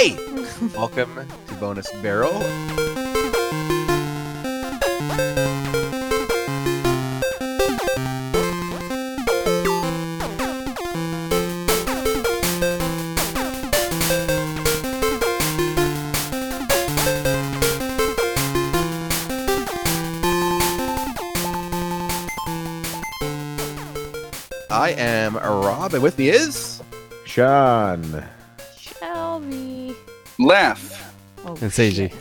Hey! 0.00 0.16
Welcome 0.74 1.28
to 1.48 1.54
Bonus 1.56 1.86
Barrel. 2.00 2.32
I 24.70 24.94
am 24.96 25.36
Rob, 25.36 25.92
and 25.92 26.02
with 26.02 26.16
me 26.16 26.30
is. 26.30 26.80
Sean. 27.26 28.24
And 31.60 31.70
Seiji. 31.70 32.12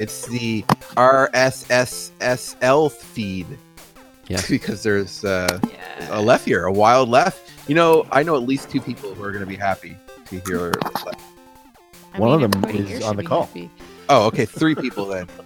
It's 0.00 0.26
the 0.26 0.62
RSSSL 0.96 2.90
feed. 2.92 3.46
Yeah. 4.26 4.40
because 4.48 4.82
there's 4.82 5.24
uh, 5.24 5.60
yeah. 5.70 6.18
a 6.18 6.20
Lef 6.20 6.44
here, 6.44 6.64
a 6.64 6.72
wild 6.72 7.08
Lef. 7.08 7.40
You 7.68 7.74
know, 7.74 8.06
I 8.10 8.22
know 8.22 8.36
at 8.36 8.42
least 8.42 8.70
two 8.70 8.80
people 8.80 9.14
who 9.14 9.22
are 9.22 9.32
going 9.32 9.44
to 9.44 9.48
be 9.48 9.56
happy 9.56 9.96
to 10.26 10.40
hear 10.40 10.72
Lef. 11.04 11.16
I 12.12 12.18
One 12.18 12.42
of 12.42 12.52
them 12.52 12.64
is 12.70 13.02
on 13.02 13.16
the 13.16 13.22
call. 13.22 13.46
happy. 13.46 13.70
Oh, 14.08 14.26
okay, 14.26 14.44
three 14.44 14.74
people 14.74 15.06
then. 15.06 15.26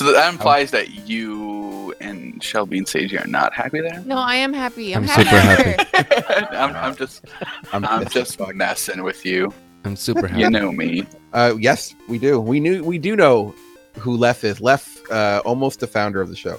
So 0.00 0.10
that 0.12 0.32
implies 0.32 0.70
that 0.70 1.06
you 1.06 1.94
and 2.00 2.42
Shelby 2.42 2.78
and 2.78 2.88
Sage 2.88 3.12
are 3.12 3.26
not 3.26 3.52
happy 3.52 3.82
there. 3.82 4.02
No, 4.06 4.16
I 4.16 4.36
am 4.36 4.54
happy. 4.54 4.94
I'm, 4.96 5.02
I'm 5.02 5.08
happy. 5.10 5.24
super 5.24 5.96
happy. 6.06 6.56
I'm, 6.56 6.74
I'm 6.74 6.96
just, 6.96 7.26
I'm, 7.70 7.84
I'm 7.84 8.04
just 8.04 8.16
as 8.16 8.34
fuck. 8.34 8.54
messing 8.54 9.02
with 9.02 9.26
you. 9.26 9.52
I'm 9.84 9.96
super 9.96 10.26
happy. 10.26 10.42
You 10.42 10.50
know 10.50 10.72
me. 10.72 11.06
Uh, 11.32 11.54
yes, 11.58 11.94
we 12.08 12.18
do. 12.18 12.40
We 12.40 12.60
knew. 12.60 12.82
We 12.84 12.98
do 12.98 13.16
know 13.16 13.54
who 13.98 14.16
Lef 14.16 14.44
is. 14.44 14.60
Lef, 14.60 15.00
uh, 15.10 15.42
almost 15.44 15.80
the 15.80 15.86
founder 15.86 16.20
of 16.20 16.28
the 16.28 16.36
show. 16.36 16.58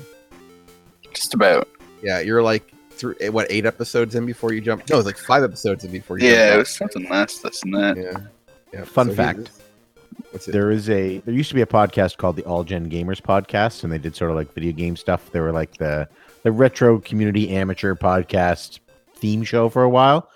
Just 1.14 1.34
about. 1.34 1.68
Yeah, 2.02 2.20
you're 2.20 2.42
like 2.42 2.74
through 2.92 3.16
what 3.32 3.48
eight 3.50 3.66
episodes 3.66 4.16
in 4.16 4.26
before 4.26 4.54
you 4.54 4.62
jump? 4.62 4.88
No, 4.90 4.96
it 4.96 4.98
was 4.98 5.06
like 5.06 5.18
five 5.18 5.44
episodes 5.44 5.84
in 5.84 5.92
before 5.92 6.20
you. 6.20 6.28
Yeah, 6.30 6.56
it 6.56 6.58
was 6.58 6.70
something 6.70 7.08
less 7.10 7.40
than 7.40 7.72
that. 7.72 7.98
Yeah. 7.98 8.18
yeah. 8.74 8.84
Fun 8.86 9.10
he 9.10 9.16
fact. 9.16 9.52
What's 10.32 10.48
it? 10.48 10.52
There 10.52 10.72
is 10.72 10.90
a 10.90 11.20
there 11.20 11.34
used 11.34 11.50
to 11.50 11.56
be 11.56 11.62
a 11.62 11.68
podcast 11.68 12.18
called 12.18 12.36
the 12.36 12.44
All 12.46 12.64
Gen 12.64 12.90
Gamers 12.90 13.22
podcast, 13.22 13.84
and 13.84 13.92
they 13.92 13.98
did 13.98 14.16
sort 14.16 14.32
of 14.32 14.38
like 14.38 14.54
video 14.54 14.72
game 14.72 14.96
stuff. 14.96 15.32
They 15.32 15.40
were 15.40 15.52
like 15.52 15.78
the 15.78 16.08
the 16.44 16.52
retro 16.52 17.00
community 17.00 17.50
amateur 17.50 17.96
podcast 17.96 18.80
theme 19.16 19.44
show 19.44 19.70
for 19.70 19.84
a 19.84 19.90
while. 19.90 20.30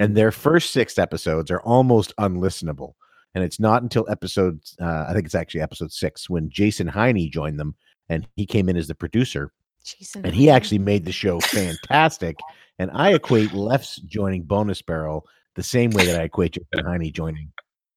And 0.00 0.16
their 0.16 0.32
first 0.32 0.72
six 0.72 0.98
episodes 0.98 1.50
are 1.50 1.60
almost 1.62 2.14
unlistenable. 2.16 2.94
And 3.34 3.42
it's 3.42 3.58
not 3.58 3.82
until 3.82 4.06
episode 4.10 4.60
uh, 4.80 5.06
I 5.08 5.12
think 5.12 5.26
it's 5.26 5.34
actually 5.34 5.62
episode 5.62 5.92
six 5.92 6.28
when 6.28 6.50
Jason 6.50 6.86
Heine 6.86 7.30
joined 7.30 7.58
them 7.58 7.74
and 8.08 8.26
he 8.36 8.46
came 8.46 8.68
in 8.68 8.76
as 8.76 8.88
the 8.88 8.94
producer 8.94 9.52
Jason 9.84 10.24
and 10.26 10.34
he 10.34 10.46
Hyde. 10.46 10.56
actually 10.56 10.78
made 10.78 11.04
the 11.04 11.12
show 11.12 11.40
fantastic. 11.40 12.36
And 12.78 12.90
I 12.92 13.14
equate 13.14 13.52
Lef's 13.52 13.96
joining 13.96 14.42
Bonus 14.42 14.82
Barrel 14.82 15.26
the 15.54 15.62
same 15.62 15.90
way 15.90 16.06
that 16.06 16.20
I 16.20 16.24
equate 16.24 16.52
Jason 16.52 16.86
Heine 16.86 17.12
joining 17.12 17.52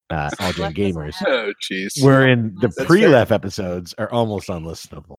uh, 0.10 0.30
All 0.40 0.54
Gen 0.54 0.74
Gamers. 0.74 1.16
Oh, 1.26 1.52
jeez. 1.70 2.04
Wherein 2.04 2.56
the 2.62 2.70
pre-Lef 2.86 3.32
episodes 3.32 3.94
are 3.98 4.12
almost 4.12 4.50
unlistenable. 4.50 5.18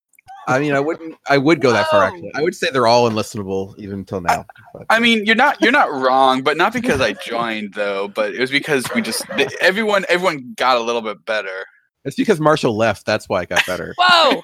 I 0.49 0.59
mean, 0.61 0.73
I 0.75 0.81
wouldn't. 0.81 1.17
I 1.29 1.39
would 1.39 1.61
go 1.61 1.73
that 1.73 1.89
far. 1.91 2.05
Actually, 2.05 2.31
I 2.35 2.43
would 2.43 2.55
say 2.55 2.69
they're 2.71 2.87
all 2.87 3.11
unlistenable 3.11 3.77
even 3.79 3.99
until 4.01 4.21
now. 4.21 4.47
But- 4.73 4.87
I 4.91 5.01
mean, 5.01 5.25
you're 5.27 5.35
not 5.35 5.61
you're 5.61 5.73
not 5.73 5.91
wrong, 5.91 6.43
but 6.43 6.57
not 6.57 6.73
because 6.73 7.01
I 7.01 7.15
joined 7.15 7.75
though. 7.75 8.09
But 8.09 8.35
it 8.35 8.41
was 8.41 8.51
because 8.51 8.85
we 8.95 9.03
just 9.03 9.25
everyone 9.61 10.05
everyone 10.09 10.55
got 10.57 10.77
a 10.77 10.81
little 10.81 11.03
bit 11.03 11.25
better. 11.25 11.65
it's 12.05 12.15
because 12.17 12.39
Marshall 12.41 12.77
left. 12.77 13.05
That's 13.07 13.29
why 13.29 13.43
it 13.43 13.49
got 13.49 13.67
better. 13.67 13.95
Whoa! 13.99 14.41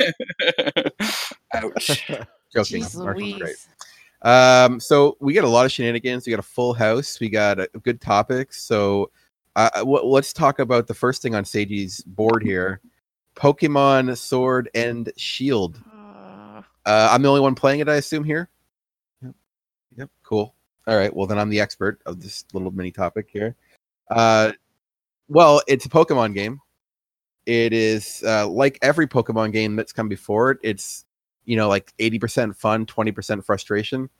Ouch. 1.54 2.06
Joking. 2.54 2.82
Jeez 2.82 2.96
Marshall's 3.02 3.34
great. 3.38 3.56
Um, 4.22 4.78
so 4.80 5.16
we 5.20 5.32
get 5.32 5.44
a 5.44 5.48
lot 5.48 5.64
of 5.66 5.72
shenanigans. 5.72 6.26
We 6.26 6.30
got 6.30 6.38
a 6.38 6.42
full 6.42 6.74
house. 6.74 7.18
We 7.20 7.28
got 7.28 7.58
a 7.58 7.68
good 7.82 8.00
topics. 8.00 8.62
So, 8.62 9.10
uh, 9.56 9.70
w- 9.76 10.04
let's 10.04 10.32
talk 10.32 10.58
about 10.58 10.86
the 10.86 10.94
first 10.94 11.22
thing 11.22 11.34
on 11.34 11.44
Seiji's 11.44 12.02
board 12.02 12.42
here: 12.42 12.80
Pokemon 13.34 14.16
Sword 14.16 14.68
and 14.74 15.10
Shield. 15.16 15.80
Uh, 16.84 17.08
I'm 17.10 17.22
the 17.22 17.28
only 17.28 17.40
one 17.40 17.54
playing 17.54 17.80
it, 17.80 17.88
I 17.88 17.96
assume 17.96 18.24
here. 18.24 18.48
Yep. 19.22 19.34
Yep. 19.96 20.10
Cool. 20.24 20.54
All 20.86 20.96
right. 20.96 21.14
Well, 21.14 21.26
then 21.26 21.38
I'm 21.38 21.50
the 21.50 21.60
expert 21.60 22.00
of 22.06 22.20
this 22.20 22.44
little 22.52 22.70
mini 22.70 22.90
topic 22.90 23.28
here. 23.32 23.54
Uh, 24.10 24.52
well, 25.28 25.62
it's 25.68 25.86
a 25.86 25.88
Pokemon 25.88 26.34
game. 26.34 26.60
It 27.46 27.72
is 27.72 28.22
uh, 28.26 28.46
like 28.48 28.78
every 28.82 29.06
Pokemon 29.06 29.52
game 29.52 29.76
that's 29.76 29.92
come 29.92 30.08
before 30.08 30.52
it. 30.52 30.58
It's 30.62 31.04
you 31.44 31.56
know 31.56 31.68
like 31.68 31.92
80% 31.98 32.56
fun, 32.56 32.86
20% 32.86 33.44
frustration. 33.44 34.10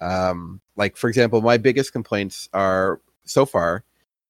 Um, 0.00 0.60
like 0.76 0.96
for 0.96 1.08
example, 1.08 1.40
my 1.42 1.56
biggest 1.56 1.92
complaints 1.92 2.48
are 2.52 3.00
so 3.24 3.44
far 3.44 3.84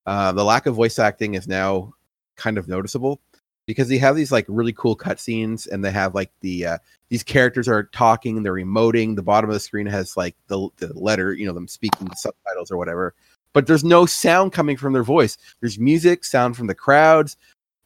uh, 0.06 0.32
the 0.32 0.44
lack 0.44 0.66
of 0.66 0.74
voice 0.74 0.98
acting 0.98 1.34
is 1.34 1.46
now 1.46 1.92
kind 2.36 2.58
of 2.58 2.68
noticeable 2.68 3.20
because 3.70 3.86
they 3.86 3.98
have 3.98 4.16
these 4.16 4.32
like 4.32 4.46
really 4.48 4.72
cool 4.72 4.96
cutscenes 4.96 5.68
and 5.70 5.84
they 5.84 5.92
have 5.92 6.12
like 6.12 6.32
the 6.40 6.66
uh, 6.66 6.78
these 7.08 7.22
characters 7.22 7.68
are 7.68 7.84
talking, 7.84 8.42
they're 8.42 8.54
emoting. 8.54 9.14
The 9.14 9.22
bottom 9.22 9.48
of 9.48 9.54
the 9.54 9.60
screen 9.60 9.86
has 9.86 10.16
like 10.16 10.34
the, 10.48 10.68
the 10.78 10.92
letter, 10.98 11.32
you 11.34 11.46
know, 11.46 11.52
them 11.52 11.68
speaking 11.68 12.08
the 12.08 12.16
subtitles 12.16 12.72
or 12.72 12.76
whatever. 12.76 13.14
But 13.52 13.68
there's 13.68 13.84
no 13.84 14.06
sound 14.06 14.52
coming 14.52 14.76
from 14.76 14.92
their 14.92 15.04
voice. 15.04 15.38
There's 15.60 15.78
music, 15.78 16.24
sound 16.24 16.56
from 16.56 16.66
the 16.66 16.74
crowds, 16.74 17.36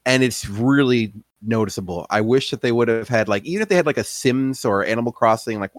and 0.06 0.23
it's 0.23 0.49
really 0.49 1.12
noticeable. 1.43 2.06
I 2.09 2.23
wish 2.23 2.50
that 2.50 2.62
they 2.62 2.73
would 2.73 2.89
have 2.89 3.09
had 3.09 3.28
like 3.28 3.44
even 3.44 3.61
if 3.61 3.69
they 3.69 3.77
had 3.77 3.84
like 3.84 3.99
a 3.99 4.05
Sims 4.05 4.65
or 4.65 4.87
Animal 4.87 5.12
Crossing 5.12 5.61
like 5.61 5.73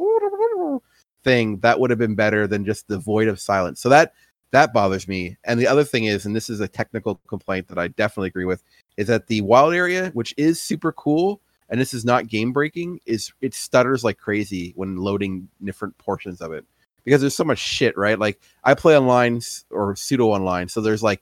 thing, 1.23 1.57
that 1.61 1.79
would 1.79 1.89
have 1.89 1.97
been 1.97 2.13
better 2.13 2.45
than 2.45 2.63
just 2.63 2.87
the 2.87 2.99
void 2.99 3.27
of 3.27 3.39
silence. 3.39 3.81
So 3.81 3.89
that 3.89 4.13
that 4.51 4.71
bothers 4.71 5.07
me. 5.07 5.37
And 5.43 5.59
the 5.59 5.67
other 5.67 5.83
thing 5.83 6.05
is, 6.05 6.27
and 6.27 6.35
this 6.35 6.49
is 6.49 6.59
a 6.59 6.67
technical 6.67 7.19
complaint 7.27 7.67
that 7.69 7.79
I 7.79 7.87
definitely 7.89 8.27
agree 8.27 8.45
with, 8.45 8.63
is 8.97 9.07
that 9.07 9.27
the 9.27 9.41
wild 9.41 9.73
area, 9.73 10.11
which 10.13 10.33
is 10.37 10.61
super 10.61 10.91
cool, 10.91 11.41
and 11.69 11.79
this 11.79 11.93
is 11.93 12.05
not 12.05 12.27
game 12.27 12.53
breaking, 12.53 12.99
is 13.05 13.31
it 13.41 13.53
stutters 13.53 14.03
like 14.03 14.17
crazy 14.17 14.73
when 14.75 14.97
loading 14.97 15.47
different 15.63 15.97
portions 15.97 16.41
of 16.41 16.51
it 16.53 16.65
because 17.05 17.21
there's 17.21 17.35
so 17.35 17.43
much 17.43 17.59
shit, 17.59 17.97
right? 17.97 18.19
Like 18.19 18.41
I 18.63 18.73
play 18.73 18.97
online 18.97 19.41
or 19.69 19.95
pseudo 19.95 20.27
online, 20.27 20.67
so 20.67 20.81
there's 20.81 21.03
like 21.03 21.21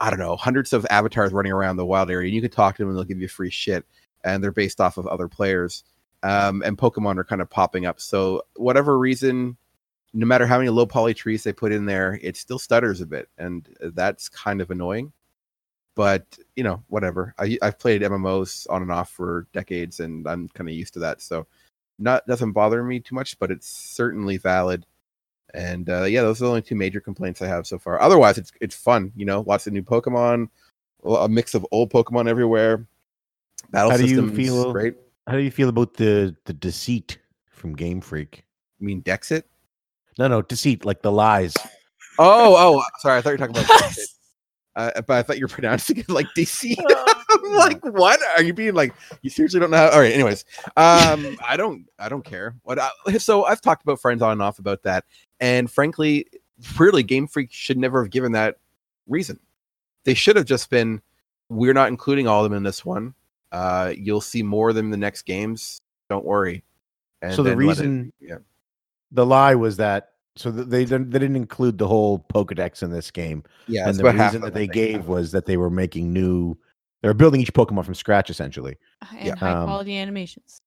I 0.00 0.10
don't 0.10 0.20
know 0.20 0.36
hundreds 0.36 0.72
of 0.72 0.86
avatars 0.90 1.32
running 1.32 1.52
around 1.52 1.76
the 1.76 1.86
wild 1.86 2.10
area, 2.10 2.28
and 2.28 2.34
you 2.34 2.40
can 2.40 2.50
talk 2.50 2.76
to 2.76 2.82
them 2.82 2.90
and 2.90 2.96
they'll 2.96 3.04
give 3.04 3.20
you 3.20 3.28
free 3.28 3.50
shit, 3.50 3.84
and 4.22 4.44
they're 4.44 4.52
based 4.52 4.80
off 4.80 4.98
of 4.98 5.06
other 5.06 5.26
players. 5.26 5.82
Um, 6.22 6.62
and 6.64 6.76
Pokemon 6.76 7.16
are 7.16 7.24
kind 7.24 7.40
of 7.40 7.48
popping 7.48 7.86
up. 7.86 7.98
So 7.98 8.42
whatever 8.56 8.98
reason, 8.98 9.56
no 10.12 10.26
matter 10.26 10.46
how 10.46 10.58
many 10.58 10.68
low 10.68 10.84
poly 10.84 11.14
trees 11.14 11.44
they 11.44 11.52
put 11.52 11.72
in 11.72 11.86
there, 11.86 12.20
it 12.22 12.36
still 12.36 12.58
stutters 12.58 13.00
a 13.00 13.06
bit, 13.06 13.28
and 13.38 13.66
that's 13.80 14.28
kind 14.28 14.60
of 14.60 14.70
annoying. 14.70 15.12
But 16.00 16.38
you 16.56 16.64
know, 16.64 16.82
whatever. 16.88 17.34
I, 17.38 17.58
I've 17.60 17.78
played 17.78 18.00
MMOs 18.00 18.66
on 18.70 18.80
and 18.80 18.90
off 18.90 19.10
for 19.10 19.46
decades, 19.52 20.00
and 20.00 20.26
I'm 20.26 20.48
kind 20.48 20.66
of 20.66 20.74
used 20.74 20.94
to 20.94 20.98
that. 21.00 21.20
So 21.20 21.46
not 21.98 22.26
doesn't 22.26 22.52
bother 22.52 22.82
me 22.82 23.00
too 23.00 23.14
much, 23.14 23.38
but 23.38 23.50
it's 23.50 23.68
certainly 23.68 24.38
valid. 24.38 24.86
And 25.52 25.90
uh, 25.90 26.04
yeah, 26.04 26.22
those 26.22 26.40
are 26.40 26.46
the 26.46 26.48
only 26.48 26.62
two 26.62 26.74
major 26.74 27.02
complaints 27.02 27.42
I 27.42 27.48
have 27.48 27.66
so 27.66 27.78
far. 27.78 28.00
Otherwise, 28.00 28.38
it's 28.38 28.50
it's 28.62 28.74
fun. 28.74 29.12
You 29.14 29.26
know, 29.26 29.44
lots 29.46 29.66
of 29.66 29.74
new 29.74 29.82
Pokemon, 29.82 30.48
a 31.04 31.28
mix 31.28 31.54
of 31.54 31.66
old 31.70 31.92
Pokemon 31.92 32.28
everywhere. 32.28 32.86
Battle 33.70 33.90
How 33.90 33.98
do 33.98 34.06
you 34.06 34.30
feel- 34.30 34.72
Great. 34.72 34.94
How 35.26 35.34
do 35.34 35.42
you 35.42 35.50
feel 35.50 35.68
about 35.68 35.92
the 35.98 36.34
the 36.46 36.54
deceit 36.54 37.18
from 37.50 37.76
Game 37.76 38.00
Freak? 38.00 38.46
You 38.78 38.86
mean 38.86 39.02
Dexit? 39.02 39.42
No, 40.18 40.28
no, 40.28 40.40
deceit, 40.40 40.86
like 40.86 41.02
the 41.02 41.12
lies. 41.12 41.52
Oh, 42.18 42.56
oh, 42.56 42.82
sorry. 43.00 43.18
I 43.18 43.20
thought 43.20 43.32
you 43.32 43.34
were 43.34 43.46
talking 43.48 43.56
about 43.62 43.66
Dexit. 43.82 44.06
Uh, 44.88 45.00
but 45.02 45.16
I 45.18 45.22
thought 45.22 45.38
you 45.38 45.44
were 45.44 45.48
pronouncing 45.48 45.98
it 45.98 46.08
like 46.08 46.26
DC. 46.36 46.74
I'm 47.30 47.52
like, 47.52 47.84
what 47.84 48.20
are 48.36 48.42
you 48.42 48.52
being 48.54 48.74
like? 48.74 48.94
You 49.22 49.30
seriously 49.30 49.60
don't 49.60 49.70
know 49.70 49.76
how? 49.76 49.90
All 49.90 50.00
right. 50.00 50.12
Anyways, 50.12 50.44
um, 50.76 51.36
I 51.46 51.56
don't, 51.56 51.86
I 51.98 52.08
don't 52.08 52.24
care. 52.24 52.56
What? 52.62 52.78
I, 52.78 52.90
so 53.18 53.44
I've 53.44 53.60
talked 53.60 53.82
about 53.82 54.00
friends 54.00 54.22
on 54.22 54.32
and 54.32 54.42
off 54.42 54.58
about 54.58 54.82
that, 54.84 55.04
and 55.38 55.70
frankly, 55.70 56.26
really, 56.78 57.02
Game 57.02 57.26
Freak 57.26 57.52
should 57.52 57.78
never 57.78 58.02
have 58.02 58.10
given 58.10 58.32
that 58.32 58.56
reason. 59.08 59.38
They 60.04 60.14
should 60.14 60.36
have 60.36 60.46
just 60.46 60.70
been, 60.70 61.02
we're 61.50 61.74
not 61.74 61.88
including 61.88 62.26
all 62.26 62.44
of 62.44 62.50
them 62.50 62.56
in 62.56 62.62
this 62.62 62.84
one. 62.84 63.14
Uh, 63.52 63.92
you'll 63.96 64.20
see 64.20 64.42
more 64.42 64.70
of 64.70 64.74
them 64.76 64.86
in 64.86 64.90
the 64.90 64.96
next 64.96 65.22
games. 65.22 65.78
Don't 66.08 66.24
worry. 66.24 66.64
And 67.22 67.34
So 67.34 67.42
the 67.42 67.50
then 67.50 67.58
let 67.58 67.64
it- 67.64 67.68
reason- 67.68 68.12
yeah, 68.20 68.36
The 69.12 69.26
lie 69.26 69.54
was 69.56 69.76
that 69.76 70.12
so 70.36 70.50
they 70.50 70.84
didn't, 70.84 71.10
they 71.10 71.18
didn't 71.18 71.36
include 71.36 71.78
the 71.78 71.88
whole 71.88 72.24
Pokedex 72.32 72.82
in 72.82 72.90
this 72.90 73.10
game, 73.10 73.42
yeah, 73.66 73.88
and 73.88 73.96
the 73.96 74.04
reason 74.04 74.40
that 74.42 74.48
it, 74.48 74.54
they 74.54 74.60
think. 74.66 74.72
gave 74.72 75.06
was 75.08 75.32
that 75.32 75.46
they 75.46 75.56
were 75.56 75.70
making 75.70 76.12
new. 76.12 76.56
They 77.02 77.08
were 77.08 77.14
building 77.14 77.40
each 77.40 77.52
Pokemon 77.54 77.84
from 77.84 77.94
scratch, 77.94 78.30
essentially. 78.30 78.76
and 79.16 79.26
Yeah. 79.28 79.34
high 79.36 79.52
Um, 79.52 79.64
quality 79.64 79.96
animations. 79.96 80.60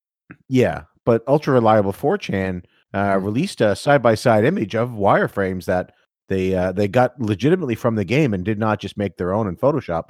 Yeah, 0.50 0.84
but 1.06 1.24
ultra 1.28 1.54
reliable 1.54 1.94
4chan 1.94 2.64
uh, 2.94 3.14
Mhm. 3.16 3.24
released 3.24 3.62
a 3.62 3.76
side 3.76 4.02
by 4.02 4.16
side 4.16 4.44
image 4.46 4.76
of 4.76 4.90
wireframes 4.90 5.66
that 5.66 5.94
they 6.30 6.56
uh, 6.56 6.72
they 6.72 6.88
got 6.88 7.20
legitimately 7.20 7.76
from 7.76 7.96
the 7.96 8.06
game 8.06 8.34
and 8.34 8.44
did 8.44 8.58
not 8.60 8.80
just 8.80 8.98
make 8.98 9.18
their 9.18 9.34
own 9.34 9.48
in 9.48 9.56
Photoshop, 9.56 10.10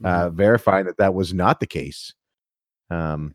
Mm-hmm. 0.00 0.06
uh, 0.06 0.30
verifying 0.30 0.86
that 0.86 0.96
that 0.98 1.12
was 1.14 1.34
not 1.34 1.58
the 1.60 1.66
case. 1.66 2.14
Um, 2.90 3.34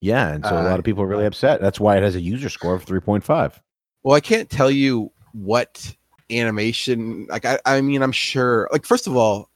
yeah, 0.00 0.28
and 0.32 0.44
so 0.44 0.54
a 0.54 0.62
lot 0.62 0.74
Uh, 0.74 0.78
of 0.78 0.84
people 0.84 1.02
are 1.02 1.06
really 1.06 1.24
upset. 1.26 1.60
That's 1.60 1.80
why 1.80 1.96
it 1.96 2.02
has 2.02 2.14
a 2.16 2.20
user 2.20 2.48
score 2.48 2.74
of 2.74 2.82
three 2.84 3.00
point 3.00 3.24
five. 3.24 3.60
Well, 4.02 4.16
I 4.16 4.20
can't 4.20 4.50
tell 4.50 4.70
you 4.70 5.12
what 5.32 5.94
animation. 6.30 7.26
Like, 7.28 7.44
I, 7.44 7.58
I 7.64 7.80
mean, 7.80 8.02
I'm 8.02 8.12
sure. 8.12 8.68
Like, 8.72 8.84
first 8.84 9.06
of 9.06 9.16
all, 9.16 9.50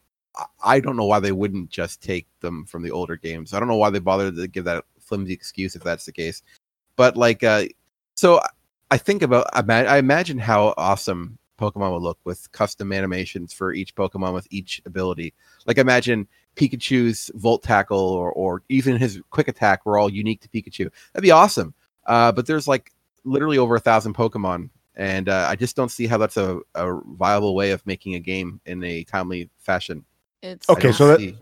I- 0.63 0.81
don't 0.81 0.97
know 0.97 1.07
why 1.07 1.21
they 1.21 1.33
wouldn't 1.33 1.71
just 1.71 2.03
take 2.03 2.27
them 2.41 2.65
from 2.67 2.83
the 2.83 2.91
older 2.91 3.17
games. 3.17 3.55
I 3.55 3.59
don't 3.59 3.69
know 3.69 3.77
why 3.77 3.91
they 3.91 3.99
bothered 3.99 4.37
to 4.37 4.49
give 4.49 4.65
that 4.65 4.85
flimsy 5.01 5.33
excuse 5.33 5.75
if 5.75 5.83
that's 5.83 6.05
the 6.05 6.13
case. 6.13 6.43
But 6.97 7.17
like, 7.17 7.43
uh, 7.43 7.65
so 8.15 8.41
I- 8.91 8.99
think 8.99 9.23
about. 9.23 9.47
I 9.53 9.63
I 9.85 9.99
imagine 9.99 10.39
how 10.39 10.75
awesome 10.77 11.39
Pokemon 11.59 11.93
would 11.93 12.03
look 12.03 12.19
with 12.25 12.51
custom 12.53 12.93
animations 12.93 13.53
for 13.53 13.73
each 13.73 13.95
Pokemon 13.95 14.35
with 14.35 14.47
each 14.51 14.81
ability. 14.87 15.35
Like, 15.67 15.79
imagine 15.79 16.29
Pikachu's 16.55 17.31
Volt 17.35 17.63
Tackle 17.63 17.99
or, 17.99 18.31
or 18.33 18.63
even 18.69 18.97
his 18.97 19.21
Quick 19.31 19.49
Attack 19.49 19.85
were 19.87 19.99
all 19.99 20.11
unique 20.11 20.41
to 20.43 20.49
Pikachu. 20.49 20.91
That'd 21.13 21.23
be 21.23 21.31
awesome. 21.31 21.75
Uh, 22.07 22.31
but 22.33 22.47
there's 22.47 22.69
like 22.69 22.93
literally 23.27 23.59
over 23.59 23.75
a 23.75 23.81
thousand 23.81 24.15
Pokemon, 24.15 24.71
and 24.95 25.29
uh, 25.29 25.47
I 25.51 25.57
just 25.57 25.77
don't 25.77 25.91
see 25.91 26.07
how 26.07 26.17
that's 26.17 26.37
a, 26.39 26.61
a 26.75 26.99
viable 27.19 27.55
way 27.55 27.73
of 27.73 27.85
making 27.87 28.15
a 28.15 28.21
game 28.21 28.61
in 28.65 28.83
a 28.85 29.05
timely 29.05 29.51
fashion. 29.59 30.05
It's 30.43 30.69
Okay, 30.71 30.93
so 30.93 31.09
that- 31.09 31.19
see- 31.21 31.37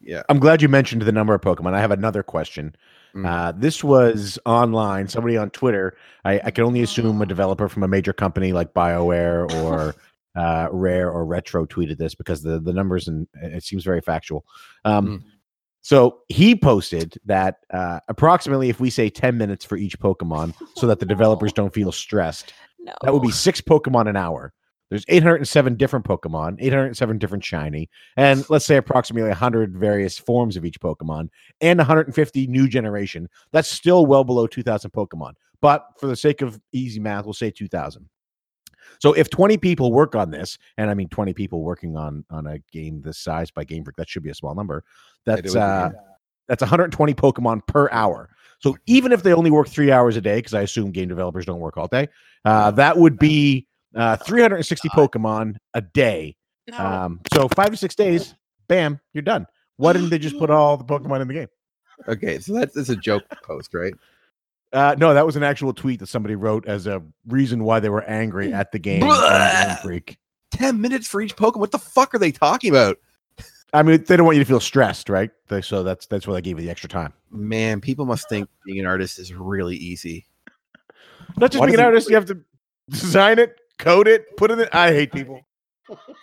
yeah, 0.00 0.22
I'm 0.28 0.38
glad 0.38 0.60
you 0.60 0.68
mentioned 0.68 1.02
the 1.02 1.12
number 1.12 1.34
of 1.34 1.40
Pokemon. 1.40 1.72
I 1.74 1.80
have 1.80 1.90
another 1.90 2.22
question. 2.22 2.76
Mm. 3.14 3.26
Uh, 3.26 3.52
this 3.56 3.82
was 3.82 4.38
online. 4.44 5.08
Somebody 5.08 5.36
on 5.38 5.48
Twitter. 5.50 5.96
I, 6.26 6.40
I 6.44 6.50
can 6.50 6.64
only 6.64 6.82
assume 6.82 7.22
a 7.22 7.26
developer 7.26 7.68
from 7.70 7.84
a 7.84 7.88
major 7.88 8.12
company 8.12 8.52
like 8.52 8.74
BioWare 8.74 9.50
or 9.62 9.94
uh, 10.36 10.68
Rare 10.70 11.10
or 11.10 11.24
Retro 11.24 11.64
tweeted 11.64 11.96
this 11.96 12.14
because 12.14 12.42
the 12.42 12.58
the 12.60 12.72
numbers 12.72 13.08
and 13.08 13.26
it 13.34 13.62
seems 13.64 13.82
very 13.84 14.00
factual. 14.02 14.44
Um, 14.84 15.06
Mm. 15.06 15.22
So 15.84 16.20
he 16.30 16.56
posted 16.56 17.18
that 17.26 17.58
uh, 17.70 18.00
approximately, 18.08 18.70
if 18.70 18.80
we 18.80 18.88
say 18.88 19.10
10 19.10 19.36
minutes 19.36 19.66
for 19.66 19.76
each 19.76 19.98
Pokemon, 20.00 20.54
so 20.76 20.86
that 20.86 20.98
the 20.98 21.04
developers 21.14 21.52
don't 21.52 21.74
feel 21.74 21.92
stressed, 21.92 22.54
no. 22.78 22.94
that 23.02 23.12
would 23.12 23.20
be 23.20 23.30
six 23.30 23.60
Pokemon 23.60 24.08
an 24.08 24.16
hour. 24.16 24.54
There's 24.88 25.04
807 25.08 25.76
different 25.76 26.06
Pokemon, 26.06 26.56
807 26.58 27.18
different 27.18 27.44
shiny, 27.44 27.90
and 28.16 28.48
let's 28.48 28.64
say 28.64 28.78
approximately 28.78 29.28
100 29.28 29.76
various 29.76 30.18
forms 30.18 30.56
of 30.56 30.64
each 30.64 30.80
Pokemon, 30.80 31.28
and 31.60 31.78
150 31.78 32.46
new 32.46 32.66
generation. 32.66 33.28
That's 33.52 33.68
still 33.68 34.06
well 34.06 34.24
below 34.24 34.46
2,000 34.46 34.90
Pokemon. 34.90 35.32
But 35.60 35.84
for 35.98 36.06
the 36.06 36.16
sake 36.16 36.40
of 36.40 36.58
easy 36.72 36.98
math, 36.98 37.26
we'll 37.26 37.34
say 37.34 37.50
2,000. 37.50 38.08
So 39.00 39.12
if 39.12 39.30
20 39.30 39.56
people 39.58 39.92
work 39.92 40.14
on 40.14 40.30
this, 40.30 40.58
and 40.78 40.90
I 40.90 40.94
mean 40.94 41.08
20 41.08 41.32
people 41.34 41.62
working 41.62 41.96
on 41.96 42.24
on 42.30 42.46
a 42.46 42.58
game 42.72 43.00
this 43.02 43.18
size 43.18 43.50
by 43.50 43.64
Game 43.64 43.84
Freak, 43.84 43.96
that 43.96 44.08
should 44.08 44.22
be 44.22 44.30
a 44.30 44.34
small 44.34 44.54
number. 44.54 44.84
That's 45.26 45.54
uh, 45.54 45.90
that's 46.48 46.62
120 46.62 47.14
Pokemon 47.14 47.66
per 47.66 47.88
hour. 47.90 48.30
So 48.60 48.76
even 48.86 49.12
if 49.12 49.22
they 49.22 49.32
only 49.32 49.50
work 49.50 49.68
three 49.68 49.90
hours 49.90 50.16
a 50.16 50.20
day, 50.20 50.36
because 50.36 50.54
I 50.54 50.62
assume 50.62 50.90
game 50.90 51.08
developers 51.08 51.44
don't 51.44 51.60
work 51.60 51.76
all 51.76 51.88
day, 51.88 52.08
uh, 52.44 52.70
that 52.72 52.96
would 52.96 53.18
be 53.18 53.66
uh, 53.94 54.16
360 54.16 54.88
Pokemon 54.90 55.56
a 55.74 55.80
day. 55.80 56.36
Um, 56.72 57.20
so 57.32 57.48
five 57.48 57.70
to 57.70 57.76
six 57.76 57.94
days, 57.94 58.34
bam, 58.68 59.00
you're 59.12 59.22
done. 59.22 59.46
Why 59.76 59.92
didn't 59.92 60.10
they 60.10 60.18
just 60.18 60.38
put 60.38 60.50
all 60.50 60.76
the 60.76 60.84
Pokemon 60.84 61.20
in 61.20 61.28
the 61.28 61.34
game? 61.34 61.48
okay, 62.08 62.38
so 62.38 62.54
that's, 62.54 62.74
that's 62.74 62.88
a 62.88 62.96
joke 62.96 63.24
post, 63.42 63.74
right? 63.74 63.94
Uh, 64.74 64.96
no, 64.98 65.14
that 65.14 65.24
was 65.24 65.36
an 65.36 65.44
actual 65.44 65.72
tweet 65.72 66.00
that 66.00 66.08
somebody 66.08 66.34
wrote 66.34 66.66
as 66.66 66.88
a 66.88 67.00
reason 67.28 67.62
why 67.62 67.78
they 67.78 67.88
were 67.88 68.02
angry 68.02 68.52
at 68.52 68.72
the 68.72 68.78
game. 68.78 69.04
on 69.04 69.08
Game 69.08 69.18
Blah. 69.18 69.76
Freak. 69.76 70.18
Ten 70.50 70.80
minutes 70.80 71.06
for 71.06 71.20
each 71.20 71.36
Pokemon. 71.36 71.58
What 71.58 71.70
the 71.70 71.78
fuck 71.78 72.12
are 72.14 72.18
they 72.18 72.32
talking 72.32 72.70
about? 72.70 72.98
I 73.72 73.82
mean, 73.82 74.04
they 74.04 74.16
don't 74.16 74.26
want 74.26 74.36
you 74.36 74.42
to 74.42 74.48
feel 74.48 74.60
stressed, 74.60 75.08
right? 75.08 75.30
They, 75.48 75.60
so 75.60 75.82
that's 75.84 76.06
that's 76.06 76.26
why 76.26 76.34
they 76.34 76.42
gave 76.42 76.58
you 76.58 76.64
the 76.64 76.70
extra 76.70 76.88
time. 76.88 77.12
Man, 77.30 77.80
people 77.80 78.04
must 78.04 78.28
think 78.28 78.48
being 78.66 78.80
an 78.80 78.86
artist 78.86 79.18
is 79.18 79.32
really 79.32 79.76
easy. 79.76 80.26
Not 81.36 81.50
just 81.50 81.60
Why 81.60 81.66
being 81.66 81.78
an 81.78 81.84
artist, 81.84 82.08
you 82.08 82.14
have 82.16 82.26
to 82.26 82.40
design 82.90 83.38
it, 83.38 83.56
code 83.78 84.08
it, 84.08 84.36
put 84.36 84.50
it 84.50 84.58
in. 84.58 84.68
I 84.72 84.92
hate 84.92 85.12
people. 85.12 85.40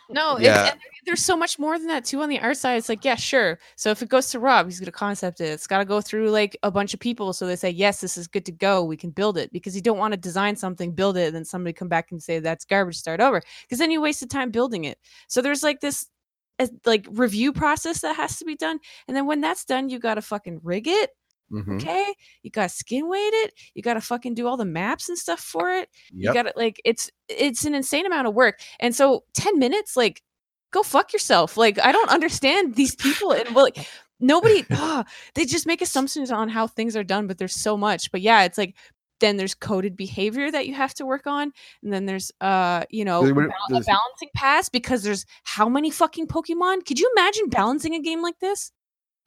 No, 0.09 0.37
Yeah. 0.39 0.71
and 0.71 0.79
there's 1.05 1.23
so 1.23 1.37
much 1.37 1.59
more 1.59 1.77
than 1.77 1.87
that 1.87 2.05
too 2.05 2.21
on 2.21 2.29
the 2.29 2.39
art 2.39 2.57
side. 2.57 2.77
It's 2.77 2.89
like, 2.89 3.05
yeah, 3.05 3.15
sure. 3.15 3.59
So 3.75 3.91
if 3.91 4.01
it 4.01 4.09
goes 4.09 4.29
to 4.31 4.39
Rob, 4.39 4.65
he's 4.65 4.79
gonna 4.79 4.91
concept 4.91 5.39
it. 5.41 5.45
It's 5.49 5.67
got 5.67 5.79
to 5.79 5.85
go 5.85 6.01
through 6.01 6.29
like 6.31 6.57
a 6.63 6.71
bunch 6.71 6.93
of 6.93 6.99
people, 6.99 7.33
so 7.33 7.45
they 7.45 7.55
say, 7.55 7.69
yes, 7.69 8.01
this 8.01 8.17
is 8.17 8.27
good 8.27 8.45
to 8.45 8.51
go. 8.51 8.83
We 8.83 8.97
can 8.97 9.11
build 9.11 9.37
it 9.37 9.51
because 9.53 9.75
you 9.75 9.81
don't 9.81 9.97
want 9.97 10.13
to 10.13 10.17
design 10.19 10.55
something, 10.55 10.91
build 10.93 11.17
it, 11.17 11.27
and 11.27 11.35
then 11.35 11.45
somebody 11.45 11.73
come 11.73 11.87
back 11.89 12.11
and 12.11 12.21
say 12.21 12.39
that's 12.39 12.65
garbage. 12.65 12.97
Start 12.97 13.19
over 13.21 13.41
because 13.63 13.79
then 13.79 13.91
you 13.91 14.01
wasted 14.01 14.29
time 14.29 14.51
building 14.51 14.85
it. 14.85 14.97
So 15.27 15.41
there's 15.41 15.63
like 15.63 15.79
this. 15.79 16.07
Like 16.85 17.07
review 17.09 17.53
process 17.53 18.01
that 18.01 18.15
has 18.17 18.37
to 18.37 18.45
be 18.45 18.55
done, 18.55 18.77
and 19.07 19.17
then 19.17 19.25
when 19.25 19.41
that's 19.41 19.65
done, 19.65 19.89
you 19.89 19.97
gotta 19.97 20.21
fucking 20.21 20.59
rig 20.61 20.87
it. 20.87 21.09
Mhm. 21.51 21.75
Okay, 21.75 22.13
you 22.43 22.49
gotta 22.51 22.69
skin 22.69 23.09
weight 23.09 23.33
it. 23.33 23.53
You 23.75 23.81
gotta 23.81 24.01
fucking 24.01 24.33
do 24.35 24.47
all 24.47 24.57
the 24.57 24.65
maps 24.65 25.09
and 25.09 25.17
stuff 25.17 25.39
for 25.39 25.71
it 25.71 25.89
you 26.29 26.33
got 26.33 26.43
to 26.43 26.53
like 26.55 26.81
it's 26.85 27.09
it's 27.27 27.65
an 27.65 27.75
insane 27.75 28.05
amount 28.05 28.27
of 28.27 28.33
work 28.33 28.59
and 28.79 28.95
so 28.95 29.23
10 29.33 29.59
minutes 29.59 29.95
like 29.97 30.21
go 30.71 30.83
fuck 30.83 31.11
yourself 31.13 31.57
like 31.57 31.77
i 31.83 31.91
don't 31.91 32.09
understand 32.09 32.75
these 32.75 32.95
people 32.95 33.31
and 33.31 33.53
well 33.55 33.65
like 33.65 33.87
nobody 34.19 34.65
ah, 34.71 35.03
they 35.35 35.45
just 35.45 35.65
make 35.67 35.81
assumptions 35.81 36.31
on 36.31 36.49
how 36.49 36.67
things 36.67 36.95
are 36.95 37.03
done 37.03 37.27
but 37.27 37.37
there's 37.37 37.55
so 37.55 37.75
much 37.75 38.11
but 38.11 38.21
yeah 38.21 38.43
it's 38.43 38.57
like 38.57 38.75
then 39.19 39.37
there's 39.37 39.53
coded 39.53 39.95
behavior 39.95 40.49
that 40.51 40.65
you 40.67 40.73
have 40.73 40.93
to 40.93 41.05
work 41.05 41.27
on 41.27 41.51
and 41.83 41.93
then 41.93 42.05
there's 42.05 42.31
uh 42.41 42.83
you 42.89 43.05
know 43.05 43.21
There 43.21 43.33
a 43.77 43.81
balancing 43.85 44.29
pass 44.35 44.69
because 44.69 45.03
there's 45.03 45.25
how 45.43 45.69
many 45.69 45.91
fucking 45.91 46.27
pokemon 46.27 46.85
could 46.85 46.99
you 46.99 47.11
imagine 47.15 47.49
balancing 47.49 47.93
a 47.95 47.99
game 47.99 48.21
like 48.21 48.39
this 48.39 48.71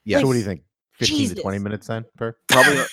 Yes. 0.04 0.20
So 0.20 0.26
what 0.26 0.34
do 0.34 0.38
you 0.38 0.44
think? 0.44 0.62
15 0.98 1.30
to 1.30 1.34
20 1.36 1.58
minutes 1.58 1.86
then 1.88 2.04
per? 2.16 2.36
Probably, 2.48 2.78
uh, 2.78 2.84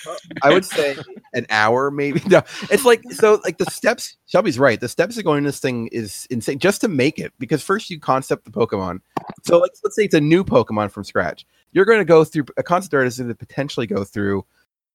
I 0.42 0.52
would 0.52 0.64
say 0.64 0.96
an 1.34 1.46
hour, 1.50 1.90
maybe. 1.90 2.20
No, 2.26 2.42
it's 2.70 2.84
like 2.84 3.02
so. 3.12 3.40
Like 3.44 3.58
the 3.58 3.66
steps. 3.66 4.16
Shelby's 4.26 4.58
right. 4.58 4.80
The 4.80 4.88
steps 4.88 5.16
of 5.18 5.24
going 5.24 5.44
this 5.44 5.60
thing 5.60 5.88
is 5.88 6.26
insane 6.30 6.58
just 6.58 6.80
to 6.80 6.88
make 6.88 7.18
it. 7.18 7.32
Because 7.38 7.62
first 7.62 7.90
you 7.90 8.00
concept 8.00 8.44
the 8.44 8.50
Pokemon. 8.50 9.00
So 9.44 9.58
like, 9.58 9.72
let's 9.84 9.96
say 9.96 10.04
it's 10.04 10.14
a 10.14 10.20
new 10.20 10.44
Pokemon 10.44 10.90
from 10.90 11.04
scratch. 11.04 11.46
You're 11.72 11.84
going 11.84 12.00
to 12.00 12.04
go 12.04 12.24
through 12.24 12.46
a 12.56 12.62
concept 12.62 12.94
artist 12.94 13.16
is 13.16 13.20
going 13.20 13.28
to 13.28 13.34
potentially 13.34 13.86
go 13.86 14.04
through 14.04 14.44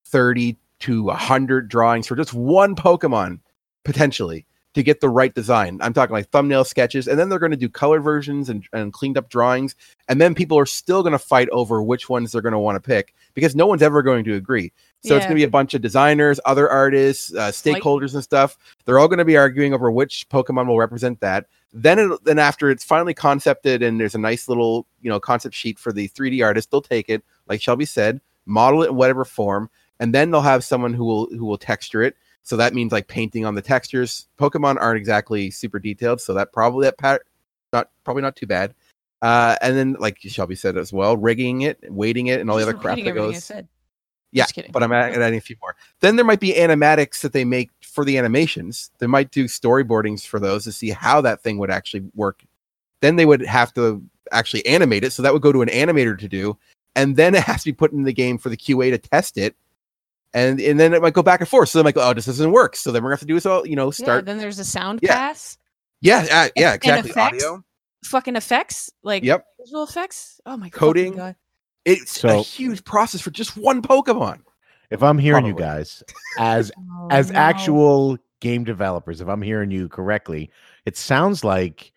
thirty 0.05 0.57
to 0.79 1.09
hundred 1.09 1.69
drawings 1.69 2.07
for 2.07 2.15
just 2.15 2.33
one 2.33 2.75
Pokemon, 2.75 3.39
potentially 3.83 4.45
to 4.77 4.83
get 4.83 5.01
the 5.01 5.09
right 5.09 5.33
design. 5.33 5.79
I'm 5.81 5.93
talking 5.93 6.13
like 6.13 6.29
thumbnail 6.29 6.63
sketches, 6.63 7.07
and 7.07 7.19
then 7.19 7.29
they're 7.29 7.39
going 7.39 7.51
to 7.51 7.57
do 7.57 7.67
color 7.67 7.99
versions 7.99 8.49
and, 8.49 8.63
and 8.73 8.93
cleaned 8.93 9.17
up 9.17 9.29
drawings, 9.29 9.75
and 10.07 10.21
then 10.21 10.33
people 10.33 10.57
are 10.57 10.65
still 10.65 11.01
going 11.01 11.13
to 11.13 11.19
fight 11.19 11.49
over 11.49 11.81
which 11.81 12.09
ones 12.09 12.31
they're 12.31 12.41
going 12.41 12.53
to 12.53 12.59
want 12.59 12.81
to 12.81 12.87
pick 12.87 13.13
because 13.33 13.55
no 13.55 13.67
one's 13.67 13.81
ever 13.81 14.01
going 14.01 14.23
to 14.23 14.35
agree. 14.35 14.71
So 15.03 15.15
it's 15.15 15.25
going 15.25 15.35
to 15.35 15.39
be 15.39 15.43
a 15.43 15.49
bunch 15.49 15.73
of 15.73 15.81
designers, 15.81 16.39
other 16.45 16.69
artists, 16.69 17.33
uh, 17.33 17.49
stakeholders, 17.49 18.13
and 18.13 18.23
stuff. 18.23 18.57
They're 18.83 18.99
all 18.99 19.07
going 19.07 19.19
to 19.19 19.25
be 19.25 19.37
arguing 19.37 19.73
over 19.73 19.89
which 19.89 20.27
Pokemon 20.29 20.67
will 20.67 20.77
represent 20.77 21.19
that. 21.21 21.45
Then, 21.71 21.99
it, 21.99 22.23
then 22.25 22.39
after 22.39 22.69
it's 22.69 22.83
finally 22.83 23.13
concepted 23.13 23.81
and 23.83 23.99
there's 23.99 24.15
a 24.15 24.19
nice 24.19 24.49
little 24.49 24.85
you 25.01 25.09
know 25.09 25.19
concept 25.19 25.55
sheet 25.55 25.79
for 25.79 25.93
the 25.93 26.09
3D 26.09 26.43
artist, 26.43 26.71
they'll 26.71 26.81
take 26.81 27.09
it, 27.09 27.23
like 27.47 27.61
Shelby 27.61 27.85
said, 27.85 28.19
model 28.45 28.83
it 28.83 28.89
in 28.89 28.95
whatever 28.95 29.23
form, 29.23 29.69
and 29.99 30.13
then 30.13 30.31
they'll 30.31 30.41
have 30.41 30.63
someone 30.63 30.93
who 30.93 31.05
will 31.05 31.27
who 31.27 31.45
will 31.45 31.57
texture 31.57 32.03
it. 32.03 32.17
So 32.47 32.55
that 32.55 32.73
means 32.73 32.93
like 32.93 33.09
painting 33.09 33.43
on 33.43 33.55
the 33.55 33.61
textures. 33.61 34.29
Pokemon 34.39 34.77
aren't 34.79 34.97
exactly 34.97 35.51
super 35.51 35.79
detailed, 35.79 36.21
so 36.21 36.33
that 36.35 36.53
probably 36.53 36.85
that 36.85 36.97
pat 36.97 37.23
not 37.73 37.89
probably 38.05 38.21
not 38.21 38.37
too 38.37 38.47
bad. 38.47 38.73
Uh, 39.21 39.57
and 39.61 39.75
then 39.75 39.97
like 39.99 40.17
Shelby 40.19 40.55
said 40.55 40.77
as 40.77 40.93
well, 40.93 41.17
rigging 41.17 41.63
it, 41.63 41.77
weighting 41.91 42.27
it, 42.27 42.39
and 42.39 42.49
all 42.49 42.55
the 42.55 42.63
other 42.63 42.71
crap 42.73 42.95
that 43.03 43.15
goes. 43.15 43.51
Yeah, 44.31 44.45
but 44.71 44.81
I'm 44.81 44.93
adding 44.93 45.37
a 45.37 45.41
few 45.41 45.57
more. 45.61 45.75
Then 45.99 46.15
there 46.15 46.23
might 46.23 46.39
be 46.39 46.53
animatics 46.53 47.19
that 47.19 47.33
they 47.33 47.43
make 47.43 47.69
for 47.81 48.05
the 48.05 48.17
animations. 48.17 48.91
They 48.99 49.07
might 49.07 49.31
do 49.31 49.43
storyboardings 49.43 50.25
for 50.25 50.39
those 50.39 50.63
to 50.63 50.71
see 50.71 50.91
how 50.91 51.19
that 51.21 51.41
thing 51.43 51.57
would 51.57 51.69
actually 51.69 52.05
work. 52.15 52.45
Then 53.01 53.17
they 53.17 53.25
would 53.25 53.41
have 53.41 53.73
to 53.73 54.01
actually 54.31 54.65
animate 54.65 55.03
it, 55.03 55.11
so 55.11 55.21
that 55.21 55.33
would 55.33 55.41
go 55.41 55.51
to 55.51 55.63
an 55.63 55.69
animator 55.69 56.17
to 56.17 56.29
do, 56.29 56.57
and 56.95 57.17
then 57.17 57.35
it 57.35 57.43
has 57.43 57.63
to 57.63 57.71
be 57.71 57.75
put 57.75 57.91
in 57.91 58.03
the 58.03 58.13
game 58.13 58.37
for 58.37 58.47
the 58.47 58.55
QA 58.55 58.91
to 58.91 58.97
test 58.97 59.37
it. 59.37 59.53
And 60.33 60.59
and 60.59 60.79
then 60.79 60.93
it 60.93 61.01
might 61.01 61.13
go 61.13 61.23
back 61.23 61.39
and 61.39 61.47
forth. 61.49 61.69
So 61.69 61.79
they 61.79 61.83
might 61.83 61.95
go, 61.95 62.07
"Oh, 62.07 62.13
this 62.13 62.25
doesn't 62.25 62.51
work." 62.51 62.75
So 62.75 62.91
then 62.91 63.01
we're 63.01 63.09
gonna 63.09 63.15
have 63.15 63.19
to 63.21 63.25
do 63.25 63.33
this 63.35 63.45
all, 63.45 63.59
oh, 63.61 63.63
you 63.63 63.75
know, 63.75 63.87
yeah, 63.87 63.91
start. 63.91 64.25
then 64.25 64.37
there's 64.37 64.59
a 64.59 64.65
sound 64.65 64.99
Yeah. 65.01 65.15
pass 65.15 65.57
Yeah, 66.01 66.23
yeah, 66.25 66.47
yeah, 66.55 66.71
and 66.73 66.75
exactly. 66.75 67.11
effects. 67.11 67.43
Audio. 67.43 67.63
fucking 68.05 68.35
effects 68.35 68.89
like 69.03 69.23
Yep. 69.23 69.43
visual 69.59 69.83
effects 69.83 70.39
oh 70.45 70.55
my 70.55 70.69
Coding. 70.69 71.15
god 71.15 71.35
It's 71.83 72.23
a 72.23 72.37
huge 72.37 72.83
process 72.83 73.21
for 73.21 73.31
just 73.31 73.57
one 73.57 73.81
Pokemon. 73.81 74.41
If 74.91 75.01
I'm 75.03 75.17
hearing 75.17 75.45
you 75.45 75.55
guys 75.55 76.03
as 76.37 76.71
Oh, 76.77 77.07
as 77.09 77.31
no. 77.31 77.39
actual 77.39 78.17
game 78.39 78.63
developers, 78.63 79.19
if 79.21 79.27
I'm 79.27 79.41
hearing 79.41 79.71
you 79.71 79.89
correctly, 79.89 80.51
it 80.85 80.95
sounds 80.95 81.43
like 81.43 81.91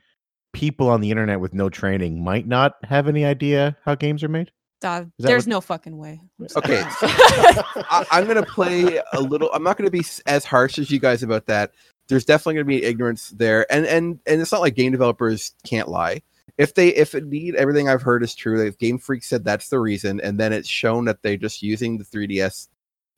people 0.53 0.89
on 0.89 1.01
the 1.01 1.11
internet 1.11 1.39
with 1.41 1.53
no 1.55 1.69
training 1.69 2.25
might 2.25 2.47
not 2.49 2.77
have 2.85 3.07
any 3.07 3.25
idea 3.25 3.77
how 3.85 3.95
games 3.95 4.25
are 4.25 4.29
made. 4.29 4.51
Uh, 4.83 5.05
there's 5.19 5.47
what- 5.47 5.51
no 5.51 5.61
fucking 5.61 5.97
way 5.97 6.21
Okay. 6.57 6.83
I, 7.03 8.07
I'm 8.11 8.27
gonna 8.27 8.45
play 8.45 9.01
a 9.13 9.21
little. 9.21 9.51
I'm 9.53 9.63
not 9.63 9.77
gonna 9.77 9.91
be 9.91 10.05
as 10.27 10.45
harsh 10.45 10.79
as 10.79 10.91
you 10.91 10.99
guys 10.99 11.23
about 11.23 11.47
that. 11.47 11.73
there's 12.09 12.25
definitely 12.25 12.55
going 12.55 12.67
to 12.67 12.81
be 12.81 12.85
ignorance 12.85 13.31
there, 13.31 13.71
and 13.73 13.87
and 13.87 14.19
and 14.27 14.41
it's 14.41 14.51
not 14.53 14.61
like 14.61 14.75
game 14.75 14.91
developers 14.93 15.55
can't 15.65 15.89
lie. 15.89 16.23
If 16.59 16.75
they 16.75 16.89
if 16.89 17.15
indeed 17.15 17.55
everything 17.55 17.89
I've 17.89 18.03
heard 18.03 18.23
is 18.23 18.35
true, 18.35 18.67
if 18.67 18.77
Game 18.79 18.99
Freak 18.99 19.23
said 19.23 19.45
that's 19.45 19.69
the 19.69 19.79
reason, 19.79 20.21
and 20.21 20.39
then 20.39 20.53
it's 20.53 20.69
shown 20.69 21.05
that 21.07 21.23
they're 21.23 21.37
just 21.37 21.63
using 21.63 21.99
the 21.99 22.05
3DS 22.05 22.69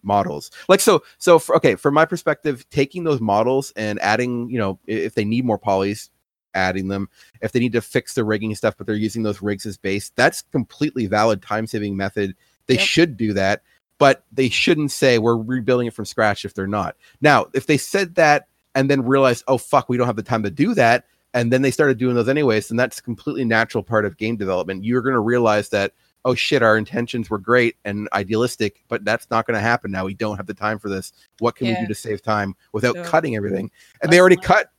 models, 0.02 0.50
like 0.68 0.80
so 0.80 1.02
so 1.18 1.38
for, 1.38 1.56
okay, 1.56 1.74
from 1.74 1.94
my 1.94 2.04
perspective, 2.04 2.68
taking 2.70 3.04
those 3.04 3.20
models 3.20 3.72
and 3.74 3.98
adding, 4.00 4.50
you 4.50 4.58
know, 4.58 4.78
if 4.86 5.14
they 5.14 5.24
need 5.24 5.44
more 5.44 5.58
polys, 5.58 6.10
adding 6.54 6.88
them. 6.88 7.08
If 7.40 7.52
they 7.52 7.60
need 7.60 7.72
to 7.72 7.80
fix 7.80 8.14
the 8.14 8.24
rigging 8.24 8.54
stuff, 8.54 8.76
but 8.76 8.86
they're 8.86 8.96
using 8.96 9.22
those 9.22 9.42
rigs 9.42 9.66
as 9.66 9.76
base, 9.76 10.10
that's 10.16 10.42
completely 10.52 11.06
valid 11.06 11.42
time 11.42 11.66
saving 11.66 11.96
method. 11.96 12.34
They 12.66 12.74
Yep. 12.74 12.82
should 12.84 13.16
do 13.16 13.32
that, 13.34 13.62
but 13.98 14.24
they 14.32 14.48
shouldn't 14.48 14.90
say 14.92 15.18
we're 15.18 15.36
rebuilding 15.36 15.86
it 15.86 15.94
from 15.94 16.04
scratch 16.04 16.44
if 16.44 16.54
they're 16.54 16.66
not. 16.66 16.96
Now, 17.20 17.46
if 17.54 17.66
they 17.66 17.76
said 17.78 18.14
that 18.16 18.46
and 18.74 18.90
then 18.90 19.02
realized, 19.04 19.44
oh 19.48 19.58
fuck, 19.58 19.88
we 19.88 19.96
don't 19.96 20.06
have 20.06 20.16
the 20.16 20.22
time 20.22 20.42
to 20.44 20.50
do 20.50 20.74
that, 20.74 21.04
and 21.34 21.52
then 21.52 21.62
they 21.62 21.70
started 21.70 21.98
doing 21.98 22.14
those 22.14 22.28
anyways, 22.28 22.68
then 22.68 22.76
that's 22.76 22.98
a 22.98 23.02
completely 23.02 23.44
natural 23.44 23.82
part 23.82 24.04
of 24.04 24.16
game 24.16 24.36
development. 24.36 24.84
You're 24.84 25.02
going 25.02 25.14
to 25.14 25.20
realize 25.20 25.68
that, 25.70 25.92
oh 26.24 26.34
shit, 26.34 26.62
our 26.62 26.76
intentions 26.76 27.30
were 27.30 27.38
great 27.38 27.76
and 27.84 28.08
idealistic, 28.12 28.82
but 28.88 29.04
that's 29.04 29.28
not 29.30 29.46
going 29.46 29.54
to 29.56 29.60
happen 29.60 29.90
now. 29.90 30.04
We 30.04 30.14
don't 30.14 30.36
have 30.36 30.46
the 30.46 30.54
time 30.54 30.78
for 30.78 30.88
this. 30.88 31.12
What 31.40 31.56
can 31.56 31.68
we 31.68 31.74
do 31.74 31.86
to 31.86 31.94
save 31.94 32.22
time 32.22 32.54
without 32.72 32.94
So- 32.96 33.04
cutting 33.04 33.34
everything? 33.34 33.70
And 34.02 34.12
they 34.12 34.20
already 34.20 34.36
cut. 34.36 34.71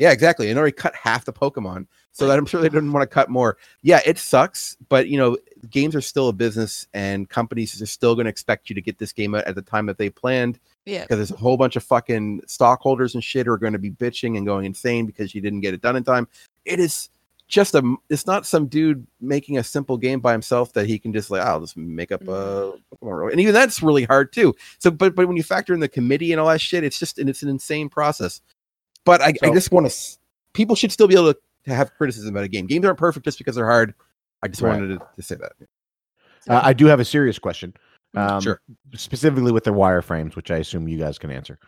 Yeah, 0.00 0.12
exactly. 0.12 0.48
And 0.48 0.58
already 0.58 0.72
cut 0.72 0.94
half 0.94 1.26
the 1.26 1.32
Pokemon. 1.32 1.86
So 2.12 2.26
that 2.26 2.38
I'm 2.38 2.46
sure 2.46 2.60
they 2.62 2.70
didn't 2.70 2.90
want 2.90 3.02
to 3.02 3.14
cut 3.14 3.28
more. 3.28 3.58
Yeah, 3.82 4.00
it 4.06 4.18
sucks, 4.18 4.76
but 4.88 5.08
you 5.08 5.18
know, 5.18 5.36
games 5.68 5.94
are 5.94 6.00
still 6.00 6.28
a 6.28 6.32
business 6.32 6.88
and 6.94 7.28
companies 7.28 7.80
are 7.80 7.86
still 7.86 8.14
going 8.14 8.24
to 8.24 8.30
expect 8.30 8.70
you 8.70 8.74
to 8.74 8.80
get 8.80 8.98
this 8.98 9.12
game 9.12 9.34
out 9.34 9.44
at 9.44 9.54
the 9.54 9.62
time 9.62 9.84
that 9.86 9.98
they 9.98 10.08
planned 10.08 10.58
Yeah. 10.86 11.02
because 11.02 11.18
there's 11.18 11.30
a 11.30 11.36
whole 11.36 11.58
bunch 11.58 11.76
of 11.76 11.84
fucking 11.84 12.40
stockholders 12.46 13.14
and 13.14 13.22
shit 13.22 13.44
who 13.44 13.52
are 13.52 13.58
going 13.58 13.74
to 13.74 13.78
be 13.78 13.90
bitching 13.90 14.38
and 14.38 14.46
going 14.46 14.64
insane 14.64 15.04
because 15.04 15.34
you 15.34 15.42
didn't 15.42 15.60
get 15.60 15.74
it 15.74 15.82
done 15.82 15.96
in 15.96 16.02
time. 16.02 16.26
It 16.64 16.80
is 16.80 17.10
just 17.46 17.74
a 17.74 17.96
it's 18.08 18.26
not 18.26 18.46
some 18.46 18.68
dude 18.68 19.06
making 19.20 19.58
a 19.58 19.64
simple 19.64 19.98
game 19.98 20.20
by 20.20 20.32
himself 20.32 20.72
that 20.72 20.86
he 20.86 20.98
can 20.98 21.12
just 21.12 21.30
like 21.30 21.42
I'll 21.42 21.60
just 21.60 21.76
make 21.76 22.10
up 22.10 22.22
a 22.22 22.24
mm-hmm. 22.24 23.06
Pokemon 23.06 23.18
roll." 23.18 23.30
and 23.30 23.40
even 23.40 23.52
that's 23.52 23.82
really 23.82 24.04
hard 24.04 24.32
too. 24.32 24.54
So 24.78 24.90
but 24.90 25.14
but 25.14 25.26
when 25.28 25.36
you 25.36 25.42
factor 25.42 25.74
in 25.74 25.80
the 25.80 25.88
committee 25.88 26.32
and 26.32 26.40
all 26.40 26.48
that 26.48 26.60
shit, 26.60 26.84
it's 26.84 26.98
just 26.98 27.18
and 27.18 27.28
it's 27.28 27.42
an 27.42 27.48
insane 27.48 27.88
process. 27.88 28.40
But 29.10 29.22
I, 29.22 29.34
I 29.42 29.50
just 29.52 29.72
want 29.72 29.90
to 29.90 30.18
people 30.52 30.76
should 30.76 30.92
still 30.92 31.08
be 31.08 31.14
able 31.14 31.34
to, 31.34 31.40
to 31.64 31.74
have 31.74 31.92
criticism 31.94 32.32
about 32.32 32.44
a 32.44 32.48
game. 32.48 32.68
Games 32.68 32.84
aren't 32.84 32.96
perfect 32.96 33.24
just 33.24 33.38
because 33.38 33.56
they're 33.56 33.66
hard. 33.66 33.92
I 34.40 34.46
just 34.46 34.62
Right. 34.62 34.70
wanted 34.78 35.00
to, 35.00 35.06
to 35.16 35.22
say 35.22 35.34
that. 35.34 35.52
Uh, 36.48 36.60
I 36.62 36.72
do 36.72 36.86
have 36.86 37.00
a 37.00 37.04
serious 37.04 37.36
question. 37.36 37.74
Mm, 38.14 38.20
Um, 38.20 38.40
Sure. 38.40 38.60
Specifically 38.94 39.50
with 39.50 39.64
the 39.64 39.72
wireframes, 39.72 40.36
which 40.36 40.52
I 40.52 40.58
assume 40.58 40.86
you 40.86 40.96
guys 40.96 41.18
can 41.18 41.32
answer. 41.32 41.58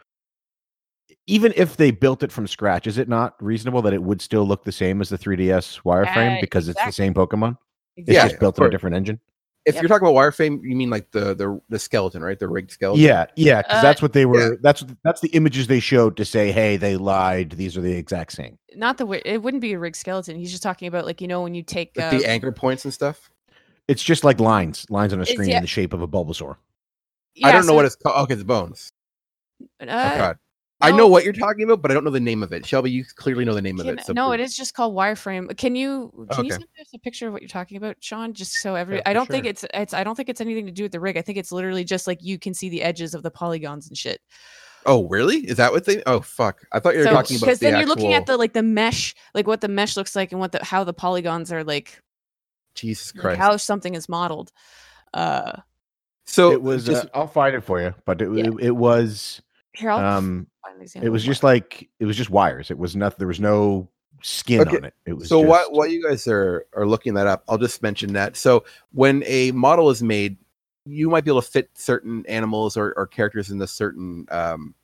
Even 1.27 1.53
if 1.57 1.77
they 1.77 1.91
built 1.91 2.23
it 2.23 2.31
from 2.31 2.47
scratch, 2.47 2.87
is 2.87 2.97
it 2.97 3.09
not 3.09 3.35
reasonable 3.43 3.83
that 3.83 3.93
it 3.93 4.05
would 4.05 4.23
still 4.23 4.47
look 4.47 4.63
the 4.63 4.71
same 4.71 5.01
as 5.01 5.09
the 5.09 5.19
3DS 5.19 5.81
wireframe 5.85 6.37
Uh, 6.37 6.41
because 6.41 6.69
it's 6.69 6.85
the 6.85 6.93
same 6.93 7.13
Pokemon? 7.13 7.59
It's 7.97 8.09
Yeah, 8.09 8.29
just 8.29 8.39
built 8.39 8.57
in 8.59 8.67
a 8.67 8.71
different 8.71 8.95
engine. 8.95 9.19
If 9.65 9.75
Yep. 9.75 9.83
you're 9.83 9.89
talking 9.89 10.09
about 10.09 10.17
wireframe, 10.17 10.61
you 10.65 10.75
mean 10.75 10.91
like 10.91 11.11
the 11.13 11.35
the 11.35 11.61
the 11.69 11.79
skeleton, 11.79 12.21
right? 12.23 12.39
The 12.39 12.49
rigged 12.49 12.73
skeleton. 12.73 13.01
Yeah, 13.03 13.27
yeah, 13.37 13.63
because 13.63 13.79
Uh, 13.79 13.83
that's 13.83 14.03
what 14.03 14.13
they 14.13 14.27
were. 14.27 14.59
That's 14.61 14.85
that's 15.05 15.21
the 15.21 15.29
images 15.29 15.69
they 15.69 15.79
showed 15.79 16.17
to 16.17 16.25
say, 16.25 16.51
"Hey, 16.51 16.77
they 16.77 16.97
lied. 16.97 17.53
These 17.53 17.77
are 17.77 17.81
the 17.81 17.93
exact 17.93 18.33
same." 18.33 18.59
Not 18.75 18.99
the 18.99 19.07
way 19.07 19.23
it 19.25 19.41
wouldn't 19.43 19.61
be 19.61 19.73
a 19.73 19.79
rigged 19.79 19.97
skeleton. 19.97 20.37
He's 20.37 20.51
just 20.51 20.65
talking 20.65 20.89
about 20.89 21.07
like 21.07 21.21
you 21.21 21.29
know 21.29 21.43
when 21.43 21.55
you 21.55 21.63
take 21.63 21.93
Like 21.97 22.07
uh, 22.13 22.19
the 22.19 22.27
anchor 22.27 22.51
points 22.51 22.85
and 22.85 22.93
stuff. 22.93 23.31
It's 23.87 24.03
just 24.03 24.25
like 24.25 24.41
lines, 24.41 24.85
lines 24.91 25.13
on 25.13 25.21
a 25.21 25.27
screen 25.27 25.51
yeah. 25.51 25.57
in 25.57 25.63
the 25.63 25.69
shape 25.69 25.93
of 25.93 26.03
a 26.03 26.09
Bulbasaur. 26.09 26.57
I 27.45 27.53
don't 27.53 27.67
know 27.67 27.75
what 27.75 27.85
it's 27.85 27.97
called. 27.97 28.25
Okay, 28.25 28.35
it's 28.35 28.43
bones. 28.43 28.93
uh, 29.81 29.85
oh 29.85 29.87
God, 30.19 30.39
I 30.83 30.91
know 30.91 31.07
what 31.07 31.25
you're 31.25 31.33
talking 31.33 31.65
about, 31.65 31.81
but 31.81 31.91
I 31.91 31.95
don't 31.95 32.05
know 32.05 32.11
the 32.11 32.21
name 32.21 32.43
of 32.43 32.53
it. 32.53 32.67
Shelby, 32.67 32.91
you 32.91 33.05
clearly 33.05 33.45
know 33.45 33.55
the 33.55 33.63
name 33.63 33.81
of 33.81 33.87
it. 33.87 34.05
So 34.05 34.13
no, 34.13 34.29
please. 34.29 34.35
it 34.35 34.41
is 34.41 34.57
just 34.57 34.75
called 34.75 34.95
wireframe. 34.95 35.57
Can 35.57 35.77
you 35.77 36.27
can 36.31 36.45
you 36.45 36.51
Okay. 36.53 36.59
send 36.61 36.69
us 36.81 36.89
a 36.95 36.99
picture 36.99 37.27
of 37.29 37.33
what 37.33 37.43
you're 37.43 37.49
talking 37.49 37.77
about, 37.77 37.97
Sean? 38.01 38.33
Just 38.35 38.55
so 38.61 38.75
every 38.75 38.97
Yeah, 38.97 39.03
I 39.07 39.13
don't 39.13 39.29
think 39.29 39.47
it's 39.47 39.65
it's 39.73 39.95
I 39.95 40.05
don't 40.05 40.15
think 40.17 40.29
it's 40.29 40.41
anything 40.41 40.67
to 40.67 40.73
do 40.73 40.83
with 40.83 40.93
the 40.93 41.01
rig. 41.01 41.17
I 41.17 41.23
think 41.23 41.39
it's 41.39 41.53
literally 41.53 41.85
just 41.85 42.07
like 42.07 42.23
you 42.23 42.39
can 42.39 42.53
see 42.55 42.69
the 42.69 42.83
edges 42.83 43.15
of 43.15 43.23
the 43.23 43.31
polygons 43.31 43.89
and 43.89 43.97
shit. 43.97 44.21
Oh, 44.85 45.07
really? 45.09 45.39
Is 45.49 45.59
that 45.59 45.73
what 45.73 45.85
they? 45.85 46.03
Oh, 46.07 46.21
fuck! 46.21 46.63
I 46.73 46.81
thought 46.81 46.95
you 46.95 47.01
were 47.01 47.05
So 47.07 47.13
talking 47.13 47.37
about 47.37 47.47
because 47.47 47.59
the 47.61 47.71
then 47.71 47.79
you're 47.79 47.89
looking 47.89 48.15
at 48.15 48.27
the 48.27 48.37
like 48.37 48.53
the 48.53 48.65
mesh, 48.65 49.15
like 49.35 49.47
what 49.47 49.61
the 49.61 49.69
mesh 49.69 49.97
looks 49.97 50.17
like 50.17 50.33
and 50.33 50.41
what 50.41 50.51
the 50.53 50.65
how 50.65 50.83
the 50.83 50.93
polygons 50.93 51.53
are 51.53 51.63
like, 51.63 52.03
Jesus 52.75 53.15
like 53.15 53.23
Christ. 53.23 53.39
how 53.41 53.57
something 53.57 53.95
is 53.95 54.09
modeled. 54.09 54.51
Uh, 55.15 55.53
so 56.27 56.51
it 56.51 56.63
was. 56.63 56.85
just 56.85 57.05
uh, 57.07 57.09
I'll 57.15 57.27
find 57.29 57.55
it 57.55 57.61
for 57.63 57.81
you, 57.81 57.95
but 58.07 58.21
it, 58.21 58.33
Yeah. 58.33 58.47
it, 58.47 58.55
it 58.61 58.71
was. 58.73 59.41
Here 59.75 59.91
I'll 59.91 59.99
Um, 60.19 60.47
find 60.63 60.77
an 60.77 60.83
example 60.83 61.07
it 61.07 61.11
was 61.11 61.25
just 61.25 61.43
one. 61.43 61.55
like 61.55 61.89
it 61.99 62.05
was 62.07 62.17
just 62.17 62.31
wires. 62.31 62.71
It 62.71 62.79
was 62.79 62.95
nothing. 62.97 63.17
There 63.19 63.29
was 63.29 63.41
no 63.41 63.89
skin 64.23 64.61
Okay, 64.61 64.77
on 64.77 64.85
it. 64.85 64.95
It 65.07 65.15
was 65.15 65.29
so 65.29 65.41
just, 65.41 65.49
what 65.49 65.73
while 65.73 65.87
you 65.89 66.03
guys 66.07 66.27
are 66.29 66.67
are 66.75 66.87
looking 66.87 67.15
that 67.15 67.27
up, 67.27 67.45
I'll 67.49 67.59
just 67.59 67.83
mention 67.83 68.13
that. 68.15 68.37
So 68.37 68.65
when 68.93 69.23
a 69.27 69.51
model 69.53 69.91
is 69.91 70.03
made, 70.03 70.37
you 70.85 71.09
might 71.09 71.25
be 71.25 71.31
able 71.31 71.43
to 71.43 71.49
fit 71.49 71.71
certain 71.75 72.25
animals 72.27 72.77
or, 72.77 72.93
or 72.97 73.07
characters 73.07 73.51
in 73.51 73.59
the 73.59 73.67
certain 73.69 74.27
um 74.31 74.75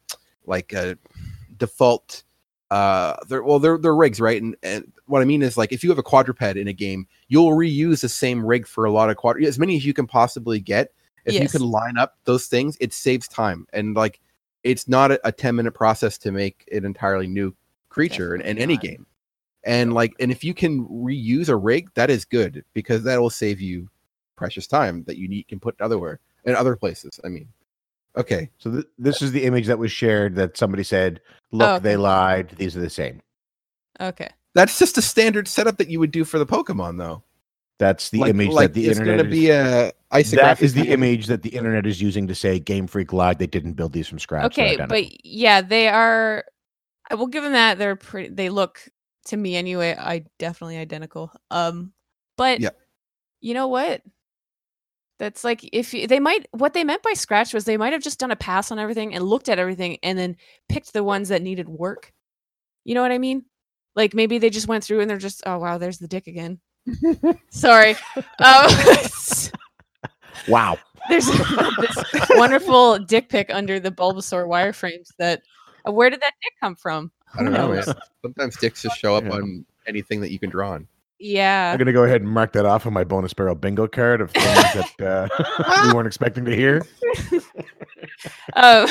like 0.47 0.73
uh 0.73 0.95
default 1.57 2.23
uh 2.71 3.17
they're 3.29 3.43
well 3.43 3.59
they're 3.59 3.79
they're 3.79 3.95
rigs 3.97 4.21
right 4.21 4.41
and, 4.41 4.55
and 4.63 4.93
what 5.07 5.23
i 5.23 5.25
mean 5.25 5.43
is 5.43 5.57
like 5.57 5.73
if 5.73 5.83
you 5.83 5.89
have 5.91 5.99
a 5.99 6.03
quadruped 6.03 6.43
in 6.43 6.69
a 6.69 6.73
game 6.73 7.07
you'll 7.29 7.51
reuse 7.51 8.01
the 8.03 8.09
same 8.09 8.45
rig 8.45 8.67
for 8.67 8.85
a 8.85 8.91
lot 8.91 9.11
of 9.11 9.17
quad 9.17 9.43
as 9.43 9.59
many 9.59 9.77
as 9.77 9.85
you 9.85 9.93
can 9.95 10.07
possibly 10.07 10.61
get 10.61 10.93
if 11.25 11.35
you 11.35 11.49
can 11.49 11.63
line 11.63 11.97
up 11.99 12.17
those 12.25 12.47
things 12.47 12.77
it 12.81 12.93
saves 12.93 13.27
time 13.27 13.67
and 13.73 13.97
like 13.97 14.21
it's 14.65 14.89
not 14.89 15.13
a, 15.13 15.21
a 15.27 15.33
10 15.33 15.57
minute 15.57 15.73
process 15.73 16.19
to 16.19 16.33
make 16.33 16.69
an 16.73 16.85
entirely 16.85 17.27
new 17.27 17.55
creature 17.89 18.35
in, 18.35 18.41
in 18.43 18.59
any 18.59 18.75
not. 18.75 18.83
game 18.83 19.07
and 19.65 19.93
like 19.93 20.13
and 20.21 20.31
if 20.31 20.45
you 20.45 20.55
can 20.55 20.87
reuse 20.89 21.49
a 21.49 21.57
rig 21.57 21.89
that 21.95 22.11
is 22.11 22.25
good 22.25 22.65
because 22.75 23.03
that 23.05 23.21
will 23.21 23.31
save 23.31 23.61
you 23.61 23.89
precious 24.37 24.67
time 24.67 25.05
that 25.05 25.17
you 25.17 25.29
need 25.29 25.49
can 25.49 25.59
put 25.59 25.81
otherwhere 25.81 26.21
in 26.45 26.55
other 26.55 26.77
places 26.77 27.19
i 27.25 27.29
mean 27.29 27.49
okay 28.17 28.51
So 28.59 28.71
th- 28.71 28.85
this 28.99 29.21
is 29.23 29.33
the 29.33 29.45
image 29.45 29.67
that 29.67 29.79
was 29.79 29.93
shared 29.93 30.35
that 30.37 30.57
somebody 30.57 30.83
said, 30.83 31.21
"Look, 31.53 31.69
Oh, 31.69 31.79
they 31.79 31.97
lied. 31.97 32.55
These 32.57 32.77
are 32.77 32.81
the 32.81 32.91
same." 32.91 33.21
okay. 34.01 34.29
that's 34.55 34.79
just 34.79 34.99
a 34.99 35.03
standard 35.03 35.47
setup 35.49 35.77
that 35.79 35.89
you 35.91 35.99
would 36.01 36.11
do 36.11 36.25
for 36.25 36.39
the 36.39 36.47
pokemon 36.47 36.99
though 36.99 37.23
That's 37.79 38.11
the 38.11 38.19
like, 38.19 38.31
image 38.31 38.51
like 38.51 38.69
that 38.69 38.75
the 38.75 38.89
it's 38.89 38.99
internet 38.99 39.19
going 39.19 39.31
to 39.31 39.37
be 39.37 39.51
a 39.51 39.93
isographic 40.13 40.37
that 40.37 40.63
is 40.63 40.75
the 40.75 40.81
image. 40.81 40.93
image 40.93 41.27
that 41.27 41.43
the 41.43 41.51
internet 41.51 41.87
is 41.87 42.03
using 42.03 42.27
to 42.27 42.35
say 42.35 42.59
Game 42.59 42.89
Freak 42.89 43.13
lied. 43.13 43.39
They 43.39 43.47
didn't 43.47 43.75
build 43.75 43.93
these 43.93 44.09
from 44.09 44.19
scratch. 44.19 44.47
Okay, 44.47 44.77
but 44.89 45.25
yeah, 45.25 45.61
they 45.61 45.89
are. 45.89 46.45
I 47.11 47.15
will 47.15 47.29
give 47.29 47.45
them 47.45 47.53
that. 47.53 47.79
They're 47.79 47.97
pretty. 47.97 48.31
They 48.31 48.51
look 48.51 48.81
to 49.27 49.37
me 49.37 49.55
anyway. 49.55 49.95
I 49.97 50.25
definitely 50.39 50.77
identical. 50.77 51.31
Um, 51.53 51.93
but 52.37 52.61
Yeah. 52.61 52.71
you 53.41 53.55
know 53.55 53.69
what? 53.69 54.03
That's 55.21 55.45
like 55.45 55.69
if 55.73 55.95
you, 55.95 56.09
they 56.09 56.21
might. 56.21 56.49
What 56.51 56.75
they 56.75 56.83
meant 56.85 57.03
by 57.03 57.13
scratch 57.13 57.55
was 57.55 57.65
they 57.65 57.77
might 57.77 57.93
have 57.93 58.03
just 58.03 58.19
done 58.19 58.33
a 58.33 58.37
pass 58.37 58.73
on 58.73 58.81
everything 58.81 59.15
and 59.15 59.23
looked 59.25 59.49
at 59.49 59.59
everything 59.61 59.99
and 60.03 60.19
then 60.19 60.37
picked 60.69 60.93
the 60.93 61.05
ones 61.05 61.29
that 61.29 61.43
needed 61.43 61.69
work. 61.69 62.13
You 62.85 62.95
know 62.95 63.03
what 63.03 63.13
I 63.13 63.19
mean? 63.19 63.45
Like 63.95 64.15
maybe 64.15 64.39
they 64.39 64.51
just 64.51 64.69
went 64.69 64.83
through 64.83 65.01
and 65.01 65.09
they're 65.11 65.19
just, 65.19 65.43
oh 65.47 65.59
wow, 65.59 65.79
there's 65.79 65.99
the 65.99 66.09
dick 66.09 66.27
again. 66.27 66.59
Sorry. 67.51 67.97
Um, 68.39 68.67
wow. 70.49 70.79
there's 71.09 71.27
this 71.27 72.05
wonderful 72.31 72.99
dick 72.99 73.29
pic 73.29 73.51
under 73.53 73.81
the 73.81 73.91
Bulbasaur 73.91 74.47
wireframes 74.47 75.09
that 75.19 75.43
uh, 75.87 75.93
where 75.93 76.11
did 76.11 76.21
that 76.21 76.33
dick 76.43 76.53
come 76.61 76.75
from? 76.77 77.11
i 77.35 77.43
don't 77.43 77.53
Who 77.53 77.59
know 77.59 77.69
man. 77.75 77.85
sometimes 78.23 78.57
dicks 78.57 78.83
just 78.83 78.99
show 78.99 79.15
up 79.15 79.25
Yeah. 79.25 79.33
on 79.33 79.67
anything 79.87 80.21
that 80.23 80.31
you 80.33 80.39
can 80.39 80.49
draw 80.51 80.71
on 80.73 80.87
Yeah. 81.19 81.71
I'm 81.73 81.79
gonna 81.79 81.93
go 81.93 82.05
ahead 82.05 82.23
and 82.23 82.31
mark 82.31 82.53
that 82.53 82.65
off 82.67 82.87
on 82.87 82.93
my 82.95 83.05
bonus 83.05 83.33
barrel 83.35 83.55
bingo 83.55 83.87
card 83.87 84.21
of 84.21 84.31
things 84.31 84.47
that 84.97 85.01
uh, 85.01 85.83
we 85.87 85.93
weren't 85.95 86.07
expecting 86.07 86.45
to 86.47 86.55
hear. 86.57 86.83
Um, 88.57 88.89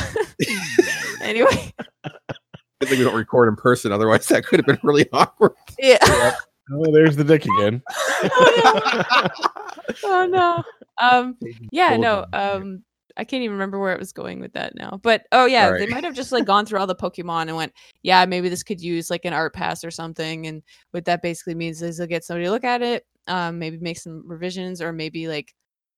anyway, 1.21 1.73
Good 2.79 2.89
thing 2.89 2.99
we 2.99 3.03
don't 3.03 3.15
record 3.15 3.49
in 3.49 3.55
person 3.57 3.91
otherwise 3.91 4.25
that 4.27 4.45
could 4.45 4.59
have 4.59 4.65
been 4.65 4.79
really 4.83 5.05
awkward 5.11 5.51
yeah. 5.79 5.97
Oh, 6.71 6.91
there's 6.91 7.15
the 7.15 7.23
dick 7.23 7.45
again. 7.45 7.81
oh 10.03 10.27
no. 10.29 10.63
Um 10.99 11.37
yeah, 11.71 11.97
no. 11.97 12.25
Um 12.33 12.83
I 13.17 13.23
can't 13.23 13.41
even 13.41 13.53
remember 13.53 13.79
where 13.79 13.93
it 13.93 13.99
was 13.99 14.13
going 14.13 14.39
with 14.39 14.53
that 14.53 14.75
now. 14.75 14.99
But 15.01 15.25
oh 15.31 15.45
yeah, 15.45 15.67
All 15.67 15.77
they 15.77 15.87
might 15.87 16.03
have 16.03 16.13
just 16.13 16.31
like 16.31 16.45
gone 16.45 16.65
through 16.65 16.79
all 16.79 16.87
the 16.87 16.95
Pokemon 16.95 17.43
and 17.43 17.55
went, 17.55 17.73
yeah, 18.03 18.25
maybe 18.25 18.47
this 18.49 18.63
could 18.63 18.79
use 18.79 19.09
like 19.09 19.25
an 19.25 19.33
art 19.33 19.53
pass 19.53 19.83
or 19.83 19.91
something. 19.91 20.45
And 20.45 20.61
what 20.91 21.05
that 21.05 21.21
basically 21.23 21.55
means 21.55 21.81
is 21.81 21.97
they'll 21.97 22.07
get 22.07 22.23
somebody 22.23 22.45
to 22.45 22.51
look 22.51 22.63
at 22.63 22.81
it, 22.83 23.05
um, 23.27 23.57
maybe 23.59 23.77
make 23.79 23.97
some 23.97 24.23
revisions, 24.25 24.81
or 24.81 24.93
maybe 24.93 25.27
like, 25.27 25.53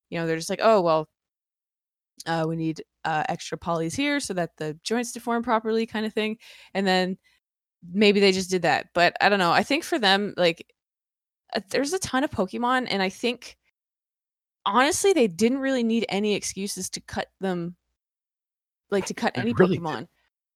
you 0.09 0.17
know, 0.17 0.25
they're 0.27 0.37
just 0.37 0.49
like, 0.49 0.61
oh 0.63 0.81
well, 0.81 1.09
uh, 2.25 2.45
we 2.47 2.55
need 2.55 2.83
uh, 3.05 3.23
extra 3.29 3.57
polys 3.57 3.95
here 3.95 4.19
so 4.19 4.33
that 4.33 4.51
the 4.57 4.77
joints 4.83 5.11
deform 5.11 5.43
properly, 5.43 5.85
kind 5.85 6.05
of 6.05 6.13
thing. 6.13 6.37
And 6.73 6.85
then 6.87 7.17
maybe 7.91 8.19
they 8.19 8.31
just 8.31 8.49
did 8.49 8.63
that. 8.63 8.87
But 8.93 9.15
I 9.21 9.29
don't 9.29 9.39
know. 9.39 9.51
I 9.51 9.63
think 9.63 9.83
for 9.83 9.99
them, 9.99 10.33
like, 10.37 10.65
uh, 11.55 11.61
there's 11.69 11.93
a 11.93 11.99
ton 11.99 12.23
of 12.23 12.31
Pokemon, 12.31 12.87
and 12.89 13.01
I 13.01 13.09
think 13.09 13.57
honestly 14.65 15.13
they 15.13 15.27
didn't 15.27 15.59
really 15.59 15.83
need 15.83 16.05
any 16.09 16.35
excuses 16.35 16.89
to 16.91 17.01
cut 17.01 17.27
them, 17.39 17.75
like 18.91 19.05
to 19.05 19.13
cut 19.13 19.37
any 19.37 19.53
really 19.53 19.77
did. 19.77 19.83
Pokemon. 19.83 20.07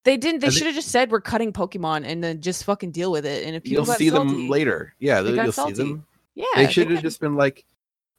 They 0.03 0.18
didn't. 0.18 0.42
They 0.42 0.50
should 0.50 0.68
have 0.68 0.75
just 0.75 0.89
said 0.89 1.12
we're 1.12 1.22
cutting 1.22 1.53
Pokemon 1.53 2.03
and 2.06 2.22
then 2.22 2.42
just 2.42 2.65
fucking 2.65 2.92
deal 2.92 3.12
with 3.12 3.25
it. 3.25 3.46
And 3.46 3.56
if 3.56 3.63
people 3.63 3.86
You'll 3.86 3.96
see 3.96 4.10
them 4.10 4.50
later. 4.50 4.94
Yeah, 5.00 5.22
They 5.22 5.32
you'll 5.32 5.53
salty. 5.53 5.75
see 5.75 5.84
them. 5.84 6.06
Yeah, 6.36 6.46
they 6.56 6.70
should 6.70 6.92
have 6.92 7.01
just 7.01 7.22
been 7.22 7.36
like, 7.36 7.63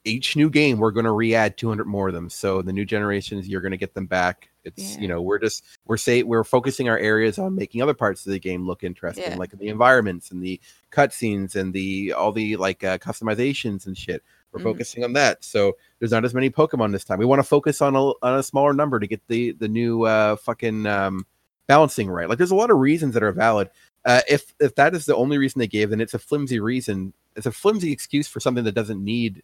each 0.05 0.37
new 0.37 0.49
game 0.49 0.79
we're 0.79 0.91
going 0.93 1.05
to 1.05 1.13
re-add 1.13 1.57
200 1.57 1.87
more 1.87 2.09
of 2.09 2.15
them. 2.15 2.31
So 2.31 2.63
the 2.63 2.73
new 2.73 2.85
generations 2.85 3.49
you're 3.49 3.61
going 3.61 3.73
to 3.73 3.79
get 3.79 3.95
them 3.95 4.07
back. 4.07 4.49
It's 4.65 4.95
Yeah. 4.95 5.01
you 5.03 5.09
know 5.09 5.21
we're 5.23 5.39
just 5.39 5.65
we're 5.87 5.97
say 5.97 6.23
we're 6.23 6.45
focusing 6.45 6.89
our 6.89 6.99
areas 6.99 7.39
on 7.39 7.55
making 7.55 7.83
other 7.83 7.95
parts 7.95 8.25
of 8.27 8.33
the 8.33 8.39
game 8.39 8.67
look 8.67 8.83
interesting, 8.85 9.25
Yeah. 9.25 9.37
like 9.37 9.51
the 9.59 9.69
environments 9.69 10.31
and 10.31 10.43
the 10.43 10.61
cutscenes 10.93 11.55
and 11.55 11.73
the 11.73 12.13
all 12.13 12.33
the 12.33 12.57
like 12.57 12.83
uh, 12.85 12.99
customizations 12.99 13.87
and 13.87 13.97
shit. 13.97 14.23
We're 14.53 14.61
Mhm. 14.61 14.65
focusing 14.65 15.05
on 15.05 15.13
that. 15.15 15.43
So 15.45 15.77
there's 15.99 16.13
not 16.13 16.25
as 16.25 16.33
many 16.35 16.49
Pokemon 16.49 16.93
this 16.93 17.05
time. 17.05 17.19
We 17.19 17.27
want 17.27 17.41
to 17.41 17.49
focus 17.49 17.83
on 17.83 17.95
a 17.97 18.01
on 18.01 18.39
a 18.39 18.43
smaller 18.43 18.73
number 18.73 18.99
to 19.01 19.07
get 19.07 19.21
the 19.29 19.53
the 19.53 19.69
new 19.69 20.03
uh 20.05 20.37
fucking 20.37 20.87
um 20.87 21.27
balancing 21.67 22.09
right. 22.11 22.29
Like 22.29 22.39
there's 22.39 22.51
a 22.51 22.55
lot 22.55 22.71
of 22.71 22.79
reasons 22.79 23.15
that 23.15 23.23
are 23.23 23.33
valid. 23.33 23.71
Uh, 24.05 24.21
if 24.29 24.55
if 24.61 24.75
that 24.77 24.95
is 24.95 25.07
the 25.07 25.17
only 25.17 25.39
reason 25.39 25.59
they 25.59 25.67
gave, 25.67 25.91
then 25.91 26.01
it's 26.01 26.15
a 26.15 26.19
flimsy 26.19 26.61
reason. 26.61 27.13
It's 27.37 27.47
a 27.47 27.53
flimsy 27.53 27.91
excuse 27.91 28.29
for 28.29 28.39
something 28.39 28.63
that 28.65 28.75
doesn't 28.75 29.03
need 29.03 29.43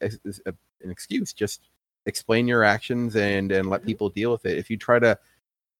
a, 0.00 0.10
a- 0.46 0.54
an 0.82 0.90
excuse. 0.90 1.32
Just 1.32 1.60
explain 2.06 2.46
your 2.48 2.64
actions 2.64 3.16
and 3.16 3.52
and 3.52 3.68
let 3.68 3.84
people 3.84 4.08
deal 4.08 4.32
with 4.32 4.44
it. 4.46 4.58
If 4.58 4.70
you 4.70 4.76
try 4.76 4.98
to, 4.98 5.18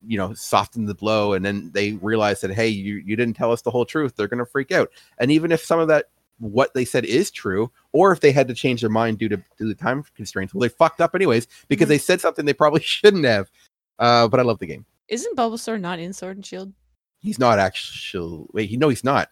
you 0.06 0.16
know, 0.18 0.32
soften 0.34 0.84
the 0.86 0.94
blow, 0.94 1.32
and 1.34 1.44
then 1.44 1.70
they 1.72 1.92
realize 1.94 2.40
that 2.42 2.52
hey, 2.52 2.68
you 2.68 2.96
you 3.04 3.16
didn't 3.16 3.34
tell 3.34 3.52
us 3.52 3.62
the 3.62 3.70
whole 3.70 3.84
truth, 3.84 4.14
they're 4.16 4.28
gonna 4.28 4.46
freak 4.46 4.72
out. 4.72 4.90
And 5.18 5.30
even 5.30 5.52
if 5.52 5.64
some 5.64 5.80
of 5.80 5.88
that 5.88 6.06
what 6.38 6.74
they 6.74 6.84
said 6.84 7.04
is 7.04 7.30
true, 7.30 7.70
or 7.92 8.10
if 8.10 8.18
they 8.20 8.32
had 8.32 8.48
to 8.48 8.54
change 8.54 8.80
their 8.80 8.90
mind 8.90 9.18
due 9.18 9.28
to 9.28 9.36
due 9.58 9.68
to 9.68 9.74
time 9.74 10.02
constraints, 10.14 10.52
well, 10.54 10.60
they 10.62 10.68
fucked 10.68 11.00
up 11.00 11.14
anyways 11.14 11.46
because 11.68 11.86
Mhm. 11.86 11.90
they 11.90 11.98
said 11.98 12.20
something 12.20 12.44
they 12.44 12.52
probably 12.54 12.80
shouldn't 12.82 13.24
have. 13.24 13.50
Uh, 13.98 14.26
but 14.28 14.40
I 14.40 14.42
love 14.42 14.58
the 14.58 14.66
game. 14.66 14.84
Isn't 15.08 15.36
Bulbasaur 15.36 15.80
not 15.80 15.98
in 15.98 16.12
Sword 16.12 16.36
and 16.36 16.46
Shield? 16.46 16.72
He's 17.20 17.38
not 17.38 17.58
actually. 17.60 18.46
Wait, 18.52 18.68
he 18.70 18.76
no, 18.76 18.88
he's 18.88 19.04
not. 19.04 19.28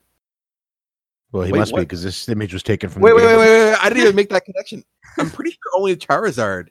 Well, 1.33 1.45
he 1.45 1.53
Wait, 1.53 1.59
must 1.59 1.75
be 1.75 1.81
because 1.83 2.03
this 2.03 2.29
image 2.29 2.53
was 2.53 2.63
taken 2.63 2.91
from. 2.91 3.03
Wait, 3.03 3.11
the 3.13 3.17
wait, 3.17 3.23
game. 3.29 3.39
wait, 3.39 3.49
wait, 3.49 3.65
wait! 3.71 3.79
I 3.81 3.89
didn't 3.89 4.03
even 4.03 4.17
make 4.17 4.29
that 4.31 4.45
connection. 4.45 4.85
I'm 5.19 5.31
pretty 5.31 5.51
sure 5.53 5.73
only 5.77 5.97
Charizard, 5.97 6.69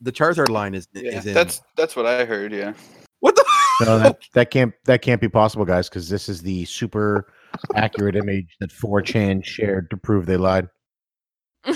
the 0.00 0.12
Charizard 0.12 0.48
line 0.48 0.74
is 0.74 0.88
Yeah, 0.92 1.18
is 1.18 1.26
in. 1.26 1.34
that's 1.34 1.62
that's 1.76 1.96
what 1.96 2.06
I 2.06 2.24
heard. 2.24 2.52
Yeah. 2.52 2.74
what 3.20 3.34
the. 3.36 3.44
No, 3.84 3.98
that, 3.98 4.18
that 4.34 4.50
can't 4.50 4.72
that 4.84 5.02
can't 5.02 5.20
be 5.20 5.28
possible, 5.28 5.64
guys, 5.64 5.88
because 5.88 6.08
this 6.08 6.28
is 6.28 6.42
the 6.42 6.64
super 6.64 7.32
accurate 7.74 8.16
image 8.16 8.56
that 8.60 8.70
4chan 8.70 9.44
shared 9.44 9.90
to 9.90 9.96
prove 9.96 10.26
they 10.26 10.36
lied. 10.36 10.68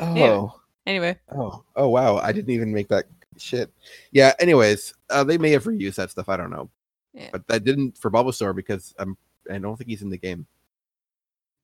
oh, 0.00 0.60
anyway, 0.86 1.16
oh, 1.34 1.64
oh! 1.76 1.88
Wow! 1.88 2.18
I 2.18 2.32
didn't 2.32 2.50
even 2.50 2.72
make 2.72 2.88
that 2.88 3.04
shit. 3.38 3.72
Yeah. 4.12 4.32
Anyways, 4.40 4.94
uh, 5.10 5.24
they 5.24 5.38
may 5.38 5.50
have 5.50 5.64
reused 5.64 5.94
that 5.96 6.10
stuff. 6.10 6.28
I 6.28 6.36
don't 6.36 6.50
know, 6.50 6.70
Yeah. 7.14 7.28
but 7.32 7.46
that 7.48 7.64
didn't 7.64 7.96
for 7.98 8.10
Bulbasaur 8.10 8.54
because 8.54 8.94
I'm. 8.98 9.16
I 9.50 9.58
don't 9.58 9.76
think 9.76 9.90
he's 9.90 10.02
in 10.02 10.10
the 10.10 10.18
game. 10.18 10.46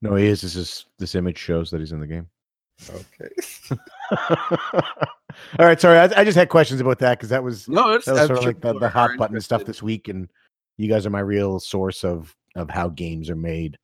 No, 0.02 0.14
he 0.14 0.26
is. 0.26 0.40
This 0.42 0.56
is 0.56 0.86
this 0.98 1.14
image 1.14 1.38
shows 1.38 1.70
that 1.70 1.80
he's 1.80 1.92
in 1.92 2.00
the 2.00 2.06
game. 2.06 2.28
Okay. 2.90 3.28
All 5.58 5.66
right, 5.66 5.80
sorry, 5.80 5.98
I, 5.98 6.20
I 6.20 6.24
just 6.24 6.36
had 6.36 6.48
questions 6.48 6.80
about 6.80 6.98
that 7.00 7.18
because 7.18 7.28
that 7.28 7.42
was 7.42 7.68
No, 7.68 7.92
it's 7.92 8.06
that 8.06 8.14
was 8.14 8.26
sort 8.26 8.38
of 8.38 8.44
like 8.44 8.60
the, 8.60 8.78
the 8.78 8.88
hot 8.88 9.10
button 9.18 9.40
stuff 9.40 9.64
this 9.64 9.82
week, 9.82 10.08
and 10.08 10.28
you 10.76 10.88
guys 10.88 11.06
are 11.06 11.10
my 11.10 11.20
real 11.20 11.60
source 11.60 12.04
of 12.04 12.34
of 12.54 12.70
how 12.70 12.88
games 12.88 13.28
are 13.28 13.36
made. 13.36 13.78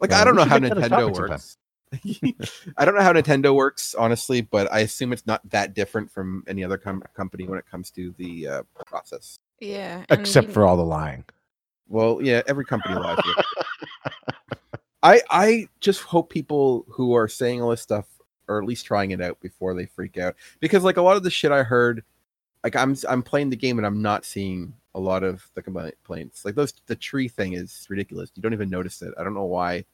Like 0.00 0.12
Uh, 0.12 0.16
I 0.16 0.24
don't 0.24 0.36
know 0.36 0.44
how 0.44 0.58
make 0.58 0.74
that 0.74 0.78
a 0.78 0.88
Nintendo 0.88 1.12
works. 1.12 1.56
I 2.78 2.84
don't 2.84 2.94
know 2.94 3.02
how 3.02 3.12
Nintendo 3.12 3.54
works, 3.54 3.94
honestly, 3.94 4.40
but 4.40 4.72
I 4.72 4.80
assume 4.80 5.12
it's 5.12 5.26
not 5.26 5.46
that 5.50 5.74
different 5.74 6.10
from 6.10 6.42
any 6.46 6.64
other 6.64 6.78
com- 6.78 7.02
company 7.14 7.46
when 7.46 7.58
it 7.58 7.66
comes 7.70 7.90
to 7.92 8.14
the 8.16 8.48
uh, 8.48 8.62
process. 8.86 9.38
yeah. 9.60 10.04
Except 10.10 10.48
you- 10.48 10.52
for 10.54 10.64
all 10.64 10.76
the 10.76 10.84
lying. 10.84 11.24
Well, 11.88 12.20
yeah, 12.22 12.40
every 12.46 12.64
company 12.64 12.94
lies. 12.94 13.18
I 15.02 15.20
I 15.30 15.68
just 15.80 16.00
hope 16.02 16.30
people 16.30 16.86
who 16.88 17.14
are 17.14 17.28
saying 17.28 17.60
all 17.60 17.70
this 17.70 17.82
stuff 17.82 18.06
are 18.48 18.60
at 18.60 18.66
least 18.66 18.86
trying 18.86 19.10
it 19.10 19.20
out 19.20 19.40
before 19.40 19.74
they 19.74 19.86
freak 19.86 20.18
out, 20.18 20.36
because 20.60 20.84
like 20.84 20.96
a 20.96 21.02
lot 21.02 21.16
of 21.16 21.22
the 21.22 21.30
shit 21.30 21.52
I 21.52 21.62
heard, 21.62 22.04
like 22.64 22.76
I'm 22.76 22.96
I'm 23.08 23.22
playing 23.22 23.50
the 23.50 23.56
game 23.56 23.78
and 23.78 23.86
I'm 23.86 24.02
not 24.02 24.24
seeing 24.24 24.74
a 24.94 25.00
lot 25.00 25.22
of 25.22 25.48
the 25.54 25.62
complaints. 25.62 26.44
Like 26.44 26.54
those 26.54 26.72
the 26.86 26.96
tree 26.96 27.28
thing 27.28 27.54
is 27.54 27.86
ridiculous. 27.88 28.30
You 28.34 28.42
don't 28.42 28.52
even 28.52 28.70
notice 28.70 29.02
it. 29.02 29.14
I 29.18 29.24
don't 29.24 29.34
know 29.34 29.44
why 29.44 29.84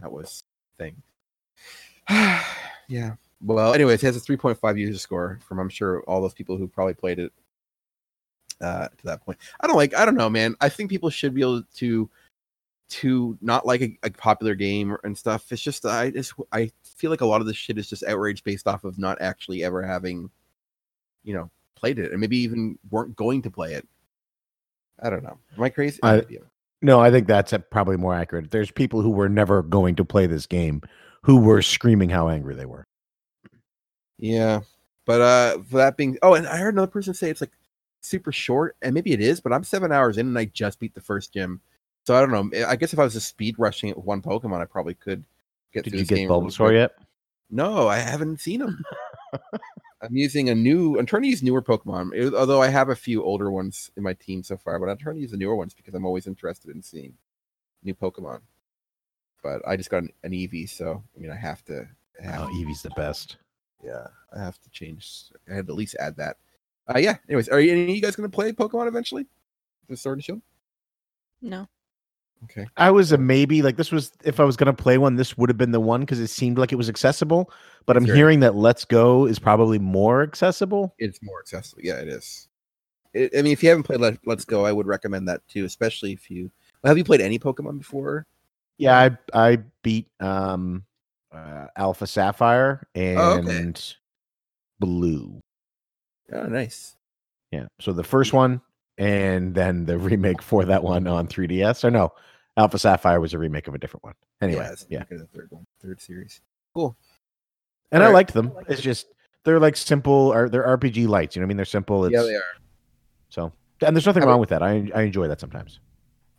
that 0.00 0.10
was 0.10 0.42
thing. 0.78 1.02
yeah. 2.88 3.14
Well, 3.40 3.74
anyways, 3.74 4.02
it 4.02 4.06
has 4.06 4.16
a 4.16 4.20
3.5 4.20 4.78
user 4.78 4.98
score 4.98 5.38
from 5.46 5.58
I'm 5.58 5.68
sure 5.68 6.02
all 6.02 6.22
those 6.22 6.34
people 6.34 6.56
who 6.56 6.66
probably 6.66 6.94
played 6.94 7.18
it 7.18 7.32
uh 8.60 8.88
to 8.88 9.04
that 9.04 9.24
point. 9.24 9.38
I 9.60 9.66
don't 9.66 9.76
like 9.76 9.94
I 9.94 10.04
don't 10.04 10.16
know, 10.16 10.30
man. 10.30 10.56
I 10.60 10.68
think 10.68 10.90
people 10.90 11.10
should 11.10 11.34
be 11.34 11.42
able 11.42 11.62
to 11.76 12.10
to 12.90 13.38
not 13.40 13.66
like 13.66 13.80
a, 13.82 13.98
a 14.02 14.10
popular 14.10 14.54
game 14.54 14.96
and 15.04 15.16
stuff. 15.16 15.50
It's 15.50 15.62
just 15.62 15.84
I 15.86 16.10
just 16.10 16.34
I 16.52 16.70
feel 16.94 17.10
like 17.10 17.20
a 17.20 17.26
lot 17.26 17.40
of 17.40 17.46
this 17.46 17.56
shit 17.56 17.78
is 17.78 17.88
just 17.88 18.04
outrage 18.04 18.44
based 18.44 18.66
off 18.66 18.84
of 18.84 18.98
not 18.98 19.20
actually 19.20 19.64
ever 19.64 19.82
having, 19.82 20.30
you 21.22 21.34
know, 21.34 21.50
played 21.74 21.98
it 21.98 22.12
and 22.12 22.20
maybe 22.20 22.38
even 22.38 22.78
weren't 22.90 23.16
going 23.16 23.42
to 23.42 23.50
play 23.50 23.74
it. 23.74 23.86
I 25.02 25.10
don't 25.10 25.22
know. 25.22 25.38
Am 25.56 25.62
I 25.62 25.68
crazy? 25.68 25.98
I- 26.02 26.24
No, 26.82 27.00
I 27.00 27.10
think 27.10 27.26
that's 27.26 27.52
probably 27.70 27.96
more 27.96 28.14
accurate. 28.14 28.50
There's 28.50 28.70
people 28.70 29.00
who 29.00 29.10
were 29.10 29.28
never 29.28 29.62
going 29.62 29.96
to 29.96 30.04
play 30.04 30.26
this 30.26 30.46
game 30.46 30.82
who 31.22 31.38
were 31.38 31.62
screaming 31.62 32.10
how 32.10 32.28
angry 32.28 32.54
they 32.54 32.66
were. 32.66 32.84
Yeah. 34.18 34.60
But 35.06 35.20
uh 35.20 35.62
for 35.64 35.78
that 35.78 35.96
being 35.96 36.18
oh, 36.22 36.34
and 36.34 36.46
I 36.46 36.58
heard 36.58 36.74
another 36.74 36.90
person 36.90 37.14
say 37.14 37.30
it's 37.30 37.40
like 37.40 37.52
super 38.00 38.32
short, 38.32 38.76
and 38.82 38.94
maybe 38.94 39.12
it 39.12 39.20
is, 39.20 39.40
but 39.40 39.52
I'm 39.52 39.64
seven 39.64 39.92
hours 39.92 40.18
in 40.18 40.26
and 40.26 40.38
I 40.38 40.44
just 40.46 40.78
beat 40.78 40.94
the 40.94 41.00
first 41.00 41.32
gym. 41.32 41.60
So 42.06 42.14
I 42.14 42.20
don't 42.20 42.30
know. 42.52 42.66
I 42.66 42.76
guess 42.76 42.92
if 42.92 42.98
I 42.98 43.04
was 43.04 43.14
just 43.14 43.28
speed 43.28 43.56
rushing 43.58 43.88
it 43.88 43.96
with 43.96 44.04
one 44.06 44.22
Pokemon, 44.22 44.60
I 44.60 44.66
probably 44.66 44.94
could 44.94 45.24
get 45.74 45.84
Did 45.84 45.94
you 45.94 46.04
get 46.06 46.14
game 46.16 46.28
really 46.30 46.46
Bulbasaur 46.46 46.72
yet? 46.72 46.92
No, 47.50 47.88
I 47.88 47.96
haven't 47.98 48.40
seen 48.40 48.60
them. 48.60 48.82
I'm 50.02 50.14
using 50.16 50.48
a 50.50 50.54
new. 50.54 50.98
I'm 50.98 51.06
trying 51.06 51.22
to 51.22 51.28
use 51.28 51.42
newer 51.42 51.62
Pokemon, 51.62 52.14
it- 52.14 52.34
although 52.34 52.60
I 52.62 52.68
have 52.68 52.88
a 52.90 52.96
few 52.96 53.22
older 53.22 53.50
ones 53.50 53.90
in 53.96 54.02
my 54.02 54.12
team 54.14 54.42
so 54.42 54.56
far. 54.56 54.78
But 54.78 54.88
I'm 54.88 54.98
trying 54.98 55.16
to 55.16 55.20
use 55.20 55.30
the 55.30 55.36
newer 55.36 55.56
ones 55.56 55.74
because 55.74 55.94
I'm 55.94 56.04
always 56.06 56.26
interested 56.26 56.74
in 56.74 56.82
seeing 56.82 57.14
new 57.82 57.94
Pokemon. 57.94 58.40
But 59.42 59.60
I 59.66 59.76
just 59.76 59.90
got 59.90 60.02
an, 60.02 60.10
an 60.22 60.32
Eevee, 60.32 60.68
so 60.68 61.02
I 61.16 61.20
mean, 61.20 61.30
I 61.30 61.36
have 61.36 61.64
to. 61.66 61.86
I 62.20 62.24
have 62.24 62.42
Oh, 62.42 62.46
Eevee's 62.54 62.82
the 62.82 62.90
best. 62.90 63.36
yeah, 63.82 64.06
I 64.34 64.38
have 64.40 64.60
to 64.62 64.70
change. 64.70 65.24
I 65.50 65.54
had 65.54 65.66
to 65.66 65.72
at 65.72 65.76
least 65.76 65.96
add 65.98 66.16
that. 66.16 66.36
Uh, 66.94 66.98
yeah. 66.98 67.16
Anyways, 67.28 67.48
are 67.48 67.60
you, 67.60 67.72
any 67.72 67.82
of 67.84 67.88
you 67.90 68.02
guys 68.02 68.14
going 68.16 68.30
to 68.30 68.34
play 68.34 68.52
Pokemon 68.52 68.88
eventually? 68.88 69.26
The 69.88 69.96
Sword 69.96 70.18
and 70.18 70.24
Shield. 70.24 70.42
no. 71.42 71.66
Okay. 72.44 72.66
I 72.76 72.90
was 72.90 73.12
a 73.12 73.18
maybe. 73.18 73.62
Like 73.62 73.76
this 73.76 73.90
was 73.90 74.12
if 74.24 74.40
I 74.40 74.44
was 74.44 74.56
gonna 74.56 74.74
play 74.74 74.98
one, 74.98 75.16
this 75.16 75.38
would 75.38 75.48
have 75.48 75.56
been 75.56 75.70
the 75.70 75.80
one 75.80 76.00
because 76.00 76.20
it 76.20 76.26
seemed 76.28 76.58
like 76.58 76.72
it 76.72 76.76
was 76.76 76.88
accessible. 76.88 77.50
But 77.86 77.96
I'm 77.96 78.04
Sure. 78.06 78.14
hearing 78.14 78.40
that 78.40 78.54
Let's 78.54 78.84
Go 78.84 79.26
is 79.26 79.38
probably 79.38 79.78
more 79.78 80.22
accessible. 80.22 80.94
It's 80.98 81.22
more 81.22 81.40
accessible. 81.40 81.82
Yeah, 81.82 82.00
it 82.00 82.08
is. 82.08 82.48
It, 83.14 83.30
I 83.38 83.42
mean, 83.42 83.52
if 83.52 83.62
you 83.62 83.68
haven't 83.68 83.84
played 83.84 84.00
Let, 84.00 84.18
Let's 84.26 84.44
Go, 84.44 84.66
I 84.66 84.72
would 84.72 84.86
recommend 84.86 85.28
that 85.28 85.46
too, 85.48 85.64
especially 85.64 86.12
if 86.12 86.30
you. 86.30 86.50
Have 86.84 86.98
you 86.98 87.04
played 87.04 87.20
any 87.20 87.38
Pokemon 87.38 87.78
before? 87.78 88.26
Yeah, 88.76 88.98
I 88.98 89.52
I 89.52 89.58
beat 89.82 90.08
um 90.20 90.84
uh, 91.32 91.66
Alpha 91.76 92.06
Sapphire 92.06 92.86
and 92.94 93.18
Oh, 93.18 93.38
okay. 93.38 93.72
Blue. 94.80 95.40
Oh, 96.32 96.46
nice. 96.46 96.96
Yeah. 97.52 97.66
So 97.80 97.92
the 97.92 98.04
first 98.04 98.32
one 98.32 98.60
and 98.98 99.54
then 99.54 99.86
the 99.86 99.98
remake 99.98 100.42
for 100.42 100.64
that 100.64 100.82
one 100.82 101.06
on 101.06 101.26
3DS. 101.26 101.84
Or 101.84 101.90
no, 101.90 102.12
Alpha 102.56 102.78
Sapphire 102.78 103.20
was 103.20 103.34
a 103.34 103.38
remake 103.38 103.68
of 103.68 103.74
a 103.74 103.78
different 103.78 104.04
one. 104.04 104.14
Anyway, 104.40 104.68
it's 104.70 104.86
yeah. 104.88 105.04
the 105.10 105.26
third 105.26 105.48
one, 105.50 105.66
third 105.82 106.00
series. 106.00 106.40
Cool. 106.74 106.96
And 107.92 108.02
I 108.02 108.06
Alright. 108.06 108.14
liked 108.14 108.34
them. 108.34 108.52
It's 108.68 108.82
just 108.82 109.06
they're 109.44 109.60
like 109.60 109.76
simple 109.76 110.32
or 110.32 110.48
they're 110.48 110.64
RPG 110.76 111.06
lights. 111.08 111.36
You 111.36 111.40
know 111.40 111.44
what 111.44 111.48
I 111.48 111.48
mean? 111.48 111.56
They're 111.58 111.64
simple. 111.66 112.04
It's, 112.04 112.14
yeah, 112.14 112.22
they 112.22 112.34
are. 112.34 112.42
So 113.28 113.52
and 113.80 113.94
there's 113.96 114.06
nothing 114.06 114.22
How 114.22 114.28
wrong 114.28 114.34
about- 114.36 114.40
with 114.40 114.48
that. 114.50 114.62
I 114.62 114.90
I 114.94 115.02
enjoy 115.02 115.28
that 115.28 115.40
sometimes. 115.40 115.80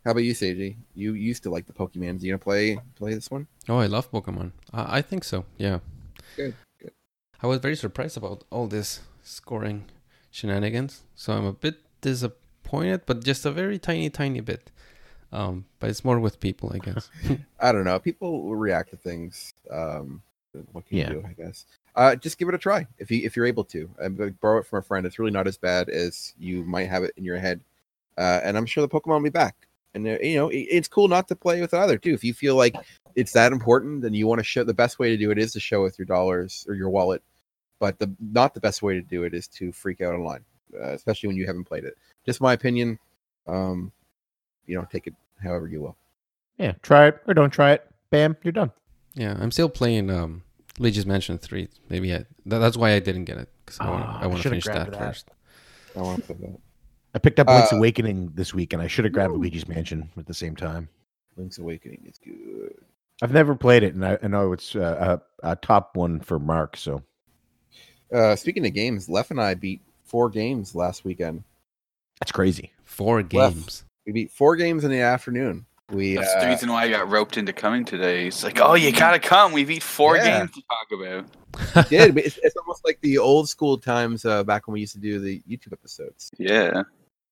How 0.03 0.11
about 0.11 0.23
you, 0.23 0.33
Seiji? 0.33 0.77
You 0.93 1.13
used 1.13 1.41
to 1.43 1.49
like 1.49 1.65
the 1.65 1.73
Pokemon. 1.73 2.19
Do 2.19 2.27
you 2.27 2.33
gonna 2.33 2.37
play 2.37 2.77
play 2.95 3.15
this 3.15 3.31
one? 3.31 3.47
Oh, 3.67 3.77
I 3.77 3.87
love 3.87 4.11
Pokemon. 4.11 4.51
I, 4.71 4.97
I 4.97 5.01
think 5.01 5.23
so. 5.23 5.45
Yeah. 5.57 5.79
Good, 6.35 6.53
good. 6.79 6.91
I 7.41 7.47
was 7.47 7.59
very 7.59 7.75
surprised 7.75 8.15
about 8.15 8.43
all 8.51 8.67
this 8.67 8.99
scoring 9.23 9.85
shenanigans. 10.29 11.03
So 11.15 11.33
I'm 11.33 11.45
a 11.45 11.53
bit 11.53 11.77
disappointed, 12.01 12.37
but 12.71 13.23
just 13.23 13.45
a 13.45 13.51
very 13.51 13.79
tiny, 13.79 14.09
tiny 14.09 14.41
bit. 14.41 14.71
Um, 15.31 15.65
but 15.79 15.89
it's 15.89 16.05
more 16.05 16.19
with 16.19 16.39
people, 16.39 16.71
I 16.73 16.79
guess. 16.79 17.09
I 17.59 17.71
don't 17.71 17.83
know. 17.83 17.99
People 17.99 18.55
react 18.55 18.91
to 18.91 18.97
things. 18.97 19.53
Um, 19.69 20.21
what 20.71 20.85
can 20.85 20.97
Yeah. 20.97 21.09
you 21.09 21.21
do? 21.21 21.27
I 21.27 21.33
guess. 21.33 21.65
Uh, 21.95 22.15
just 22.15 22.37
give 22.37 22.47
it 22.49 22.55
a 22.55 22.57
try 22.57 22.87
if 22.97 23.09
you 23.11 23.21
if 23.25 23.35
you're 23.35 23.45
able 23.45 23.63
to. 23.65 23.89
And 23.99 24.17
like, 24.17 24.39
borrow 24.39 24.59
it 24.59 24.65
from 24.65 24.79
a 24.79 24.81
friend. 24.81 25.05
It's 25.05 25.19
really 25.19 25.31
not 25.31 25.47
as 25.47 25.57
bad 25.57 25.89
as 25.89 26.33
you 26.39 26.63
might 26.63 26.87
have 26.89 27.03
it 27.03 27.13
in 27.17 27.23
your 27.23 27.37
head. 27.37 27.61
Uh, 28.17 28.39
and 28.43 28.57
I'm 28.57 28.65
sure 28.65 28.81
the 28.81 28.89
Pokemon 28.89 29.07
will 29.17 29.19
be 29.21 29.29
back. 29.29 29.55
And 29.93 30.07
uh, 30.07 30.17
you 30.21 30.35
know, 30.35 30.49
it, 30.49 30.67
it's 30.69 30.87
cool 30.87 31.07
not 31.07 31.27
to 31.29 31.35
play 31.35 31.59
with 31.61 31.73
either 31.73 31.97
too. 31.97 32.13
If 32.13 32.23
you 32.23 32.33
feel 32.33 32.55
like 32.55 32.75
it's 33.15 33.33
that 33.33 33.51
important, 33.51 34.01
then 34.01 34.13
you 34.13 34.27
want 34.27 34.39
to 34.39 34.43
show. 34.43 34.63
The 34.63 34.73
best 34.73 34.99
way 34.99 35.09
to 35.09 35.17
do 35.17 35.31
it 35.31 35.37
is 35.37 35.51
to 35.53 35.59
show 35.59 35.83
with 35.83 35.97
your 35.99 36.05
dollars 36.05 36.65
or 36.69 36.75
your 36.75 36.89
wallet. 36.89 37.21
But 37.79 37.99
the 37.99 38.13
not 38.19 38.53
the 38.53 38.61
best 38.61 38.81
way 38.81 38.93
to 38.93 39.01
do 39.01 39.23
it 39.23 39.33
is 39.33 39.47
to 39.49 39.71
freak 39.73 39.99
out 39.99 40.13
online, 40.13 40.45
uh, 40.73 40.91
especially 40.93 41.27
when 41.27 41.35
you 41.37 41.45
haven't 41.45 41.65
played 41.65 41.83
it. 41.83 41.97
Just 42.25 42.41
my 42.41 42.53
opinion. 42.53 42.99
Um, 43.47 43.91
you 44.65 44.75
know, 44.75 44.87
take 44.91 45.07
it 45.07 45.13
however 45.43 45.67
you 45.67 45.81
will. 45.81 45.95
Yeah, 46.57 46.73
try 46.81 47.07
it 47.07 47.19
or 47.27 47.33
don't 47.33 47.51
try 47.51 47.71
it. 47.73 47.85
Bam, 48.09 48.35
you're 48.43 48.51
done. 48.51 48.71
Yeah, 49.13 49.35
I'm 49.39 49.51
still 49.51 49.69
playing 49.69 50.09
um 50.09 50.43
Luigi's 50.79 51.05
Mansion 51.05 51.37
3. 51.37 51.67
Maybe 51.89 52.13
I, 52.13 52.25
that, 52.47 52.59
that's 52.59 52.77
why 52.77 52.93
I 52.93 52.99
didn't 52.99 53.25
get 53.25 53.37
it 53.37 53.49
because 53.65 53.79
I 53.79 53.89
want 53.89 54.03
Ah, 54.05 54.19
I 54.19 54.23
I 54.23 54.27
want 54.27 54.37
to 54.37 54.41
should've 54.43 54.63
finish 54.63 54.65
that, 54.65 54.91
that. 54.91 54.99
first. 54.99 55.29
I 55.95 56.01
want 56.01 56.25
to 56.27 56.33
that. 56.33 56.57
I 57.13 57.19
picked 57.19 57.39
up 57.39 57.47
Link's 57.47 57.71
Uh, 57.71 57.77
Awakening 57.77 58.31
this 58.35 58.53
week, 58.53 58.73
and 58.73 58.81
I 58.81 58.87
should 58.87 59.05
have 59.05 59.13
grabbed 59.13 59.33
Luigi's 59.33 59.67
Mansion 59.69 60.09
at 60.17 60.25
the 60.25 60.33
same 60.33 60.53
time. 60.55 60.89
Link's 61.37 61.57
Awakening 61.59 62.03
is 62.05 62.17
good. 62.17 62.75
I've 63.21 63.31
never 63.31 63.55
played 63.55 63.83
it, 63.83 63.93
and 63.93 64.05
I, 64.05 64.17
I 64.21 64.27
know 64.27 64.51
it's 64.51 64.75
uh, 64.75 65.19
a, 65.41 65.51
a 65.51 65.55
top 65.55 65.95
one 65.95 66.19
for 66.19 66.39
Mark. 66.39 66.75
So 66.75 67.01
Uh, 68.11 68.35
speaking 68.35 68.65
of 68.65 68.73
games, 68.73 69.07
Lef 69.07 69.31
and 69.31 69.39
I 69.39 69.53
beat 69.53 69.81
four 70.03 70.29
games 70.29 70.75
last 70.75 71.05
weekend. 71.05 71.43
That's 72.19 72.31
crazy. 72.31 72.71
Four 72.83 73.17
Lef. 73.21 73.29
games. 73.29 73.83
We 74.05 74.11
beat 74.11 74.31
four 74.31 74.55
games 74.55 74.83
in 74.83 74.91
the 74.91 75.01
afternoon. 75.01 75.65
We 75.91 76.15
That's 76.15 76.33
the 76.35 76.45
uh, 76.45 76.49
reason 76.49 76.69
why 76.71 76.83
I 76.83 76.89
got 76.89 77.09
roped 77.09 77.37
into 77.37 77.53
coming 77.53 77.85
today. 77.85 78.27
It's 78.27 78.43
like, 78.43 78.59
oh, 78.59 78.73
you 78.73 78.91
gotta 78.91 79.19
come. 79.19 79.51
We've 79.51 79.69
eat 79.69 79.83
four 79.83 80.15
Yeah. 80.17 80.39
games 80.39 80.51
to 80.51 80.61
talk 80.61 81.25
about. 81.73 81.89
did. 81.89 82.17
It's, 82.17 82.39
it's 82.41 82.55
almost 82.55 82.83
like 82.85 82.99
the 83.01 83.17
old 83.17 83.47
school 83.49 83.77
times 83.77 84.25
uh, 84.25 84.43
back 84.43 84.67
when 84.67 84.73
we 84.73 84.79
used 84.81 84.93
to 84.93 84.99
do 84.99 85.19
the 85.19 85.41
YouTube 85.49 85.73
episodes. 85.73 86.31
Yeah. 86.37 86.83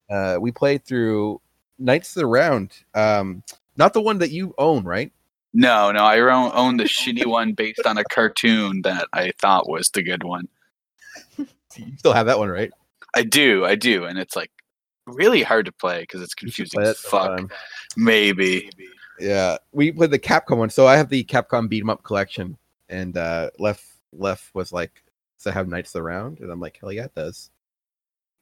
Uh, 0.10 0.38
we 0.40 0.52
played 0.52 0.86
through 0.86 1.42
Knights 1.80 2.16
of 2.16 2.22
the 2.22 2.28
Round. 2.28 2.72
Um, 2.94 3.44
not 3.76 3.94
the 3.94 4.02
one 4.02 4.20
that 4.20 4.30
you 4.32 4.54
own, 4.58 4.84
right? 4.84 5.12
No, 5.54 5.92
no, 5.92 6.04
I 6.04 6.20
own, 6.20 6.52
own 6.54 6.78
the 6.78 6.86
shitty 6.86 7.26
one 7.26 7.54
based 7.54 7.86
on 7.86 7.98
a 7.98 8.04
cartoon 8.04 8.82
that 8.84 9.08
I 9.14 9.32
thought 9.40 9.70
was 9.70 9.90
the 9.90 10.04
good 10.04 10.24
one. 10.24 10.48
You 11.76 11.98
still 11.98 12.14
have 12.14 12.28
that 12.28 12.38
one, 12.38 12.50
right? 12.50 12.72
I 13.16 13.24
do, 13.24 13.66
I 13.66 13.74
do, 13.74 14.06
and 14.06 14.20
it's 14.20 14.36
like 14.36 14.52
really 15.08 15.44
hard 15.44 15.66
to 15.66 15.72
play 15.72 16.02
because 16.02 16.22
it's 16.22 16.34
confusing. 16.36 16.82
as 16.82 17.00
Fuck, 17.00 17.52
maybe. 17.98 18.70
Yeah, 19.20 19.58
we 19.72 19.92
played 19.92 20.12
the 20.12 20.20
Capcom 20.20 20.58
one. 20.58 20.70
So 20.70 20.88
I 20.88 20.98
have 20.98 21.10
the 21.10 21.24
Capcom 21.24 21.70
beat 21.70 21.82
'em 21.84 21.90
up 21.90 22.04
collection, 22.04 22.58
and 22.90 23.16
uh, 23.18 23.50
left 23.60 23.86
Lef 24.12 24.50
was 24.54 24.72
like, 24.72 25.04
"Does 25.38 25.48
it 25.48 25.54
have 25.54 25.68
Knights 25.68 25.90
of 25.90 25.94
the 25.94 26.04
Round?" 26.04 26.40
And 26.40 26.52
I'm 26.52 26.60
like, 26.60 26.78
"Hell 26.80 26.92
yeah, 26.92 27.06
it 27.06 27.16
does." 27.16 27.50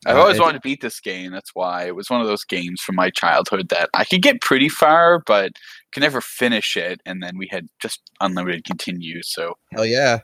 I've 0.06 0.17
Uh, 0.17 0.21
always 0.21 0.39
wanted 0.39 0.54
to 0.54 0.62
beat 0.62 0.82
this 0.82 1.00
game. 1.00 1.32
That's 1.32 1.54
why 1.54 1.86
it 1.86 1.95
was 1.95 2.10
one 2.10 2.21
of 2.21 2.28
those 2.28 2.43
games 2.43 2.82
from 2.82 2.95
my 2.95 3.12
childhood 3.12 3.69
that 3.69 3.89
I 3.93 4.04
could 4.04 4.24
get 4.24 4.41
pretty 4.41 4.67
far, 4.67 5.19
but 5.28 5.52
could 5.91 6.02
never 6.02 6.21
finish 6.21 6.76
it. 6.76 7.02
And 7.06 7.21
then 7.21 7.38
we 7.38 7.47
had 7.52 7.67
just 7.80 8.02
unlimited 8.19 8.63
continues. 8.65 9.32
So, 9.32 9.58
Hell 9.74 9.86
yeah, 9.86 10.19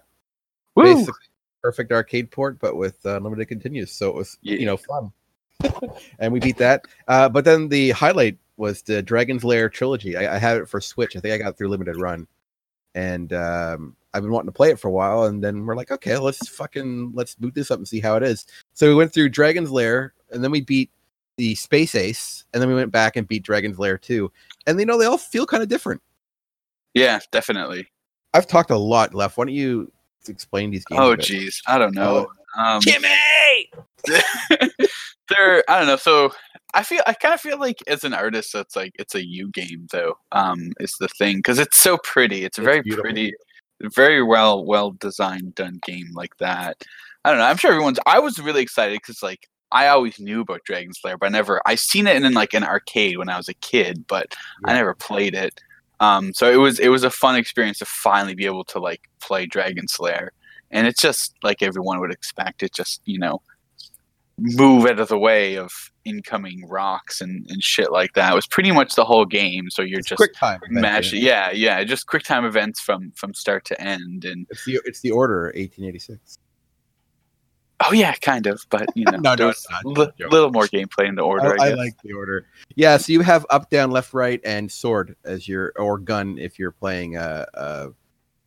woo! 0.75 0.83
basically 0.95 1.13
perfect 1.61 1.91
arcade 1.91 2.31
port, 2.31 2.57
but 2.59 2.75
with 2.75 3.05
uh, 3.05 3.19
limited 3.19 3.45
continues. 3.49 3.91
So 3.91 4.09
it 4.09 4.15
was 4.15 4.37
Yeah. 4.41 4.55
you 4.57 4.65
know 4.65 4.77
fun, 4.77 5.11
and 6.19 6.31
we 6.31 6.39
beat 6.39 6.57
that. 6.57 6.85
Uh, 7.07 7.29
but 7.29 7.45
then 7.45 7.69
the 7.69 7.91
highlight 7.91 8.37
was 8.57 8.81
the 8.81 9.01
Dragon's 9.01 9.43
Lair 9.43 9.69
trilogy. 9.69 10.17
I, 10.17 10.35
I 10.35 10.37
had 10.37 10.57
it 10.57 10.69
for 10.69 10.81
Switch. 10.81 11.15
I 11.15 11.19
think 11.19 11.33
I 11.33 11.37
got 11.37 11.49
it 11.49 11.57
through 11.57 11.69
limited 11.69 11.97
run, 11.97 12.27
and 12.95 13.31
um, 13.33 13.95
I've 14.13 14.23
been 14.23 14.31
wanting 14.31 14.49
to 14.49 14.53
play 14.53 14.71
it 14.71 14.79
for 14.79 14.87
a 14.87 14.91
while. 14.91 15.25
And 15.25 15.43
then 15.43 15.65
we're 15.65 15.75
like, 15.75 15.91
okay, 15.91 16.17
let's 16.17 16.47
fucking 16.47 17.11
let's 17.13 17.35
boot 17.35 17.53
this 17.53 17.71
up 17.71 17.79
and 17.79 17.87
see 17.87 17.99
how 17.99 18.15
it 18.15 18.23
is. 18.23 18.45
So 18.73 18.87
we 18.87 18.95
went 18.95 19.13
through 19.13 19.29
Dragon's 19.29 19.71
Lair, 19.71 20.13
and 20.31 20.43
then 20.43 20.51
we 20.51 20.61
beat 20.61 20.91
the 21.37 21.55
Space 21.55 21.95
Ace, 21.95 22.45
and 22.53 22.61
then 22.61 22.69
we 22.69 22.75
went 22.75 22.91
back 22.91 23.15
and 23.15 23.27
beat 23.27 23.43
Dragon's 23.43 23.79
Lair 23.79 23.97
too. 23.97 24.31
And 24.65 24.79
you 24.79 24.85
know 24.85 24.97
they 24.97 25.05
all 25.05 25.17
feel 25.17 25.45
kind 25.45 25.63
of 25.63 25.69
different. 25.69 26.01
Yeah, 26.93 27.19
definitely. 27.31 27.87
I've 28.33 28.47
talked 28.47 28.71
a 28.71 28.77
lot, 28.77 29.13
Lef. 29.13 29.37
Why 29.37 29.45
don't 29.45 29.53
you 29.53 29.91
explain 30.27 30.71
these 30.71 30.85
games? 30.85 30.99
Oh, 30.99 31.15
jeez. 31.15 31.61
I 31.67 31.77
don't 31.77 31.93
know. 31.93 32.27
Um, 32.57 32.81
Timmy! 34.05 34.59
they're 35.29 35.63
I 35.69 35.79
don't 35.79 35.87
know. 35.87 35.95
So 35.97 36.31
I 36.73 36.83
feel 36.83 37.01
I 37.07 37.13
kind 37.13 37.33
of 37.33 37.41
feel 37.41 37.59
like 37.59 37.77
as 37.87 38.03
an 38.03 38.13
artist, 38.13 38.53
that's 38.53 38.75
like 38.75 38.93
it's 38.99 39.15
a 39.15 39.25
you 39.25 39.49
game 39.49 39.87
though. 39.91 40.17
Um, 40.31 40.71
is 40.79 40.95
the 40.99 41.07
thing 41.07 41.37
because 41.37 41.59
it's 41.59 41.81
so 41.81 41.97
pretty. 42.03 42.45
It's 42.45 42.57
a 42.57 42.61
very 42.61 42.81
beautiful. 42.81 43.03
pretty, 43.03 43.33
very 43.95 44.23
well 44.23 44.65
well 44.65 44.91
designed 44.91 45.55
done 45.55 45.79
game 45.85 46.09
like 46.13 46.35
that. 46.37 46.83
I 47.25 47.31
don't 47.31 47.39
know. 47.39 47.45
I'm 47.45 47.57
sure 47.57 47.71
everyone's. 47.71 47.99
I 48.05 48.19
was 48.19 48.39
really 48.39 48.61
excited 48.61 48.99
because 49.01 49.23
like 49.23 49.47
I 49.71 49.87
always 49.87 50.19
knew 50.19 50.41
about 50.41 50.63
Dragon's 50.63 50.99
Lair, 51.03 51.17
but 51.17 51.27
I 51.27 51.29
never 51.29 51.61
I 51.65 51.75
seen 51.75 52.07
it 52.07 52.21
in 52.21 52.33
like 52.33 52.53
an 52.53 52.63
arcade 52.63 53.17
when 53.17 53.29
I 53.29 53.37
was 53.37 53.49
a 53.49 53.53
kid, 53.55 54.05
but 54.07 54.35
I 54.65 54.73
never 54.73 54.93
played 54.93 55.35
it. 55.35 55.59
Um, 55.99 56.33
so 56.33 56.49
it 56.51 56.57
was 56.57 56.79
it 56.79 56.89
was 56.89 57.03
a 57.03 57.09
fun 57.09 57.35
experience 57.35 57.79
to 57.79 57.85
finally 57.85 58.35
be 58.35 58.45
able 58.45 58.63
to 58.65 58.79
like 58.79 59.09
play 59.19 59.45
Dragon's 59.45 59.99
Lair, 59.99 60.31
and 60.71 60.87
it's 60.87 61.01
just 61.01 61.35
like 61.43 61.61
everyone 61.61 61.99
would 61.99 62.11
expect. 62.11 62.63
It 62.63 62.73
just 62.73 63.01
you 63.05 63.19
know 63.19 63.41
move 64.39 64.85
out 64.85 64.99
of 64.99 65.07
the 65.07 65.17
way 65.17 65.55
of 65.57 65.71
incoming 66.05 66.63
rocks 66.69 67.21
and, 67.21 67.43
and 67.49 67.61
shit 67.63 67.91
like 67.91 68.13
that. 68.13 68.31
It 68.31 68.35
was 68.35 68.45
pretty 68.45 68.71
much 68.71 68.93
the 68.95 69.03
whole 69.03 69.25
game. 69.25 69.69
So 69.71 69.81
you're 69.81 69.99
It's 69.99 70.09
just 70.09 70.17
quick 70.17 70.33
time. 70.35 70.59
event, 70.63 70.81
mash 70.81 71.07
isn't 71.07 71.19
yeah 71.21 71.49
yeah 71.51 71.83
just 71.83 72.05
quick 72.05 72.23
time 72.23 72.45
events 72.45 72.79
from 72.79 73.11
from 73.15 73.33
start 73.33 73.65
to 73.65 73.81
end 73.81 74.23
and 74.25 74.45
It's 74.51 74.63
the 74.65 74.79
it's 74.85 75.01
the 75.01 75.11
order 75.11 75.45
1886. 75.55 76.37
oh 77.85 77.93
yeah 77.93 78.13
kind 78.21 78.45
of 78.47 78.61
but 78.69 78.87
you 78.95 79.05
know 79.11 79.17
No, 79.17 79.35
no, 79.35 79.49
a 79.49 79.87
li- 79.87 80.11
little 80.29 80.51
more 80.51 80.65
gameplay 80.67 81.07
in 81.07 81.15
the 81.15 81.21
order 81.23 81.59
I, 81.59 81.65
I, 81.65 81.69
I 81.69 81.73
like 81.73 81.93
the 82.03 82.13
order. 82.13 82.45
Yeah, 82.75 82.97
so 82.97 83.11
you 83.13 83.21
have 83.21 83.43
up, 83.49 83.69
down, 83.71 83.89
left, 83.91 84.13
right, 84.13 84.39
and 84.45 84.71
sword 84.71 85.15
as 85.25 85.47
your 85.47 85.73
or 85.77 85.97
gun 85.97 86.37
if 86.37 86.59
you're 86.59 86.71
playing 86.71 87.17
uh, 87.17 87.45
uh, 87.55 87.87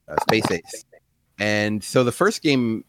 uh, 0.09 0.17
Space 0.23 0.51
Ace. 0.53 0.85
And 1.41 1.83
so 1.83 2.05
the 2.05 2.13
first 2.13 2.43
game 2.43 2.85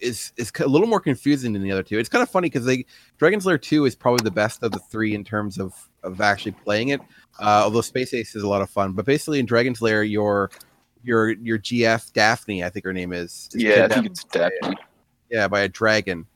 is 0.00 0.32
is 0.36 0.52
a 0.60 0.66
little 0.66 0.86
more 0.86 1.00
confusing 1.00 1.54
than 1.54 1.62
the 1.62 1.72
other 1.72 1.82
two. 1.82 1.98
It's 1.98 2.08
kind 2.08 2.22
of 2.22 2.28
funny 2.28 2.46
because 2.46 2.66
they 2.66 2.84
Dragon's 3.16 3.46
Lair 3.46 3.58
two 3.58 3.86
is 3.86 3.94
probably 3.94 4.22
the 4.22 4.30
best 4.30 4.62
of 4.62 4.72
the 4.72 4.78
three 4.78 5.14
in 5.14 5.24
terms 5.24 5.58
of 5.58 5.74
of 6.02 6.20
actually 6.20 6.52
playing 6.52 6.88
it. 6.88 7.00
Uh, 7.40 7.62
although 7.64 7.80
Space 7.80 8.12
Ace 8.12 8.36
is 8.36 8.42
a 8.42 8.48
lot 8.48 8.60
of 8.60 8.68
fun, 8.68 8.92
but 8.92 9.06
basically 9.06 9.38
in 9.38 9.46
Dragon's 9.46 9.80
Lair, 9.80 10.02
your 10.02 10.50
your 11.02 11.30
your 11.30 11.58
GF 11.58 12.12
Daphne, 12.12 12.62
I 12.64 12.68
think 12.68 12.84
her 12.84 12.92
name 12.92 13.12
is, 13.12 13.48
is 13.54 13.62
yeah 13.62 13.84
i 13.84 13.88
think 13.88 14.06
it's 14.06 14.24
definitely 14.24 14.76
yeah, 15.30 15.48
by 15.48 15.60
a 15.60 15.68
dragon, 15.68 16.26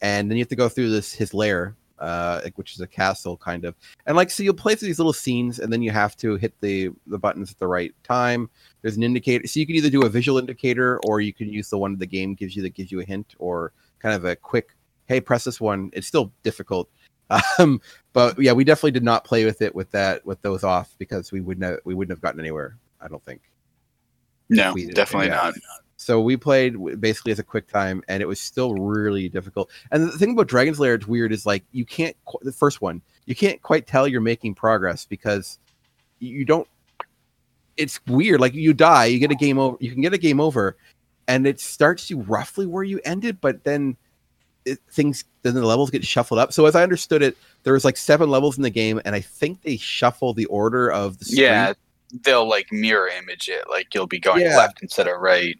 and 0.00 0.30
then 0.30 0.36
you 0.36 0.42
have 0.42 0.48
to 0.48 0.56
go 0.56 0.68
through 0.68 0.90
this 0.90 1.12
his 1.12 1.32
lair, 1.34 1.76
uh, 2.00 2.40
which 2.56 2.74
is 2.74 2.80
a 2.80 2.86
castle 2.86 3.36
kind 3.36 3.64
of, 3.64 3.74
and 4.06 4.16
like 4.16 4.30
so 4.30 4.42
you'll 4.42 4.54
play 4.54 4.74
through 4.74 4.86
these 4.86 4.98
little 4.98 5.12
scenes, 5.12 5.58
and 5.58 5.72
then 5.72 5.82
you 5.82 5.90
have 5.90 6.16
to 6.16 6.36
hit 6.36 6.52
the 6.60 6.90
the 7.06 7.18
buttons 7.18 7.50
at 7.50 7.58
the 7.58 7.66
right 7.66 7.94
time. 8.02 8.48
There's 8.82 8.96
an 8.96 9.02
indicator, 9.02 9.46
so 9.46 9.60
you 9.60 9.66
can 9.66 9.76
either 9.76 9.90
do 9.90 10.04
a 10.04 10.08
visual 10.08 10.38
indicator, 10.38 11.00
or 11.06 11.20
you 11.20 11.32
can 11.32 11.48
use 11.48 11.70
the 11.70 11.78
one 11.78 11.96
the 11.96 12.06
game 12.06 12.34
gives 12.34 12.56
you 12.56 12.62
that 12.62 12.74
gives 12.74 12.90
you 12.90 13.00
a 13.00 13.04
hint, 13.04 13.34
or 13.38 13.72
kind 13.98 14.14
of 14.14 14.24
a 14.24 14.34
quick, 14.34 14.74
hey, 15.06 15.20
press 15.20 15.44
this 15.44 15.60
one. 15.60 15.90
It's 15.92 16.06
still 16.06 16.32
difficult, 16.42 16.88
um, 17.58 17.80
but 18.12 18.38
yeah, 18.38 18.52
we 18.52 18.64
definitely 18.64 18.92
did 18.92 19.04
not 19.04 19.24
play 19.24 19.44
with 19.44 19.62
it 19.62 19.74
with 19.74 19.90
that 19.92 20.24
with 20.24 20.40
those 20.42 20.64
off 20.64 20.94
because 20.98 21.32
we 21.32 21.40
wouldn't 21.40 21.64
have, 21.64 21.78
we 21.84 21.94
wouldn't 21.94 22.16
have 22.16 22.22
gotten 22.22 22.40
anywhere. 22.40 22.76
I 23.00 23.08
don't 23.08 23.24
think. 23.24 23.42
no 24.48 24.74
definitely 24.92 25.28
yeah. 25.28 25.34
not 25.34 25.54
So 26.00 26.18
we 26.18 26.38
played 26.38 26.98
basically 26.98 27.30
as 27.30 27.38
a 27.38 27.42
quick 27.42 27.68
time, 27.68 28.02
and 28.08 28.22
it 28.22 28.26
was 28.26 28.40
still 28.40 28.72
really 28.72 29.28
difficult. 29.28 29.68
And 29.90 30.04
the 30.08 30.16
thing 30.16 30.30
about 30.32 30.46
Dragon's 30.46 30.80
Lair, 30.80 30.94
it's 30.94 31.06
weird, 31.06 31.30
is 31.30 31.44
like 31.44 31.62
you 31.72 31.84
can't 31.84 32.16
qu- 32.24 32.38
the 32.40 32.52
first 32.52 32.80
one, 32.80 33.02
you 33.26 33.34
can't 33.34 33.60
quite 33.60 33.86
tell 33.86 34.08
you're 34.08 34.22
making 34.22 34.54
progress 34.54 35.04
because 35.04 35.58
you 36.18 36.46
don't. 36.46 36.66
It's 37.76 38.00
weird. 38.06 38.40
Like 38.40 38.54
you 38.54 38.72
die, 38.72 39.04
you 39.04 39.18
get 39.18 39.30
a 39.30 39.34
game 39.34 39.58
over. 39.58 39.76
You 39.78 39.92
can 39.92 40.00
get 40.00 40.14
a 40.14 40.18
game 40.18 40.40
over, 40.40 40.74
and 41.28 41.46
it 41.46 41.60
starts 41.60 42.08
you 42.08 42.20
roughly 42.22 42.64
where 42.64 42.82
you 42.82 42.98
ended, 43.04 43.38
but 43.38 43.64
then 43.64 43.94
it, 44.64 44.78
things 44.90 45.24
then 45.42 45.52
the 45.52 45.66
levels 45.66 45.90
get 45.90 46.02
shuffled 46.02 46.40
up. 46.40 46.50
So 46.54 46.64
as 46.64 46.74
I 46.74 46.82
understood 46.82 47.22
it, 47.22 47.36
there 47.64 47.74
was 47.74 47.84
like 47.84 47.98
seven 47.98 48.30
levels 48.30 48.56
in 48.56 48.62
the 48.62 48.70
game, 48.70 49.02
and 49.04 49.14
I 49.14 49.20
think 49.20 49.60
they 49.60 49.76
shuffle 49.76 50.32
the 50.32 50.46
order 50.46 50.90
of 50.90 51.18
the 51.18 51.26
screen. 51.26 51.42
yeah 51.42 51.72
they'll 52.24 52.48
like 52.48 52.66
mirror 52.72 53.06
image 53.06 53.48
it 53.48 53.70
like 53.70 53.94
you'll 53.94 54.04
be 54.04 54.18
going 54.18 54.40
Yeah. 54.42 54.56
left 54.56 54.82
instead 54.82 55.06
of 55.06 55.20
right 55.20 55.56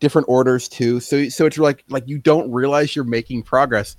different 0.00 0.28
orders 0.28 0.68
too. 0.68 1.00
So 1.00 1.28
so 1.28 1.46
it's 1.46 1.58
like 1.58 1.84
like 1.88 2.04
you 2.06 2.18
don't 2.18 2.50
realize 2.50 2.94
you're 2.94 3.04
making 3.04 3.42
progress, 3.42 3.96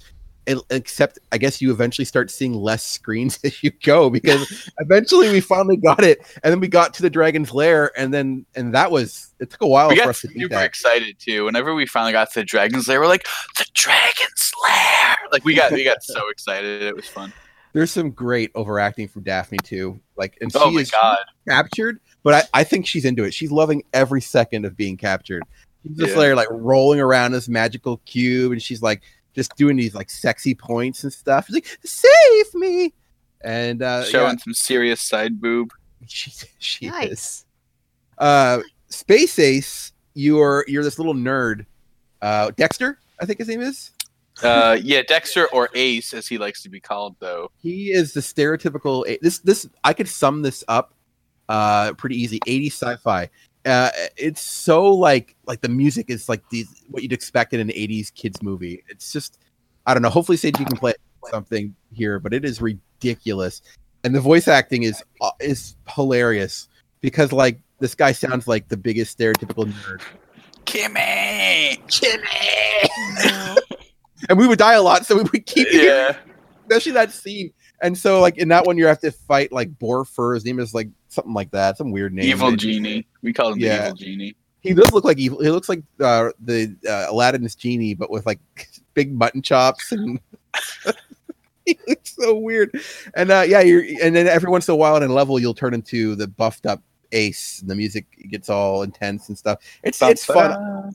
except 0.70 1.20
I 1.32 1.38
guess 1.38 1.62
you 1.62 1.72
eventually 1.72 2.06
start 2.06 2.32
seeing 2.32 2.54
less 2.54 2.86
screens 2.86 3.40
as 3.44 3.62
you 3.64 3.72
go 3.84 4.10
because 4.10 4.72
eventually 4.80 5.30
we 5.30 5.42
finally 5.42 5.78
got 5.78 6.04
it, 6.04 6.20
and 6.44 6.52
then 6.52 6.60
we 6.60 6.68
got 6.68 6.94
to 6.96 7.02
the 7.02 7.10
dragon's 7.10 7.54
lair, 7.54 7.92
and 7.98 8.14
then 8.14 8.46
and 8.56 8.74
that 8.74 8.92
was 8.92 9.34
it 9.40 9.50
took 9.50 9.62
a 9.62 9.68
while 9.68 9.90
we 9.90 9.98
for 9.98 10.10
us 10.10 10.22
to 10.22 10.28
super 10.30 10.48
that. 10.50 10.66
excited 10.66 11.18
too 11.20 11.46
whenever 11.46 11.76
we 11.76 11.86
finally 11.86 12.12
got 12.12 12.32
to 12.32 12.40
the 12.40 12.46
dragon's 12.46 12.88
lair 12.88 13.00
we're 13.00 13.08
like 13.08 13.26
the 13.58 13.66
dragon's 13.74 14.52
lair 14.68 15.16
like 15.32 15.46
we 15.46 15.54
got 15.54 15.72
we 15.72 15.84
got 15.84 16.02
so 16.02 16.28
excited 16.32 16.82
it 16.82 16.96
was 16.96 17.08
fun 17.08 17.32
There's 17.74 17.92
some 17.92 18.10
great 18.10 18.50
overacting 18.56 19.08
from 19.08 19.24
Daphne 19.24 19.60
too, 19.64 20.00
like 20.16 20.38
and 20.42 20.52
oh 20.56 20.70
she 20.70 20.76
my 20.76 20.82
is 20.82 20.92
god 20.92 21.20
captured, 21.48 22.00
but 22.24 22.34
I, 22.34 22.62
I 22.62 22.64
think 22.64 22.88
she's 22.88 23.06
into 23.06 23.24
it. 23.24 23.34
She's 23.34 23.52
loving 23.52 23.84
every 23.94 24.22
second 24.22 24.66
of 24.66 24.76
being 24.76 24.98
captured. 24.98 25.44
She's 25.88 25.98
just 25.98 26.16
Yeah. 26.16 26.20
there 26.22 26.36
like 26.36 26.48
rolling 26.52 27.00
around 27.00 27.32
this 27.32 27.48
magical 27.50 27.98
cube, 28.06 28.52
and 28.52 28.62
she's 28.62 28.82
like 28.82 29.02
just 29.36 29.56
doing 29.56 29.76
these 29.78 29.94
like 29.96 30.10
sexy 30.10 30.56
points 30.56 31.04
and 31.04 31.14
stuff. 31.14 31.48
She's 31.48 31.56
like, 31.56 31.78
"Save 31.84 32.56
me!" 32.56 32.94
And 33.42 33.82
uh, 33.84 34.04
showing 34.06 34.34
yeah, 34.38 34.44
some 34.44 34.54
serious 34.54 35.02
side 35.02 35.40
boob 35.40 35.72
she 36.08 36.32
she 36.60 36.86
is. 36.88 36.92
Nice. 36.92 37.46
Uh, 38.18 38.60
Space 38.90 39.38
Ace, 39.40 39.92
you're 40.16 40.66
you're 40.68 40.84
this 40.84 40.98
little 40.98 41.14
nerd, 41.14 41.66
uh, 42.22 42.52
Dexter, 42.58 43.00
I 43.22 43.26
think 43.26 43.40
his 43.40 43.48
name 43.48 43.62
is. 43.62 43.92
Uh, 44.44 44.78
yeah, 44.82 45.02
Dexter 45.02 45.48
or 45.48 45.70
Ace, 45.74 46.14
as 46.14 46.28
he 46.28 46.38
likes 46.38 46.62
to 46.62 46.70
be 46.70 46.80
called, 46.80 47.16
though. 47.20 47.50
He 47.62 47.92
is 47.92 48.14
the 48.14 48.20
stereotypical. 48.22 49.04
This 49.22 49.40
this 49.40 49.68
I 49.84 49.94
could 49.94 50.08
sum 50.08 50.42
this 50.42 50.64
up 50.68 50.94
uh 51.50 51.94
pretty 51.94 52.16
easy. 52.22 52.40
80s 52.42 52.74
sci-fi. 52.74 53.30
Uh, 53.68 53.90
it's 54.16 54.42
so 54.42 54.90
like 54.94 55.36
like 55.46 55.60
the 55.62 55.68
music 55.70 56.10
is 56.10 56.30
like 56.30 56.42
these 56.50 56.84
what 56.90 57.04
you'd 57.04 57.12
expect 57.12 57.54
in 57.54 57.60
an 57.60 57.68
80s 57.70 58.14
kids 58.14 58.42
movie. 58.42 58.82
It's 58.88 59.12
just 59.12 59.40
I 59.86 59.94
don't 59.94 60.02
know. 60.02 60.10
Hopefully, 60.10 60.38
Sage, 60.38 60.58
you 60.60 60.66
can 60.66 60.78
play 60.78 60.94
something 61.32 61.76
here, 61.94 62.18
but 62.20 62.34
it 62.34 62.46
is 62.46 62.62
ridiculous, 62.62 63.62
and 64.04 64.16
the 64.16 64.22
voice 64.22 64.48
acting 64.48 64.84
is 64.84 65.04
uh, 65.22 65.32
is 65.42 65.76
hilarious 65.90 66.70
because 67.02 67.32
like 67.34 67.60
this 67.80 67.94
guy 67.94 68.14
sounds 68.14 68.48
like 68.48 68.70
the 68.70 68.78
biggest 68.78 69.18
stereotypical 69.20 69.66
nerd, 69.72 70.02
Kimmy! 70.66 71.78
Kimmy, 71.88 73.58
and 74.30 74.38
we 74.40 74.48
would 74.48 74.60
die 74.60 74.74
a 74.76 74.82
lot, 74.82 75.06
so 75.06 75.16
we 75.18 75.24
would 75.24 75.46
keep 75.46 75.68
Yeah. 75.72 76.16
especially 76.68 76.94
that 76.94 77.12
scene. 77.12 77.52
And 77.82 77.98
so, 77.98 78.22
like 78.22 78.38
in 78.38 78.48
that 78.50 78.66
one, 78.66 78.78
you 78.78 78.88
have 78.88 79.00
to 79.02 79.12
fight 79.12 79.52
like 79.52 79.78
Borfur. 79.78 80.34
His 80.34 80.46
name 80.46 80.60
is 80.60 80.74
like 80.74 80.90
something 81.10 81.34
like 81.34 81.52
that, 81.52 81.78
some 81.78 81.92
weird 81.92 82.14
name. 82.14 82.26
Evil 82.26 82.56
Genie. 82.56 83.06
We 83.22 83.34
call 83.34 83.54
him 83.54 83.60
Yeah. 83.60 83.78
the 83.78 83.84
Evil 83.86 83.98
Genie. 83.98 84.36
He 84.62 84.74
does 84.74 84.92
look 84.92 85.04
like 85.04 85.18
evil. 85.20 85.42
He 85.42 85.50
looks 85.50 85.70
like 85.70 85.84
uh, 86.00 86.32
the 86.40 86.76
uh, 86.88 87.06
Aladdin's 87.10 87.56
genie, 87.56 87.94
but 87.94 88.10
with 88.10 88.26
like 88.26 88.40
big 88.94 89.14
mutton 89.14 89.42
chops 89.42 89.92
and. 89.92 90.20
he 91.66 91.78
looks 91.88 92.16
so 92.16 92.36
weird, 92.36 92.72
and 93.16 93.30
uh, 93.30 93.44
yeah, 93.46 93.60
you're, 93.60 93.84
and 94.02 94.16
then 94.16 94.26
every 94.28 94.50
once 94.50 94.68
in 94.68 94.74
a 94.74 94.76
while 94.76 94.96
in 94.96 95.04
a 95.04 95.14
level, 95.14 95.38
you'll 95.38 95.54
turn 95.54 95.74
into 95.74 96.16
the 96.16 96.28
buffed 96.28 96.66
up 96.66 96.82
Ace, 97.12 97.60
and 97.62 97.70
the 97.70 97.76
music 97.76 98.06
gets 98.30 98.50
all 98.50 98.84
intense 98.84 99.28
and 99.30 99.38
stuff. 99.38 99.60
It's 99.84 100.02
it's 100.02 100.26
fun. 100.26 100.94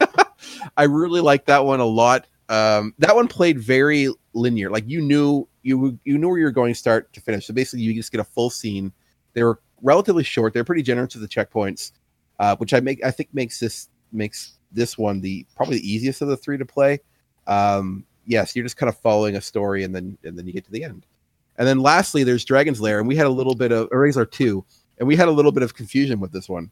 I 0.76 0.84
really 0.84 1.20
like 1.20 1.46
that 1.46 1.64
one 1.64 1.80
a 1.80 1.84
lot. 1.84 2.26
Um, 2.48 2.94
that 2.98 3.14
one 3.14 3.28
played 3.28 3.58
very 3.58 4.08
linear. 4.32 4.70
Like 4.70 4.88
you 4.88 5.00
knew 5.00 5.46
you 5.64 5.98
you 6.04 6.18
knew 6.18 6.28
where 6.28 6.38
you 6.38 6.44
were 6.44 6.52
going 6.52 6.74
start 6.74 7.12
to 7.14 7.20
finish. 7.20 7.46
So 7.46 7.54
basically, 7.54 7.82
you 7.82 7.94
just 7.94 8.12
get 8.12 8.20
a 8.20 8.24
full 8.24 8.50
scene. 8.50 8.92
They 9.32 9.42
were 9.42 9.60
relatively 9.82 10.22
short. 10.22 10.52
They're 10.52 10.64
pretty 10.64 10.82
generous 10.82 11.14
with 11.14 11.22
the 11.22 11.28
checkpoints, 11.28 11.92
uh, 12.38 12.54
which 12.56 12.72
I 12.72 12.80
make 12.80 13.04
I 13.04 13.10
think 13.10 13.30
makes 13.32 13.58
this 13.58 13.88
makes 14.12 14.58
this 14.70 14.96
one 14.96 15.20
the 15.20 15.46
probably 15.56 15.78
the 15.78 15.90
easiest 15.90 16.22
of 16.22 16.28
the 16.28 16.36
three 16.36 16.58
to 16.58 16.66
play. 16.66 17.00
Um, 17.46 18.04
yes, 18.26 18.54
you're 18.54 18.64
just 18.64 18.76
kind 18.76 18.88
of 18.88 18.98
following 18.98 19.36
a 19.36 19.40
story, 19.40 19.82
and 19.82 19.94
then 19.94 20.16
and 20.22 20.38
then 20.38 20.46
you 20.46 20.52
get 20.52 20.64
to 20.66 20.70
the 20.70 20.84
end. 20.84 21.06
And 21.56 21.66
then 21.66 21.80
lastly, 21.80 22.24
there's 22.24 22.44
Dragon's 22.44 22.80
Lair, 22.80 22.98
and 22.98 23.08
we 23.08 23.16
had 23.16 23.26
a 23.26 23.30
little 23.30 23.54
bit 23.54 23.72
of 23.72 23.88
Lair 23.90 24.26
two, 24.26 24.64
and 24.98 25.08
we 25.08 25.16
had 25.16 25.28
a 25.28 25.32
little 25.32 25.52
bit 25.52 25.62
of 25.62 25.74
confusion 25.74 26.20
with 26.20 26.32
this 26.32 26.48
one. 26.48 26.70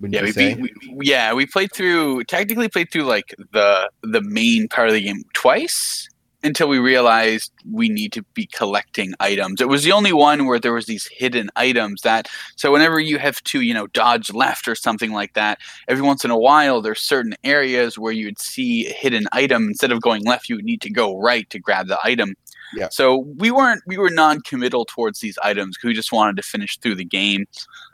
Wouldn't 0.00 0.14
Yeah, 0.14 0.22
we, 0.22 0.32
beat, 0.32 0.92
we 0.92 1.06
yeah 1.06 1.32
we 1.32 1.46
played 1.46 1.72
through 1.72 2.24
technically 2.24 2.68
played 2.68 2.90
through 2.90 3.04
like 3.04 3.34
the 3.52 3.90
the 4.02 4.20
main 4.20 4.68
part 4.68 4.88
of 4.88 4.94
the 4.94 5.00
game 5.00 5.22
twice 5.34 6.08
until 6.44 6.68
we 6.68 6.78
realized 6.78 7.52
we 7.72 7.88
need 7.88 8.12
to 8.12 8.22
be 8.34 8.46
collecting 8.46 9.14
items. 9.20 9.60
It 9.60 9.68
was 9.68 9.82
the 9.82 9.92
only 9.92 10.12
one 10.12 10.46
where 10.46 10.60
there 10.60 10.72
was 10.72 10.86
these 10.86 11.06
hidden 11.06 11.50
items 11.56 12.02
that 12.02 12.28
so 12.56 12.70
whenever 12.70 13.00
you 13.00 13.18
have 13.18 13.42
to 13.44 13.62
you 13.62 13.74
know 13.74 13.86
dodge 13.88 14.32
left 14.32 14.68
or 14.68 14.74
something 14.74 15.12
like 15.12 15.34
that, 15.34 15.58
every 15.88 16.02
once 16.02 16.24
in 16.24 16.30
a 16.30 16.38
while 16.38 16.80
there's 16.80 17.00
certain 17.00 17.34
areas 17.44 17.98
where 17.98 18.12
you'd 18.12 18.38
see 18.38 18.86
a 18.86 18.92
hidden 18.92 19.26
item 19.32 19.68
instead 19.68 19.90
of 19.90 20.00
going 20.00 20.22
left 20.24 20.48
you 20.48 20.56
would 20.56 20.64
need 20.64 20.82
to 20.82 20.90
go 20.90 21.18
right 21.18 21.48
to 21.50 21.58
grab 21.58 21.88
the 21.88 21.98
item. 22.04 22.34
Yeah. 22.76 22.88
So 22.90 23.18
we 23.36 23.50
weren't 23.50 23.82
we 23.86 23.98
were 23.98 24.10
non-committal 24.10 24.86
towards 24.86 25.20
these 25.20 25.38
items 25.42 25.76
because 25.76 25.88
we 25.88 25.94
just 25.94 26.12
wanted 26.12 26.36
to 26.36 26.42
finish 26.42 26.78
through 26.78 26.96
the 26.96 27.04
game. 27.04 27.46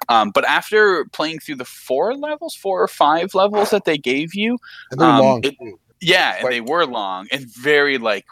Um, 0.09 0.31
but 0.31 0.45
after 0.45 1.05
playing 1.07 1.41
through 1.41 1.57
the 1.57 1.65
four 1.65 2.15
levels, 2.15 2.55
four 2.55 2.83
or 2.83 2.89
five 2.89 3.35
levels 3.35 3.71
that 3.71 3.85
they 3.85 3.99
gave 3.99 4.35
you, 4.35 4.59
um, 4.99 5.21
long. 5.21 5.41
it-. 5.45 5.57
Yeah, 6.01 6.37
and 6.41 6.51
they 6.51 6.61
were 6.61 6.87
long 6.87 7.27
and 7.31 7.47
very 7.47 7.99
like 7.99 8.27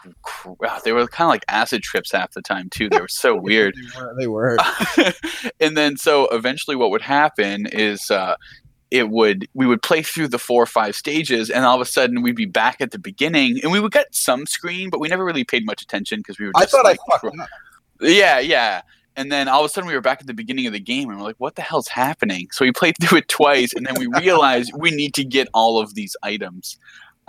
wow, 0.59 0.79
they 0.83 0.91
were 0.91 1.07
kind 1.07 1.27
of 1.27 1.29
like 1.29 1.45
acid 1.47 1.83
trips 1.83 2.11
half 2.11 2.31
the 2.31 2.41
time 2.41 2.69
too. 2.69 2.89
They 2.89 2.99
were 2.99 3.07
so 3.07 3.35
weird. 3.39 3.75
They 3.75 3.99
were. 3.99 4.15
They 4.17 4.27
were. 4.27 4.57
and 5.59 5.77
then 5.77 5.97
so 5.97 6.27
eventually 6.29 6.75
what 6.75 6.89
would 6.89 7.01
happen 7.01 7.67
is 7.67 8.09
uh 8.09 8.35
it 8.91 9.09
would 9.09 9.47
we 9.53 9.67
would 9.67 9.83
play 9.83 10.01
through 10.01 10.27
the 10.27 10.39
four 10.39 10.63
or 10.63 10.65
five 10.65 10.95
stages 10.95 11.51
and 11.51 11.63
all 11.63 11.75
of 11.75 11.81
a 11.81 11.85
sudden 11.85 12.23
we'd 12.23 12.35
be 12.35 12.45
back 12.45 12.81
at 12.81 12.89
the 12.89 12.97
beginning 12.97 13.59
and 13.61 13.71
we 13.71 13.79
would 13.79 13.91
get 13.91 14.07
some 14.15 14.47
screen 14.47 14.89
but 14.89 14.99
we 14.99 15.07
never 15.07 15.23
really 15.23 15.43
paid 15.43 15.63
much 15.63 15.81
attention 15.81 16.19
because 16.19 16.39
we 16.39 16.47
were 16.47 16.51
I 16.55 16.65
thought 16.65 16.83
like, 16.83 16.99
I 17.11 17.17
fucked 17.19 17.39
up. 17.39 17.49
yeah, 18.01 18.39
yeah. 18.39 18.81
And 19.15 19.31
then 19.31 19.47
all 19.47 19.59
of 19.59 19.65
a 19.65 19.69
sudden 19.69 19.87
we 19.87 19.93
were 19.93 20.01
back 20.01 20.21
at 20.21 20.27
the 20.27 20.33
beginning 20.33 20.65
of 20.65 20.73
the 20.73 20.79
game 20.79 21.09
and 21.09 21.19
we're 21.19 21.25
like, 21.25 21.35
what 21.39 21.55
the 21.55 21.61
hell's 21.61 21.89
happening? 21.89 22.47
So 22.51 22.63
we 22.63 22.71
played 22.71 22.95
through 23.01 23.19
it 23.19 23.27
twice 23.27 23.73
and 23.73 23.85
then 23.85 23.95
we 23.99 24.07
realized 24.07 24.71
we 24.75 24.91
need 24.91 25.13
to 25.15 25.25
get 25.25 25.49
all 25.53 25.77
of 25.77 25.93
these 25.93 26.15
items. 26.23 26.77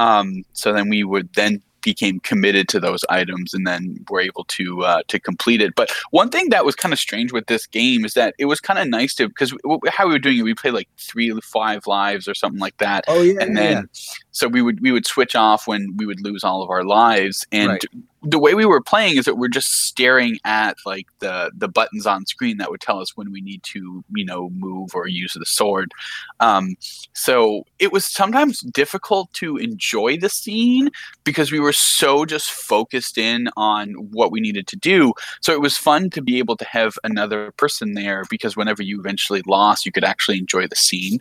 Um, 0.00 0.44
so 0.54 0.72
then 0.72 0.88
we 0.88 1.04
would 1.04 1.28
then 1.34 1.62
became 1.82 2.20
committed 2.20 2.68
to 2.68 2.80
those 2.80 3.04
items 3.08 3.54
and 3.54 3.66
then 3.66 4.04
were 4.10 4.20
able 4.20 4.44
to 4.44 4.84
uh, 4.84 5.02
to 5.08 5.18
complete 5.18 5.60
it. 5.62 5.74
But 5.74 5.90
one 6.10 6.28
thing 6.28 6.50
that 6.50 6.64
was 6.64 6.74
kind 6.74 6.92
of 6.92 6.98
strange 6.98 7.32
with 7.32 7.46
this 7.46 7.66
game 7.66 8.04
is 8.04 8.14
that 8.14 8.34
it 8.38 8.46
was 8.46 8.60
kind 8.60 8.78
of 8.78 8.88
nice 8.88 9.14
to 9.16 9.28
because 9.28 9.54
how 9.88 10.06
we 10.06 10.12
were 10.12 10.18
doing 10.18 10.38
it, 10.38 10.42
we 10.42 10.54
played 10.54 10.74
like 10.74 10.88
three 10.98 11.32
five 11.42 11.86
lives 11.86 12.28
or 12.28 12.34
something 12.34 12.60
like 12.60 12.76
that 12.78 13.04
Oh 13.08 13.22
yeah. 13.22 13.40
and 13.40 13.56
yeah, 13.56 13.74
then 13.74 13.88
so 14.32 14.48
we 14.48 14.62
would 14.62 14.80
we 14.80 14.92
would 14.92 15.06
switch 15.06 15.34
off 15.34 15.66
when 15.66 15.96
we 15.96 16.06
would 16.06 16.20
lose 16.20 16.44
all 16.44 16.62
of 16.62 16.70
our 16.70 16.84
lives 16.84 17.46
and 17.52 17.70
Right. 17.70 17.84
The 18.22 18.38
way 18.38 18.54
we 18.54 18.66
were 18.66 18.82
playing 18.82 19.16
is 19.16 19.24
that 19.24 19.36
we're 19.36 19.48
just 19.48 19.86
staring 19.86 20.38
at 20.44 20.76
like 20.84 21.06
the 21.20 21.50
the 21.56 21.68
buttons 21.68 22.06
on 22.06 22.26
screen 22.26 22.58
that 22.58 22.70
would 22.70 22.80
tell 22.80 23.00
us 23.00 23.16
when 23.16 23.32
we 23.32 23.40
need 23.40 23.62
to 23.62 24.04
you 24.14 24.24
know 24.24 24.50
move 24.50 24.94
or 24.94 25.08
use 25.08 25.32
the 25.34 25.46
sword. 25.46 25.92
Um, 26.40 26.76
so 27.14 27.64
it 27.78 27.92
was 27.92 28.04
sometimes 28.04 28.60
difficult 28.60 29.32
to 29.34 29.56
enjoy 29.56 30.18
the 30.18 30.28
scene 30.28 30.90
because 31.24 31.50
we 31.50 31.60
were 31.60 31.72
so 31.72 32.26
just 32.26 32.50
focused 32.50 33.16
in 33.16 33.48
on 33.56 33.92
what 33.94 34.30
we 34.30 34.40
needed 34.40 34.66
to 34.68 34.76
do. 34.76 35.14
So 35.40 35.52
it 35.52 35.62
was 35.62 35.78
fun 35.78 36.10
to 36.10 36.22
be 36.22 36.38
able 36.38 36.56
to 36.58 36.64
have 36.66 36.98
another 37.04 37.52
person 37.52 37.94
there 37.94 38.24
because 38.28 38.56
whenever 38.56 38.82
you 38.82 39.00
eventually 39.00 39.42
lost 39.46 39.86
you 39.86 39.92
could 39.92 40.04
actually 40.04 40.38
enjoy 40.38 40.66
the 40.66 40.76
scene. 40.76 41.20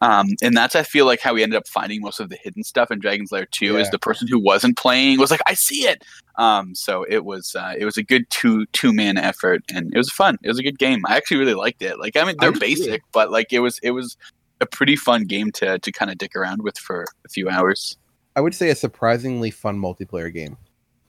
Um, 0.00 0.28
and 0.42 0.56
that's 0.56 0.74
I 0.74 0.82
feel 0.82 1.04
like 1.04 1.20
how 1.20 1.34
we 1.34 1.42
ended 1.42 1.58
up 1.58 1.68
finding 1.68 2.00
most 2.00 2.20
of 2.20 2.30
the 2.30 2.36
hidden 2.36 2.64
stuff 2.64 2.90
in 2.90 3.00
Dragon's 3.00 3.32
Lair 3.32 3.46
2 3.50 3.76
is 3.76 3.90
the 3.90 3.98
person 3.98 4.28
who 4.28 4.38
wasn't 4.38 4.78
playing 4.78 5.18
was 5.18 5.30
like 5.30 5.42
I 5.46 5.54
see 5.54 5.86
it. 5.86 6.04
Um, 6.38 6.74
so 6.74 7.04
it 7.08 7.24
was 7.24 7.54
uh, 7.54 7.74
it 7.76 7.84
was 7.84 7.96
a 7.96 8.02
good 8.02 8.28
two 8.30 8.64
two 8.72 8.92
man 8.92 9.18
effort 9.18 9.62
and 9.74 9.92
it 9.92 9.98
was 9.98 10.10
fun. 10.10 10.38
It 10.42 10.48
was 10.48 10.58
a 10.58 10.62
good 10.62 10.78
game. 10.78 11.02
I 11.06 11.16
actually 11.16 11.38
really 11.38 11.54
liked 11.54 11.82
it. 11.82 11.98
Like 11.98 12.16
I 12.16 12.24
mean 12.24 12.36
they're 12.38 12.50
I 12.50 12.52
did. 12.52 12.60
basic, 12.60 13.02
but 13.12 13.30
like 13.30 13.52
it 13.52 13.58
was 13.58 13.78
it 13.82 13.90
was 13.90 14.16
a 14.60 14.66
pretty 14.66 14.96
fun 14.96 15.24
game 15.24 15.50
to 15.52 15.78
to 15.78 15.92
kind 15.92 16.10
of 16.10 16.18
dick 16.18 16.36
around 16.36 16.62
with 16.62 16.78
for 16.78 17.04
a 17.24 17.28
few 17.28 17.48
hours. 17.48 17.96
I 18.36 18.40
would 18.40 18.54
say 18.54 18.70
a 18.70 18.76
surprisingly 18.76 19.50
fun 19.50 19.78
multiplayer 19.78 20.32
game. 20.32 20.56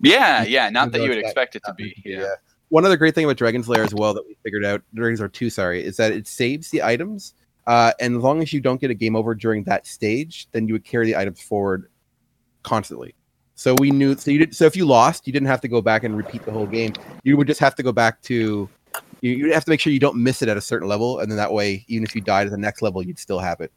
Yeah, 0.02 0.44
yeah. 0.44 0.70
Not 0.70 0.92
that 0.92 1.02
you 1.02 1.10
would 1.10 1.18
it's 1.20 1.28
expect 1.28 1.56
it 1.56 1.64
to 1.66 1.74
be. 1.74 1.94
meant 2.06 2.22
Yeah. 2.22 2.36
One 2.70 2.86
other 2.86 2.98
great 2.98 3.16
thing 3.16 3.26
about 3.26 3.38
Dragon's 3.38 3.68
Lair 3.68 3.84
as 3.84 3.94
well 3.94 4.14
that 4.14 4.26
we 4.28 4.36
figured 4.44 4.64
out, 4.64 4.82
Dragon's 4.94 5.20
Lair 5.20 5.30
2, 5.30 5.50
sorry, 5.50 5.84
is 5.84 5.98
that 5.98 6.12
it 6.12 6.28
saves 6.28 6.70
the 6.70 6.84
items. 6.84 7.34
Uh, 7.66 7.94
and 8.00 8.16
as 8.16 8.24
long 8.24 8.42
as 8.42 8.54
you 8.54 8.62
don't 8.62 8.80
get 8.80 8.92
a 8.92 8.96
game 8.96 9.16
over 9.16 9.34
during 9.34 9.64
that 9.64 9.88
stage, 9.88 10.48
then 10.52 10.68
you 10.68 10.74
would 10.74 10.86
carry 10.86 11.06
the 11.08 11.16
items 11.16 11.42
forward 11.42 11.90
constantly. 12.64 13.16
So 13.60 13.76
we 13.78 13.92
knew. 13.92 14.16
So 14.16 14.32
you 14.32 14.40
did. 14.40 14.56
So 14.56 14.64
if 14.66 14.78
you 14.78 14.86
lost, 14.86 15.28
you 15.28 15.34
didn't 15.34 15.50
have 15.50 15.60
to 15.62 15.68
go 15.68 15.82
back 15.82 16.06
and 16.06 16.16
repeat 16.16 16.46
the 16.46 16.52
whole 16.54 16.66
game. 16.66 16.94
You 17.24 17.36
would 17.36 17.46
just 17.48 17.60
have 17.60 17.76
to 17.76 17.84
go 17.84 17.92
back 17.92 18.22
to. 18.24 18.70
You 19.20 19.32
you 19.32 19.52
have 19.54 19.66
to 19.66 19.70
make 19.70 19.82
sure 19.82 19.92
you 19.92 20.00
don't 20.00 20.16
miss 20.16 20.42
it 20.42 20.48
at 20.48 20.56
a 20.56 20.62
certain 20.62 20.88
level, 20.88 21.20
and 21.20 21.30
then 21.30 21.36
that 21.36 21.52
way, 21.52 21.84
even 21.90 22.06
if 22.06 22.16
you 22.16 22.22
died 22.22 22.48
at 22.48 22.52
the 22.52 22.58
next 22.58 22.82
level, 22.82 23.04
you'd 23.04 23.20
still 23.20 23.40
have 23.40 23.60
it. 23.60 23.74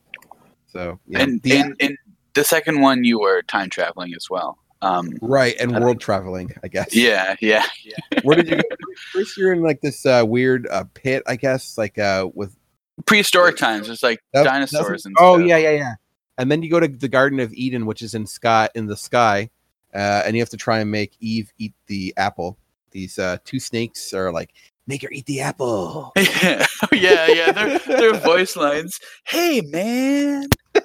So 0.69 1.01
yeah, 1.09 1.19
And, 1.23 1.43
the- 1.43 1.57
and 1.57 1.75
and 1.81 1.99
the 2.35 2.45
second 2.45 2.81
one 2.81 3.03
you 3.03 3.19
were 3.19 3.43
time 3.43 3.71
traveling 3.71 4.15
as 4.15 4.31
well. 4.31 4.57
Um, 4.83 5.11
right, 5.21 5.57
and 5.61 5.73
world 5.81 6.01
traveling, 6.01 6.53
I 6.63 6.69
guess. 6.69 6.95
yeah, 6.95 7.35
yeah. 7.41 7.67
Where 8.23 8.37
did 8.37 8.49
you 8.51 8.57
go? 8.57 8.63
First, 9.13 9.37
you're 9.37 9.53
in 9.53 9.63
like 9.63 9.81
this 9.81 10.07
uh, 10.07 10.23
weird 10.27 10.67
uh, 10.71 10.85
pit, 10.95 11.25
I 11.27 11.35
guess, 11.37 11.77
like 11.77 11.99
uh, 11.99 12.29
with 12.35 12.57
Prehistoric 13.05 13.57
times, 13.57 13.89
there's 13.89 14.03
like 14.05 14.21
that- 14.33 14.45
dinosaurs 14.45 15.07
and 15.07 15.17
oh 15.19 15.39
stuff. 15.39 15.49
yeah, 15.49 15.57
yeah, 15.57 15.71
yeah. 15.71 15.95
And 16.39 16.51
then 16.53 16.63
you 16.63 16.71
go 16.71 16.79
to 16.81 16.87
the 16.89 17.09
Garden 17.09 17.41
of 17.41 17.53
Eden, 17.53 17.85
which 17.85 18.01
is 18.01 18.15
in 18.15 18.27
sky 18.27 18.69
in 18.77 18.87
the 18.87 18.97
sky, 18.97 19.51
uh, 19.95 20.23
and 20.25 20.35
you 20.37 20.43
have 20.43 20.51
to 20.51 20.57
try 20.57 20.81
and 20.81 20.91
make 20.91 21.17
Eve 21.21 21.53
eat 21.59 21.75
the 21.87 22.15
apple. 22.17 22.59
These 22.91 23.19
uh, 23.19 23.39
two 23.45 23.59
snakes 23.61 24.13
are 24.13 24.31
like, 24.33 24.53
make 24.87 25.03
her 25.03 25.09
eat 25.11 25.27
the 25.27 25.41
apple. 25.41 26.13
yeah, 26.17 26.67
yeah, 26.93 27.27
yeah. 27.29 27.53
Their, 27.53 27.79
their 27.79 28.15
voice 28.15 28.57
lines. 28.57 28.99
Hey, 29.27 29.61
man. 29.63 30.49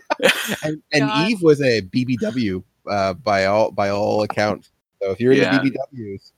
And, 0.64 0.82
and 0.92 1.30
Eve 1.30 1.44
was 1.44 1.62
a 1.62 1.82
BBW 1.84 2.64
uh, 2.90 3.14
by 3.14 3.46
all 3.46 3.70
by 3.70 3.90
all 3.90 4.24
accounts. 4.24 4.72
So 5.02 5.12
if 5.12 5.20
you're 5.20 5.34
into 5.34 5.46
Yeah. 5.46 5.60
BBWs, 5.60 6.32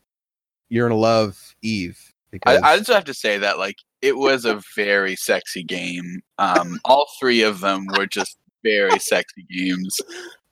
you're 0.68 0.90
gonna 0.90 1.00
love 1.00 1.56
Eve. 1.62 1.98
I, 2.06 2.14
Because 2.32 2.62
I 2.62 2.78
just 2.78 2.90
have 2.90 3.06
to 3.06 3.14
say 3.14 3.38
that 3.38 3.58
like 3.58 3.78
it 4.02 4.18
was 4.18 4.44
a 4.44 4.62
very 4.76 5.16
sexy 5.16 5.64
game. 5.64 6.22
Um, 6.38 6.80
all 6.84 7.08
three 7.20 7.42
of 7.42 7.62
them 7.62 7.88
were 7.98 8.06
just 8.06 8.38
very 8.64 9.00
sexy 9.00 9.46
games. 9.50 9.98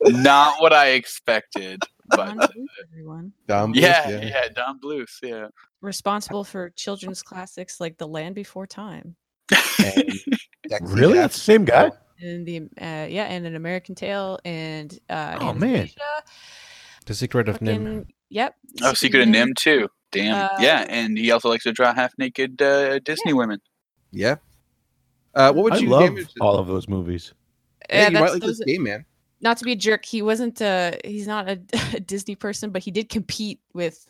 Not 0.02 0.62
what 0.62 0.74
I 0.74 0.90
expected, 0.90 1.82
Don 2.12 2.38
Bluth, 2.38 2.66
everyone. 2.90 3.34
Dumb, 3.48 3.74
yeah, 3.76 4.10
yeah, 4.10 4.48
Don 4.50 4.80
Bluth, 4.80 5.18
yeah. 5.24 5.48
Responsible 5.82 6.44
for 6.44 6.70
children's 6.72 7.22
classics 7.22 7.80
like 7.80 7.98
The 7.98 8.08
Land 8.08 8.36
Before 8.36 8.66
Time. 8.68 9.16
and 9.52 10.14
Really? 10.82 11.14
That's 11.18 11.36
the 11.36 11.42
same 11.42 11.66
guy? 11.66 11.92
in 12.20 12.46
the 12.46 12.58
uh, 12.82 13.06
yeah, 13.10 13.26
and 13.26 13.46
an 13.46 13.56
American 13.56 13.94
Tail 13.94 14.40
and 14.44 14.98
uh, 15.10 15.38
Oh, 15.40 15.54
man. 15.54 15.88
The 17.06 17.14
Secret 17.14 17.48
of 17.48 17.60
NIMH. 17.60 17.68
fucking- 17.78 18.14
Yep. 18.30 18.56
Oh, 18.82 18.94
Secret 18.94 19.22
of 19.22 19.28
NIMH 19.30 19.56
too. 19.56 19.88
Damn. 20.12 20.36
Uh, 20.36 20.50
yeah, 20.60 20.86
and 20.90 21.18
he 21.18 21.32
also 21.32 21.50
likes 21.50 21.64
to 21.66 21.72
draw 21.72 21.94
half 21.94 22.14
naked 22.18 22.62
uh, 22.62 23.00
Disney 23.00 23.34
women. 23.34 23.60
Yeah. 24.12 24.36
Uh, 25.36 25.54
what 25.54 25.64
would 25.66 25.74
I 25.74 25.78
you 25.78 25.90
love 25.90 26.02
damage? 26.04 26.28
all 26.42 26.58
of 26.58 26.68
those 26.68 26.88
movies. 26.90 27.34
Yeah, 27.90 28.02
Yeah, 28.02 28.08
you 28.10 28.14
might 28.20 28.32
like 28.34 28.42
those- 28.42 28.58
this 28.58 28.66
game, 28.66 28.84
man. 28.84 29.06
Not 29.42 29.58
to 29.58 29.66
be 29.66 29.74
a 29.74 29.76
jerk, 29.76 30.06
he 30.06 30.22
wasn't 30.22 30.62
uh 30.62 30.94
he's 31.04 31.28
not 31.28 31.48
a, 31.50 31.60
a 31.96 32.00
Disney 32.00 32.36
person, 32.36 32.72
but 32.72 32.84
he 32.84 32.92
did 32.92 33.10
compete 33.10 33.60
with 33.74 34.08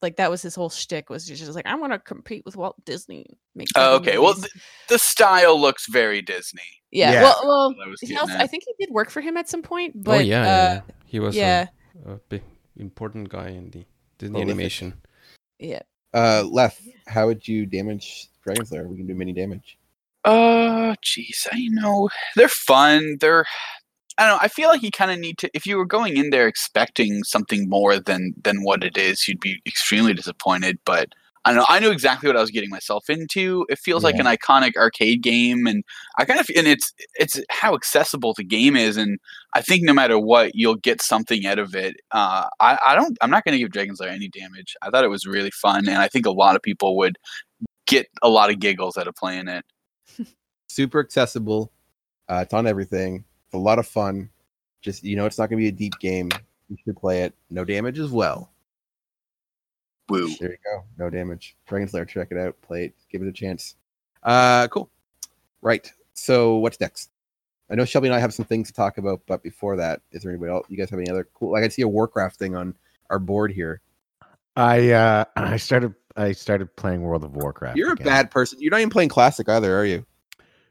like 0.00 0.16
that 0.16 0.30
was 0.30 0.42
his 0.42 0.54
whole 0.54 0.70
shtick 0.70 1.10
was 1.10 1.26
just 1.26 1.52
like 1.54 1.66
I'm 1.66 1.80
gonna 1.80 1.98
compete 1.98 2.44
with 2.44 2.56
Walt 2.56 2.76
Disney. 2.84 3.26
Make 3.54 3.68
Oh, 3.74 3.98
Disney 3.98 4.10
okay. 4.12 4.18
Well, 4.18 4.34
movies." 4.34 4.52
The 4.88 4.98
style 4.98 5.60
looks 5.60 5.86
very 5.90 6.22
Disney. 6.22 6.62
yeah, 6.92 7.12
yeah. 7.12 7.22
well, 7.22 7.40
well, 7.44 7.74
I 7.82 7.94
he 8.00 8.16
also. 8.16 8.34
I 8.34 8.46
think 8.46 8.64
he 8.64 8.72
did 8.84 8.92
work 8.92 9.10
for 9.10 9.20
him 9.20 9.36
at 9.36 9.48
some 9.48 9.62
point, 9.62 10.02
but 10.02 10.20
oh 10.20 10.22
yeah, 10.22 10.40
uh, 10.40 10.44
yeah, 10.44 10.74
yeah. 10.74 10.80
he 11.06 11.20
was 11.20 11.36
yeah, 11.36 11.66
a, 12.06 12.12
a 12.12 12.16
big 12.28 12.42
important 12.76 13.28
guy 13.28 13.48
in 13.48 13.70
the 13.70 13.84
Disney 14.18 14.34
Prolific. 14.34 14.50
animation. 14.52 14.94
yeah. 15.58 15.80
Uh, 16.14 16.42
Lef, 16.50 16.80
how 17.06 17.26
would 17.26 17.46
you 17.46 17.66
damage 17.66 18.28
Dragon's 18.42 18.72
Lair? 18.72 18.86
We 18.88 18.96
can 18.96 19.06
do 19.06 19.14
mini 19.14 19.32
damage. 19.34 19.76
Uh, 20.24 20.94
jeez, 21.04 21.46
I 21.52 21.68
know 21.70 22.08
they're 22.34 22.48
fun. 22.48 23.18
They're, 23.20 23.44
I 24.18 24.26
don't 24.26 24.32
know. 24.32 24.38
I 24.42 24.48
feel 24.48 24.68
like 24.68 24.82
you 24.82 24.90
kind 24.90 25.10
of 25.10 25.18
need 25.18 25.38
to. 25.38 25.50
If 25.54 25.64
you 25.64 25.76
were 25.76 25.86
going 25.86 26.16
in 26.16 26.30
there 26.30 26.48
expecting 26.48 27.22
something 27.22 27.68
more 27.68 27.98
than 28.00 28.34
than 28.42 28.64
what 28.64 28.82
it 28.82 28.98
is, 28.98 29.28
you'd 29.28 29.40
be 29.40 29.62
extremely 29.64 30.12
disappointed. 30.12 30.78
But 30.84 31.14
I 31.44 31.50
don't 31.50 31.58
know. 31.60 31.66
I 31.68 31.78
knew 31.78 31.90
exactly 31.90 32.26
what 32.28 32.36
I 32.36 32.40
was 32.40 32.50
getting 32.50 32.68
myself 32.68 33.08
into. 33.08 33.64
It 33.68 33.78
feels 33.78 34.02
like 34.02 34.16
an 34.16 34.26
iconic 34.26 34.76
arcade 34.76 35.22
game, 35.22 35.66
and 35.66 35.84
I 36.18 36.24
kind 36.24 36.40
of 36.40 36.46
and 36.56 36.66
it's 36.66 36.92
it's 37.14 37.40
how 37.48 37.74
accessible 37.74 38.34
the 38.34 38.44
game 38.44 38.76
is, 38.76 38.96
and 38.96 39.18
I 39.54 39.62
think 39.62 39.84
no 39.84 39.94
matter 39.94 40.18
what, 40.18 40.54
you'll 40.54 40.74
get 40.74 41.00
something 41.00 41.46
out 41.46 41.58
of 41.58 41.74
it. 41.74 41.96
Uh, 42.10 42.48
I 42.60 42.78
I 42.84 42.94
don't. 42.96 43.16
I'm 43.22 43.30
not 43.30 43.44
going 43.44 43.52
to 43.52 43.58
give 43.58 43.70
Dragon's 43.70 44.00
Lair 44.00 44.10
any 44.10 44.28
damage. 44.28 44.76
I 44.82 44.90
thought 44.90 45.04
it 45.04 45.08
was 45.08 45.26
really 45.26 45.52
fun, 45.52 45.88
and 45.88 45.98
I 45.98 46.08
think 46.08 46.26
a 46.26 46.32
lot 46.32 46.56
of 46.56 46.62
people 46.62 46.96
would 46.96 47.16
get 47.86 48.08
a 48.20 48.28
lot 48.28 48.50
of 48.50 48.58
giggles 48.58 48.98
out 48.98 49.06
of 49.06 49.14
playing 49.14 49.48
it. 49.48 49.64
Super 50.68 51.00
accessible. 51.00 51.72
Uh, 52.28 52.40
it's 52.42 52.52
on 52.52 52.66
everything. 52.66 53.24
It's 53.48 53.54
a 53.54 53.58
lot 53.58 53.78
of 53.78 53.86
fun. 53.86 54.28
Just 54.82 55.02
you 55.04 55.16
know, 55.16 55.24
it's 55.26 55.38
not 55.38 55.48
going 55.48 55.58
to 55.58 55.62
be 55.62 55.68
a 55.68 55.72
deep 55.72 55.98
game. 56.00 56.28
You 56.68 56.76
should 56.84 56.96
play 56.96 57.22
it. 57.22 57.34
No 57.50 57.64
damage 57.64 57.98
as 57.98 58.10
well. 58.10 58.52
Woo. 60.10 60.28
There 60.38 60.50
you 60.50 60.56
go. 60.64 60.84
No 60.98 61.10
damage. 61.10 61.56
Dragon's 61.66 61.94
Lair, 61.94 62.04
check 62.04 62.28
it 62.30 62.36
out. 62.36 62.60
Play 62.60 62.86
it. 62.86 62.94
Give 63.10 63.22
it 63.22 63.28
a 63.28 63.32
chance. 63.32 63.76
Uh, 64.22 64.68
cool. 64.68 64.90
Right. 65.62 65.90
So 66.12 66.56
what's 66.56 66.78
next? 66.78 67.10
I 67.70 67.74
know 67.74 67.84
Shelby 67.84 68.08
and 68.08 68.14
I 68.14 68.18
have 68.18 68.34
some 68.34 68.44
things 68.44 68.68
to 68.68 68.74
talk 68.74 68.98
about, 68.98 69.20
but 69.26 69.42
before 69.42 69.76
that, 69.76 70.00
is 70.12 70.22
there 70.22 70.32
anybody 70.32 70.52
else? 70.52 70.66
You 70.68 70.76
guys 70.76 70.90
have 70.90 70.98
any 70.98 71.10
other 71.10 71.26
cool? 71.34 71.52
Like 71.52 71.64
I 71.64 71.68
see 71.68 71.82
a 71.82 71.88
Warcraft 71.88 72.36
thing 72.36 72.54
on 72.54 72.74
our 73.10 73.18
board 73.18 73.52
here. 73.52 73.80
I 74.56 74.90
uh 74.90 75.24
I 75.36 75.56
started 75.56 75.94
I 76.16 76.32
started 76.32 76.74
playing 76.76 77.02
World 77.02 77.24
of 77.24 77.36
Warcraft. 77.36 77.76
You're 77.76 77.92
a 77.92 77.96
bad 77.96 78.30
person. 78.30 78.58
You're 78.60 78.70
not 78.70 78.80
even 78.80 78.90
playing 78.90 79.10
classic 79.10 79.48
either, 79.48 79.78
are 79.78 79.84
you? 79.84 80.04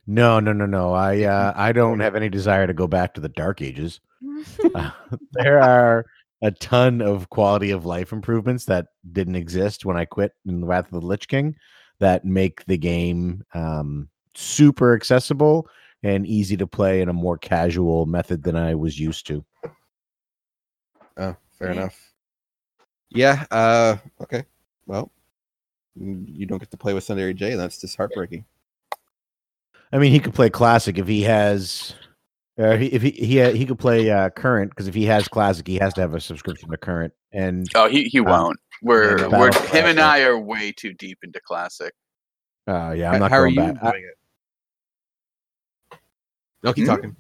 No, 0.08 0.40
no, 0.40 0.54
no, 0.54 0.66
no. 0.66 0.94
I 0.94 1.24
uh 1.24 1.54
I 1.56 1.72
don't 1.74 2.00
have 2.00 2.16
any 2.16 2.30
desire 2.30 2.66
to 2.66 2.74
go 2.74 2.88
back 2.88 3.14
to 3.16 3.22
the 3.22 3.30
dark 3.30 3.62
ages. 3.62 4.00
Uh, 4.76 4.92
there 5.34 5.60
are 5.62 6.06
a 6.42 6.52
ton 6.52 7.02
of 7.02 7.30
quality 7.30 7.72
of 7.72 7.86
life 7.86 8.12
improvements 8.12 8.66
that 8.66 8.88
didn't 9.12 9.36
exist 9.36 9.86
when 9.86 9.98
I 9.98 10.06
quit 10.06 10.32
in 10.46 10.62
the 10.62 10.68
Wrath 10.68 10.86
of 10.86 11.00
the 11.02 11.06
Lich 11.06 11.28
King 11.28 11.56
that 12.00 12.26
make 12.26 12.64
the 12.66 12.78
game 12.78 13.44
um, 13.54 14.10
super 14.36 14.96
accessible 14.96 15.68
and 16.04 16.26
easy 16.28 16.56
to 16.58 16.68
play 16.68 17.02
in 17.02 17.10
a 17.10 17.14
more 17.14 17.38
casual 17.38 18.06
method 18.06 18.44
than 18.44 18.56
I 18.56 18.76
was 18.76 19.00
used 19.00 19.26
to. 19.28 19.44
Oh, 21.18 21.36
fair 21.58 21.68
Yeah. 21.70 21.74
enough. 21.74 22.14
Yeah. 23.10 23.46
Uh. 23.52 23.98
Okay. 24.22 24.44
Well, 24.86 25.12
you 25.96 26.46
don't 26.46 26.60
get 26.60 26.72
to 26.72 26.78
play 26.78 26.94
with 26.94 27.06
Sundari 27.06 27.36
J. 27.36 27.56
That's 27.56 27.80
just 27.82 27.98
heartbreaking. 27.98 28.46
I 29.92 29.98
mean, 30.00 30.12
he 30.12 30.20
could 30.20 30.34
play 30.34 30.50
classic 30.50 30.98
if 30.98 31.08
he 31.08 31.22
has. 31.24 31.94
Uh, 32.60 32.70
if 32.80 33.02
he 33.04 33.12
he 33.12 33.42
uh, 33.42 33.52
he 33.54 33.66
could 33.66 33.78
play 33.78 34.10
uh, 34.10 34.30
current 34.32 34.72
because 34.72 34.88
if 34.88 34.96
he 34.96 35.06
has 35.06 35.28
classic, 35.28 35.68
he 35.68 35.76
has 35.76 35.94
to 35.94 36.02
have 36.02 36.14
a 36.16 36.20
subscription 36.20 36.70
to 36.72 36.78
current. 36.78 37.14
And 37.32 37.70
Oh, 37.76 37.88
he 37.88 38.06
he 38.06 38.20
Um, 38.20 38.26
won't. 38.26 38.60
We're 38.82 39.18
the 39.20 39.30
we're 39.30 39.52
Battle 39.52 39.68
him 39.78 39.86
and 39.86 40.00
I 40.00 40.22
are 40.24 40.38
way 40.38 40.72
too 40.72 40.94
deep 40.94 41.20
into 41.24 41.40
classic. 41.40 41.94
uh, 42.68 42.94
yeah, 42.98 43.12
I'm 43.12 43.20
not 43.20 43.30
how 43.32 43.38
are 43.38 43.44
going 43.44 43.54
you 43.56 43.62
back. 43.62 43.84
I- 43.84 43.88
enjoying 43.88 44.04
it? 45.92 46.00
No, 46.64 46.74
keep 46.74 46.86
Hmm? 46.86 46.90
talking. 46.92 47.16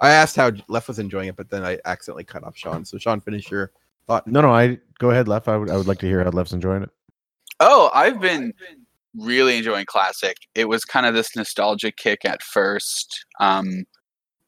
I 0.00 0.10
asked 0.10 0.34
how 0.34 0.50
Lef 0.68 0.88
was 0.88 0.98
enjoying 0.98 1.28
it, 1.28 1.36
but 1.36 1.48
then 1.48 1.64
I 1.64 1.78
accidentally 1.84 2.24
cut 2.24 2.42
off 2.42 2.56
Sean. 2.56 2.84
So 2.84 2.98
Sean, 2.98 3.20
finish 3.20 3.48
your 3.52 3.70
thought. 4.08 4.26
no, 4.26 4.40
no, 4.40 4.52
I 4.52 4.78
go 4.98 5.10
ahead, 5.10 5.28
Lef. 5.28 5.46
I 5.46 5.56
would 5.56 5.70
I 5.70 5.76
would 5.76 5.86
like 5.86 6.00
to 6.00 6.06
hear 6.06 6.24
how 6.24 6.30
Lef's 6.30 6.52
enjoying 6.52 6.82
it. 6.82 6.90
Oh, 7.60 7.88
I've 7.94 8.20
been 8.20 8.52
really 9.16 9.58
enjoying 9.58 9.86
classic. 9.86 10.36
It 10.54 10.68
was 10.68 10.84
kind 10.84 11.06
of 11.06 11.14
this 11.14 11.36
nostalgic 11.36 11.96
kick 11.96 12.24
at 12.24 12.42
first. 12.42 13.24
Um 13.40 13.84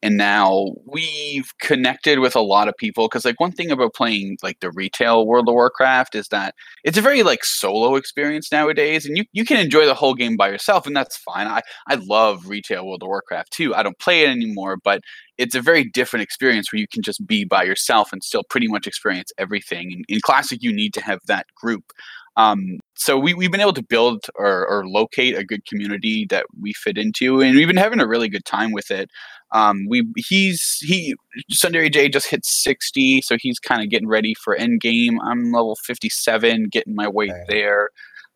and 0.05 0.17
now 0.17 0.67
we've 0.85 1.51
connected 1.59 2.19
with 2.19 2.35
a 2.35 2.41
lot 2.41 2.67
of 2.67 2.77
people 2.77 3.07
because 3.07 3.25
like 3.25 3.39
one 3.39 3.51
thing 3.51 3.71
about 3.71 3.95
playing 3.95 4.37
like 4.43 4.59
the 4.59 4.69
retail 4.71 5.25
world 5.25 5.49
of 5.49 5.53
warcraft 5.53 6.13
is 6.13 6.27
that 6.27 6.53
it's 6.83 6.97
a 6.97 7.01
very 7.01 7.23
like 7.23 7.43
solo 7.43 7.95
experience 7.95 8.51
nowadays 8.51 9.07
and 9.07 9.17
you, 9.17 9.23
you 9.33 9.43
can 9.43 9.57
enjoy 9.57 9.85
the 9.85 9.95
whole 9.95 10.13
game 10.13 10.37
by 10.37 10.47
yourself 10.47 10.85
and 10.85 10.95
that's 10.95 11.17
fine 11.17 11.47
i 11.47 11.59
i 11.87 11.95
love 11.95 12.47
retail 12.47 12.85
world 12.85 13.01
of 13.01 13.07
warcraft 13.07 13.51
too 13.51 13.73
i 13.73 13.81
don't 13.81 13.97
play 13.97 14.23
it 14.23 14.29
anymore 14.29 14.77
but 14.83 15.01
it's 15.39 15.55
a 15.55 15.61
very 15.61 15.83
different 15.83 16.21
experience 16.21 16.71
where 16.71 16.79
you 16.79 16.87
can 16.87 17.01
just 17.01 17.25
be 17.25 17.43
by 17.43 17.63
yourself 17.63 18.13
and 18.13 18.23
still 18.23 18.43
pretty 18.47 18.67
much 18.67 18.85
experience 18.85 19.31
everything 19.39 19.91
in, 19.91 20.03
in 20.07 20.19
classic 20.21 20.59
you 20.61 20.71
need 20.71 20.93
to 20.93 21.01
have 21.01 21.19
that 21.25 21.47
group 21.55 21.91
um, 22.37 22.79
so 22.95 23.17
we, 23.17 23.33
we've 23.33 23.51
been 23.51 23.61
able 23.61 23.73
to 23.73 23.83
build 23.83 24.25
or, 24.35 24.67
or 24.67 24.87
locate 24.87 25.37
a 25.37 25.43
good 25.43 25.65
community 25.65 26.25
that 26.29 26.45
we 26.59 26.73
fit 26.73 26.97
into 26.97 27.41
and 27.41 27.55
we've 27.55 27.67
been 27.67 27.77
having 27.77 27.99
a 27.99 28.07
really 28.07 28.29
good 28.29 28.45
time 28.45 28.71
with 28.71 28.91
it 28.91 29.09
um, 29.51 29.85
we 29.87 30.05
he's 30.17 30.77
he 30.81 31.15
Sundari 31.53 31.91
J 31.91 32.09
just 32.09 32.29
hit 32.29 32.45
60, 32.45 33.21
so 33.21 33.37
he's 33.39 33.59
kind 33.59 33.81
of 33.81 33.89
getting 33.89 34.07
ready 34.07 34.33
for 34.33 34.55
end 34.55 34.81
game. 34.81 35.19
I'm 35.21 35.51
level 35.51 35.77
57, 35.85 36.67
getting 36.69 36.95
my 36.95 37.07
way 37.07 37.25
Okay. 37.25 37.43
there. 37.47 37.89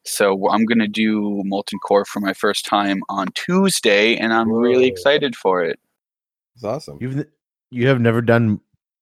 So 0.05 0.49
I'm 0.49 0.65
gonna 0.65 0.87
do 0.87 1.41
Molten 1.45 1.79
Core 1.79 2.05
for 2.05 2.19
my 2.19 2.33
first 2.33 2.65
time 2.65 3.01
on 3.09 3.27
Tuesday, 3.33 4.15
and 4.15 4.33
I'm 4.33 4.49
really 4.49 4.87
excited 4.87 5.35
for 5.35 5.63
it. 5.63 5.79
It's 6.55 6.63
awesome. 6.63 6.97
You've 7.01 7.25
you 7.69 7.87
have 7.87 7.99
never 7.99 8.21
done 8.21 8.61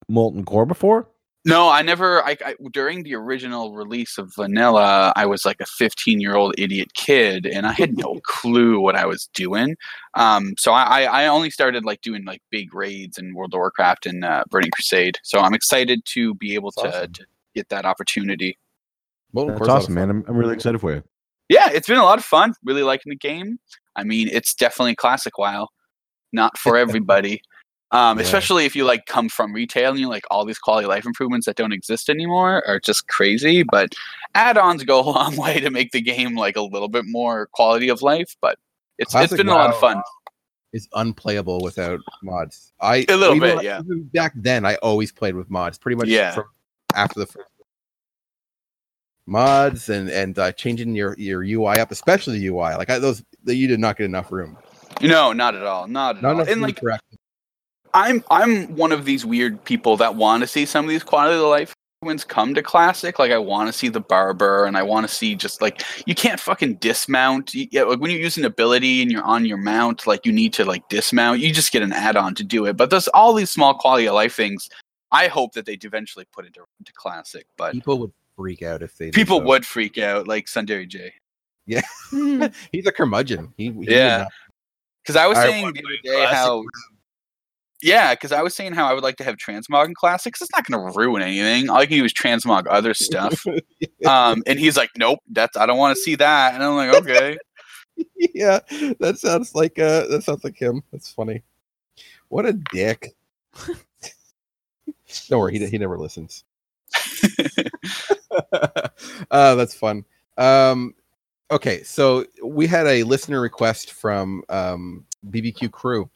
Molten 0.10 0.44
Core 0.44 0.66
before? 0.66 1.08
No, 1.48 1.70
I 1.70 1.82
never. 1.82 2.22
I, 2.26 2.36
I 2.46 2.56
during 2.74 3.04
the 3.04 3.16
original 3.16 3.74
release 3.74 4.18
of 4.18 4.36
Vanilla, 4.36 5.14
I 5.16 5.26
was 5.26 5.46
like 5.46 5.62
a 5.62 5.66
15 5.66 6.20
year 6.20 6.36
old 6.36 6.54
idiot 6.58 6.94
kid, 6.94 7.46
and 7.46 7.66
I 7.66 7.72
had 7.72 7.96
no 7.96 8.20
clue 8.24 8.82
what 8.82 8.98
I 8.98 9.06
was 9.06 9.30
doing. 9.34 9.78
Um, 10.14 10.56
so 10.58 10.74
I, 10.74 11.04
I 11.04 11.24
I 11.24 11.28
only 11.28 11.50
started 11.50 11.86
like 11.86 12.02
doing 12.02 12.26
like 12.26 12.42
big 12.52 12.76
raids 12.76 13.18
in 13.18 13.34
World 13.34 13.54
of 13.54 13.60
Warcraft 13.60 14.08
and 14.08 14.26
uh, 14.26 14.44
Burning 14.50 14.72
Crusade. 14.72 15.20
So 15.24 15.40
I'm 15.40 15.54
excited 15.54 16.02
to 16.08 16.36
be 16.36 16.54
able 16.54 16.74
to, 16.74 16.90
awesome. 16.90 17.14
to 17.14 17.26
get 17.56 17.70
that 17.70 17.86
opportunity. 17.86 18.58
Molten 19.32 19.54
That's 19.54 19.60
Core's 19.60 19.68
a 19.70 19.72
lot 19.72 19.78
of 19.78 19.84
awesome, 19.84 19.94
man. 19.94 20.10
I'm, 20.10 20.26
I'm 20.28 20.36
really 20.36 20.54
excited 20.54 20.82
for 20.82 20.96
you. 20.96 21.04
Yeah, 21.48 21.70
it's 21.72 21.88
been 21.88 21.98
a 21.98 22.04
lot 22.04 22.20
of 22.20 22.26
fun. 22.26 22.56
Really 22.66 22.84
liking 22.84 23.10
the 23.10 23.16
game. 23.16 23.58
I 23.96 24.04
mean, 24.04 24.28
it's 24.34 24.54
definitely 24.54 24.96
classic 24.96 25.38
WoW, 25.38 25.70
not 26.34 26.58
for 26.58 26.78
everybody. 26.86 27.42
Um, 27.92 28.18
Yeah. 28.18 28.24
Especially 28.26 28.66
if 28.66 28.76
you 28.76 28.84
like 28.84 29.06
come 29.06 29.30
from 29.30 29.54
retail 29.54 29.92
and 29.92 30.00
you 30.00 30.10
like 30.10 30.26
all 30.30 30.44
these 30.46 30.60
quality 30.60 30.88
life 30.88 31.06
improvements 31.06 31.46
that 31.46 31.56
don't 31.56 31.72
exist 31.72 32.10
anymore 32.10 32.64
are 32.68 32.80
just 32.80 33.08
crazy. 33.08 33.64
But 33.64 33.94
add-ons 34.36 34.84
go 34.84 35.00
a 35.02 35.08
long 35.10 35.36
way 35.38 35.60
to 35.60 35.70
make 35.70 35.92
the 35.92 36.02
game 36.02 36.36
like 36.36 36.58
a 36.58 36.62
little 36.62 36.90
bit 36.90 37.06
more 37.06 37.48
quality 37.54 37.90
of 37.90 38.02
life. 38.02 38.36
But 38.42 38.60
it's 38.98 39.12
Classic 39.12 39.32
it's 39.34 39.38
been 39.38 39.48
a 39.48 39.56
lot 39.56 39.70
of 39.70 39.80
fun. 39.80 40.02
Is 40.74 40.90
unplayable 40.94 41.62
without 41.62 42.02
mods. 42.24 42.74
I 42.82 43.06
A 43.08 43.16
little 43.16 43.40
bit, 43.40 43.56
like- 43.56 43.64
yeah. 43.66 43.82
Back 44.14 44.34
then, 44.36 44.66
I 44.66 44.76
always 44.76 45.14
played 45.14 45.36
with 45.36 45.50
mods. 45.50 45.78
Pretty 45.78 45.96
much. 45.96 46.08
Yeah. 46.10 46.32
From 46.32 46.46
after 46.94 47.20
the 47.22 47.26
first 47.26 47.48
mods 49.28 49.90
and 49.90 50.10
and 50.10 50.38
uh, 50.40 50.52
changing 50.52 50.96
your 50.96 51.16
your 51.18 51.42
UI 51.44 51.80
up, 51.80 51.92
especially 51.92 52.40
the 52.40 52.48
UI. 52.48 52.76
Like 52.76 52.90
I, 52.90 53.00
those, 53.00 53.24
you 53.46 53.68
did 53.68 53.80
not 53.80 53.98
get 53.98 54.06
enough 54.06 54.32
room. 54.32 54.58
No, 55.02 55.32
not 55.34 55.56
at 55.56 55.64
all. 55.64 55.88
Not 55.88 56.18
at 56.18 56.22
Not 56.24 56.36
all. 56.36 56.50
And 56.50 56.62
like 56.62 56.80
I'm 57.94 58.24
I'm 58.32 58.76
one 58.76 58.92
of 58.92 59.06
these 59.06 59.26
weird 59.26 59.64
people 59.64 59.98
that 59.98 60.16
want 60.16 60.42
to 60.44 60.48
see 60.48 60.66
some 60.66 60.86
of 60.86 60.90
these 60.90 61.04
quality 61.04 61.36
of 61.38 61.44
life 61.44 61.74
wins 62.04 62.24
come 62.24 62.54
to 62.54 62.62
classic. 62.62 63.18
Like 63.20 63.32
I 63.32 63.38
want 63.40 63.68
to 63.68 63.74
see 63.74 63.90
the 63.90 64.00
barber, 64.00 64.66
and 64.66 64.78
I 64.78 64.84
want 64.84 65.08
to 65.08 65.14
see 65.14 65.36
just 65.36 65.62
like 65.62 65.84
you 66.06 66.14
can't 66.16 66.40
fucking 66.40 66.76
dismount. 66.76 67.54
You- 67.54 67.68
Yeah, 67.72 67.84
like 67.84 68.00
when 68.00 68.12
you 68.12 68.18
use 68.18 68.38
an 68.38 68.46
ability 68.46 69.02
and 69.02 69.12
you're 69.12 69.24
on 69.24 69.46
your 69.46 69.58
mount, 69.58 70.06
like 70.08 70.26
you 70.26 70.32
need 70.32 70.54
to 70.54 70.66
like 70.66 70.88
dismount. 70.90 71.40
You 71.40 71.52
just 71.52 71.72
get 71.72 71.82
an 71.84 71.92
add-on 71.94 72.36
to 72.36 72.44
do 72.44 72.66
it. 72.66 72.78
But 72.78 72.90
there's 72.90 73.08
all 73.10 73.34
these 73.34 73.50
small 73.50 73.74
quality 73.74 74.08
of 74.08 74.14
life 74.16 74.36
things. 74.36 74.70
I 75.12 75.28
hope 75.28 75.54
that 75.54 75.66
they 75.66 75.78
eventually 75.82 76.26
put 76.34 76.46
into, 76.46 76.66
into 76.80 76.92
classic, 76.94 77.48
but 77.58 77.72
people 77.74 77.98
would 78.00 78.12
freak 78.36 78.62
out 78.62 78.84
if 78.84 78.96
they. 78.98 79.10
people 79.10 79.42
would 79.42 79.66
freak 79.66 79.98
out, 79.98 80.28
like 80.28 80.46
Sundari 80.48 80.88
J. 80.88 81.14
yeah 81.66 81.82
hmm. 82.10 82.46
He's 82.72 82.86
a 82.86 82.92
curmudgeon. 82.92 83.54
He, 83.58 83.72
he 83.72 83.86
Yeah. 83.90 84.28
Because 85.02 85.16
I 85.16 85.26
was 85.26 85.38
I 85.38 85.46
saying 85.46 85.64
want 85.64 85.76
the 85.76 85.84
other 85.84 85.96
day 86.04 86.26
classic 86.26 86.36
how 86.36 86.64
Yeah, 87.82 88.16
because 88.16 88.32
I 88.32 88.42
was 88.42 88.56
saying 88.56 88.74
how 88.74 88.88
I 88.88 88.94
would 88.94 89.04
like 89.04 89.18
to 89.18 89.24
have 89.24 89.36
transmog 89.36 89.86
in 89.86 89.94
classics. 89.94 90.42
It's 90.42 90.52
not 90.52 90.66
going 90.66 90.92
to 90.92 90.98
ruin 90.98 91.22
anything. 91.22 91.70
All 91.70 91.78
I 91.78 91.86
can 91.86 91.98
do 91.98 92.06
is 92.06 92.14
transmog 92.14 92.66
other 92.70 92.96
stuff. 92.96 93.46
um, 94.08 94.42
and 94.48 94.60
he's 94.60 94.76
like, 94.76 94.90
"Nope, 94.98 95.20
that's 95.30 95.56
I 95.56 95.68
don't 95.68 95.78
want 95.78 95.96
to 95.96 96.02
see 96.02 96.16
that." 96.16 96.56
And 96.56 96.64
I'm 96.64 96.76
like, 96.76 96.96
"Okay." 96.96 97.38
yeah, 98.34 98.60
that 99.00 99.18
sounds 99.20 99.56
like 99.56 99.80
uh 99.80 100.08
that 100.08 100.24
sounds 100.24 100.44
like 100.44 100.58
him. 100.58 100.84
That's 100.92 101.12
funny. 101.12 101.44
What 102.30 102.46
a 102.46 102.54
dick. 102.54 103.16
Don't 105.30 105.40
worry, 105.40 105.58
he 105.58 105.66
he 105.68 105.78
never 105.78 105.98
listens. 105.98 106.44
uh 109.32 109.56
that's 109.56 109.76
fun. 109.76 110.06
Um 110.38 110.94
okay, 111.52 111.84
so 111.84 112.26
we 112.44 112.68
had 112.68 112.88
a 112.88 113.04
listener 113.04 113.42
request 113.42 113.92
from 113.92 114.44
um 114.50 115.06
BBQ 115.30 115.72
Crew. 115.72 116.10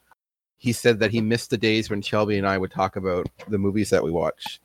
He 0.62 0.72
said 0.72 1.00
that 1.00 1.10
he 1.10 1.20
missed 1.20 1.50
the 1.50 1.58
days 1.58 1.90
when 1.90 2.00
Shelby 2.02 2.38
and 2.38 2.46
I 2.46 2.56
would 2.56 2.70
talk 2.70 2.94
about 2.94 3.26
the 3.48 3.58
movies 3.58 3.90
that 3.90 4.04
we 4.04 4.12
watch. 4.12 4.60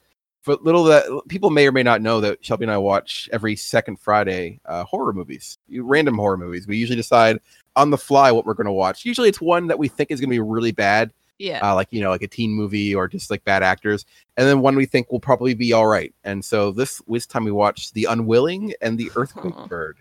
But 0.46 0.64
little 0.64 0.84
that 0.84 1.06
people 1.28 1.50
may 1.50 1.66
or 1.68 1.72
may 1.72 1.82
not 1.82 2.04
know 2.04 2.22
that 2.22 2.46
Shelby 2.46 2.66
and 2.66 2.72
I 2.72 2.78
watch 2.78 3.28
every 3.34 3.56
second 3.56 4.00
Friday 4.00 4.60
uh, 4.68 4.84
horror 4.84 5.12
movies, 5.12 5.58
random 5.76 6.16
horror 6.20 6.38
movies. 6.38 6.68
We 6.68 6.78
usually 6.78 6.98
decide 6.98 7.40
on 7.76 7.90
the 7.90 7.98
fly 7.98 8.32
what 8.32 8.46
we're 8.46 8.54
going 8.54 8.66
to 8.68 8.72
watch. 8.72 9.06
Usually 9.06 9.28
it's 9.28 9.42
one 9.42 9.66
that 9.68 9.80
we 9.80 9.88
think 9.88 10.12
is 10.12 10.20
going 10.20 10.30
to 10.30 10.36
be 10.36 10.40
really 10.40 10.72
bad, 10.72 11.12
Yeah. 11.40 11.68
uh, 11.68 11.74
like 11.74 11.88
you 11.92 12.00
know, 12.00 12.12
like 12.12 12.22
a 12.22 12.28
teen 12.28 12.52
movie 12.52 12.94
or 12.94 13.08
just 13.08 13.32
like 13.32 13.44
bad 13.44 13.64
actors, 13.64 14.06
and 14.38 14.48
then 14.48 14.62
one 14.62 14.76
we 14.76 14.86
think 14.86 15.12
will 15.12 15.20
probably 15.20 15.56
be 15.56 15.74
all 15.74 15.88
right. 15.88 16.14
And 16.24 16.46
so 16.46 16.72
this 16.72 17.02
this 17.08 17.26
time 17.26 17.44
we 17.44 17.52
watched 17.52 17.96
The 17.96 18.06
Unwilling 18.06 18.74
and 18.82 19.00
The 19.00 19.10
Earthquake. 19.16 19.68
Bird. 19.68 19.98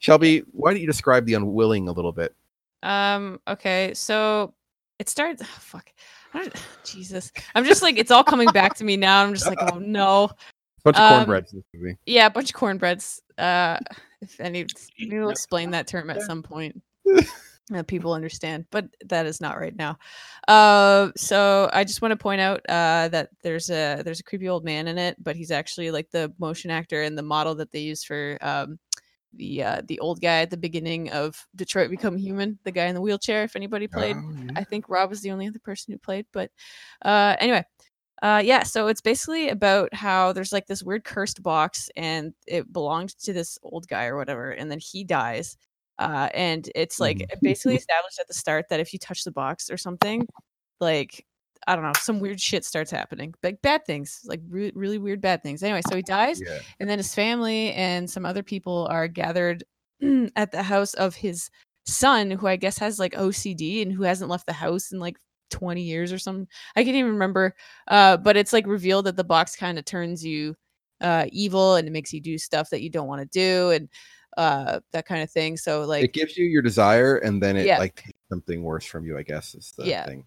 Shelby, 0.00 0.40
why 0.52 0.70
don't 0.72 0.82
you 0.82 0.86
describe 0.86 1.24
The 1.24 1.32
Unwilling 1.34 1.88
a 1.88 1.92
little 1.92 2.12
bit? 2.12 2.34
Um. 2.82 3.40
Okay. 3.48 3.92
So 3.94 4.52
it 4.98 5.08
starts. 5.08 5.42
Oh, 5.44 5.58
fuck. 5.60 5.90
I 6.32 6.38
don't, 6.38 6.54
Jesus. 6.84 7.32
I'm 7.54 7.64
just 7.64 7.82
like 7.82 7.98
it's 7.98 8.10
all 8.10 8.24
coming 8.24 8.48
back 8.50 8.74
to 8.76 8.84
me 8.84 8.96
now. 8.96 9.22
I'm 9.22 9.34
just 9.34 9.46
like, 9.46 9.58
oh 9.72 9.78
no. 9.78 10.30
bunch 10.84 10.96
of 10.96 11.02
Um, 11.02 11.26
cornbreads 11.26 11.54
in. 11.54 11.98
Yeah, 12.06 12.26
a 12.26 12.30
bunch 12.30 12.50
of 12.50 12.54
cornbreads. 12.54 13.20
Uh, 13.38 13.78
if 14.20 14.40
any, 14.40 14.66
maybe 14.98 15.18
we'll 15.18 15.30
explain 15.30 15.70
that 15.72 15.86
term 15.86 16.10
at 16.10 16.22
some 16.22 16.42
point. 16.42 16.80
that 17.70 17.86
people 17.86 18.12
understand, 18.12 18.66
but 18.70 18.86
that 19.06 19.24
is 19.24 19.40
not 19.40 19.58
right 19.58 19.74
now. 19.74 19.98
Uh, 20.48 21.10
so 21.16 21.70
I 21.72 21.84
just 21.84 22.02
want 22.02 22.12
to 22.12 22.16
point 22.16 22.40
out 22.40 22.60
uh, 22.68 23.08
that 23.08 23.30
there's 23.42 23.70
a 23.70 24.02
there's 24.04 24.20
a 24.20 24.24
creepy 24.24 24.48
old 24.48 24.64
man 24.64 24.88
in 24.88 24.98
it, 24.98 25.16
but 25.22 25.36
he's 25.36 25.50
actually 25.50 25.90
like 25.90 26.10
the 26.10 26.32
motion 26.38 26.70
actor 26.70 27.02
and 27.02 27.16
the 27.16 27.22
model 27.22 27.54
that 27.56 27.72
they 27.72 27.80
use 27.80 28.04
for 28.04 28.36
um, 28.42 28.78
the 29.36 29.62
uh, 29.62 29.82
the 29.86 29.98
old 30.00 30.20
guy 30.20 30.40
at 30.42 30.50
the 30.50 30.56
beginning 30.56 31.10
of 31.10 31.46
Detroit 31.56 31.90
Become 31.90 32.16
Human, 32.16 32.58
the 32.64 32.70
guy 32.72 32.86
in 32.86 32.94
the 32.94 33.00
wheelchair. 33.00 33.44
If 33.44 33.56
anybody 33.56 33.86
played, 33.88 34.16
Oh, 34.16 34.32
yeah. 34.46 34.52
I 34.56 34.64
think 34.64 34.88
Rob 34.88 35.10
was 35.10 35.20
the 35.20 35.30
only 35.30 35.48
other 35.48 35.58
person 35.58 35.92
who 35.92 35.98
played. 35.98 36.26
But 36.32 36.50
uh, 37.04 37.36
anyway, 37.38 37.64
uh, 38.22 38.42
yeah. 38.44 38.62
So 38.62 38.86
it's 38.88 39.00
basically 39.00 39.48
about 39.48 39.92
how 39.94 40.32
there's 40.32 40.52
like 40.52 40.66
this 40.66 40.82
weird 40.82 41.04
cursed 41.04 41.42
box, 41.42 41.90
and 41.96 42.32
it 42.46 42.72
belonged 42.72 43.16
to 43.20 43.32
this 43.32 43.58
old 43.62 43.86
guy 43.88 44.06
or 44.06 44.16
whatever, 44.16 44.50
and 44.50 44.70
then 44.70 44.78
he 44.80 45.04
dies. 45.04 45.56
Uh, 45.98 46.28
and 46.34 46.68
it's 46.74 46.98
like 46.98 47.18
Mm. 47.18 47.40
basically 47.42 47.76
established 47.76 48.18
at 48.18 48.26
the 48.28 48.34
start 48.34 48.66
that 48.70 48.80
if 48.80 48.92
you 48.92 48.98
touch 48.98 49.22
the 49.24 49.30
box 49.30 49.70
or 49.70 49.76
something, 49.76 50.26
like 50.80 51.24
I 51.66 51.74
don't 51.74 51.84
know, 51.84 51.92
some 51.96 52.20
weird 52.20 52.40
shit 52.40 52.64
starts 52.64 52.90
happening, 52.90 53.34
like 53.42 53.62
bad 53.62 53.84
things, 53.86 54.20
like 54.24 54.40
re- 54.48 54.72
really 54.74 54.98
weird 54.98 55.20
bad 55.20 55.42
things. 55.42 55.62
Anyway, 55.62 55.82
so 55.88 55.96
he 55.96 56.02
dies, 56.02 56.40
yeah. 56.44 56.58
and 56.80 56.88
then 56.88 56.98
his 56.98 57.14
family 57.14 57.72
and 57.72 58.08
some 58.08 58.26
other 58.26 58.42
people 58.42 58.86
are 58.90 59.08
gathered 59.08 59.64
at 60.36 60.50
the 60.52 60.62
house 60.62 60.94
of 60.94 61.14
his 61.14 61.50
son 61.86 62.30
who 62.30 62.46
i 62.46 62.56
guess 62.56 62.78
has 62.78 62.98
like 62.98 63.12
ocd 63.12 63.82
and 63.82 63.92
who 63.92 64.04
hasn't 64.04 64.30
left 64.30 64.46
the 64.46 64.54
house 64.54 64.90
in 64.90 64.98
like 64.98 65.18
20 65.50 65.82
years 65.82 66.14
or 66.14 66.18
something 66.18 66.48
i 66.76 66.82
can't 66.82 66.96
even 66.96 67.12
remember 67.12 67.54
uh 67.88 68.16
but 68.16 68.38
it's 68.38 68.54
like 68.54 68.66
revealed 68.66 69.04
that 69.04 69.16
the 69.16 69.22
box 69.22 69.54
kind 69.54 69.78
of 69.78 69.84
turns 69.84 70.24
you 70.24 70.54
uh 71.02 71.26
evil 71.30 71.74
and 71.74 71.86
it 71.86 71.90
makes 71.90 72.10
you 72.10 72.22
do 72.22 72.38
stuff 72.38 72.70
that 72.70 72.80
you 72.80 72.88
don't 72.88 73.06
want 73.06 73.20
to 73.20 73.38
do 73.38 73.68
and 73.70 73.90
uh 74.38 74.80
that 74.92 75.04
kind 75.04 75.22
of 75.22 75.30
thing 75.30 75.58
so 75.58 75.84
like 75.84 76.04
it 76.04 76.14
gives 76.14 76.38
you 76.38 76.46
your 76.46 76.62
desire, 76.62 77.18
and 77.18 77.42
then 77.42 77.54
it 77.54 77.66
Yeah. 77.66 77.78
like 77.78 77.96
takes 77.96 78.18
something 78.30 78.62
worse 78.62 78.86
from 78.86 79.04
you. 79.04 79.18
I 79.18 79.22
guess 79.22 79.54
is 79.54 79.74
the 79.76 79.84
Yeah. 79.84 80.06
thing. 80.06 80.24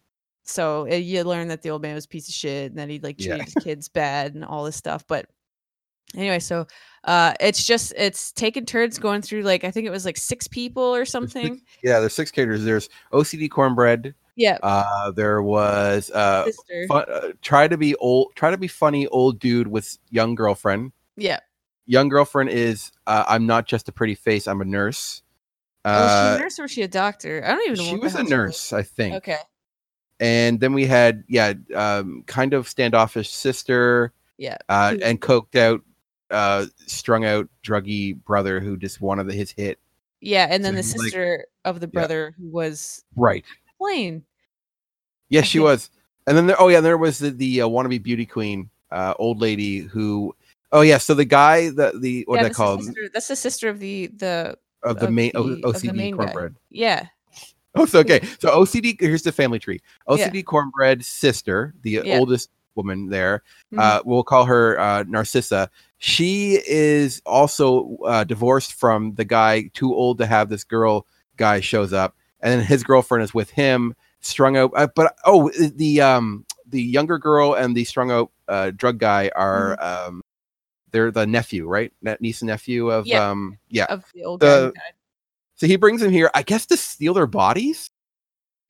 So 0.47 0.87
uh, 0.89 0.95
you 0.95 1.23
learn 1.23 1.47
that 1.49 1.61
the 1.61 1.69
old 1.69 1.81
man 1.81 1.95
was 1.95 2.05
a 2.05 2.09
piece 2.09 2.27
of 2.27 2.33
shit 2.33 2.71
and 2.71 2.79
that 2.79 2.89
he 2.89 2.99
like 2.99 3.15
Yeah. 3.19 3.27
treated 3.35 3.45
his 3.45 3.55
kids 3.63 3.89
bad 3.89 4.33
and 4.35 4.43
all 4.45 4.63
this 4.63 4.75
stuff 4.75 5.05
but 5.07 5.27
anyway 6.15 6.39
so 6.39 6.65
uh 7.03 7.33
it's 7.39 7.65
just 7.65 7.93
it's 7.97 8.31
taking 8.31 8.65
turns 8.65 8.97
going 8.97 9.21
through 9.21 9.41
like 9.41 9.63
i 9.65 9.71
think 9.71 9.85
it 9.85 9.89
was 9.91 10.05
like 10.05 10.15
six 10.17 10.47
people 10.47 10.81
or 10.83 11.03
something 11.05 11.61
yeah, 11.83 11.99
there's 11.99 12.15
six 12.15 12.31
characters. 12.31 12.63
There's 12.63 12.89
OCD 13.13 13.49
cornbread. 13.49 14.13
yeah 14.35 14.57
Uh, 14.63 15.11
there 15.11 15.41
was 15.43 16.09
uh, 16.11 16.49
fun, 16.87 17.05
uh, 17.11 17.29
try 17.41 17.67
to 17.67 17.77
be 17.77 17.93
old, 17.95 18.33
try 18.35 18.49
to 18.51 18.57
be 18.57 18.67
funny 18.67 19.05
old 19.07 19.39
dude 19.39 19.67
with 19.67 19.97
young 20.09 20.33
girlfriend. 20.35 20.91
yeah 21.17 21.39
Young 21.85 22.09
girlfriend 22.09 22.49
is 22.49 22.91
uh, 23.05 23.23
I'm 23.27 23.45
not 23.45 23.65
just 23.67 23.87
a 23.87 23.91
pretty 23.91 24.15
face. 24.15 24.47
I'm 24.47 24.59
a 24.61 24.65
nurse. 24.65 25.21
was 25.85 25.93
Oh, 25.95 26.07
she 26.07 26.27
Uh, 26.31 26.35
a 26.35 26.39
nurse 26.39 26.59
or 26.59 26.63
was 26.63 26.71
she 26.71 26.81
a 26.81 26.87
doctor 26.87 27.43
i 27.45 27.49
don't 27.49 27.63
even 27.65 27.77
know 27.77 27.91
she 27.91 27.97
was 27.97 28.15
a 28.15 28.23
she 28.23 28.29
nurse, 28.29 28.73
I 28.73 28.83
think. 28.83 29.15
okay 29.15 29.37
And 30.19 30.59
then 30.59 30.73
we 30.73 30.85
had 30.85 31.23
yeah, 31.27 31.53
um, 31.75 32.23
kind 32.27 32.53
of 32.53 32.67
standoffish 32.67 33.29
sister. 33.29 34.11
Yeah. 34.37 34.57
Uh, 34.69 34.95
and 35.01 35.19
coked 35.21 35.55
out, 35.55 35.81
uh, 36.31 36.65
strung 36.85 37.25
out, 37.25 37.47
druggy 37.63 38.15
brother 38.23 38.59
who 38.59 38.77
just 38.77 39.01
wanted 39.01 39.31
his 39.31 39.51
hit. 39.51 39.79
yeah 40.21 40.47
and 40.49 40.63
then 40.65 40.73
So 40.73 40.77
the 40.77 40.81
he's 40.81 40.95
like- 40.97 41.03
sister 41.05 41.45
of 41.65 41.79
the 41.79 41.87
brother 41.87 42.33
who 42.39 42.47
was 42.49 43.03
Right. 43.15 43.45
plain 43.77 44.23
Yes, 45.29 45.43
I 45.43 45.47
she 45.47 45.57
think- 45.59 45.65
was. 45.65 45.89
And 46.25 46.35
then 46.37 46.47
there, 46.47 46.59
oh 46.61 46.67
yeah, 46.69 46.81
there 46.81 46.97
was 46.97 47.19
the, 47.19 47.29
the 47.31 47.61
uh, 47.61 47.67
wannabe 47.67 48.01
beauty 48.03 48.25
queen, 48.25 48.69
uh, 48.91 49.13
old 49.19 49.39
lady 49.39 49.79
who. 49.79 50.35
Oh 50.71 50.81
yeah, 50.81 50.97
so 50.97 51.13
the 51.13 51.23
guy, 51.25 51.69
the 51.69 51.93
the 51.99 52.23
what 52.27 52.35
yeah, 52.37 52.41
they 52.43 52.47
that's, 52.49 52.57
call 52.57 52.77
the 52.77 52.83
sister, 52.83 53.09
that's 53.13 53.27
the 53.29 53.35
sister 53.35 53.69
of 53.69 53.79
the 53.79 54.07
the 54.07 54.57
of 54.83 54.99
the 54.99 55.07
of 55.07 55.13
main 55.13 55.31
the- 55.33 55.39
o- 55.39 55.69
of 55.69 55.81
the 55.81 55.87
OCD 55.89 55.95
main 55.95 56.17
guy. 56.17 56.23
cornbread. 56.25 56.55
yeah 56.69 57.07
Oh, 57.75 57.85
so 57.85 57.99
okay. 57.99 58.21
So 58.39 58.49
OCD. 58.49 58.97
Here's 58.99 59.23
the 59.23 59.31
family 59.31 59.59
tree. 59.59 59.81
OCD 60.07 60.43
cornbread 60.43 61.03
sister, 61.05 61.73
the 61.81 62.01
Yeah. 62.03 62.17
oldest 62.19 62.49
woman 62.75 63.09
there. 63.09 63.43
Mhm. 63.73 63.79
Uh, 63.79 64.01
we'll 64.05 64.23
call 64.23 64.45
her 64.45 64.79
uh, 64.79 65.03
Narcissa. 65.07 65.69
She 65.99 66.59
is 66.67 67.21
also 67.25 67.97
uh, 68.05 68.23
divorced 68.23 68.73
from 68.73 69.13
the 69.15 69.25
guy, 69.25 69.69
too 69.73 69.93
old 69.93 70.17
to 70.19 70.25
have 70.25 70.49
this 70.49 70.63
girl. 70.63 71.05
Guy 71.37 71.59
shows 71.59 71.93
up, 71.93 72.15
and 72.41 72.51
then 72.51 72.65
his 72.65 72.83
girlfriend 72.83 73.23
is 73.23 73.33
with 73.33 73.49
him, 73.51 73.93
strung 74.21 74.57
out. 74.57 74.71
Uh, 74.75 74.87
but 74.95 75.15
oh, 75.25 75.49
the 75.75 76.01
um 76.01 76.45
the 76.67 76.81
younger 76.81 77.17
girl 77.19 77.53
and 77.53 77.75
the 77.77 77.83
strung 77.83 78.09
out 78.11 78.31
uh, 78.47 78.71
drug 78.75 78.97
guy 78.97 79.29
are 79.35 79.77
um 79.83 80.21
they're 80.91 81.11
the 81.11 81.27
nephew, 81.27 81.67
right? 81.67 81.91
Niece 82.19 82.41
and 82.41 82.47
nephew 82.47 82.89
of 82.89 83.05
Yeah. 83.05 83.29
um 83.29 83.57
yeah. 83.69 83.85
of 83.89 84.03
the 84.15 84.23
old 84.23 84.39
guy 84.41 84.47
the-. 84.47 84.73
So 85.57 85.67
he 85.67 85.75
brings 85.75 86.01
them 86.01 86.11
here, 86.11 86.31
I 86.33 86.43
guess, 86.43 86.65
to 86.67 86.77
steal 86.77 87.13
their 87.13 87.27
bodies. 87.27 87.89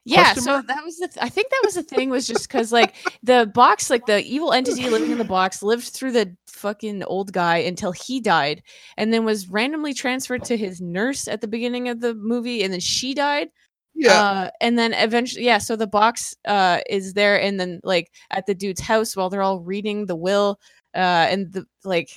Yeah, 0.05 0.31
Question 0.31 0.43
so 0.43 0.61
that 0.61 0.85
was 0.85 0.97
the. 0.99 1.09
Th- 1.09 1.21
I 1.21 1.27
think 1.27 1.49
that 1.49 1.61
was 1.65 1.75
the 1.75 1.83
thing 1.83 2.09
was 2.09 2.25
just 2.25 2.47
because 2.47 2.71
like 2.71 2.95
the 3.23 3.51
box, 3.53 3.89
like 3.89 4.05
the 4.05 4.23
evil 4.23 4.53
entity 4.53 4.89
living 4.89 5.11
in 5.11 5.17
the 5.17 5.25
box, 5.25 5.61
lived 5.61 5.89
through 5.89 6.13
the 6.13 6.33
fucking 6.47 7.03
old 7.03 7.33
guy 7.33 7.57
until 7.57 7.91
he 7.91 8.21
died, 8.21 8.63
and 8.95 9.11
then 9.11 9.25
was 9.25 9.49
randomly 9.49 9.93
transferred 9.93 10.45
to 10.45 10.55
his 10.55 10.79
nurse 10.79 11.27
at 11.27 11.41
the 11.41 11.47
beginning 11.47 11.89
of 11.89 11.99
the 11.99 12.13
movie, 12.13 12.63
and 12.63 12.71
then 12.71 12.79
she 12.79 13.13
died. 13.13 13.49
Yeah, 13.95 14.13
uh, 14.13 14.49
and 14.61 14.79
then 14.79 14.93
eventually, 14.93 15.43
yeah. 15.43 15.57
So 15.57 15.75
the 15.75 15.87
box 15.87 16.33
uh 16.47 16.79
is 16.89 17.13
there, 17.13 17.41
and 17.41 17.59
then 17.59 17.81
like 17.83 18.09
at 18.31 18.45
the 18.45 18.55
dude's 18.55 18.79
house 18.79 19.13
while 19.13 19.29
they're 19.29 19.41
all 19.41 19.59
reading 19.59 20.05
the 20.05 20.15
will, 20.15 20.57
uh, 20.95 21.27
and 21.29 21.51
the 21.51 21.65
like, 21.83 22.09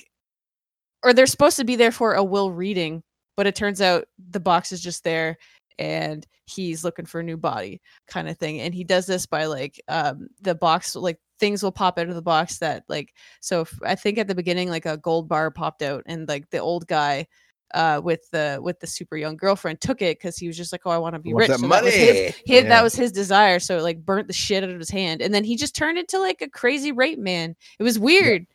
or 1.03 1.11
they're 1.13 1.27
supposed 1.27 1.57
to 1.57 1.65
be 1.65 1.75
there 1.75 1.91
for 1.91 2.13
a 2.13 2.23
will 2.23 2.53
reading, 2.53 3.03
but 3.41 3.47
it 3.47 3.55
turns 3.55 3.81
out 3.81 4.05
the 4.29 4.39
box 4.39 4.71
is 4.71 4.79
just 4.83 5.03
there, 5.03 5.35
and 5.79 6.27
he's 6.45 6.83
looking 6.83 7.07
for 7.07 7.21
a 7.21 7.23
new 7.23 7.37
body, 7.37 7.81
kind 8.05 8.29
of 8.29 8.37
thing. 8.37 8.59
And 8.59 8.71
he 8.71 8.83
does 8.83 9.07
this 9.07 9.25
by 9.25 9.45
like 9.45 9.81
um 9.87 10.27
the 10.41 10.53
box, 10.53 10.95
like 10.95 11.17
things 11.39 11.63
will 11.63 11.71
pop 11.71 11.97
out 11.97 12.07
of 12.07 12.13
the 12.13 12.21
box 12.21 12.59
that 12.59 12.83
like. 12.87 13.15
So 13.39 13.61
if, 13.61 13.73
I 13.83 13.95
think 13.95 14.19
at 14.19 14.27
the 14.27 14.35
beginning, 14.35 14.69
like 14.69 14.85
a 14.85 14.95
gold 14.95 15.27
bar 15.27 15.49
popped 15.49 15.81
out, 15.81 16.03
and 16.05 16.27
like 16.27 16.51
the 16.51 16.59
old 16.59 16.85
guy 16.85 17.25
uh 17.73 17.99
with 18.03 18.29
the 18.29 18.59
with 18.61 18.79
the 18.79 18.85
super 18.85 19.17
young 19.17 19.35
girlfriend 19.37 19.81
took 19.81 20.03
it 20.03 20.19
because 20.19 20.37
he 20.37 20.45
was 20.45 20.55
just 20.57 20.71
like 20.71 20.81
oh 20.85 20.91
i 20.91 20.97
want 20.99 21.15
to 21.15 21.19
be 21.19 21.33
Wants 21.33 21.49
rich 21.49 21.57
that 21.57 21.59
So 21.61 21.67
that 21.67 21.83
was 21.83 21.93
his, 21.95 22.05
money. 22.05 22.21
his 22.45 22.63
Yeah. 22.63 22.69
that 22.69 22.83
was 22.83 22.93
his 22.93 23.11
desire 23.11 23.59
so 23.59 23.77
it 23.79 23.81
like 23.81 24.05
burnt 24.05 24.27
the 24.27 24.33
shit 24.33 24.63
out 24.63 24.69
of 24.69 24.77
his 24.77 24.89
hand 24.91 25.19
and 25.21 25.33
then 25.33 25.43
he 25.43 25.55
just 25.55 25.73
turned 25.73 25.97
into 25.97 26.19
like 26.19 26.43
a 26.43 26.49
crazy 26.49 26.91
rape 26.91 27.17
man 27.17 27.55
it 27.79 27.83
was 27.83 27.97
weird 27.97 28.45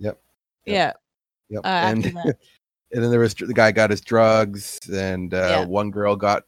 Yep. 0.00 0.18
Yep. 0.66 0.74
yeah 0.74 0.92
Yep. 1.50 1.64
uh, 1.64 1.68
and. 1.68 2.34
and 2.94 3.02
then 3.02 3.10
there 3.10 3.20
was 3.20 3.34
the 3.34 3.52
guy 3.52 3.72
got 3.72 3.90
his 3.90 4.00
drugs, 4.00 4.80
and 4.90 5.34
uh, 5.34 5.36
Yeah. 5.36 5.64
one 5.66 5.90
girl 5.90 6.16
got. 6.16 6.44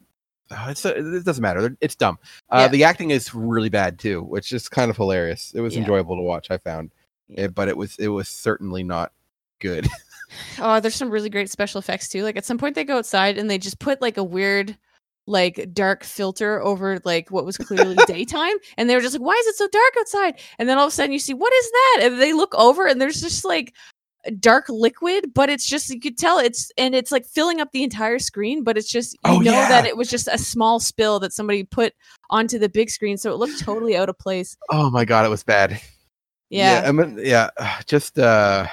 Oh, 0.51 0.67
it's 0.69 0.85
it 0.85 1.25
doesn't 1.25 1.43
matter. 1.43 1.77
It's 1.81 1.97
dumb. 1.97 2.19
Uh, 2.51 2.61
Yeah. 2.63 2.69
The 2.69 2.85
acting 2.85 3.11
is 3.11 3.35
really 3.35 3.69
bad 3.69 3.99
too, 3.99 4.23
which 4.23 4.53
is 4.53 4.69
kind 4.69 4.91
of 4.91 4.97
hilarious. 4.97 5.53
It 5.55 5.61
was 5.61 5.75
Yeah. 5.75 5.81
enjoyable 5.81 6.17
to 6.17 6.23
watch. 6.23 6.51
I 6.51 6.59
found, 6.59 6.93
it, 7.29 7.55
but 7.55 7.69
it 7.69 7.77
was 7.77 7.97
it 7.99 8.09
was 8.09 8.29
certainly 8.29 8.83
not 8.85 9.13
good. 9.59 9.89
oh 10.59 10.81
there's 10.81 10.95
some 10.97 11.09
really 11.11 11.31
great 11.31 11.49
special 11.49 11.79
effects 11.79 12.09
too 12.09 12.25
like 12.25 12.37
at 12.37 12.45
some 12.45 12.59
point 12.59 12.75
they 12.75 12.83
go 12.83 12.99
outside 12.99 13.39
and 13.39 13.49
they 13.49 13.59
just 13.59 13.79
put 13.79 14.03
like 14.03 14.17
a 14.17 14.25
weird 14.25 14.77
like 15.27 15.69
dark 15.73 16.03
filter 16.03 16.61
over 16.63 17.01
like 17.05 17.31
what 17.31 17.45
was 17.45 17.57
clearly 17.57 17.97
daytime 18.09 18.57
and 18.77 18.91
they 18.91 18.97
were 18.97 19.01
just 19.01 19.15
like 19.15 19.23
why 19.25 19.35
is 19.35 19.47
it 19.47 19.55
so 19.55 19.69
dark 19.69 19.93
outside 20.01 20.41
and 20.59 20.69
then 20.69 20.79
all 20.79 20.87
of 20.87 20.93
a 20.93 20.95
sudden 20.95 21.13
you 21.13 21.21
see 21.21 21.33
what 21.33 21.53
is 21.53 21.71
that 21.71 22.01
and 22.03 22.21
they 22.21 22.33
look 22.33 22.53
over 22.57 22.87
and 22.89 23.01
there's 23.01 23.21
just 23.21 23.45
like 23.45 23.73
dark 24.41 24.67
liquid 24.69 25.33
but 25.35 25.49
it's 25.49 25.67
just 25.67 25.89
you 25.91 26.01
could 26.01 26.19
tell 26.19 26.39
it's 26.39 26.71
and 26.79 26.95
it's 26.95 27.13
like 27.13 27.25
filling 27.27 27.61
up 27.61 27.71
the 27.73 27.83
entire 27.83 28.19
screen 28.19 28.63
but 28.65 28.77
it's 28.77 28.91
just 28.91 29.13
you 29.15 29.19
Oh, 29.25 29.39
know 29.39 29.53
that 29.53 29.87
it 29.87 29.97
was 29.97 30.09
just 30.11 30.29
a 30.29 30.39
small 30.39 30.81
spill 30.81 31.21
that 31.21 31.33
somebody 31.33 31.63
put 31.65 31.93
onto 32.31 32.59
the 32.59 32.69
big 32.69 32.91
screen 32.91 33.17
so 33.17 33.31
it 33.33 33.37
looked 33.39 33.61
totally 33.61 33.97
out 33.97 34.09
of 34.09 34.19
place 34.19 34.57
Oh 34.71 34.91
my 34.91 35.05
god, 35.05 35.25
it 35.27 35.29
was 35.29 35.43
bad. 35.45 35.81
yeah, 36.51 36.83
I 36.87 36.93
mean, 36.93 37.19
yeah, 37.23 37.51
just 37.87 38.19
uh, 38.19 38.67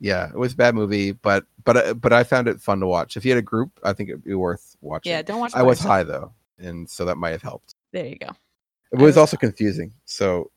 yeah, 0.00 0.28
it 0.28 0.36
was 0.36 0.52
a 0.52 0.56
bad 0.56 0.74
movie, 0.74 1.12
but 1.12 1.44
but 1.64 1.76
uh, 1.76 1.94
but 1.94 2.12
I 2.12 2.24
found 2.24 2.46
it 2.48 2.60
fun 2.60 2.80
to 2.80 2.86
watch. 2.86 3.16
If 3.16 3.24
you 3.24 3.30
had 3.30 3.38
a 3.38 3.42
group, 3.42 3.70
I 3.82 3.92
think 3.92 4.10
it'd 4.10 4.24
be 4.24 4.34
worth 4.34 4.76
watching. 4.80 5.10
yeah 5.12 5.22
don't 5.22 5.40
watch 5.40 5.52
I 5.54 5.62
was 5.62 5.80
by 5.80 5.88
high 5.88 6.02
though, 6.04 6.32
and 6.58 6.88
so 6.88 7.04
that 7.06 7.16
might 7.16 7.30
have 7.30 7.42
helped. 7.42 7.74
there 7.92 8.06
you 8.06 8.16
go 8.18 8.28
It 8.92 8.96
was 8.98 9.02
was- 9.02 9.16
also 9.18 9.36
confusing. 9.36 9.92
So, 10.04 10.50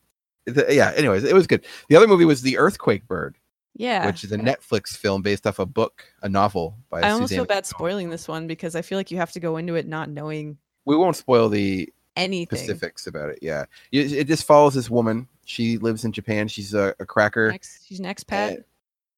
yeah. 0.46 0.92
Anyways, 0.96 1.24
it 1.24 1.34
was 1.34 1.46
good. 1.46 1.64
The 1.88 1.96
other 1.96 2.06
movie 2.08 2.24
was 2.24 2.42
The 2.42 2.58
Earthquake 2.58 3.06
Bird, 3.06 3.36
yeah 3.78 4.06
which 4.06 4.22
is 4.22 4.32
a 4.32 4.36
Netflix 4.36 4.96
film 4.96 5.22
based 5.22 5.46
off 5.46 5.58
a 5.58 5.66
book, 5.66 6.04
a 6.22 6.28
novel 6.28 6.76
by. 6.90 7.00
i 7.00 7.10
almost 7.10 7.30
Suzanne 7.30 7.38
feel 7.38 7.46
bad 7.46 7.64
McDowell. 7.64 7.66
spoiling 7.66 8.10
this 8.10 8.28
one 8.28 8.46
because 8.46 8.76
i 8.76 8.82
feel 8.82 8.98
like 8.98 9.10
you 9.10 9.16
have 9.16 9.32
to 9.32 9.40
go 9.40 9.56
into 9.56 9.74
it 9.74 9.86
not 9.86 10.10
knowing 10.10 10.58
We 10.84 10.96
won't 10.96 11.16
spoil 11.16 11.48
the 11.48 11.90
anything 12.18 12.58
specifics 12.58 13.06
about 13.06 13.30
it. 13.30 13.38
Yeah, 13.40 13.64
it 13.92 14.24
just 14.24 14.44
follows 14.44 14.74
this 14.74 14.90
woman. 14.90 15.28
She 15.46 15.78
lives 15.78 16.04
in 16.04 16.12
Japan. 16.12 16.48
She's 16.48 16.74
a, 16.74 16.94
a 17.00 17.06
cracker. 17.06 17.50
Next, 17.50 17.86
she's 17.86 18.00
an 18.00 18.06
expat. 18.06 18.58
Uh, 18.58 18.62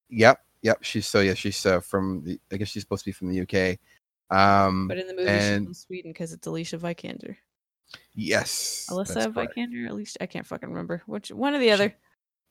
yep, 0.08 0.40
yep. 0.62 0.78
She's 0.82 1.06
so 1.06 1.20
yeah. 1.20 1.34
She's 1.34 1.64
uh, 1.66 1.80
from 1.80 2.22
the. 2.24 2.38
I 2.52 2.56
guess 2.56 2.68
she's 2.68 2.82
supposed 2.82 3.04
to 3.04 3.08
be 3.08 3.12
from 3.12 3.28
the 3.32 3.40
UK. 3.40 3.78
Um, 4.36 4.86
But 4.86 4.98
in 4.98 5.08
the 5.08 5.14
movie, 5.14 5.30
she's 5.32 5.64
from 5.64 5.74
Sweden 5.74 6.12
because 6.12 6.32
it's 6.32 6.46
Alicia 6.46 6.78
Vikander. 6.78 7.36
yes, 8.14 8.86
Alyssa. 8.90 9.32
Vikander? 9.32 9.86
At 9.86 9.94
least 9.94 10.18
I 10.20 10.26
can't 10.26 10.46
fucking 10.46 10.68
remember. 10.68 11.02
Which 11.06 11.30
one 11.30 11.54
or 11.54 11.58
the 11.58 11.72
other? 11.72 11.94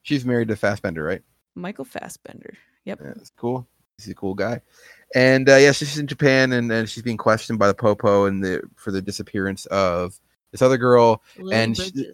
She's 0.02 0.26
married 0.26 0.48
to 0.50 0.56
Fassbender, 0.56 1.04
right? 1.04 1.22
Michael 1.56 1.86
Fassbender. 1.86 2.54
Yep. 2.86 3.00
Yeah, 3.04 3.12
that's 3.16 3.32
cool. 3.38 3.68
He's 3.98 4.08
a 4.10 4.16
cool 4.16 4.34
guy. 4.34 4.62
And 5.16 5.50
uh, 5.50 5.56
yeah, 5.58 5.72
she's 5.72 5.98
in 5.98 6.08
Japan, 6.08 6.54
and, 6.54 6.72
and 6.72 6.88
she's 6.90 7.04
being 7.04 7.18
questioned 7.18 7.60
by 7.60 7.68
the 7.68 7.74
Popo 7.74 8.26
and 8.26 8.44
the 8.44 8.62
for 8.76 8.92
the 8.92 9.02
disappearance 9.02 9.66
of 9.68 10.20
this 10.52 10.62
other 10.62 10.78
girl. 10.78 11.22
Lily 11.38 11.56
and 11.56 11.78
she- 11.78 12.12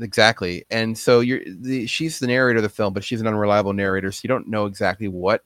Exactly. 0.00 0.64
And 0.70 0.96
so 0.96 1.18
you're 1.20 1.40
the 1.44 1.86
she's 1.88 2.20
the 2.20 2.28
narrator 2.28 2.58
of 2.58 2.62
the 2.62 2.68
film, 2.68 2.94
but 2.94 3.02
she's 3.02 3.20
an 3.20 3.26
unreliable 3.26 3.72
narrator, 3.72 4.12
so 4.12 4.20
you 4.22 4.28
don't 4.28 4.46
know 4.46 4.66
exactly 4.66 5.08
what 5.08 5.42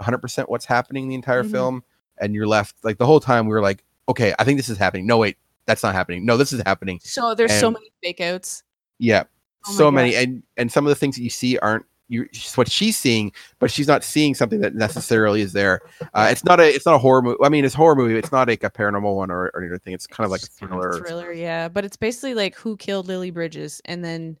100% 0.00 0.48
what's 0.48 0.64
happening 0.66 1.08
the 1.08 1.14
entire 1.14 1.42
Mhm. 1.42 1.50
film, 1.50 1.84
and 2.18 2.34
you're 2.34 2.46
left 2.46 2.76
like 2.82 2.98
the 2.98 3.06
whole 3.06 3.20
time 3.20 3.46
we 3.46 3.52
were 3.52 3.62
like, 3.62 3.82
okay, 4.08 4.34
I 4.38 4.44
think 4.44 4.58
this 4.58 4.68
is 4.68 4.76
happening. 4.78 5.06
No, 5.06 5.16
wait, 5.18 5.38
that's 5.64 5.82
not 5.82 5.94
happening. 5.94 6.26
No, 6.26 6.36
this 6.36 6.52
is 6.52 6.62
happening. 6.66 7.00
So 7.02 7.34
there's 7.34 7.52
so 7.58 7.70
many 7.70 7.90
fake 8.02 8.20
outs. 8.20 8.62
Yeah, 8.98 9.24
Oh 9.66 9.72
so 9.72 9.90
many, 9.90 10.12
gosh. 10.12 10.22
and 10.24 10.42
and 10.58 10.70
some 10.70 10.84
of 10.86 10.90
the 10.90 10.94
things 10.96 11.16
that 11.16 11.22
you 11.22 11.30
see 11.30 11.56
aren't 11.58 11.86
you 12.08 12.22
it's 12.24 12.56
what 12.56 12.70
she's 12.70 12.96
seeing, 12.96 13.32
but 13.58 13.70
she's 13.70 13.88
not 13.88 14.04
seeing 14.04 14.34
something 14.34 14.60
that 14.60 14.74
necessarily 14.74 15.40
is 15.40 15.52
there. 15.52 15.80
Uh, 16.14 16.28
it's 16.30 16.44
not 16.44 16.60
a 16.60 16.68
it's 16.68 16.86
not 16.86 16.94
a 16.94 16.98
horror 16.98 17.22
movie. 17.22 17.38
I 17.42 17.48
mean, 17.48 17.64
it's 17.64 17.74
a 17.74 17.78
horror 17.78 17.96
movie. 17.96 18.16
It's 18.16 18.32
not 18.32 18.48
like 18.48 18.64
a 18.64 18.70
paranormal 18.70 19.14
one 19.14 19.30
or, 19.30 19.50
or 19.54 19.64
anything. 19.64 19.94
It's 19.94 20.06
kind 20.06 20.24
of 20.24 20.30
like 20.30 20.42
a 20.42 20.48
kind 20.60 20.72
of 20.72 20.80
thriller. 20.80 21.04
thriller, 21.04 21.32
yeah. 21.32 21.68
But 21.68 21.84
it's 21.84 21.96
basically 21.96 22.34
like 22.34 22.54
who 22.54 22.76
killed 22.76 23.08
Lily 23.08 23.30
Bridges, 23.30 23.80
and 23.84 24.04
then 24.04 24.38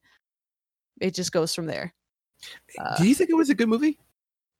it 1.00 1.14
just 1.14 1.32
goes 1.32 1.54
from 1.54 1.66
there. 1.66 1.94
Uh, 2.78 2.96
Do 2.96 3.08
you 3.08 3.14
think 3.14 3.30
it 3.30 3.36
was 3.36 3.50
a 3.50 3.54
good 3.54 3.68
movie? 3.68 3.98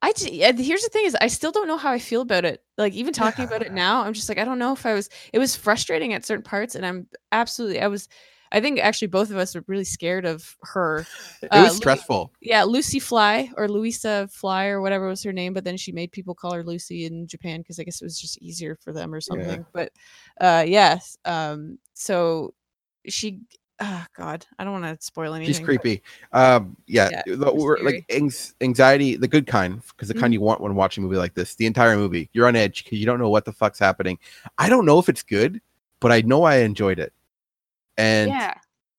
I 0.01 0.11
here's 0.17 0.83
the 0.83 0.89
thing 0.91 1.05
is 1.05 1.15
I 1.21 1.27
still 1.27 1.53
don't 1.53 1.67
know 1.67 1.77
how 1.77 1.91
I 1.91 1.99
feel 1.99 2.21
about 2.21 2.43
it. 2.43 2.61
Like 2.77 2.93
even 2.93 3.13
talking 3.13 3.45
about 3.45 3.61
it 3.61 3.71
now, 3.73 4.03
I'm 4.03 4.13
just 4.13 4.27
like 4.27 4.37
I 4.37 4.43
don't 4.43 4.59
know 4.59 4.73
if 4.73 4.85
I 4.85 4.93
was. 4.93 5.09
It 5.31 5.39
was 5.39 5.55
frustrating 5.55 6.13
at 6.13 6.25
certain 6.25 6.43
parts, 6.43 6.75
and 6.75 6.85
I'm 6.85 7.07
absolutely. 7.31 7.79
I 7.79 7.87
was. 7.87 8.09
I 8.53 8.61
think 8.61 8.79
actually 8.79 9.07
both 9.07 9.31
of 9.31 9.37
us 9.37 9.55
were 9.55 9.63
really 9.67 9.83
scared 9.83 10.25
of 10.25 10.55
her. 10.61 11.05
It 11.41 11.47
Uh, 11.51 11.61
was 11.63 11.71
Louis- 11.71 11.77
stressful. 11.77 12.31
Yeah, 12.41 12.63
Lucy 12.63 12.99
Fly 12.99 13.51
or 13.57 13.67
Louisa 13.67 14.29
Fly 14.31 14.67
or 14.67 14.79
whatever 14.81 15.07
was 15.07 15.23
her 15.23 15.33
name, 15.33 15.53
but 15.53 15.63
then 15.65 15.75
she 15.75 15.91
made 15.91 16.11
people 16.11 16.35
call 16.35 16.53
her 16.53 16.63
Lucy 16.63 17.05
in 17.05 17.27
Japan 17.27 17.59
because 17.61 17.79
I 17.79 17.83
guess 17.83 18.01
it 18.01 18.05
was 18.05 18.21
just 18.21 18.41
easier 18.41 18.75
for 18.75 18.93
them 18.93 19.13
or 19.13 19.19
something. 19.19 19.65
But 19.73 19.91
uh 20.39 20.63
yes, 20.67 21.17
um 21.25 21.79
so 21.93 22.53
she 23.07 23.41
oh 23.81 24.05
god, 24.15 24.45
I 24.59 24.63
don't 24.63 24.79
want 24.81 24.97
to 24.99 25.03
spoil 25.05 25.33
anything. 25.33 25.47
She's 25.51 25.59
but- 25.59 25.65
creepy. 25.65 26.01
Um, 26.31 26.77
yeah, 26.87 27.09
Yeah, 27.11 27.35
the- 27.35 27.53
we're, 27.53 27.79
like 27.79 28.05
anx- 28.09 28.53
anxiety, 28.61 29.15
the 29.17 29.27
good 29.27 29.47
kind, 29.47 29.81
because 29.89 30.07
the 30.07 30.13
kind 30.13 30.29
Mhm. 30.31 30.33
you 30.35 30.41
want 30.41 30.61
when 30.61 30.75
watching 30.75 31.03
a 31.03 31.07
movie 31.07 31.17
like 31.17 31.33
this. 31.33 31.55
The 31.55 31.65
entire 31.65 31.97
movie, 31.97 32.29
you're 32.33 32.47
on 32.47 32.55
edge 32.55 32.83
because 32.83 32.99
you 32.99 33.05
don't 33.07 33.19
know 33.19 33.29
what 33.29 33.45
the 33.45 33.51
fuck's 33.51 33.79
happening. 33.79 34.19
I 34.59 34.69
don't 34.69 34.85
know 34.85 34.99
if 34.99 35.09
it's 35.09 35.23
good, 35.23 35.59
but 35.99 36.11
I 36.11 36.21
know 36.21 36.43
I 36.43 36.57
enjoyed 36.57 36.99
it, 36.99 37.11
and 37.97 38.29
Yeah. 38.29 38.53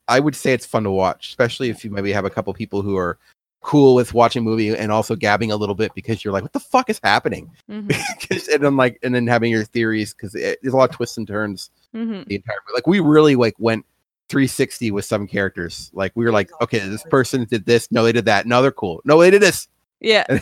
I 0.09 0.21
would 0.21 0.37
say 0.37 0.53
it's 0.53 0.67
fun 0.67 0.85
to 0.85 0.91
watch, 0.91 1.29
especially 1.29 1.71
if 1.71 1.85
you 1.85 1.91
maybe 1.91 2.13
have 2.13 2.25
a 2.27 2.31
couple 2.31 2.53
people 2.55 2.83
who 2.83 2.97
are 2.97 3.19
cool 3.63 3.95
with 3.95 4.13
watching 4.13 4.41
a 4.41 4.45
movie 4.45 4.69
and 4.77 4.93
also 4.93 5.17
gabbing 5.17 5.51
a 5.51 5.57
little 5.57 5.75
bit 5.75 5.95
because 5.95 6.23
you're 6.23 6.33
like, 6.33 6.43
what 6.43 6.53
the 6.53 6.61
fuck 6.61 6.91
is 6.91 7.01
happening? 7.03 7.51
hmm 7.67 7.89
'Cause- 8.29 8.49
and 8.53 8.63
then 8.63 8.77
like, 8.77 8.99
and 9.03 9.15
then 9.15 9.27
having 9.27 9.51
your 9.51 9.65
theories 9.65 10.13
because 10.13 10.33
there's 10.33 10.59
a 10.75 10.77
lot 10.77 10.91
of 10.91 10.97
twists 10.97 11.17
and 11.17 11.27
turns 11.27 11.71
hmm 11.93 12.23
the 12.27 12.35
entire 12.35 12.57
like 12.75 12.87
we 12.87 13.01
really 13.01 13.37
like 13.37 13.55
went 13.59 13.87
360 14.29 14.91
with 14.91 15.05
some 15.05 15.27
characters. 15.27 15.91
Like 15.95 16.13
we 16.15 16.25
were 16.25 16.33
like, 16.33 16.51
okay, 16.61 16.81
this 16.81 17.05
person 17.05 17.45
did 17.45 17.65
this. 17.67 17.91
No, 17.93 18.05
they 18.05 18.13
did 18.13 18.25
that. 18.27 18.47
No, 18.47 18.61
they're 18.63 18.73
cool. 18.73 19.01
No, 19.05 19.19
they 19.21 19.31
did 19.31 19.41
this. 19.43 19.69
Yeah. 20.01 20.27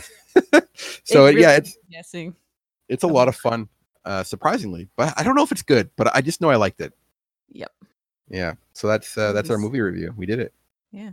So 1.05 1.27
It 1.27 1.37
yeah, 1.37 1.57
it's 1.57 1.77
guessing. 1.91 2.35
it's 2.89 3.03
a 3.03 3.07
lot 3.07 3.27
of 3.27 3.35
fun, 3.35 3.69
uh, 4.03 4.23
surprisingly. 4.23 4.89
But 4.95 5.13
I 5.15 5.23
don't 5.23 5.35
know 5.35 5.43
if 5.43 5.51
it's 5.51 5.61
good, 5.61 5.89
but 5.95 6.13
I 6.15 6.21
just 6.21 6.41
know 6.41 6.49
I 6.49 6.55
liked 6.55 6.81
it. 6.81 6.91
Yep. 7.51 7.71
Yeah. 8.33 8.55
So 8.73 8.87
that's 8.87 9.15
uh, 9.15 9.31
that's 9.31 9.51
our 9.51 9.59
movie 9.59 9.79
review. 9.79 10.11
We 10.17 10.25
did 10.25 10.39
it. 10.39 10.53
Yeah. 10.91 11.11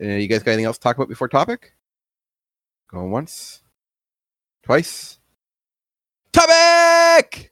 Uh, 0.00 0.06
you 0.06 0.28
guys 0.28 0.44
got 0.44 0.52
anything 0.52 0.64
else 0.64 0.78
to 0.78 0.82
talk 0.82 0.96
about 0.96 1.08
before 1.08 1.28
topic? 1.28 1.74
Going 2.88 3.10
once, 3.10 3.62
twice. 4.62 5.18
Topic. 6.32 7.50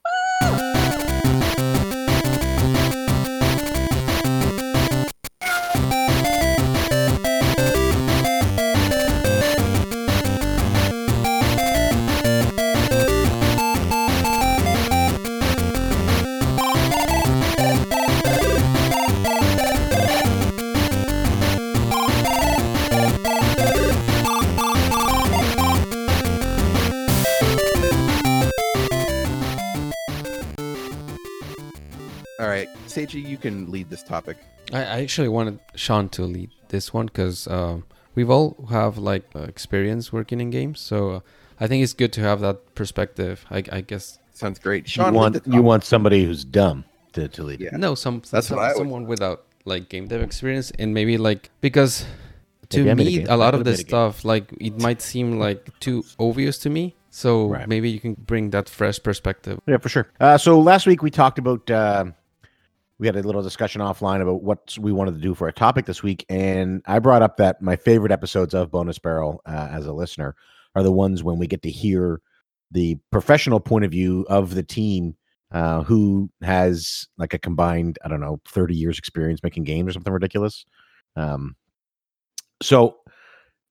Seiji, 32.94 33.24
you 33.26 33.36
can 33.38 33.70
lead 33.70 33.88
this 33.90 34.02
topic. 34.02 34.36
I, 34.72 34.78
I 34.80 35.00
actually 35.02 35.28
wanted 35.28 35.58
Sean 35.74 36.08
to 36.10 36.22
lead 36.24 36.50
this 36.68 36.92
one 36.92 37.06
because 37.06 37.46
um, 37.48 37.84
we've 38.14 38.30
all 38.30 38.66
have 38.70 38.98
like 38.98 39.24
uh, 39.34 39.40
experience 39.40 40.12
working 40.12 40.40
in 40.40 40.50
games, 40.50 40.80
so 40.80 41.10
uh, 41.10 41.20
I 41.60 41.66
think 41.68 41.82
it's 41.82 41.92
good 41.94 42.12
to 42.14 42.20
have 42.20 42.40
that 42.40 42.74
perspective. 42.74 43.44
I, 43.50 43.62
I 43.72 43.80
guess 43.80 44.18
Sounds 44.34 44.58
great. 44.58 44.84
You 44.84 44.88
Sean, 44.90 45.06
lead 45.12 45.14
want 45.14 45.46
you 45.46 45.62
want 45.62 45.84
somebody 45.84 46.24
who's 46.24 46.44
dumb 46.44 46.84
to, 47.12 47.28
to 47.28 47.42
lead. 47.42 47.60
Yeah. 47.60 47.76
no, 47.76 47.94
some 47.94 48.22
That's 48.30 48.48
some, 48.48 48.56
what 48.56 48.64
I 48.64 48.68
would- 48.68 48.76
someone 48.78 49.06
without 49.06 49.44
like 49.64 49.88
game 49.88 50.08
dev 50.08 50.22
experience 50.22 50.72
and 50.78 50.92
maybe 50.92 51.16
like 51.18 51.50
because 51.60 52.04
to 52.70 52.78
Maybe 52.78 52.90
I 52.90 52.94
made 52.94 53.06
a 53.06 53.10
me 53.20 53.24
a 53.26 53.36
lot 53.36 53.54
of 53.54 53.62
this 53.64 53.78
made 53.78 53.80
a 53.80 53.84
game. 53.84 53.88
stuff 53.90 54.24
like 54.24 54.52
it 54.58 54.80
might 54.80 55.00
seem 55.02 55.38
like 55.38 55.68
too 55.80 56.04
obvious 56.18 56.58
to 56.58 56.70
me. 56.70 56.96
So 57.10 57.46
Right. 57.48 57.68
maybe 57.68 57.90
you 57.90 58.00
can 58.00 58.14
bring 58.14 58.50
that 58.50 58.68
fresh 58.68 59.00
perspective. 59.02 59.60
Yeah, 59.66 59.76
for 59.76 59.88
sure. 59.90 60.08
Uh, 60.18 60.36
so 60.38 60.58
last 60.58 60.86
week 60.86 61.02
we 61.02 61.10
talked 61.10 61.38
about 61.38 61.70
uh, 61.70 62.06
we 63.02 63.08
had 63.08 63.16
a 63.16 63.22
little 63.22 63.42
discussion 63.42 63.80
offline 63.80 64.22
about 64.22 64.44
what 64.44 64.78
we 64.78 64.92
wanted 64.92 65.16
to 65.16 65.20
do 65.20 65.34
for 65.34 65.48
a 65.48 65.52
topic 65.52 65.86
this 65.86 66.04
week, 66.04 66.24
and 66.28 66.80
I 66.86 67.00
brought 67.00 67.20
up 67.20 67.36
that 67.38 67.60
my 67.60 67.74
favorite 67.74 68.12
episodes 68.12 68.54
of 68.54 68.70
Bonus 68.70 69.00
Barrel 69.00 69.42
uh, 69.44 69.68
as 69.72 69.86
a 69.86 69.92
listener 69.92 70.36
are 70.76 70.84
the 70.84 70.92
ones 70.92 71.24
when 71.24 71.36
we 71.36 71.48
get 71.48 71.62
to 71.62 71.70
hear 71.70 72.20
the 72.70 72.96
professional 73.10 73.58
point 73.58 73.84
of 73.84 73.90
view 73.90 74.24
of 74.28 74.54
the 74.54 74.62
team 74.62 75.16
uh, 75.50 75.82
who 75.82 76.30
has 76.42 77.08
like 77.18 77.34
a 77.34 77.40
combined 77.40 77.98
I 78.04 78.08
don't 78.08 78.20
know 78.20 78.40
thirty 78.46 78.76
years 78.76 79.00
experience 79.00 79.42
making 79.42 79.64
games 79.64 79.90
or 79.90 79.92
something 79.94 80.12
ridiculous. 80.12 80.64
Um, 81.16 81.56
so 82.62 82.98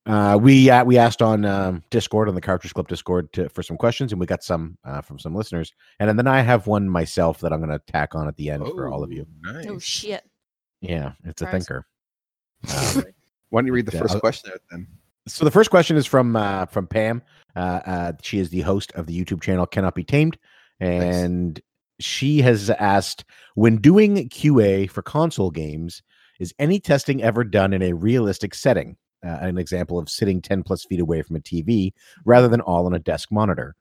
uh, 0.07 0.37
we 0.41 0.69
uh, 0.69 0.83
we 0.83 0.97
asked 0.97 1.21
on 1.21 1.45
um, 1.45 1.83
Discord 1.91 2.27
on 2.27 2.35
the 2.35 2.41
Cartridge 2.41 2.73
Club 2.73 2.87
Discord 2.87 3.31
to, 3.33 3.49
for 3.49 3.61
some 3.61 3.77
questions, 3.77 4.11
and 4.11 4.19
we 4.19 4.25
got 4.25 4.43
some 4.43 4.77
uh, 4.83 5.01
from 5.01 5.19
some 5.19 5.35
listeners. 5.35 5.71
And 5.99 6.17
then 6.17 6.27
I 6.27 6.41
have 6.41 6.65
one 6.67 6.89
myself 6.89 7.39
that 7.41 7.53
I'm 7.53 7.59
going 7.59 7.69
to 7.71 7.79
tack 7.91 8.15
on 8.15 8.27
at 8.27 8.35
the 8.35 8.49
end 8.49 8.65
for 8.65 8.87
all 8.89 9.03
of 9.03 9.11
you. 9.11 9.25
Oh, 9.47 9.51
Nice. 9.51 9.67
Oh 9.67 9.79
shit. 9.79 10.23
Yeah, 10.81 11.11
it's 11.23 11.41
a 11.41 11.45
Surprise. 11.45 11.67
thinker. 11.67 11.85
Why 13.49 13.61
don't 13.61 13.67
you 13.67 13.73
read 13.73 13.85
the 13.85 13.91
first 13.97 14.13
I'll- 14.15 14.19
question 14.19 14.51
out 14.53 14.61
then? 14.71 14.87
So 15.27 15.45
the 15.45 15.51
first 15.51 15.69
question 15.69 15.97
is 15.97 16.07
from 16.07 16.35
uh, 16.35 16.65
from 16.65 16.87
Pam. 16.87 17.21
Uh, 17.55 17.59
uh, 17.85 18.11
she 18.23 18.39
is 18.39 18.49
the 18.49 18.61
host 18.61 18.91
of 18.93 19.05
the 19.05 19.23
YouTube 19.23 19.41
channel 19.41 19.67
Cannot 19.67 19.93
Be 19.93 20.03
Tamed, 20.03 20.35
and 20.79 21.61
she 21.99 22.41
has 22.41 22.71
asked 22.71 23.23
when 23.53 23.77
doing 23.77 24.29
QA 24.29 24.89
for 24.89 25.03
console 25.03 25.51
games, 25.51 26.01
is 26.39 26.55
any 26.57 26.79
testing 26.79 27.21
ever 27.21 27.43
done 27.43 27.71
in 27.71 27.83
a 27.83 27.93
realistic 27.93 28.55
setting? 28.55 28.97
Uh, 29.23 29.37
an 29.41 29.57
example 29.57 29.99
of 29.99 30.09
sitting 30.09 30.41
10 30.41 30.63
plus 30.63 30.83
feet 30.85 30.99
away 30.99 31.21
from 31.21 31.35
a 31.35 31.39
TV 31.39 31.93
rather 32.25 32.47
than 32.47 32.61
all 32.61 32.85
on 32.87 32.93
a 32.95 32.99
desk 32.99 33.31
monitor. 33.31 33.75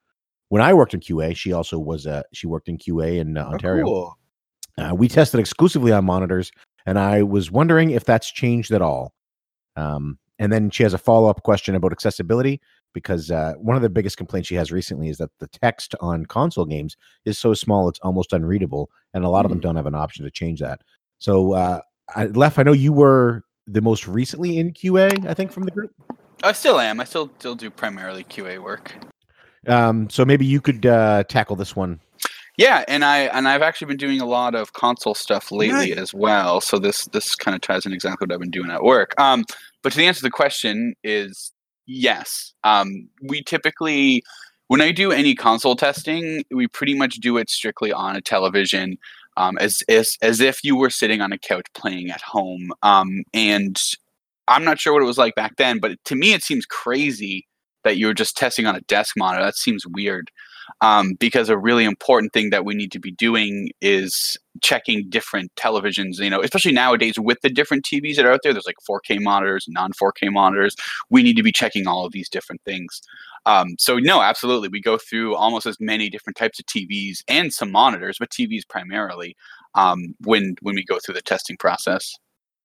When 0.51 0.61
I 0.61 0.75
worked 0.75 0.93
in 0.95 1.01
QA, 1.01 1.35
she 1.35 1.53
also 1.53 1.79
was 1.79 2.07
uh, 2.07 2.23
she 2.33 2.47
worked 2.47 2.69
in 2.69 2.77
QA 2.77 3.19
in 3.21 3.37
uh, 3.39 3.47
Oh, 3.49 3.53
Ontario. 3.53 3.85
cool. 3.85 4.19
Uh, 4.77 4.95
we 4.95 5.09
tested 5.09 5.41
exclusively 5.41 5.93
on 5.93 6.05
monitors, 6.05 6.51
and 6.87 6.99
I 6.99 7.23
was 7.23 7.51
wondering 7.51 7.91
if 7.91 8.05
that's 8.05 8.31
changed 8.31 8.71
at 8.73 8.83
all. 8.83 9.13
Um, 9.77 10.19
and 10.39 10.53
then 10.53 10.71
she 10.71 10.83
has 10.83 10.95
a 10.95 10.99
follow 10.99 11.29
up 11.29 11.43
question 11.43 11.75
about 11.75 11.93
accessibility 11.93 12.61
because 12.93 13.31
uh, 13.31 13.53
one 13.59 13.77
of 13.77 13.83
the 13.83 13.89
biggest 13.91 14.17
complaints 14.17 14.49
she 14.49 14.55
has 14.57 14.73
recently 14.73 15.09
is 15.09 15.19
that 15.19 15.31
the 15.39 15.47
text 15.49 15.95
on 16.01 16.27
console 16.27 16.65
games 16.65 16.97
is 17.25 17.39
so 17.39 17.55
small 17.55 17.89
it's 17.89 18.01
almost 18.01 18.33
unreadable, 18.33 18.91
and 19.15 19.25
a 19.25 19.29
lot 19.29 19.45
of 19.45 19.51
them 19.51 19.61
don't 19.61 19.77
have 19.77 19.87
an 19.87 19.95
option 19.95 20.25
to 20.25 20.31
change 20.31 20.61
that. 20.61 20.81
So, 21.19 21.53
uh, 21.53 21.81
I, 22.17 22.27
Lef, 22.27 22.59
I 22.59 22.63
know 22.65 22.73
you 22.73 22.93
were 22.93 23.45
the 23.73 23.81
most 23.81 24.07
recently 24.07 24.59
in 24.59 24.73
QA, 24.73 25.27
I 25.27 25.35
think, 25.35 25.53
from 25.53 25.65
the 25.65 25.71
group. 25.71 25.93
I 26.43 26.53
still 26.53 26.81
am. 26.81 27.01
I 27.01 27.05
still 27.05 27.31
still 27.39 27.55
do 27.55 27.71
primarily 27.71 28.25
QA 28.25 28.59
work. 28.63 28.95
Um, 29.67 30.09
so 30.09 30.25
maybe 30.25 30.47
you 30.47 30.61
could 30.61 30.87
uh, 30.87 31.25
tackle 31.25 31.57
this 31.57 31.77
one. 31.77 32.01
Yeah, 32.57 32.85
and 32.89 33.05
I 33.05 33.21
and 33.21 33.49
I've 33.49 33.63
actually 33.63 33.87
been 33.87 33.97
doing 33.97 34.21
a 34.21 34.27
lot 34.27 34.55
of 34.55 34.73
console 34.73 35.15
stuff 35.15 35.51
lately 35.53 35.91
Nice. 35.91 35.99
as 35.99 36.15
well. 36.15 36.61
So 36.61 36.79
this 36.79 37.07
this 37.07 37.35
kind 37.35 37.55
of 37.55 37.61
ties 37.61 37.87
in 37.87 37.93
exactly 37.93 38.27
what 38.27 38.35
I've 38.35 38.41
been 38.41 38.51
doing 38.51 38.71
at 38.71 38.83
work. 38.83 39.19
Um, 39.19 39.45
but 39.83 39.93
to 39.93 39.99
the 39.99 40.07
answer 40.07 40.21
to 40.21 40.25
the 40.25 40.31
question 40.31 40.95
is 41.05 41.53
yes. 41.87 42.53
Um, 42.65 43.09
we 43.23 43.43
typically 43.43 44.23
when 44.69 44.81
I 44.81 44.93
do 44.93 45.11
any 45.11 45.35
console 45.35 45.75
testing, 45.75 46.45
we 46.51 46.69
pretty 46.69 46.95
much 46.95 47.17
do 47.17 47.39
it 47.39 47.51
strictly 47.51 47.93
on 47.93 48.15
a 48.15 48.21
television, 48.21 48.99
um, 49.41 49.57
as 49.59 49.83
as 49.89 50.17
as 50.21 50.41
if 50.41 50.63
you 50.63 50.77
were 50.77 50.91
sitting 50.91 51.21
on 51.21 51.33
a 51.33 51.39
couch 51.39 51.67
playing 51.75 52.11
at 52.11 52.21
home. 52.21 52.73
Um, 52.83 53.23
and 53.33 53.81
I'm 54.49 54.65
not 54.65 54.79
sure 54.79 54.93
what 54.93 55.03
it 55.03 55.07
was 55.07 55.19
like 55.19 55.35
back 55.35 55.57
then, 55.57 55.79
but 55.79 55.93
to 56.07 56.15
me, 56.15 56.33
it 56.35 56.43
seems 56.43 56.67
crazy 56.67 57.47
that 57.85 57.97
you're 57.97 58.15
just 58.15 58.37
testing 58.37 58.67
on 58.67 58.77
a 58.77 58.81
desk 58.83 59.15
monitor. 59.17 59.43
That 59.43 59.57
seems 59.57 59.87
weird 59.87 60.31
um, 60.81 61.15
because 61.15 61.49
a 61.49 61.59
really 61.59 61.85
important 61.85 62.33
thing 62.33 62.51
that 62.51 62.65
we 62.65 62.75
need 62.75 62.93
to 62.93 63.01
be 63.01 63.11
doing 63.13 63.71
is 63.81 64.37
checking 64.63 65.09
different 65.09 65.55
televisions 65.55 66.19
you 66.19 66.29
know 66.29 66.43
especially 66.43 66.73
nowadays 66.73 67.19
with 67.19 67.39
the 67.43 67.49
different 67.49 67.85
tvs 67.85 68.17
that 68.17 68.27
are 68.27 68.33
out 68.33 68.41
there 68.43 68.53
there's 68.53 68.67
like 68.67 68.77
4k 68.89 69.21
monitors 69.21 69.65
non 69.69 69.93
4k 69.93 70.31
monitors 70.33 70.75
we 71.09 71.23
need 71.23 71.37
to 71.37 71.43
be 71.43 71.53
checking 71.53 71.87
all 71.87 72.05
of 72.05 72.13
these 72.13 72.29
different 72.29 72.61
things 72.65 73.01
um, 73.47 73.69
so 73.79 73.97
no 73.99 74.21
absolutely 74.23 74.69
we 74.69 74.81
go 74.81 74.99
through 74.99 75.35
almost 75.35 75.67
as 75.67 75.77
many 75.81 76.09
different 76.11 76.37
types 76.37 76.59
of 76.59 76.67
tvs 76.67 77.23
and 77.29 77.53
some 77.53 77.71
monitors 77.71 78.17
but 78.19 78.31
tvs 78.31 78.69
primarily 78.69 79.37
um, 79.75 80.15
when 80.25 80.55
when 80.63 80.75
we 80.75 80.85
go 80.85 80.99
through 80.99 81.15
the 81.15 81.23
testing 81.23 81.57
process 81.57 82.17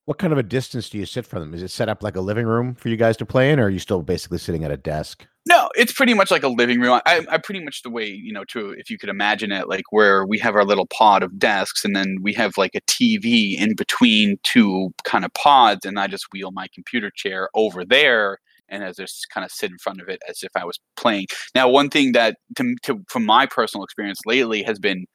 What 0.05 0.19
kind 0.19 0.31
of 0.31 0.37
a 0.39 0.43
distance 0.43 0.89
do 0.89 0.99
you 0.99 1.05
sit 1.07 1.25
from 1.25 1.39
them? 1.39 1.53
Is 1.55 1.63
it 1.63 1.71
set 1.71 1.89
up 1.89 2.03
like 2.03 2.15
a 2.15 2.21
living 2.21 2.45
room 2.45 2.75
for 2.75 2.89
you 2.89 2.95
guys 2.95 3.17
to 3.17 3.25
play 3.25 3.51
in, 3.51 3.59
or 3.59 3.65
are 3.65 3.69
you 3.71 3.79
still 3.79 4.03
basically 4.03 4.37
sitting 4.37 4.63
at 4.63 4.69
a 4.69 4.77
desk? 4.77 5.25
No, 5.47 5.69
it's 5.75 5.93
pretty 5.93 6.13
much 6.13 6.29
like 6.31 6.43
a 6.43 6.47
living 6.47 6.79
room. 6.79 7.01
I, 7.05 7.25
I 7.29 7.37
pretty 7.39 7.63
much 7.63 7.81
the 7.83 7.89
way 7.89 8.05
you 8.07 8.31
know 8.31 8.43
to 8.45 8.71
if 8.71 8.89
you 8.91 8.97
could 8.99 9.09
imagine 9.09 9.51
it, 9.51 9.67
like 9.67 9.85
where 9.91 10.25
we 10.25 10.37
have 10.39 10.55
our 10.55 10.65
little 10.65 10.85
pod 10.87 11.23
of 11.23 11.39
desks, 11.39 11.83
and 11.83 11.95
then 11.95 12.17
we 12.21 12.33
have 12.33 12.57
like 12.57 12.75
a 12.75 12.81
TV 12.81 13.57
in 13.57 13.75
between 13.75 14.37
two 14.43 14.91
kind 15.05 15.25
of 15.25 15.33
pods, 15.33 15.85
and 15.85 15.99
I 15.99 16.05
just 16.07 16.27
wheel 16.31 16.51
my 16.51 16.67
computer 16.73 17.09
chair 17.09 17.49
over 17.55 17.83
there, 17.83 18.37
and 18.69 18.83
as 18.83 18.97
just 18.97 19.27
kind 19.29 19.45
of 19.45 19.51
sit 19.51 19.71
in 19.71 19.77
front 19.77 20.01
of 20.01 20.09
it 20.09 20.21
as 20.29 20.43
if 20.43 20.51
I 20.55 20.65
was 20.65 20.79
playing. 20.97 21.27
Now, 21.53 21.69
one 21.69 21.89
thing 21.89 22.11
that 22.13 22.37
to, 22.57 22.75
to 22.83 23.03
from 23.09 23.25
my 23.25 23.45
personal 23.45 23.83
experience 23.83 24.19
lately 24.25 24.63
has 24.63 24.79
been 24.79 25.05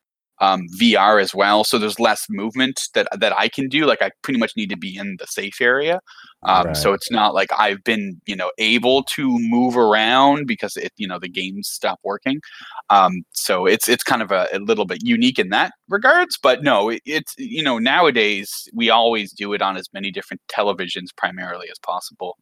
um, 0.43 0.63
VR 0.79 1.21
as 1.21 1.35
well, 1.35 1.65
so 1.65 1.79
there's 1.79 2.01
less 2.01 2.25
movement 2.31 2.89
that 2.95 3.09
that 3.21 3.37
I 3.39 3.49
can 3.49 3.69
do. 3.69 3.85
Like 3.85 4.01
I 4.01 4.11
pretty 4.23 4.41
much 4.41 4.53
need 4.57 4.71
to 4.71 4.77
be 4.77 4.97
in 4.97 5.17
the 5.19 5.27
safe 5.27 5.61
area. 5.61 6.01
Um, 6.45 6.75
So 6.75 6.95
it's 6.95 7.11
not 7.11 7.35
like 7.35 7.51
I've 7.59 7.85
been, 7.85 8.21
you 8.27 8.35
know, 8.37 8.51
able 8.59 9.03
to 9.05 9.39
move 9.41 9.77
around 9.77 10.47
because 10.47 10.77
it, 10.79 10.93
you 10.97 11.07
know, 11.07 11.19
the 11.19 11.29
games 11.29 11.69
stop 11.69 11.99
working. 12.05 12.41
Um, 12.89 13.23
so 13.33 13.67
it's 13.67 13.89
it's 13.89 14.03
kind 14.03 14.23
of 14.23 14.33
a, 14.33 14.49
a 14.53 14.59
little 14.59 14.87
bit 14.87 15.01
unique 15.03 15.39
in 15.39 15.51
that 15.51 15.73
regards. 15.89 16.39
But 16.43 16.63
no, 16.63 16.89
it, 16.89 17.03
it's 17.05 17.35
you 17.37 17.63
know 17.63 17.79
nowadays 17.79 18.51
we 18.73 18.89
always 18.91 19.33
do 19.33 19.53
it 19.53 19.61
on 19.63 19.77
as 19.77 19.89
many 19.93 20.11
different 20.11 20.41
televisions 20.49 21.09
primarily 21.17 21.69
as 21.71 21.79
possible. 21.79 22.37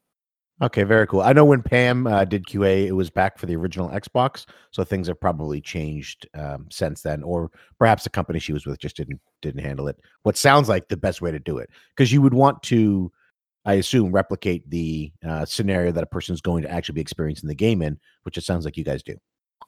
Okay, 0.61 0.82
very 0.82 1.06
cool. 1.06 1.20
I 1.20 1.32
know 1.32 1.44
when 1.44 1.62
Pam 1.62 2.09
uh, 2.09 2.24
did 2.24 2.46
QA, 2.46 2.86
it 2.86 2.92
was 2.92 3.11
back 3.11 3.38
for 3.38 3.46
the 3.46 3.54
original 3.54 3.90
Xbox, 3.90 4.44
so 4.72 4.82
things 4.82 5.06
have 5.06 5.20
probably 5.20 5.61
changed 5.61 6.26
um, 6.34 6.66
since 6.68 7.02
then, 7.02 7.22
or 7.22 7.52
perhaps 7.78 8.02
the 8.02 8.11
company 8.11 8.40
she 8.40 8.52
was 8.52 8.66
with 8.66 8.80
just 8.80 8.96
didn't 8.96 9.20
didn't 9.40 9.62
handle 9.62 9.86
it. 9.86 10.00
What 10.24 10.36
sounds 10.36 10.68
like 10.68 10.88
the 10.88 10.96
best 10.96 11.22
way 11.22 11.30
to 11.30 11.38
do 11.38 11.59
it, 11.59 11.70
because 11.96 12.12
you 12.12 12.20
would 12.22 12.34
want 12.34 12.61
to, 12.64 13.12
I 13.64 13.74
assume, 13.74 14.11
replicate 14.11 14.68
the 14.68 15.12
uh, 15.24 15.44
scenario 15.44 15.92
that 15.92 16.02
a 16.02 16.09
person's 16.09 16.40
going 16.40 16.64
to 16.64 16.70
actually 16.70 16.94
be 16.94 17.02
experiencing 17.02 17.48
the 17.48 17.54
game 17.54 17.80
in, 17.80 17.96
which 18.24 18.36
it 18.36 18.42
sounds 18.42 18.64
like 18.64 18.76
you 18.76 18.84
guys 18.84 19.04
do. 19.04 19.16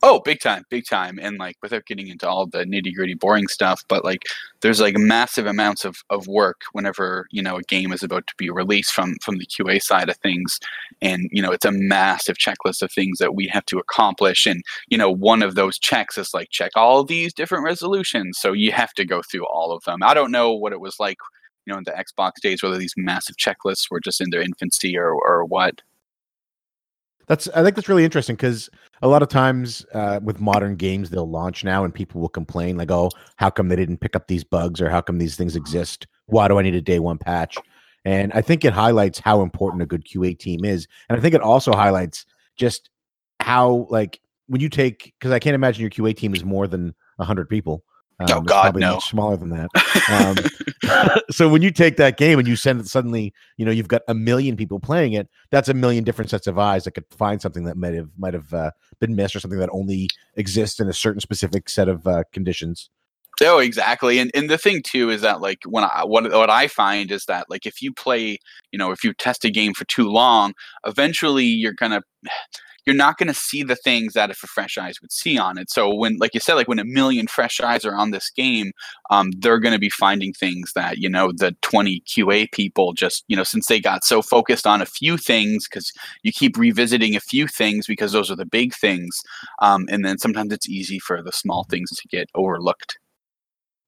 Oh, 0.02 0.20
big 0.24 0.40
time, 0.40 0.64
big 0.70 0.86
time. 0.88 1.18
And 1.20 1.36
like 1.36 1.56
without 1.62 1.84
getting 1.84 2.08
into 2.08 2.26
all 2.26 2.46
the 2.46 2.64
nitty 2.64 2.94
gritty 2.94 3.12
boring 3.12 3.48
stuff, 3.48 3.84
but 3.86 4.02
like 4.02 4.22
there's 4.62 4.80
like 4.80 4.96
massive 4.96 5.44
amounts 5.44 5.84
of, 5.84 5.96
of 6.08 6.26
work 6.26 6.62
whenever, 6.72 7.26
you 7.30 7.42
know, 7.42 7.56
a 7.56 7.62
game 7.62 7.92
is 7.92 8.02
about 8.02 8.26
to 8.28 8.34
be 8.38 8.48
released 8.48 8.92
from 8.92 9.16
from 9.22 9.36
the 9.36 9.46
QA 9.46 9.82
side 9.82 10.08
of 10.08 10.16
things. 10.18 10.58
And, 11.02 11.28
you 11.30 11.42
know, 11.42 11.52
it's 11.52 11.66
a 11.66 11.72
massive 11.72 12.38
checklist 12.38 12.80
of 12.80 12.90
things 12.90 13.18
that 13.18 13.34
we 13.34 13.46
have 13.48 13.66
to 13.66 13.78
accomplish. 13.78 14.46
And, 14.46 14.62
you 14.88 14.96
know, 14.96 15.10
one 15.10 15.42
of 15.42 15.54
those 15.54 15.78
checks 15.78 16.16
is 16.16 16.32
like 16.32 16.48
check 16.50 16.72
all 16.76 17.04
these 17.04 17.34
different 17.34 17.64
resolutions. 17.64 18.38
So 18.38 18.52
you 18.52 18.72
have 18.72 18.94
to 18.94 19.04
go 19.04 19.20
through 19.20 19.46
all 19.48 19.70
of 19.70 19.84
them. 19.84 20.02
I 20.02 20.14
don't 20.14 20.32
know 20.32 20.50
what 20.52 20.72
it 20.72 20.80
was 20.80 20.98
like, 20.98 21.18
you 21.66 21.74
know, 21.74 21.78
in 21.78 21.84
the 21.84 21.92
Xbox 21.92 22.40
days, 22.42 22.62
whether 22.62 22.78
these 22.78 22.94
massive 22.96 23.36
checklists 23.36 23.90
were 23.90 24.00
just 24.00 24.22
in 24.22 24.30
their 24.30 24.42
infancy 24.42 24.96
or 24.96 25.12
or 25.12 25.44
what. 25.44 25.82
That's 27.30 27.46
I 27.50 27.62
think 27.62 27.76
that's 27.76 27.88
really 27.88 28.04
interesting 28.04 28.34
because 28.34 28.68
a 29.02 29.06
lot 29.06 29.22
of 29.22 29.28
times 29.28 29.86
uh, 29.94 30.18
with 30.20 30.40
modern 30.40 30.74
games 30.74 31.10
they'll 31.10 31.30
launch 31.30 31.62
now 31.62 31.84
and 31.84 31.94
people 31.94 32.20
will 32.20 32.28
complain 32.28 32.76
like, 32.76 32.90
"Oh, 32.90 33.08
how 33.36 33.50
come 33.50 33.68
they 33.68 33.76
didn't 33.76 33.98
pick 33.98 34.16
up 34.16 34.26
these 34.26 34.42
bugs 34.42 34.80
or 34.80 34.90
how 34.90 35.00
come 35.00 35.18
these 35.18 35.36
things 35.36 35.54
exist? 35.54 36.08
Why 36.26 36.48
do 36.48 36.58
I 36.58 36.62
need 36.62 36.74
a 36.74 36.80
day 36.80 36.98
one 36.98 37.18
patch?" 37.18 37.56
And 38.04 38.32
I 38.32 38.40
think 38.40 38.64
it 38.64 38.72
highlights 38.72 39.20
how 39.20 39.42
important 39.42 39.80
a 39.80 39.86
good 39.86 40.04
QA 40.04 40.36
team 40.36 40.64
is, 40.64 40.88
and 41.08 41.16
I 41.16 41.22
think 41.22 41.36
it 41.36 41.40
also 41.40 41.70
highlights 41.72 42.26
just 42.56 42.90
how 43.38 43.86
like 43.90 44.20
when 44.48 44.60
you 44.60 44.68
take 44.68 45.14
because 45.20 45.30
I 45.30 45.38
can't 45.38 45.54
imagine 45.54 45.82
your 45.82 45.90
QA 45.90 46.16
team 46.16 46.34
is 46.34 46.42
more 46.42 46.66
than 46.66 46.96
hundred 47.20 47.48
people. 47.48 47.84
Um, 48.20 48.26
Oh, 48.30 48.40
God, 48.42 48.62
probably 48.62 48.80
no. 48.82 48.94
much 48.94 49.08
smaller 49.08 49.36
than 49.36 49.50
that. 49.50 49.70
Um, 50.10 50.36
so 51.30 51.48
when 51.48 51.62
you 51.62 51.70
take 51.70 51.96
that 51.96 52.16
game 52.16 52.38
and 52.38 52.46
you 52.46 52.56
send 52.56 52.80
it 52.80 52.86
suddenly, 52.86 53.32
you 53.56 53.64
know, 53.64 53.70
you've 53.70 53.88
got 53.88 54.02
a 54.08 54.14
million 54.14 54.56
people 54.56 54.78
playing 54.80 55.14
it. 55.14 55.28
That's 55.50 55.68
a 55.68 55.74
million 55.74 56.04
different 56.04 56.30
sets 56.30 56.46
of 56.46 56.58
eyes 56.58 56.84
that 56.84 56.92
could 56.92 57.06
find 57.10 57.40
something 57.40 57.64
that 57.64 57.76
might 57.76 57.94
have 57.94 58.10
might 58.18 58.34
have 58.34 58.52
uh, 58.52 58.70
been 59.00 59.16
missed 59.16 59.34
or 59.34 59.40
something 59.40 59.58
that 59.58 59.70
only 59.72 60.08
exists 60.36 60.80
in 60.80 60.88
a 60.88 60.92
certain 60.92 61.20
specific 61.20 61.68
set 61.68 61.88
of 61.88 62.06
uh, 62.06 62.24
conditions. 62.32 62.90
Oh, 63.42 63.58
exactly. 63.58 64.18
And 64.18 64.30
and 64.34 64.50
the 64.50 64.58
thing 64.58 64.82
too 64.84 65.08
is 65.10 65.22
that 65.22 65.40
like 65.40 65.60
when 65.64 65.84
I 65.84 66.04
what 66.04 66.30
what 66.30 66.50
I 66.50 66.66
find 66.66 67.10
is 67.10 67.24
that 67.26 67.48
like 67.48 67.64
if 67.64 67.80
you 67.80 67.92
play, 67.92 68.38
you 68.70 68.78
know, 68.78 68.90
if 68.90 69.02
you 69.02 69.14
test 69.14 69.44
a 69.44 69.50
game 69.50 69.72
for 69.72 69.84
too 69.86 70.08
long, 70.08 70.52
eventually 70.86 71.44
you're 71.44 71.72
gonna 71.72 72.02
you're 72.86 72.96
not 72.96 73.18
gonna 73.18 73.34
see 73.34 73.62
the 73.62 73.76
things 73.76 74.14
that 74.14 74.30
if 74.30 74.42
a 74.42 74.46
fresh 74.46 74.78
eyes 74.78 75.00
would 75.00 75.12
see 75.12 75.38
on 75.38 75.58
it. 75.58 75.70
So 75.70 75.94
when 75.94 76.16
like 76.18 76.34
you 76.34 76.40
said, 76.40 76.54
like 76.54 76.68
when 76.68 76.78
a 76.78 76.84
million 76.84 77.26
fresh 77.26 77.60
eyes 77.60 77.84
are 77.84 77.94
on 77.94 78.10
this 78.10 78.30
game, 78.30 78.72
um, 79.10 79.30
they're 79.38 79.58
gonna 79.58 79.78
be 79.78 79.90
finding 79.90 80.32
things 80.32 80.72
that, 80.74 80.98
you 80.98 81.08
know, 81.08 81.32
the 81.32 81.56
20 81.62 82.02
QA 82.06 82.50
people 82.52 82.92
just, 82.92 83.24
you 83.28 83.36
know, 83.36 83.44
since 83.44 83.66
they 83.66 83.80
got 83.80 84.04
so 84.04 84.22
focused 84.22 84.66
on 84.66 84.82
a 84.82 84.86
few 84.86 85.16
things, 85.16 85.66
because 85.68 85.92
you 86.22 86.32
keep 86.32 86.56
revisiting 86.56 87.16
a 87.16 87.20
few 87.20 87.46
things 87.46 87.86
because 87.86 88.12
those 88.12 88.30
are 88.30 88.36
the 88.36 88.46
big 88.46 88.74
things. 88.74 89.22
Um, 89.60 89.86
and 89.90 90.04
then 90.04 90.18
sometimes 90.18 90.52
it's 90.52 90.68
easy 90.68 90.98
for 90.98 91.22
the 91.22 91.32
small 91.32 91.64
things 91.64 91.90
to 91.90 92.08
get 92.08 92.28
overlooked. 92.34 92.98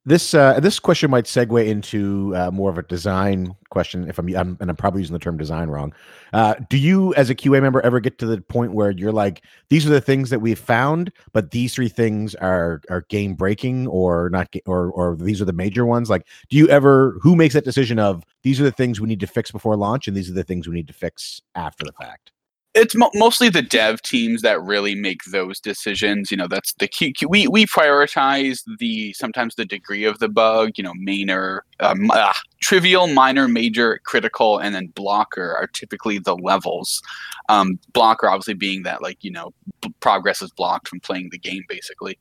This 0.05 0.34
uh, 0.34 0.59
this 0.59 0.80
question 0.80 1.12
might 1.12 1.26
segue 1.26 1.64
into 1.64 2.34
uh, 2.34 2.50
more 2.50 2.68
of 2.70 2.76
a 2.76 2.82
design 2.82 3.55
question. 3.70 4.09
If 4.09 4.18
I'm, 4.18 4.34
I'm 4.36 4.57
and 4.61 4.68
I'm 4.68 4.74
probably 4.74 5.00
using 5.00 5.12
the 5.12 5.20
term 5.20 5.38
design 5.38 5.68
wrong. 5.68 5.94
Uh, 6.32 6.57
do 6.68 6.76
you, 6.76 7.14
as 7.14 7.30
a 7.30 7.36
QA 7.36 7.62
member, 7.62 7.80
ever 7.82 8.00
get 8.00 8.18
to 8.18 8.26
the 8.26 8.40
point 8.40 8.72
where 8.72 8.90
you're 8.90 9.12
like, 9.12 9.44
these 9.68 9.86
are 9.86 9.90
the 9.90 10.00
things 10.00 10.30
that 10.30 10.40
we've 10.40 10.59
found, 10.59 11.12
but 11.32 11.53
these 11.53 11.74
three 11.74 11.88
things 11.88 12.34
are 12.34 12.80
are 12.90 13.03
game 13.11 13.34
breaking 13.34 13.86
or 13.86 14.28
not, 14.30 14.50
ga- 14.50 14.62
or 14.66 14.90
or 14.90 15.14
these 15.14 15.40
are 15.40 15.44
the 15.44 15.53
major 15.53 15.86
ones? 15.86 16.11
Like, 16.11 16.26
do 16.48 16.57
you 16.57 16.68
ever? 16.68 17.16
Who 17.22 17.36
makes 17.36 17.55
that 17.55 17.64
decision 17.64 18.00
of 18.00 18.24
these 18.42 18.61
are 18.61 18.64
the 18.64 18.72
things 18.72 19.00
we 19.00 19.07
need 19.07 19.20
to 19.20 19.28
fix 19.28 19.53
before 19.53 19.76
launch, 19.76 20.09
and 20.09 20.16
these 20.16 20.28
are 20.28 20.34
the 20.34 20.42
things 20.42 20.66
we 20.66 20.74
need 20.74 20.88
to 20.88 20.94
fix 20.94 21.40
after 21.55 21.84
the 21.84 21.92
fact? 21.92 22.32
It's 22.75 22.95
mo- 22.95 23.11
mostly 23.14 23.49
the 23.51 23.61
dev 23.62 24.01
teams 24.01 24.41
that 24.43 24.61
really 24.62 24.95
make 24.95 25.23
those 25.25 25.61
decisions. 25.61 26.31
You 26.31 26.39
know, 26.39 26.49
that's 26.49 26.73
the 26.75 26.89
key. 26.89 27.14
We 27.29 27.47
we 27.47 27.66
prioritize 27.66 28.62
the 28.79 29.12
sometimes 29.12 29.55
the 29.57 29.64
degree 29.64 30.05
of 30.05 30.18
the 30.20 30.29
bug. 30.29 30.73
You 30.77 30.85
know, 30.85 30.95
minor, 30.95 31.64
ah, 31.81 32.35
trivial, 32.61 33.09
minor, 33.09 33.47
major, 33.47 34.01
critical, 34.05 34.59
and 34.59 34.75
then 34.75 34.87
blocker 34.89 35.55
are 35.55 35.66
typically 35.66 36.18
the 36.18 36.37
levels. 36.37 37.03
Um, 37.49 37.79
blocker 37.93 38.29
obviously 38.29 38.55
being 38.55 38.85
that 38.85 39.03
like 39.03 39.23
you 39.23 39.31
know 39.31 39.53
p- 39.83 39.93
progress 40.01 40.41
is 40.41 40.51
blocked 40.53 40.89
from 40.89 41.01
playing 41.01 41.29
the 41.31 41.39
game 41.39 41.64
basically. 41.68 42.18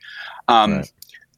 Um, 0.48 0.78
Right. 0.78 0.92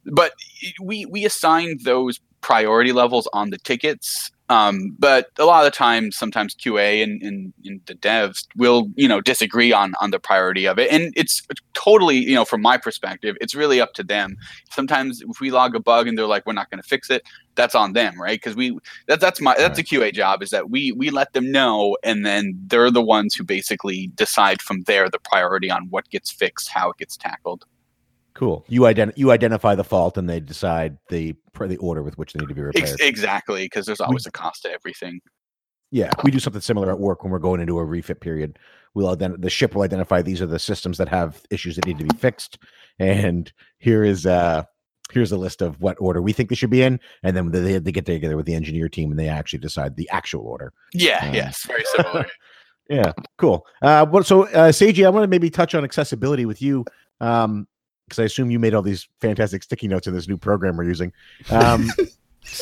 but 0.05 0.34
we 0.82 1.05
we 1.05 1.24
assign 1.26 1.78
those 1.84 2.20
priority 2.41 2.91
levels 2.91 3.30
on 3.34 3.51
the 3.51 3.57
tickets 3.59 4.32
um, 4.53 4.95
but 4.99 5.31
a 5.39 5.45
lot 5.45 5.65
of 5.65 5.71
the 5.71 5.75
times, 5.75 6.15
sometimes 6.15 6.53
QA 6.53 7.01
and, 7.01 7.23
and, 7.23 7.53
and, 7.65 7.81
the 7.87 7.95
devs 7.95 8.45
will, 8.55 8.87
you 8.95 9.07
know, 9.07 9.19
disagree 9.19 9.73
on 9.73 9.95
on 9.99 10.11
the 10.11 10.19
priority 10.19 10.67
of 10.67 10.77
it, 10.77 10.91
and 10.91 11.11
it's 11.15 11.41
totally, 11.73 12.17
you 12.17 12.35
know, 12.35 12.45
from 12.45 12.61
my 12.61 12.77
perspective, 12.77 13.35
it's 13.41 13.55
really 13.55 13.81
up 13.81 13.93
to 13.95 14.03
them. 14.03 14.37
Sometimes 14.69 15.23
if 15.27 15.39
we 15.39 15.49
log 15.49 15.75
a 15.75 15.79
bug 15.79 16.07
and 16.07 16.15
they're 16.15 16.27
like, 16.27 16.45
we're 16.45 16.53
not 16.53 16.69
going 16.69 16.81
to 16.81 16.87
fix 16.87 17.09
it, 17.09 17.23
that's 17.55 17.73
on 17.73 17.93
them, 17.93 18.21
right? 18.21 18.39
Because 18.39 18.55
we 18.55 18.77
that, 19.07 19.19
that's 19.19 19.41
my 19.41 19.55
that's 19.57 19.79
a 19.79 19.83
QA 19.83 20.13
job 20.13 20.43
is 20.43 20.51
that 20.51 20.69
we 20.69 20.91
we 20.91 21.09
let 21.09 21.33
them 21.33 21.51
know, 21.51 21.97
and 22.03 22.23
then 22.23 22.53
they're 22.67 22.91
the 22.91 23.01
ones 23.01 23.33
who 23.33 23.43
basically 23.43 24.11
decide 24.13 24.61
from 24.61 24.83
there 24.83 25.09
the 25.09 25.19
priority 25.19 25.71
on 25.71 25.87
what 25.89 26.07
gets 26.11 26.29
fixed, 26.31 26.69
how 26.69 26.91
it 26.91 26.97
gets 26.97 27.17
tackled. 27.17 27.65
Cool. 28.43 28.65
You 28.67 28.81
ident- 28.81 29.13
you 29.15 29.31
identify 29.31 29.73
the 29.75 29.85
fault, 29.85 30.17
and 30.17 30.29
they 30.29 30.41
decide 30.41 30.97
the 31.09 31.33
the 31.59 31.77
order 31.77 32.03
with 32.03 32.17
which 32.17 32.33
they 32.33 32.39
need 32.39 32.49
to 32.49 32.55
be 32.55 32.61
repaired. 32.61 32.89
Ex- 32.89 33.01
exactly, 33.01 33.63
because 33.63 33.85
there's 33.85 34.01
always 34.01 34.25
we, 34.25 34.29
a 34.29 34.31
cost 34.31 34.63
to 34.63 34.71
everything. 34.71 35.21
Yeah, 35.91 36.11
we 36.23 36.31
do 36.31 36.39
something 36.39 36.61
similar 36.61 36.91
at 36.91 36.99
work 36.99 37.23
when 37.23 37.31
we're 37.31 37.39
going 37.39 37.61
into 37.61 37.79
a 37.79 37.85
refit 37.85 38.19
period. 38.19 38.59
We'll 38.95 39.15
ident- 39.15 39.41
the 39.41 39.49
ship 39.49 39.75
will 39.75 39.83
identify 39.83 40.21
these 40.21 40.41
are 40.41 40.45
the 40.45 40.59
systems 40.59 40.97
that 40.97 41.07
have 41.07 41.41
issues 41.51 41.77
that 41.77 41.85
need 41.85 41.99
to 41.99 42.03
be 42.03 42.17
fixed, 42.17 42.57
and 42.99 43.51
here 43.77 44.03
is 44.03 44.25
uh 44.25 44.63
here's 45.11 45.31
a 45.31 45.37
list 45.37 45.61
of 45.61 45.79
what 45.79 45.95
order 46.01 46.21
we 46.21 46.33
think 46.33 46.49
they 46.49 46.55
should 46.55 46.69
be 46.69 46.81
in, 46.81 46.99
and 47.21 47.37
then 47.37 47.49
they, 47.51 47.77
they 47.77 47.91
get 47.93 48.05
together 48.05 48.35
with 48.35 48.45
the 48.45 48.55
engineer 48.55 48.89
team 48.89 49.11
and 49.11 49.19
they 49.19 49.29
actually 49.29 49.59
decide 49.59 49.95
the 49.95 50.09
actual 50.09 50.45
order. 50.45 50.73
Yeah, 50.93 51.19
um, 51.21 51.33
yes, 51.33 51.65
very 51.65 51.83
similar. 51.95 52.25
yeah, 52.89 53.13
cool. 53.37 53.65
Uh, 53.81 54.05
well, 54.09 54.23
so 54.23 54.47
uh, 54.47 54.71
Seiji, 54.71 55.05
I 55.05 55.09
want 55.09 55.23
to 55.23 55.29
maybe 55.29 55.49
touch 55.49 55.75
on 55.75 55.85
accessibility 55.85 56.45
with 56.45 56.61
you. 56.61 56.83
Um, 57.21 57.67
because 58.14 58.22
I 58.22 58.26
assume 58.26 58.51
you 58.51 58.59
made 58.59 58.74
all 58.74 58.82
these 58.82 59.07
fantastic 59.20 59.64
sticky 59.64 59.88
notes 59.88 60.07
in 60.07 60.14
this 60.14 60.28
new 60.28 60.38
program 60.38 60.78
we're 60.78 60.86
using. 60.86 61.11
Um, 61.49 61.89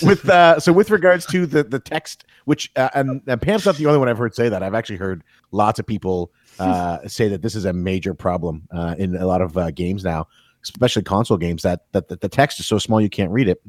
with 0.03 0.29
uh, 0.29 0.59
so 0.59 0.71
with 0.73 0.91
regards 0.91 1.25
to 1.27 1.45
the 1.45 1.63
the 1.63 1.79
text, 1.79 2.25
which 2.45 2.71
uh, 2.75 2.89
and, 2.93 3.21
and, 3.27 3.41
Pam's 3.41 3.65
not 3.65 3.77
the 3.77 3.85
only 3.87 3.99
one 3.99 4.09
I've 4.09 4.17
heard 4.17 4.35
say 4.35 4.49
that. 4.49 4.61
I've 4.61 4.75
actually 4.75 4.97
heard 4.97 5.23
lots 5.51 5.79
of 5.79 5.87
people 5.87 6.31
uh, 6.59 6.99
say 7.07 7.27
that 7.29 7.41
this 7.41 7.55
is 7.55 7.65
a 7.65 7.73
major 7.73 8.13
problem 8.13 8.67
uh, 8.71 8.95
in 8.97 9.15
a 9.15 9.25
lot 9.25 9.41
of 9.41 9.57
uh, 9.57 9.71
games 9.71 10.03
now, 10.03 10.27
especially 10.63 11.03
console 11.03 11.37
games. 11.37 11.63
That, 11.63 11.85
that 11.93 12.09
that 12.09 12.21
the 12.21 12.29
text 12.29 12.59
is 12.59 12.67
so 12.67 12.77
small 12.77 13.01
you 13.01 13.09
can't 13.09 13.31
read 13.31 13.47
it. 13.47 13.61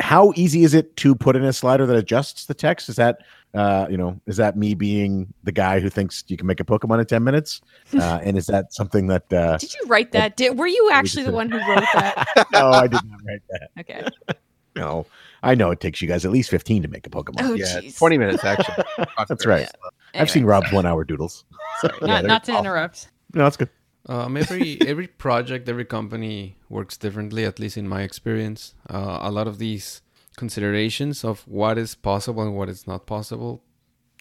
How 0.00 0.32
easy 0.36 0.62
is 0.62 0.74
it 0.74 0.96
to 0.98 1.14
put 1.14 1.36
in 1.36 1.44
a 1.44 1.52
slider 1.52 1.86
that 1.86 1.96
adjusts 1.96 2.46
the 2.46 2.54
text? 2.54 2.88
Is 2.88 2.96
that 2.96 3.20
uh, 3.56 3.86
you 3.88 3.96
know, 3.96 4.20
is 4.26 4.36
that 4.36 4.56
me 4.56 4.74
being 4.74 5.32
the 5.44 5.52
guy 5.52 5.80
who 5.80 5.88
thinks 5.88 6.22
you 6.28 6.36
can 6.36 6.46
make 6.46 6.60
a 6.60 6.64
Pokemon 6.64 7.00
in 7.00 7.06
10 7.06 7.24
minutes? 7.24 7.60
Uh, 7.96 8.20
and 8.24 8.36
is 8.36 8.46
that 8.46 8.74
something 8.74 9.06
that. 9.06 9.32
Uh, 9.32 9.56
did 9.56 9.72
you 9.72 9.86
write 9.86 10.12
that? 10.12 10.36
Did, 10.36 10.58
were 10.58 10.66
you 10.66 10.90
actually 10.92 11.22
the 11.22 11.30
one 11.30 11.48
who 11.48 11.56
wrote 11.56 11.84
that? 11.94 12.46
no, 12.52 12.70
I 12.70 12.88
did 12.88 13.00
not 13.04 13.20
write 13.24 13.42
that. 13.48 13.68
Okay. 13.80 14.06
no, 14.76 15.06
I 15.42 15.54
know 15.54 15.70
it 15.70 15.80
takes 15.80 16.02
you 16.02 16.08
guys 16.08 16.24
at 16.24 16.32
least 16.32 16.50
15 16.50 16.82
to 16.82 16.88
make 16.88 17.06
a 17.06 17.10
Pokemon. 17.10 17.36
Oh, 17.38 17.54
yeah, 17.54 17.80
geez. 17.80 17.96
20 17.96 18.18
minutes 18.18 18.44
actually. 18.44 18.84
That's 19.28 19.46
right. 19.46 19.68
Yeah. 20.12 20.20
I've 20.20 20.30
seen 20.30 20.44
Rob's 20.44 20.70
one 20.72 20.84
hour 20.84 21.04
doodles. 21.04 21.44
Sorry, 21.80 21.94
not, 22.02 22.24
not 22.24 22.44
to 22.44 22.58
interrupt. 22.58 23.08
No, 23.32 23.44
that's 23.44 23.56
good. 23.56 23.70
Um, 24.08 24.36
every 24.36 24.80
every 24.86 25.06
project, 25.06 25.68
every 25.68 25.84
company 25.84 26.56
works 26.68 26.96
differently. 26.96 27.44
At 27.44 27.58
least 27.58 27.76
in 27.76 27.88
my 27.88 28.02
experience, 28.02 28.74
uh, 28.88 29.18
a 29.22 29.30
lot 29.30 29.46
of 29.46 29.58
these 29.58 30.02
considerations 30.36 31.24
of 31.24 31.46
what 31.46 31.78
is 31.78 31.94
possible 31.94 32.42
and 32.42 32.54
what 32.56 32.68
is 32.68 32.86
not 32.86 33.06
possible 33.06 33.62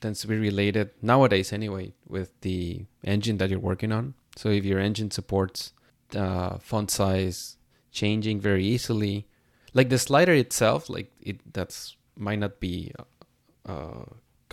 tends 0.02 0.22
to 0.22 0.28
be 0.28 0.38
related 0.38 0.92
nowadays 1.02 1.54
anyway 1.54 1.94
with 2.08 2.40
the 2.42 2.86
engine 3.04 3.38
that 3.38 3.50
you're 3.50 3.60
working 3.60 3.92
on. 3.92 4.14
So 4.36 4.50
if 4.50 4.66
your 4.66 4.80
engine 4.80 5.12
supports 5.12 5.74
uh, 6.16 6.58
font 6.58 6.92
size 6.92 7.58
changing 7.92 8.40
very 8.40 8.66
easily, 8.66 9.28
like 9.74 9.90
the 9.90 9.98
slider 9.98 10.34
itself, 10.34 10.90
like 10.90 11.12
it 11.22 11.54
that's 11.54 11.96
might 12.18 12.40
not 12.40 12.60
be 12.60 12.92
uh, 13.66 14.06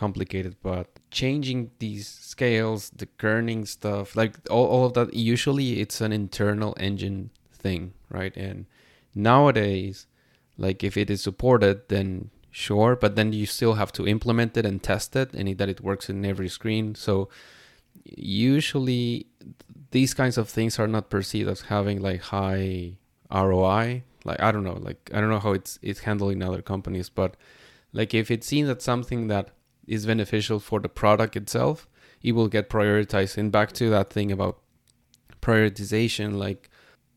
complicated, 0.04 0.56
but 0.62 0.86
changing 1.10 1.70
these 1.78 2.08
scales, 2.08 2.90
the 2.90 3.06
kerning 3.22 3.62
stuff, 3.76 4.16
like 4.20 4.32
all, 4.50 4.66
all 4.72 4.84
of 4.86 4.94
that, 4.94 5.14
usually 5.14 5.80
it's 5.82 6.00
an 6.00 6.12
internal 6.12 6.74
engine 6.88 7.30
thing, 7.64 7.82
right? 8.18 8.34
And 8.36 8.66
nowadays, 9.14 10.06
like 10.58 10.82
if 10.82 10.96
it 10.96 11.08
is 11.08 11.22
supported, 11.22 11.76
then 11.88 12.30
sure, 12.50 12.96
but 12.96 13.14
then 13.14 13.32
you 13.32 13.46
still 13.46 13.74
have 13.74 13.92
to 13.92 14.08
implement 14.14 14.56
it 14.56 14.66
and 14.66 14.82
test 14.82 15.14
it 15.14 15.32
and 15.34 15.56
that 15.58 15.68
it 15.68 15.80
works 15.80 16.10
in 16.10 16.24
every 16.24 16.48
screen. 16.48 16.96
So 16.96 17.28
usually 18.04 19.26
these 19.92 20.14
kinds 20.14 20.36
of 20.36 20.48
things 20.48 20.80
are 20.80 20.88
not 20.88 21.10
perceived 21.10 21.48
as 21.48 21.62
having 21.74 22.02
like 22.02 22.22
high 22.34 22.96
ROI. 23.30 24.02
Like 24.24 24.40
I 24.40 24.50
don't 24.52 24.64
know, 24.64 24.78
like 24.88 25.10
I 25.14 25.20
don't 25.20 25.30
know 25.30 25.44
how 25.46 25.52
it's 25.52 25.78
it's 25.80 26.00
handled 26.00 26.32
in 26.32 26.42
other 26.42 26.62
companies, 26.62 27.08
but 27.08 27.36
like 27.92 28.14
if 28.14 28.30
it's 28.30 28.46
seen 28.46 28.66
that 28.66 28.82
something 28.82 29.28
that 29.28 29.46
is 29.86 30.06
beneficial 30.06 30.60
for 30.60 30.80
the 30.80 30.88
product 30.88 31.36
itself, 31.36 31.88
it 32.22 32.32
will 32.32 32.48
get 32.48 32.70
prioritized. 32.70 33.36
And 33.36 33.50
back 33.50 33.72
to 33.72 33.90
that 33.90 34.10
thing 34.10 34.30
about 34.30 34.58
prioritization, 35.40 36.34
like 36.34 36.70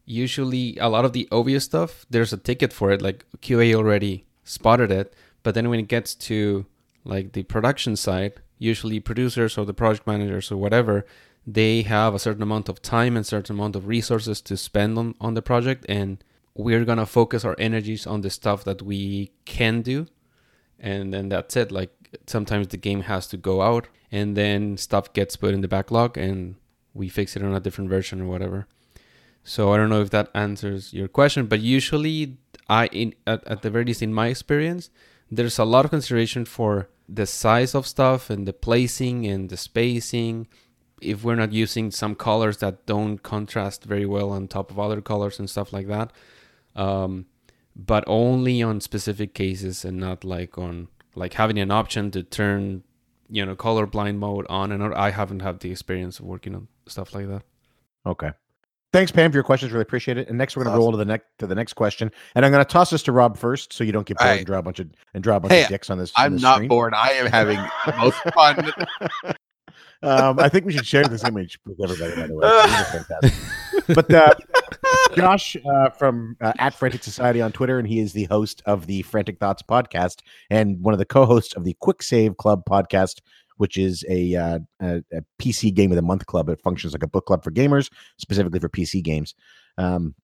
usually 0.06 0.78
a 0.78 0.90
lot 0.90 1.06
of 1.06 1.14
the 1.14 1.28
obvious 1.32 1.64
stuff, 1.64 2.06
there's 2.10 2.34
a 2.34 2.38
ticket 2.38 2.74
for 2.74 2.92
it. 2.92 3.02
Like 3.02 3.26
QA 3.40 3.74
already 3.76 4.26
spotted 4.44 4.92
it, 4.92 5.14
but 5.44 5.56
then 5.56 5.70
when 5.70 5.80
it 5.80 5.88
gets 5.88 6.16
to 6.16 6.66
like 7.04 7.34
the 7.34 7.44
production 7.44 7.96
side, 7.96 8.42
usually 8.58 9.00
producers 9.00 9.58
or 9.58 9.66
the 9.66 9.74
project 9.74 10.08
managers 10.08 10.52
or 10.52 10.58
whatever, 10.58 11.06
they 11.46 11.84
have 11.84 12.16
a 12.16 12.20
certain 12.20 12.42
amount 12.42 12.70
of 12.70 12.82
time 12.82 13.16
and 13.16 13.26
certain 13.26 13.56
amount 13.56 13.76
of 13.76 13.88
resources 13.88 14.42
to 14.42 14.58
spend 14.58 14.98
on, 14.98 15.16
on 15.22 15.36
the 15.36 15.42
project 15.42 15.86
and 15.88 16.24
we're 16.56 16.86
gonna 16.86 17.06
focus 17.06 17.46
our 17.46 17.56
energies 17.60 18.08
on 18.08 18.22
the 18.22 18.30
stuff 18.30 18.64
that 18.64 18.82
we 18.82 19.32
can 19.46 19.82
do 19.82 20.08
and 20.80 21.14
then 21.14 21.30
that's 21.30 21.56
it 21.56 21.72
like 21.72 21.92
sometimes 22.28 22.68
the 22.68 22.78
game 22.78 23.02
has 23.02 23.28
to 23.28 23.38
go 23.38 23.62
out 23.62 23.88
and 24.12 24.36
then 24.36 24.78
stuff 24.78 25.14
gets 25.14 25.36
put 25.36 25.54
in 25.54 25.62
the 25.62 25.68
backlog 25.68 26.18
and 26.18 26.56
we 26.94 27.10
fix 27.10 27.36
it 27.36 27.44
on 27.44 27.54
a 27.54 27.60
different 27.60 27.90
version 27.90 28.22
or 28.22 28.28
whatever. 28.28 28.68
So 29.44 29.72
i 29.74 29.78
don't 29.78 29.90
know 29.90 30.02
if 30.02 30.10
that 30.10 30.30
answers 30.34 30.92
your 30.92 31.08
question 31.08 31.46
but 31.46 31.60
usually 31.60 32.38
i 32.68 32.88
in 32.88 33.14
at, 33.28 33.46
at 33.48 33.62
the 33.62 33.70
very 33.70 33.86
least 33.86 34.02
in 34.02 34.12
my 34.12 34.28
experience 34.28 34.90
there's 35.30 35.60
a 35.60 35.66
lot 35.66 35.86
of 35.86 35.92
consideration 35.92 36.46
for 36.46 36.90
the 37.08 37.28
size 37.28 37.76
of 37.76 37.86
stuff 37.86 38.30
and 38.32 38.48
the 38.48 38.54
placing 38.54 39.26
and 39.28 39.50
the 39.50 39.58
spacing. 39.58 40.48
If 41.02 41.24
we're 41.24 41.36
not 41.36 41.52
using 41.52 41.92
some 41.92 42.16
colors 42.16 42.58
that 42.58 42.86
don't 42.88 43.20
contrast 43.20 43.84
very 43.84 44.06
well 44.06 44.32
on 44.32 44.48
top 44.48 44.72
of 44.72 44.80
other 44.80 45.02
colors 45.02 45.38
and 45.38 45.48
stuff 45.50 45.74
like 45.74 45.88
that 45.88 46.12
um, 46.76 47.26
but 47.76 48.04
only 48.08 48.62
on 48.62 48.82
specific 48.82 49.34
cases 49.34 49.86
and 49.86 49.98
not 49.98 50.24
like 50.24 50.58
on 50.58 50.88
like 51.16 51.34
having 51.34 51.58
an 51.60 51.72
option 51.72 52.12
to 52.12 52.24
turn 52.24 52.84
you 53.30 53.46
know 53.46 53.56
colorblind 53.56 54.18
mode 54.18 54.46
on 54.50 54.72
and 54.72 54.94
i 54.94 55.10
haven't 55.10 55.42
had 55.42 55.60
the 55.62 55.72
experience 55.72 56.20
of 56.20 56.26
working 56.26 56.54
on 56.56 56.68
stuff 56.88 57.14
like 57.16 57.28
that 57.28 57.42
okay 58.06 58.32
Thanks, 58.96 59.12
Pam, 59.12 59.30
for 59.30 59.36
your 59.36 59.44
questions. 59.44 59.74
Really 59.74 59.82
appreciate 59.82 60.18
it. 60.18 60.30
And 60.30 60.38
next, 60.38 60.56
we're 60.56 60.64
going 60.64 60.74
to 60.74 60.80
roll 60.80 60.92
to 60.92 60.98
the 60.98 61.04
next 61.04 61.26
to 61.40 61.48
the 61.48 61.54
next 61.54 61.74
question. 61.74 62.10
And 62.34 62.46
I'm 62.46 62.52
going 62.54 62.64
to 62.64 62.72
toss 62.72 62.92
this 62.92 63.04
to 63.04 63.12
Rob 63.12 63.38
first, 63.38 63.74
so 63.74 63.84
you 63.84 63.92
don't 63.92 64.08
get 64.08 64.18
bored 64.18 64.30
right. 64.30 64.38
and 64.38 64.46
draw 64.46 64.60
a 64.60 64.62
bunch 64.62 64.80
of 64.80 64.90
and 65.14 65.22
draw 65.22 65.36
a 65.36 65.40
bunch 65.42 65.52
hey, 65.52 65.64
of 65.64 65.68
dicks 65.68 65.90
on 65.90 65.98
this. 65.98 66.14
I'm 66.16 66.34
this 66.34 66.42
not 66.42 66.56
screen. 66.56 66.70
bored. 66.70 66.94
I 66.94 67.10
am 67.10 67.26
having 67.26 67.58
the 67.58 67.94
most 67.98 68.18
fun. 68.34 68.72
um, 70.02 70.40
I 70.40 70.48
think 70.48 70.64
we 70.64 70.72
should 70.72 70.86
share 70.86 71.04
this 71.04 71.26
image 71.26 71.60
with 71.66 71.78
everybody. 71.82 72.16
By 72.16 72.28
the 72.28 72.36
way, 72.36 73.94
but 73.94 74.14
uh, 74.14 74.34
Josh 75.16 75.56
uh, 75.66 75.90
from 75.90 76.36
uh, 76.42 76.54
at 76.60 76.74
Frantic 76.74 77.04
Society 77.04 77.42
on 77.42 77.52
Twitter, 77.52 77.80
and 77.80 77.88
he 77.88 78.00
is 78.00 78.14
the 78.14 78.26
host 78.26 78.62
of 78.66 78.88
the 78.88 79.02
Frantic 79.04 79.40
Thoughts 79.40 79.62
podcast 79.62 80.22
and 80.50 80.82
one 80.82 80.94
of 80.94 80.98
the 80.98 81.06
co-hosts 81.06 81.54
of 81.54 81.64
the 81.64 81.76
Quick 81.80 82.04
Save 82.04 82.38
Club 82.38 82.64
podcast, 82.70 83.22
which 83.58 83.78
is 83.78 84.04
a, 84.10 84.36
uh, 84.36 84.60
a, 84.82 84.98
a, 85.14 85.22
PC 85.40 85.74
game 85.74 85.92
of 85.92 85.96
the 85.96 86.02
month 86.02 86.26
club. 86.26 86.50
It 86.50 86.62
functions 86.62 86.94
like 86.94 87.04
a 87.04 87.08
book 87.08 87.26
club 87.26 87.44
for 87.44 87.52
gamers, 87.52 87.90
specifically 88.18 88.60
for 88.60 88.70
PC 88.70 89.04
games. 89.04 89.36
Um, 89.78 90.16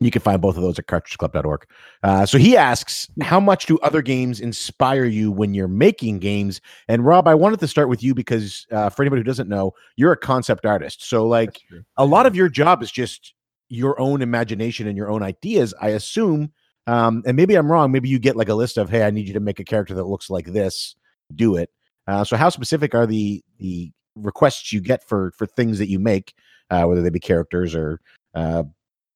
you 0.00 0.10
can 0.10 0.22
find 0.22 0.40
both 0.40 0.56
of 0.56 0.62
those 0.62 0.78
at 0.78 0.86
cartridgeclub.org. 0.86 1.66
Uh, 2.02 2.26
so 2.26 2.36
he 2.36 2.56
asks, 2.56 3.08
how 3.22 3.38
much 3.38 3.66
do 3.66 3.78
other 3.78 4.02
games 4.02 4.40
inspire 4.40 5.04
you 5.04 5.30
when 5.30 5.54
you're 5.54 5.68
making 5.68 6.18
games? 6.18 6.60
And 6.88 7.04
Rob, 7.06 7.28
I 7.28 7.34
wanted 7.34 7.60
to 7.60 7.68
start 7.68 7.88
with 7.88 8.02
you 8.02 8.12
because 8.12 8.66
uh, 8.72 8.90
for 8.90 9.02
anybody 9.02 9.20
who 9.20 9.24
doesn't 9.24 9.48
know, 9.48 9.72
you're 9.96 10.12
a 10.12 10.16
concept 10.16 10.66
artist. 10.66 11.08
So 11.08 11.26
like 11.26 11.60
a 11.96 12.04
lot 12.04 12.26
of 12.26 12.34
your 12.34 12.48
job 12.48 12.82
is 12.82 12.90
just 12.90 13.34
your 13.68 13.98
own 14.00 14.22
imagination 14.22 14.86
and 14.86 14.96
your 14.96 15.10
own 15.10 15.22
ideas. 15.22 15.74
I 15.80 15.88
assume, 15.90 16.52
um, 16.86 17.22
and 17.26 17.36
maybe 17.36 17.54
I'm 17.54 17.70
wrong. 17.70 17.92
Maybe 17.92 18.08
you 18.08 18.18
get 18.18 18.36
like 18.36 18.48
a 18.48 18.54
list 18.54 18.76
of, 18.76 18.90
hey, 18.90 19.04
I 19.04 19.10
need 19.10 19.26
you 19.26 19.34
to 19.34 19.40
make 19.40 19.60
a 19.60 19.64
character 19.64 19.94
that 19.94 20.04
looks 20.04 20.30
like 20.30 20.46
this. 20.46 20.96
Do 21.34 21.56
it. 21.56 21.70
Uh, 22.06 22.24
so 22.24 22.36
how 22.36 22.50
specific 22.50 22.94
are 22.94 23.06
the 23.06 23.42
the 23.58 23.90
requests 24.14 24.72
you 24.72 24.80
get 24.80 25.06
for 25.08 25.32
for 25.36 25.46
things 25.46 25.78
that 25.78 25.88
you 25.88 25.98
make, 25.98 26.34
uh, 26.70 26.84
whether 26.84 27.02
they 27.02 27.10
be 27.10 27.20
characters 27.20 27.74
or 27.74 28.00
uh, 28.34 28.62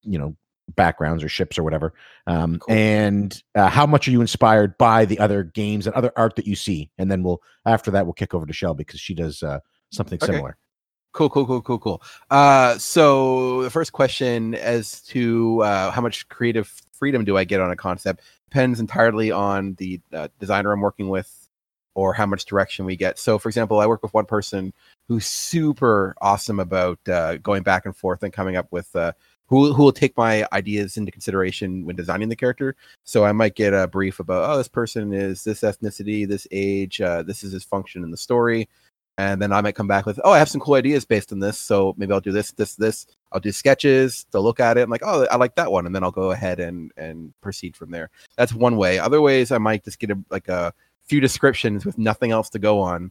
you 0.03 0.18
know 0.18 0.34
backgrounds 0.74 1.22
or 1.22 1.28
ships 1.28 1.59
or 1.59 1.62
whatever? 1.62 1.92
Um, 2.26 2.59
cool. 2.59 2.74
And 2.74 3.42
uh, 3.55 3.68
how 3.68 3.86
much 3.86 4.09
are 4.09 4.11
you 4.11 4.22
inspired 4.22 4.78
by 4.78 5.05
the 5.05 5.18
other 5.18 5.44
games 5.44 5.86
and 5.86 5.94
other 5.94 6.12
art 6.16 6.36
that 6.36 6.46
you 6.46 6.57
see? 6.57 6.90
And 6.96 7.11
then 7.11 7.22
we'll 7.22 7.42
after 7.66 7.90
that 7.90 8.07
we'll 8.07 8.14
kick 8.14 8.32
over 8.32 8.46
to 8.46 8.53
Shell 8.53 8.74
because 8.74 9.01
she 9.01 9.14
does 9.14 9.42
uh, 9.42 9.61
something 9.92 10.18
okay. 10.22 10.32
similar. 10.32 10.57
Cool, 11.12 11.30
cool, 11.30 11.46
cool, 11.46 11.62
cool, 11.62 11.78
cool. 11.78 12.02
Uh, 12.30 12.78
so 12.78 13.62
the 13.62 13.70
first 13.70 13.92
question 13.92 14.54
as 14.54 15.00
to 15.02 15.62
uh, 15.62 15.90
how 15.90 16.00
much 16.00 16.28
creative 16.28 16.72
freedom 16.92 17.24
do 17.24 17.36
I 17.36 17.44
get 17.44 17.61
on 17.61 17.70
a 17.70 17.76
concept 17.76 18.22
depends 18.50 18.78
entirely 18.78 19.30
on 19.30 19.74
the 19.74 20.00
uh, 20.12 20.28
designer 20.38 20.72
I'm 20.72 20.80
working 20.80 21.09
with 21.09 21.48
or 21.94 22.12
how 22.12 22.26
much 22.26 22.44
direction 22.44 22.84
we 22.84 22.94
get. 22.94 23.18
So, 23.18 23.38
for 23.38 23.48
example, 23.48 23.80
I 23.80 23.86
work 23.86 24.02
with 24.02 24.14
one 24.14 24.26
person 24.26 24.72
who's 25.09 25.26
super 25.26 26.14
awesome 26.20 26.61
about 26.61 26.98
uh, 27.09 27.38
going 27.38 27.62
back 27.62 27.86
and 27.86 27.96
forth 27.96 28.22
and 28.22 28.32
coming 28.32 28.56
up 28.56 28.68
with 28.70 28.94
uh, 28.94 29.12
who 29.46 29.72
who 29.72 29.82
will 29.82 29.92
take 29.92 30.16
my 30.16 30.46
ideas 30.52 30.96
into 30.96 31.11
consideration 31.11 31.84
when 31.84 31.96
designing 31.96 32.28
the 32.28 32.36
character. 32.36 32.76
So 33.04 33.24
I 33.24 33.32
might 33.32 33.56
get 33.56 33.74
a 33.74 33.88
brief 33.88 34.20
about, 34.20 34.48
oh, 34.48 34.59
this 34.59 34.68
person 34.68 35.12
is 35.12 35.42
this 35.42 35.62
ethnicity, 35.62 36.28
this 36.28 36.46
age, 36.52 37.00
uh, 37.00 37.22
this 37.22 37.42
is 37.42 37.52
his 37.52 37.64
function 37.64 38.04
in 38.04 38.11
the 38.11 38.16
story, 38.16 38.68
and 39.18 39.42
then 39.42 39.52
I 39.52 39.60
might 39.60 39.74
come 39.74 39.88
back 39.88 40.06
with, 40.06 40.20
oh, 40.24 40.30
I 40.30 40.38
have 40.38 40.48
some 40.48 40.60
cool 40.60 40.74
ideas 40.74 41.04
based 41.04 41.32
on 41.32 41.40
this. 41.40 41.58
So 41.58 41.92
maybe 41.98 42.12
I'll 42.12 42.20
do 42.20 42.30
this, 42.30 42.52
this, 42.52 42.76
this. 42.76 43.04
I'll 43.32 43.40
do 43.40 43.50
sketches. 43.50 44.26
They'll 44.30 44.44
look 44.44 44.60
at 44.60 44.78
it. 44.78 44.82
I'm 44.82 44.90
like, 44.90 45.02
oh, 45.04 45.26
I 45.28 45.36
like 45.36 45.56
that 45.56 45.72
one, 45.72 45.86
and 45.86 45.94
then 45.94 46.04
I'll 46.04 46.12
go 46.12 46.30
ahead 46.30 46.60
and 46.60 46.92
and 46.96 47.34
proceed 47.42 47.76
from 47.76 47.90
there. 47.90 48.08
That's 48.36 48.54
one 48.54 48.76
way. 48.76 48.98
Other 48.98 49.20
ways, 49.20 49.50
I 49.50 49.58
might 49.58 49.84
just 49.84 49.98
get 49.98 50.12
a, 50.12 50.18
like 50.30 50.48
a 50.48 50.72
few 51.02 51.20
descriptions 51.20 51.84
with 51.84 51.98
nothing 51.98 52.30
else 52.30 52.48
to 52.50 52.58
go 52.58 52.80
on. 52.80 53.10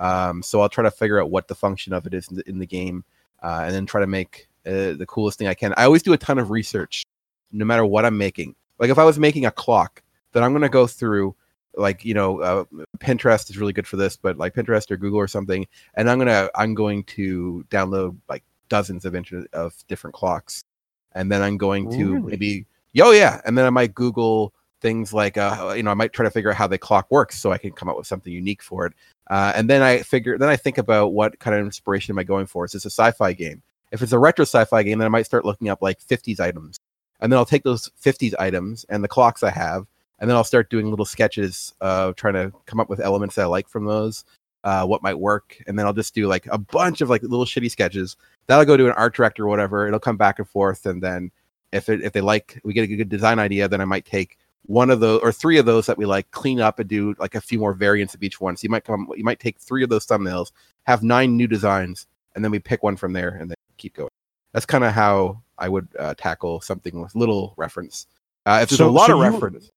Um, 0.00 0.42
so 0.42 0.60
I'll 0.60 0.68
try 0.68 0.84
to 0.84 0.90
figure 0.90 1.20
out 1.20 1.30
what 1.30 1.48
the 1.48 1.54
function 1.56 1.92
of 1.92 2.06
it 2.06 2.14
is 2.14 2.28
in 2.28 2.36
the, 2.36 2.48
in 2.48 2.58
the 2.60 2.66
game, 2.66 3.04
uh, 3.42 3.62
and 3.64 3.74
then 3.74 3.84
try 3.84 4.00
to 4.00 4.06
make 4.06 4.48
uh, 4.64 4.94
the 4.94 5.06
coolest 5.06 5.38
thing 5.38 5.48
I 5.48 5.54
can. 5.54 5.74
I 5.76 5.84
always 5.84 6.04
do 6.04 6.12
a 6.12 6.18
ton 6.18 6.38
of 6.38 6.50
research, 6.50 7.04
no 7.50 7.64
matter 7.64 7.84
what 7.84 8.04
I'm 8.04 8.16
making. 8.16 8.54
Like 8.78 8.90
if 8.90 8.98
I 8.98 9.04
was 9.04 9.18
making 9.18 9.44
a 9.44 9.50
clock, 9.50 10.02
then 10.32 10.44
I'm 10.44 10.52
gonna 10.52 10.68
go 10.68 10.86
through 10.86 11.34
like 11.76 12.04
you 12.04 12.14
know 12.14 12.40
uh, 12.40 12.64
Pinterest 12.98 13.50
is 13.50 13.58
really 13.58 13.72
good 13.72 13.86
for 13.86 13.96
this, 13.96 14.16
but 14.16 14.36
like 14.36 14.54
Pinterest 14.54 14.90
or 14.90 14.96
Google 14.96 15.18
or 15.18 15.28
something, 15.28 15.66
and 15.94 16.10
I'm 16.10 16.18
gonna 16.18 16.48
I'm 16.54 16.74
going 16.74 17.04
to 17.04 17.64
download 17.70 18.16
like 18.28 18.42
dozens 18.68 19.04
of 19.04 19.14
inch 19.14 19.32
of 19.52 19.74
different 19.88 20.14
clocks, 20.14 20.64
and 21.12 21.30
then 21.30 21.42
I'm 21.42 21.56
going 21.56 21.90
to 21.92 22.14
Really? 22.14 22.30
maybe 22.30 22.66
oh 23.00 23.12
yeah, 23.12 23.40
and 23.44 23.56
then 23.56 23.64
I 23.64 23.70
might 23.70 23.94
Google 23.94 24.52
things 24.80 25.12
like 25.12 25.36
uh 25.36 25.74
you 25.76 25.82
know 25.82 25.90
I 25.90 25.94
might 25.94 26.12
try 26.12 26.24
to 26.24 26.30
figure 26.30 26.50
out 26.50 26.56
how 26.56 26.68
the 26.68 26.78
clock 26.78 27.10
works 27.10 27.40
so 27.40 27.50
I 27.50 27.58
can 27.58 27.72
come 27.72 27.88
up 27.88 27.96
with 27.96 28.06
something 28.06 28.32
unique 28.32 28.62
for 28.62 28.86
it, 28.86 28.92
uh, 29.28 29.52
and 29.54 29.68
then 29.68 29.82
I 29.82 30.02
figure 30.02 30.38
then 30.38 30.48
I 30.48 30.56
think 30.56 30.78
about 30.78 31.12
what 31.12 31.38
kind 31.38 31.56
of 31.56 31.64
inspiration 31.64 32.12
am 32.12 32.18
I 32.18 32.24
going 32.24 32.46
for? 32.46 32.64
Is 32.64 32.72
this 32.72 32.84
a 32.84 32.90
sci-fi 32.90 33.32
game? 33.32 33.62
If 33.90 34.02
it's 34.02 34.12
a 34.12 34.18
retro 34.18 34.44
sci-fi 34.44 34.82
game, 34.82 34.98
then 34.98 35.06
I 35.06 35.10
might 35.10 35.26
start 35.26 35.46
looking 35.46 35.68
up 35.68 35.80
like 35.80 35.98
50s 36.00 36.40
items, 36.40 36.78
and 37.20 37.32
then 37.32 37.38
I'll 37.38 37.46
take 37.46 37.62
those 37.62 37.90
50s 38.02 38.34
items 38.38 38.84
and 38.88 39.02
the 39.02 39.08
clocks 39.08 39.42
I 39.42 39.50
have 39.50 39.86
and 40.20 40.28
then 40.28 40.36
I'll 40.36 40.44
start 40.44 40.70
doing 40.70 40.90
little 40.90 41.04
sketches, 41.04 41.74
uh, 41.80 42.12
trying 42.16 42.34
to 42.34 42.52
come 42.66 42.80
up 42.80 42.88
with 42.88 43.00
elements 43.00 43.34
that 43.36 43.42
I 43.42 43.46
like 43.46 43.68
from 43.68 43.84
those, 43.84 44.24
uh, 44.64 44.84
what 44.86 45.02
might 45.02 45.18
work, 45.18 45.56
and 45.66 45.78
then 45.78 45.86
I'll 45.86 45.92
just 45.92 46.14
do 46.14 46.26
like 46.26 46.46
a 46.46 46.58
bunch 46.58 47.00
of 47.00 47.08
like 47.10 47.22
little 47.22 47.44
shitty 47.44 47.70
sketches. 47.70 48.16
That'll 48.46 48.64
go 48.64 48.76
to 48.76 48.86
an 48.86 48.92
art 48.92 49.14
director 49.14 49.44
or 49.44 49.48
whatever. 49.48 49.86
It'll 49.86 50.00
come 50.00 50.16
back 50.16 50.38
and 50.38 50.48
forth, 50.48 50.86
and 50.86 51.02
then 51.02 51.30
if 51.72 51.88
it 51.88 52.02
if 52.02 52.12
they 52.12 52.20
like, 52.20 52.60
we 52.64 52.72
get 52.72 52.82
a 52.90 52.96
good 52.96 53.08
design 53.08 53.38
idea, 53.38 53.68
then 53.68 53.80
I 53.80 53.84
might 53.84 54.04
take 54.04 54.38
one 54.66 54.90
of 54.90 55.00
those 55.00 55.20
or 55.22 55.32
three 55.32 55.56
of 55.58 55.64
those 55.66 55.86
that 55.86 55.96
we 55.96 56.04
like, 56.04 56.30
clean 56.30 56.60
up 56.60 56.78
and 56.78 56.88
do 56.88 57.14
like 57.18 57.34
a 57.34 57.40
few 57.40 57.58
more 57.58 57.72
variants 57.72 58.14
of 58.14 58.22
each 58.22 58.40
one. 58.40 58.56
So 58.56 58.64
you 58.64 58.70
might 58.70 58.84
come, 58.84 59.08
you 59.16 59.24
might 59.24 59.40
take 59.40 59.58
three 59.58 59.82
of 59.82 59.88
those 59.88 60.06
thumbnails, 60.06 60.50
have 60.84 61.02
nine 61.02 61.36
new 61.36 61.46
designs, 61.46 62.06
and 62.34 62.44
then 62.44 62.50
we 62.50 62.58
pick 62.58 62.82
one 62.82 62.96
from 62.96 63.12
there, 63.12 63.30
and 63.30 63.48
then 63.50 63.56
keep 63.78 63.94
going. 63.94 64.10
That's 64.52 64.66
kind 64.66 64.84
of 64.84 64.92
how 64.92 65.40
I 65.58 65.68
would 65.68 65.88
uh, 65.98 66.14
tackle 66.18 66.60
something 66.60 67.00
with 67.00 67.14
little 67.14 67.54
reference. 67.56 68.06
Uh, 68.44 68.60
if 68.62 68.70
there's 68.70 68.78
So- 68.78 68.88
a 68.88 68.90
lot 68.90 69.06
so 69.06 69.20
of 69.22 69.26
you- 69.26 69.32
reference. 69.32 69.70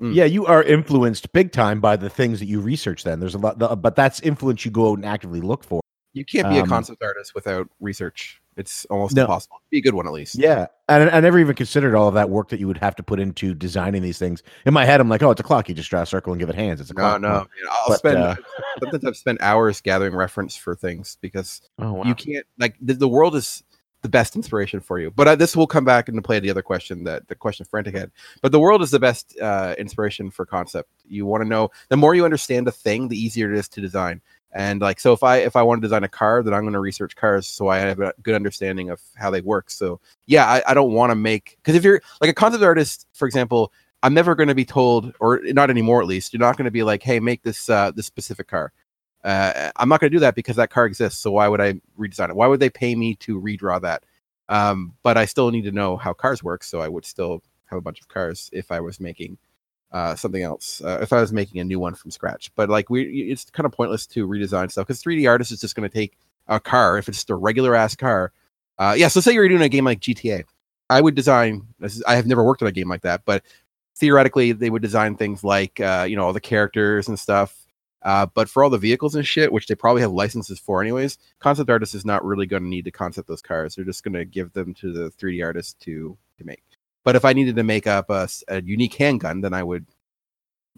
Mm. 0.00 0.14
Yeah, 0.14 0.24
you 0.24 0.46
are 0.46 0.62
influenced 0.62 1.32
big 1.32 1.50
time 1.52 1.80
by 1.80 1.96
the 1.96 2.08
things 2.08 2.38
that 2.38 2.46
you 2.46 2.60
research. 2.60 3.02
Then 3.04 3.18
there's 3.20 3.34
a 3.34 3.38
lot, 3.38 3.58
the, 3.58 3.74
but 3.74 3.96
that's 3.96 4.20
influence 4.20 4.64
you 4.64 4.70
go 4.70 4.90
out 4.92 4.98
and 4.98 5.04
actively 5.06 5.40
look 5.40 5.64
for. 5.64 5.80
You 6.12 6.24
can't 6.24 6.48
be 6.48 6.58
a 6.58 6.62
Um, 6.62 6.68
concept 6.68 7.02
artist 7.02 7.34
without 7.34 7.68
research. 7.80 8.40
It's 8.56 8.84
almost 8.86 9.14
No. 9.14 9.22
impossible. 9.22 9.60
Be 9.70 9.78
a 9.78 9.80
good 9.80 9.94
one 9.94 10.06
at 10.06 10.12
least. 10.12 10.36
Yeah, 10.36 10.66
and 10.88 11.10
I 11.10 11.20
never 11.20 11.38
even 11.38 11.54
considered 11.54 11.94
all 11.94 12.08
of 12.08 12.14
that 12.14 12.28
work 12.30 12.48
that 12.48 12.58
you 12.58 12.66
would 12.66 12.78
have 12.78 12.96
to 12.96 13.02
put 13.04 13.20
into 13.20 13.54
designing 13.54 14.02
these 14.02 14.18
things. 14.18 14.42
In 14.66 14.74
my 14.74 14.84
head, 14.84 15.00
I'm 15.00 15.08
like, 15.08 15.22
oh, 15.22 15.30
it's 15.30 15.40
a 15.40 15.44
clock. 15.44 15.68
You 15.68 15.74
just 15.76 15.90
draw 15.90 16.02
a 16.02 16.06
circle 16.06 16.32
and 16.32 16.40
give 16.40 16.48
it 16.48 16.56
hands. 16.56 16.80
It's 16.80 16.90
a 16.90 16.94
No, 16.94 17.00
clock. 17.00 17.20
no. 17.20 17.28
I'll 17.70 17.88
But, 17.88 17.98
spend 17.98 18.16
uh, 18.18 18.34
sometimes 18.80 19.04
I've 19.04 19.16
spent 19.16 19.40
hours 19.42 19.80
gathering 19.80 20.14
reference 20.14 20.56
for 20.56 20.74
things 20.74 21.18
because 21.20 21.60
Oh, 21.78 21.92
wow. 21.92 22.04
you 22.04 22.14
can't 22.16 22.46
like 22.58 22.74
the, 22.80 22.94
the 22.94 23.08
world 23.08 23.36
is 23.36 23.62
the 24.02 24.08
best 24.08 24.36
inspiration 24.36 24.80
for 24.80 24.98
you. 24.98 25.10
But 25.10 25.28
uh, 25.28 25.36
this 25.36 25.56
will 25.56 25.66
come 25.66 25.84
back 25.84 26.08
into 26.08 26.22
play 26.22 26.40
the 26.40 26.50
other 26.50 26.62
question 26.62 27.04
that 27.04 27.28
the 27.28 27.34
question 27.34 27.66
Frantic 27.66 27.94
had. 27.94 28.10
But 28.42 28.52
the 28.52 28.60
world 28.60 28.82
is 28.82 28.90
the 28.90 29.00
best 29.00 29.38
uh, 29.40 29.74
inspiration 29.78 30.30
for 30.30 30.46
concept. 30.46 30.90
You 31.06 31.26
want 31.26 31.42
to 31.42 31.48
know 31.48 31.70
the 31.88 31.96
more 31.96 32.14
you 32.14 32.24
understand 32.24 32.68
a 32.68 32.72
thing, 32.72 33.08
the 33.08 33.20
easier 33.20 33.52
it 33.52 33.58
is 33.58 33.68
to 33.70 33.80
design. 33.80 34.20
And 34.52 34.80
like 34.80 34.98
so, 34.98 35.12
if 35.12 35.22
I 35.22 35.38
if 35.38 35.56
I 35.56 35.62
want 35.62 35.82
to 35.82 35.86
design 35.86 36.04
a 36.04 36.08
car, 36.08 36.42
then 36.42 36.54
I'm 36.54 36.62
going 36.62 36.72
to 36.72 36.80
research 36.80 37.16
cars 37.16 37.46
so 37.46 37.68
I 37.68 37.78
have 37.78 38.00
a 38.00 38.14
good 38.22 38.34
understanding 38.34 38.88
of 38.88 39.00
how 39.14 39.30
they 39.30 39.42
work. 39.42 39.70
So 39.70 40.00
yeah, 40.26 40.46
I, 40.46 40.62
I 40.68 40.74
don't 40.74 40.92
want 40.92 41.10
to 41.10 41.16
make 41.16 41.58
because 41.62 41.74
if 41.74 41.84
you're 41.84 42.00
like 42.20 42.30
a 42.30 42.34
concept 42.34 42.64
artist, 42.64 43.06
for 43.12 43.26
example, 43.26 43.72
I'm 44.02 44.14
never 44.14 44.34
going 44.34 44.48
to 44.48 44.54
be 44.54 44.64
told, 44.64 45.12
or 45.20 45.40
not 45.44 45.70
anymore 45.70 46.00
at 46.00 46.06
least, 46.06 46.32
you're 46.32 46.40
not 46.40 46.56
going 46.56 46.66
to 46.66 46.70
be 46.70 46.82
like, 46.82 47.02
hey, 47.02 47.20
make 47.20 47.42
this 47.42 47.68
uh, 47.68 47.90
this 47.90 48.06
specific 48.06 48.48
car. 48.48 48.72
Uh, 49.24 49.70
I'm 49.76 49.88
not 49.88 50.00
going 50.00 50.10
to 50.10 50.16
do 50.16 50.20
that 50.20 50.34
because 50.34 50.56
that 50.56 50.70
car 50.70 50.86
exists. 50.86 51.20
So 51.20 51.32
why 51.32 51.48
would 51.48 51.60
I 51.60 51.74
redesign 51.98 52.30
it? 52.30 52.36
Why 52.36 52.46
would 52.46 52.60
they 52.60 52.70
pay 52.70 52.94
me 52.94 53.14
to 53.16 53.40
redraw 53.40 53.80
that? 53.82 54.04
Um, 54.48 54.94
but 55.02 55.16
I 55.16 55.24
still 55.24 55.50
need 55.50 55.62
to 55.62 55.72
know 55.72 55.96
how 55.96 56.12
cars 56.12 56.42
work. 56.42 56.64
So 56.64 56.80
I 56.80 56.88
would 56.88 57.04
still 57.04 57.42
have 57.66 57.78
a 57.78 57.82
bunch 57.82 58.00
of 58.00 58.08
cars 58.08 58.48
if 58.52 58.70
I 58.70 58.80
was 58.80 59.00
making 59.00 59.38
uh, 59.92 60.14
something 60.14 60.42
else. 60.42 60.80
Uh, 60.82 60.98
if 61.02 61.12
I 61.12 61.20
was 61.20 61.32
making 61.32 61.60
a 61.60 61.64
new 61.64 61.78
one 61.78 61.94
from 61.94 62.10
scratch. 62.10 62.50
But 62.54 62.68
like 62.68 62.90
we, 62.90 63.02
it's 63.30 63.44
kind 63.50 63.66
of 63.66 63.72
pointless 63.72 64.06
to 64.08 64.26
redesign 64.26 64.70
stuff 64.70 64.86
because 64.86 65.02
3D 65.02 65.28
artist 65.28 65.52
is 65.52 65.60
just 65.60 65.74
going 65.74 65.88
to 65.88 65.94
take 65.94 66.16
a 66.46 66.60
car 66.60 66.98
if 66.98 67.08
it's 67.08 67.18
just 67.18 67.30
a 67.30 67.34
regular 67.34 67.74
ass 67.74 67.94
car. 67.94 68.32
Uh, 68.78 68.94
yeah. 68.96 69.08
So 69.08 69.20
say 69.20 69.32
you're 69.32 69.48
doing 69.48 69.62
a 69.62 69.68
game 69.68 69.84
like 69.84 70.00
GTA, 70.00 70.44
I 70.88 71.00
would 71.00 71.14
design. 71.14 71.66
Is, 71.80 72.02
I 72.04 72.14
have 72.14 72.26
never 72.26 72.44
worked 72.44 72.62
on 72.62 72.68
a 72.68 72.72
game 72.72 72.88
like 72.88 73.02
that, 73.02 73.22
but 73.24 73.42
theoretically 73.96 74.52
they 74.52 74.70
would 74.70 74.82
design 74.82 75.16
things 75.16 75.42
like 75.42 75.80
uh, 75.80 76.06
you 76.08 76.16
know 76.16 76.24
all 76.24 76.32
the 76.32 76.40
characters 76.40 77.08
and 77.08 77.18
stuff 77.18 77.66
uh, 78.02 78.26
but 78.34 78.48
for 78.48 78.62
all 78.62 78.70
the 78.70 78.78
vehicles 78.78 79.14
and 79.14 79.26
shit, 79.26 79.52
which 79.52 79.66
they 79.66 79.74
probably 79.74 80.02
have 80.02 80.12
licenses 80.12 80.58
for 80.58 80.80
anyways, 80.80 81.18
concept 81.40 81.70
artist 81.70 81.94
is 81.94 82.04
not 82.04 82.24
really 82.24 82.46
going 82.46 82.62
to 82.62 82.68
need 82.68 82.84
to 82.84 82.90
concept 82.90 83.28
those 83.28 83.42
cars. 83.42 83.74
They're 83.74 83.84
just 83.84 84.04
going 84.04 84.14
to 84.14 84.24
give 84.24 84.52
them 84.52 84.74
to 84.74 84.92
the 84.92 85.10
3D 85.10 85.44
artist 85.44 85.80
to 85.80 86.16
to 86.38 86.44
make. 86.44 86.62
But 87.04 87.16
if 87.16 87.24
I 87.24 87.32
needed 87.32 87.56
to 87.56 87.64
make 87.64 87.86
up 87.86 88.10
a 88.10 88.28
unique 88.62 88.94
handgun, 88.94 89.40
then 89.40 89.54
I 89.54 89.62
would, 89.62 89.86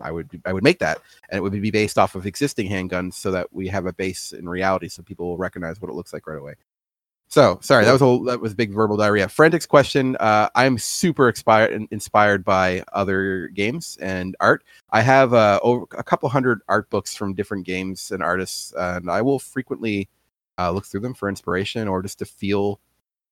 I 0.00 0.12
would, 0.12 0.40
I 0.44 0.52
would 0.52 0.64
make 0.64 0.78
that, 0.78 1.00
and 1.28 1.38
it 1.38 1.40
would 1.40 1.52
be 1.52 1.70
based 1.70 1.98
off 1.98 2.14
of 2.14 2.24
existing 2.24 2.70
handguns, 2.70 3.14
so 3.14 3.30
that 3.32 3.52
we 3.52 3.68
have 3.68 3.86
a 3.86 3.92
base 3.92 4.32
in 4.32 4.48
reality, 4.48 4.88
so 4.88 5.02
people 5.02 5.26
will 5.26 5.36
recognize 5.36 5.80
what 5.80 5.90
it 5.90 5.94
looks 5.94 6.12
like 6.12 6.26
right 6.26 6.38
away. 6.38 6.54
So 7.30 7.60
sorry, 7.62 7.84
that 7.84 7.92
was 7.92 8.02
a 8.02 8.24
that 8.24 8.40
was 8.40 8.54
big 8.54 8.72
verbal 8.72 8.96
diarrhea. 8.96 9.28
Frantic's 9.28 9.64
question. 9.64 10.16
Uh, 10.18 10.48
I'm 10.56 10.78
super 10.78 11.28
inspired 11.28 11.86
inspired 11.92 12.44
by 12.44 12.82
other 12.92 13.46
games 13.54 13.96
and 14.00 14.34
art. 14.40 14.64
I 14.90 15.00
have 15.02 15.32
uh, 15.32 15.60
over 15.62 15.86
a 15.96 16.02
couple 16.02 16.28
hundred 16.28 16.60
art 16.66 16.90
books 16.90 17.14
from 17.14 17.34
different 17.34 17.66
games 17.66 18.10
and 18.10 18.20
artists, 18.20 18.72
and 18.76 19.08
I 19.08 19.22
will 19.22 19.38
frequently 19.38 20.08
uh, 20.58 20.72
look 20.72 20.86
through 20.86 21.00
them 21.00 21.14
for 21.14 21.28
inspiration 21.28 21.86
or 21.86 22.02
just 22.02 22.18
to 22.18 22.24
feel 22.24 22.80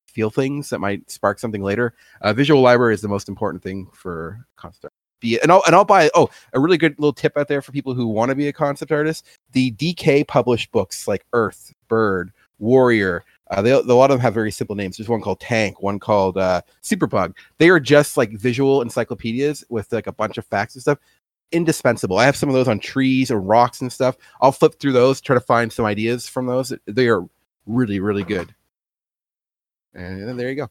feel 0.06 0.30
things 0.30 0.70
that 0.70 0.78
might 0.78 1.10
spark 1.10 1.40
something 1.40 1.64
later. 1.64 1.92
Uh, 2.20 2.32
visual 2.32 2.62
library 2.62 2.94
is 2.94 3.00
the 3.00 3.08
most 3.08 3.28
important 3.28 3.64
thing 3.64 3.88
for 3.92 4.46
concept 4.54 4.84
art. 4.84 4.92
Be 5.18 5.40
and 5.40 5.50
I'll 5.50 5.64
and 5.66 5.74
I'll 5.74 5.84
buy 5.84 6.08
oh 6.14 6.30
a 6.52 6.60
really 6.60 6.78
good 6.78 6.96
little 7.00 7.12
tip 7.12 7.36
out 7.36 7.48
there 7.48 7.62
for 7.62 7.72
people 7.72 7.94
who 7.94 8.06
want 8.06 8.28
to 8.28 8.36
be 8.36 8.46
a 8.46 8.52
concept 8.52 8.92
artist. 8.92 9.26
The 9.50 9.72
DK 9.72 10.24
published 10.28 10.70
books 10.70 11.08
like 11.08 11.26
Earth, 11.32 11.74
Bird, 11.88 12.30
Warrior. 12.60 13.24
Uh, 13.50 13.62
they, 13.62 13.70
a 13.70 13.80
lot 13.80 14.10
of 14.10 14.16
them 14.16 14.20
have 14.20 14.34
very 14.34 14.50
simple 14.50 14.76
names. 14.76 14.96
There's 14.96 15.08
one 15.08 15.22
called 15.22 15.40
Tank, 15.40 15.82
one 15.82 15.98
called 15.98 16.36
uh, 16.36 16.62
Superbug. 16.82 17.34
They 17.58 17.70
are 17.70 17.80
just 17.80 18.16
like 18.16 18.32
visual 18.32 18.82
encyclopedias 18.82 19.64
with 19.68 19.92
like 19.92 20.06
a 20.06 20.12
bunch 20.12 20.38
of 20.38 20.46
facts 20.46 20.74
and 20.74 20.82
stuff 20.82 20.98
indispensable. 21.52 22.18
I 22.18 22.26
have 22.26 22.36
some 22.36 22.48
of 22.48 22.54
those 22.54 22.68
on 22.68 22.78
trees 22.78 23.30
and 23.30 23.48
rocks 23.48 23.80
and 23.80 23.92
stuff. 23.92 24.16
I'll 24.40 24.52
flip 24.52 24.78
through 24.78 24.92
those, 24.92 25.20
try 25.20 25.34
to 25.34 25.40
find 25.40 25.72
some 25.72 25.84
ideas 25.84 26.28
from 26.28 26.46
those. 26.46 26.72
They 26.86 27.08
are 27.08 27.24
really, 27.66 28.00
really 28.00 28.24
good. 28.24 28.54
And 29.94 30.28
then 30.28 30.36
there 30.36 30.50
you 30.50 30.56
go. 30.56 30.70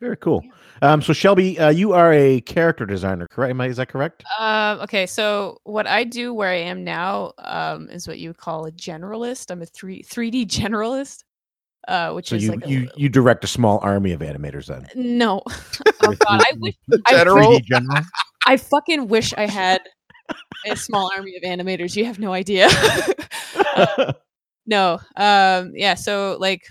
Very 0.00 0.16
cool. 0.16 0.42
Um, 0.80 1.00
so 1.00 1.12
Shelby, 1.12 1.56
uh, 1.60 1.70
you 1.70 1.92
are 1.92 2.12
a 2.12 2.40
character 2.40 2.84
designer, 2.84 3.28
correct? 3.28 3.50
Am 3.50 3.60
I, 3.60 3.68
is 3.68 3.76
that 3.76 3.88
correct? 3.88 4.24
Um, 4.36 4.80
okay, 4.80 5.06
so 5.06 5.60
what 5.62 5.86
I 5.86 6.02
do 6.02 6.34
where 6.34 6.50
I 6.50 6.56
am 6.56 6.82
now 6.82 7.34
um, 7.38 7.88
is 7.88 8.08
what 8.08 8.18
you 8.18 8.30
would 8.30 8.38
call 8.38 8.66
a 8.66 8.72
generalist. 8.72 9.52
I'm 9.52 9.62
a 9.62 9.66
three 9.66 10.02
3D 10.02 10.46
generalist, 10.48 11.22
uh, 11.88 12.12
which 12.12 12.28
So 12.28 12.36
is 12.36 12.44
you 12.44 12.50
like 12.50 12.64
a, 12.64 12.68
you 12.68 12.88
you 12.96 13.08
direct 13.08 13.44
a 13.44 13.46
small 13.46 13.78
army 13.82 14.12
of 14.12 14.20
animators 14.20 14.66
then. 14.66 14.86
no. 14.94 15.42
oh 16.02 16.14
God, 16.14 16.18
I 16.42 16.52
wish 16.58 16.74
I, 17.06 17.12
General. 17.12 17.52
3D 17.60 17.64
general. 17.64 18.02
I 18.46 18.56
fucking 18.56 19.08
wish 19.08 19.32
I 19.34 19.46
had 19.46 19.82
a 20.66 20.76
small 20.76 21.10
army 21.16 21.36
of 21.36 21.42
animators. 21.42 21.94
You 21.96 22.04
have 22.04 22.18
no 22.18 22.32
idea. 22.32 22.68
Uh, 23.74 24.12
no, 24.66 24.98
um, 25.16 25.72
yeah. 25.74 25.94
So 25.94 26.36
like, 26.40 26.62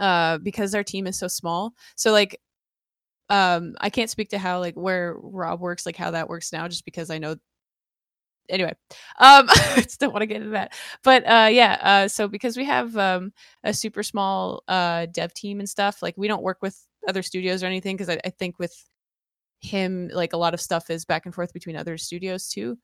uh, 0.00 0.38
because 0.38 0.74
our 0.74 0.82
team 0.82 1.06
is 1.06 1.18
so 1.18 1.28
small, 1.28 1.74
so 1.96 2.12
like, 2.12 2.40
um, 3.30 3.74
I 3.80 3.90
can't 3.90 4.10
speak 4.10 4.30
to 4.30 4.38
how 4.38 4.58
like 4.60 4.74
where 4.74 5.16
Rob 5.18 5.60
works, 5.60 5.84
like 5.86 5.96
how 5.96 6.10
that 6.12 6.28
works 6.28 6.52
now, 6.52 6.66
just 6.68 6.84
because 6.84 7.10
I 7.10 7.18
know 7.18 7.36
anyway, 8.48 8.74
um, 9.18 9.46
I 9.48 9.84
still 9.88 10.10
want 10.10 10.22
to 10.22 10.26
get 10.26 10.38
into 10.38 10.50
that, 10.50 10.74
but 11.02 11.24
uh, 11.24 11.48
yeah. 11.50 11.78
Uh, 11.80 12.08
so 12.08 12.28
because 12.28 12.56
we 12.56 12.64
have 12.64 12.96
um 12.96 13.32
a 13.64 13.72
super 13.72 14.02
small 14.02 14.62
uh 14.68 15.06
dev 15.06 15.34
team 15.34 15.60
and 15.60 15.68
stuff, 15.68 16.02
like 16.02 16.14
we 16.16 16.28
don't 16.28 16.42
work 16.42 16.58
with 16.62 16.78
other 17.08 17.22
studios 17.22 17.62
or 17.62 17.66
anything 17.66 17.96
because 17.96 18.08
I, 18.08 18.20
I 18.24 18.30
think 18.30 18.58
with 18.58 18.74
him, 19.60 20.10
like 20.12 20.32
a 20.32 20.36
lot 20.36 20.54
of 20.54 20.60
stuff 20.60 20.90
is 20.90 21.04
back 21.04 21.26
and 21.26 21.34
forth 21.34 21.52
between 21.52 21.76
other 21.76 21.98
studios 21.98 22.48
too. 22.48 22.78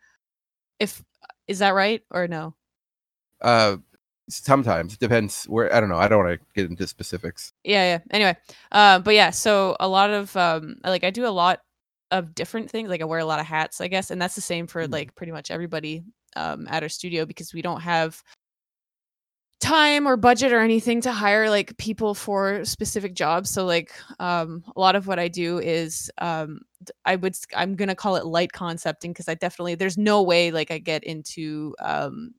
If 0.81 1.03
is 1.47 1.61
that 1.61 1.71
right 1.75 2.03
or 2.11 2.27
no? 2.29 2.55
Uh, 3.41 3.77
sometimes 4.29 4.97
depends 4.97 5.45
where. 5.45 5.73
I 5.75 5.81
don't 5.81 5.89
know. 5.89 5.99
I 5.99 6.09
don't 6.09 6.25
want 6.25 6.41
to 6.41 6.47
get 6.55 6.71
into 6.71 6.87
specifics. 6.87 7.53
yeah 7.65 7.85
yeah 7.85 7.99
anyway 8.11 8.37
uh, 8.73 8.99
but 8.99 9.15
yeah 9.15 9.31
so 9.31 9.77
a 9.81 9.89
lot 9.89 10.11
of 10.11 10.35
um 10.37 10.77
like 10.85 11.05
i 11.05 11.11
do 11.11 11.27
a 11.27 11.29
lot 11.29 11.61
of 12.15 12.35
different 12.35 12.71
things 12.71 12.89
like 12.89 13.01
i 13.03 13.05
wear 13.05 13.19
a 13.19 13.25
lot 13.25 13.41
of 13.41 13.47
hats 13.47 13.81
i 13.81 13.89
guess 13.89 14.11
and 14.11 14.23
that's 14.23 14.37
the 14.37 14.41
same 14.41 14.67
for 14.67 14.87
Mhm. 14.87 14.93
like 14.93 15.15
pretty 15.17 15.33
much 15.33 15.51
everybody 15.51 16.03
um 16.37 16.67
at 16.69 16.83
our 16.83 16.89
studio 16.89 17.27
because 17.27 17.53
we 17.53 17.61
don't 17.63 17.81
have 17.81 18.23
time 19.61 20.07
or 20.07 20.17
budget 20.17 20.53
or 20.53 20.61
anything 20.61 21.01
to 21.01 21.11
hire 21.13 21.49
like 21.49 21.77
people 21.79 22.15
for 22.15 22.65
specific 22.65 23.15
jobs 23.15 23.49
so 23.51 23.65
like 23.65 23.93
um 24.21 24.63
a 24.77 24.81
lot 24.81 24.95
of 24.95 25.07
what 25.07 25.19
i 25.19 25.27
do 25.27 25.59
is 25.59 26.11
um 26.19 26.61
i 27.07 27.17
would 27.17 27.35
i'm 27.57 27.75
gonna 27.75 27.95
call 27.95 28.17
it 28.17 28.27
light 28.27 28.53
concepting 28.53 29.11
because 29.11 29.29
i 29.29 29.35
definitely 29.35 29.75
there's 29.75 29.97
no 29.97 30.23
way 30.23 30.51
like 30.51 30.71
i 30.71 30.79
get 30.79 31.03
into 31.05 31.75
um 31.81 32.33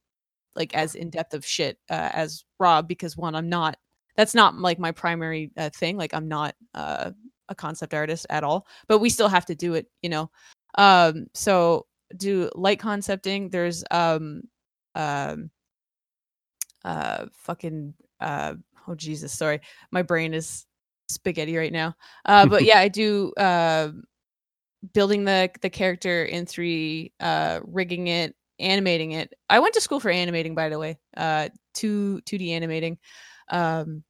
like 0.55 0.75
as 0.75 0.93
in 0.93 1.09
depth 1.09 1.33
of 1.33 1.43
shit 1.45 1.79
uh, 1.89 2.09
as 2.13 2.45
rob 2.59 2.87
because 2.87 3.17
one 3.17 3.33
i'm 3.33 3.49
not 3.49 3.75
that's 4.15 4.35
not 4.35 4.55
like 4.55 4.77
my 4.77 4.91
primary 4.91 5.51
uh, 5.57 5.69
thing 5.71 5.97
like 5.97 6.13
i'm 6.13 6.27
not 6.27 6.53
uh, 6.75 7.09
a 7.49 7.55
concept 7.55 7.93
artist 7.93 8.25
at 8.29 8.43
all 8.43 8.65
but 8.87 8.99
we 8.99 9.09
still 9.09 9.27
have 9.29 9.45
to 9.45 9.55
do 9.55 9.73
it 9.73 9.87
you 10.01 10.09
know? 10.09 10.29
Um 10.77 11.27
so 11.33 11.85
do 12.17 12.49
light 12.55 12.79
concepting 12.79 13.49
there's 13.49 13.83
um 13.91 14.43
um 14.95 15.49
uh 16.83 17.25
fucking 17.33 17.93
uh 18.21 18.53
oh 18.87 18.95
jesus 18.95 19.33
sorry 19.33 19.59
my 19.91 20.01
brain 20.01 20.33
is 20.33 20.65
spaghetti 21.09 21.57
right 21.57 21.73
now. 21.73 21.95
Uh 22.25 22.45
but 22.47 22.63
yeah 22.69 22.79
i 22.79 22.87
do 22.87 23.31
uh 23.37 23.91
building 24.93 25.23
the 25.25 25.49
the 25.61 25.69
character 25.69 26.25
in 26.25 26.45
3 26.45 27.11
uh 27.19 27.59
rigging 27.63 28.07
it 28.07 28.35
animating 28.59 29.11
it. 29.11 29.33
I 29.49 29.59
went 29.59 29.73
to 29.73 29.81
school 29.81 29.99
for 29.99 30.09
animating 30.09 30.55
by 30.55 30.69
the 30.69 30.79
way 30.79 30.97
uh 31.17 31.49
2 31.73 32.21
2d 32.25 32.51
animating 32.51 32.97
um 33.51 34.03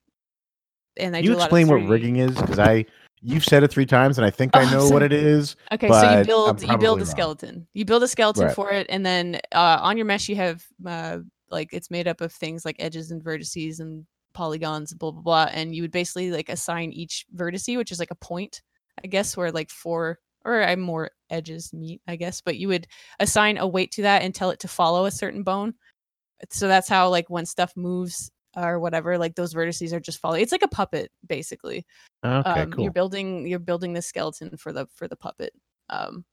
and 0.98 1.16
i 1.16 1.20
Can 1.22 1.26
you 1.26 1.32
do 1.32 1.38
a 1.38 1.40
lot 1.40 1.52
of 1.52 1.58
explain 1.58 1.68
what 1.68 1.90
rigging 1.90 2.18
is? 2.18 2.36
Because 2.36 2.60
I 2.60 2.86
you've 3.26 3.46
said 3.46 3.64
it 3.64 3.72
three 3.72 3.86
times, 3.86 4.18
and 4.18 4.26
I 4.26 4.30
think 4.30 4.56
Oh, 4.56 4.60
I 4.60 4.72
know 4.72 4.90
what 4.90 5.04
it 5.04 5.14
is. 5.14 5.56
Okay, 5.72 5.92
so 5.92 6.20
you 6.20 6.26
build 6.26 6.62
you 6.62 6.78
build 6.78 6.98
a 7.02 7.06
wrong. 7.06 7.12
skeleton. 7.12 7.68
You 7.74 7.86
build 7.86 8.04
a 8.04 8.08
skeleton 8.08 8.46
Right. 8.46 8.56
for 8.56 8.72
it, 8.72 8.88
and 8.90 9.06
then 9.06 9.40
uh, 9.52 9.80
on 9.82 9.98
your 9.98 10.06
mesh 10.06 10.30
you 10.30 10.36
have 10.36 10.64
uh, 10.86 11.20
like 11.50 11.70
it's 11.74 11.92
made 11.92 12.08
up 12.08 12.22
of 12.22 12.32
things 12.32 12.66
like 12.66 12.76
edges 12.80 13.12
and 13.12 13.24
vertices 13.24 13.80
and 13.80 14.06
polygons, 14.34 14.94
blah 14.94 15.12
blah 15.12 15.22
blah. 15.22 15.50
And 15.52 15.76
you 15.76 15.82
would 15.82 15.92
basically 15.92 16.32
like 16.32 16.50
assign 16.50 16.92
each 16.92 17.26
vertice, 17.36 17.76
which 17.78 17.92
is 17.92 18.00
like 18.00 18.12
a 18.12 18.16
point, 18.16 18.62
I 19.04 19.08
guess, 19.08 19.36
where 19.36 19.52
like 19.52 19.70
four 19.70 20.20
or 20.44 20.62
I'm 20.64 20.82
more 20.82 21.10
edges 21.30 21.74
meet, 21.74 22.02
I 22.08 22.16
guess. 22.18 22.42
But 22.42 22.58
you 22.58 22.68
would 22.68 22.88
assign 23.20 23.58
a 23.58 23.68
weight 23.68 23.92
to 23.94 24.04
that 24.04 24.22
and 24.22 24.34
tell 24.36 24.52
it 24.52 24.60
to 24.60 24.68
follow 24.68 25.06
a 25.06 25.12
certain 25.12 25.44
bone. 25.44 25.74
So 26.52 26.68
that's 26.68 26.90
how 26.90 27.10
like 27.10 27.30
when 27.30 27.46
stuff 27.46 27.74
moves 27.76 28.30
or 28.56 28.80
whatever, 28.80 29.18
like 29.18 29.36
those 29.36 29.54
vertices 29.54 29.94
are 29.94 30.00
just 30.00 30.20
following. 30.20 30.42
It's 30.42 30.52
like 30.52 30.64
a 30.64 30.68
puppet, 30.68 31.12
basically 31.28 31.86
Okay, 32.24 32.64
um, 32.64 32.72
cool. 32.72 32.84
you're 32.84 32.92
building 32.94 33.48
you're 33.48 33.60
building 33.60 33.94
the 33.94 34.02
skeleton 34.02 34.58
for 34.58 34.72
the 34.74 34.88
for 34.88 35.08
the 35.08 35.16
puppet 35.16 35.54
um 35.90 36.26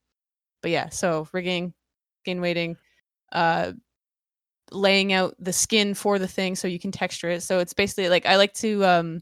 but 0.62 0.70
yeah 0.70 0.88
so 0.88 1.28
rigging 1.32 1.74
skin 2.22 2.40
weighting 2.40 2.76
uh 3.32 3.72
laying 4.70 5.12
out 5.12 5.34
the 5.38 5.52
skin 5.52 5.94
for 5.94 6.18
the 6.18 6.28
thing 6.28 6.54
so 6.54 6.66
you 6.66 6.78
can 6.78 6.92
texture 6.92 7.28
it 7.28 7.42
so 7.42 7.58
it's 7.58 7.74
basically 7.74 8.08
like 8.08 8.24
i 8.26 8.36
like 8.36 8.54
to 8.54 8.84
um 8.84 9.20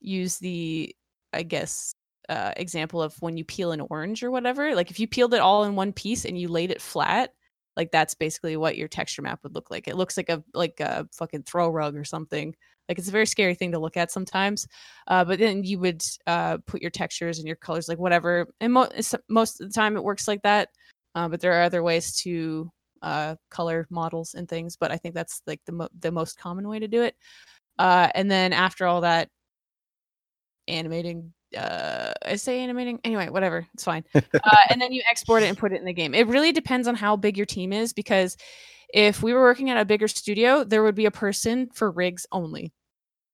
use 0.00 0.38
the 0.38 0.94
i 1.34 1.42
guess 1.42 1.92
uh 2.28 2.52
example 2.56 3.02
of 3.02 3.14
when 3.20 3.36
you 3.36 3.44
peel 3.44 3.72
an 3.72 3.80
orange 3.90 4.22
or 4.22 4.30
whatever 4.30 4.74
like 4.74 4.90
if 4.90 4.98
you 4.98 5.06
peeled 5.06 5.34
it 5.34 5.40
all 5.40 5.64
in 5.64 5.74
one 5.76 5.92
piece 5.92 6.24
and 6.24 6.38
you 6.40 6.48
laid 6.48 6.70
it 6.70 6.80
flat 6.80 7.32
like 7.76 7.90
that's 7.90 8.14
basically 8.14 8.56
what 8.56 8.76
your 8.76 8.88
texture 8.88 9.22
map 9.22 9.40
would 9.42 9.54
look 9.54 9.70
like. 9.70 9.88
It 9.88 9.96
looks 9.96 10.16
like 10.16 10.28
a 10.28 10.42
like 10.54 10.80
a 10.80 11.06
fucking 11.12 11.44
throw 11.44 11.68
rug 11.68 11.96
or 11.96 12.04
something. 12.04 12.54
Like 12.88 12.98
it's 12.98 13.08
a 13.08 13.12
very 13.12 13.26
scary 13.26 13.54
thing 13.56 13.72
to 13.72 13.80
look 13.80 13.96
at 13.96 14.12
sometimes 14.12 14.66
uh, 15.08 15.24
but 15.24 15.38
then 15.38 15.64
you 15.64 15.78
would 15.80 16.02
uh, 16.26 16.58
put 16.66 16.82
your 16.82 16.90
textures 16.90 17.38
and 17.38 17.46
your 17.46 17.56
colors 17.56 17.88
like 17.88 17.98
whatever. 17.98 18.48
And 18.60 18.72
mo- 18.72 18.88
most 19.28 19.60
of 19.60 19.68
the 19.68 19.74
time 19.74 19.96
it 19.96 20.04
works 20.04 20.28
like 20.28 20.42
that 20.42 20.68
uh, 21.14 21.28
but 21.28 21.40
there 21.40 21.52
are 21.52 21.62
other 21.62 21.82
ways 21.82 22.16
to 22.22 22.70
uh, 23.02 23.36
color 23.50 23.86
models 23.90 24.34
and 24.34 24.48
things 24.48 24.76
but 24.76 24.90
i 24.90 24.96
think 24.96 25.14
that's 25.14 25.42
like 25.46 25.60
the, 25.66 25.72
mo- 25.72 25.88
the 26.00 26.10
most 26.10 26.38
common 26.38 26.66
way 26.68 26.78
to 26.78 26.88
do 26.88 27.02
it. 27.02 27.14
Uh, 27.78 28.08
and 28.14 28.30
then 28.30 28.52
after 28.52 28.86
all 28.86 29.02
that 29.02 29.28
animating 30.68 31.32
uh 31.56 32.12
i 32.24 32.36
say 32.36 32.60
animating 32.60 33.00
anyway 33.04 33.28
whatever 33.28 33.66
it's 33.74 33.84
fine 33.84 34.04
uh, 34.14 34.56
and 34.70 34.80
then 34.80 34.92
you 34.92 35.02
export 35.10 35.42
it 35.42 35.46
and 35.46 35.58
put 35.58 35.72
it 35.72 35.78
in 35.78 35.84
the 35.84 35.92
game 35.92 36.14
it 36.14 36.26
really 36.26 36.52
depends 36.52 36.88
on 36.88 36.94
how 36.94 37.16
big 37.16 37.36
your 37.36 37.46
team 37.46 37.72
is 37.72 37.92
because 37.92 38.36
if 38.92 39.22
we 39.22 39.32
were 39.32 39.40
working 39.40 39.70
at 39.70 39.76
a 39.76 39.84
bigger 39.84 40.08
studio 40.08 40.64
there 40.64 40.82
would 40.82 40.94
be 40.94 41.06
a 41.06 41.10
person 41.10 41.68
for 41.72 41.90
rigs 41.90 42.26
only 42.32 42.72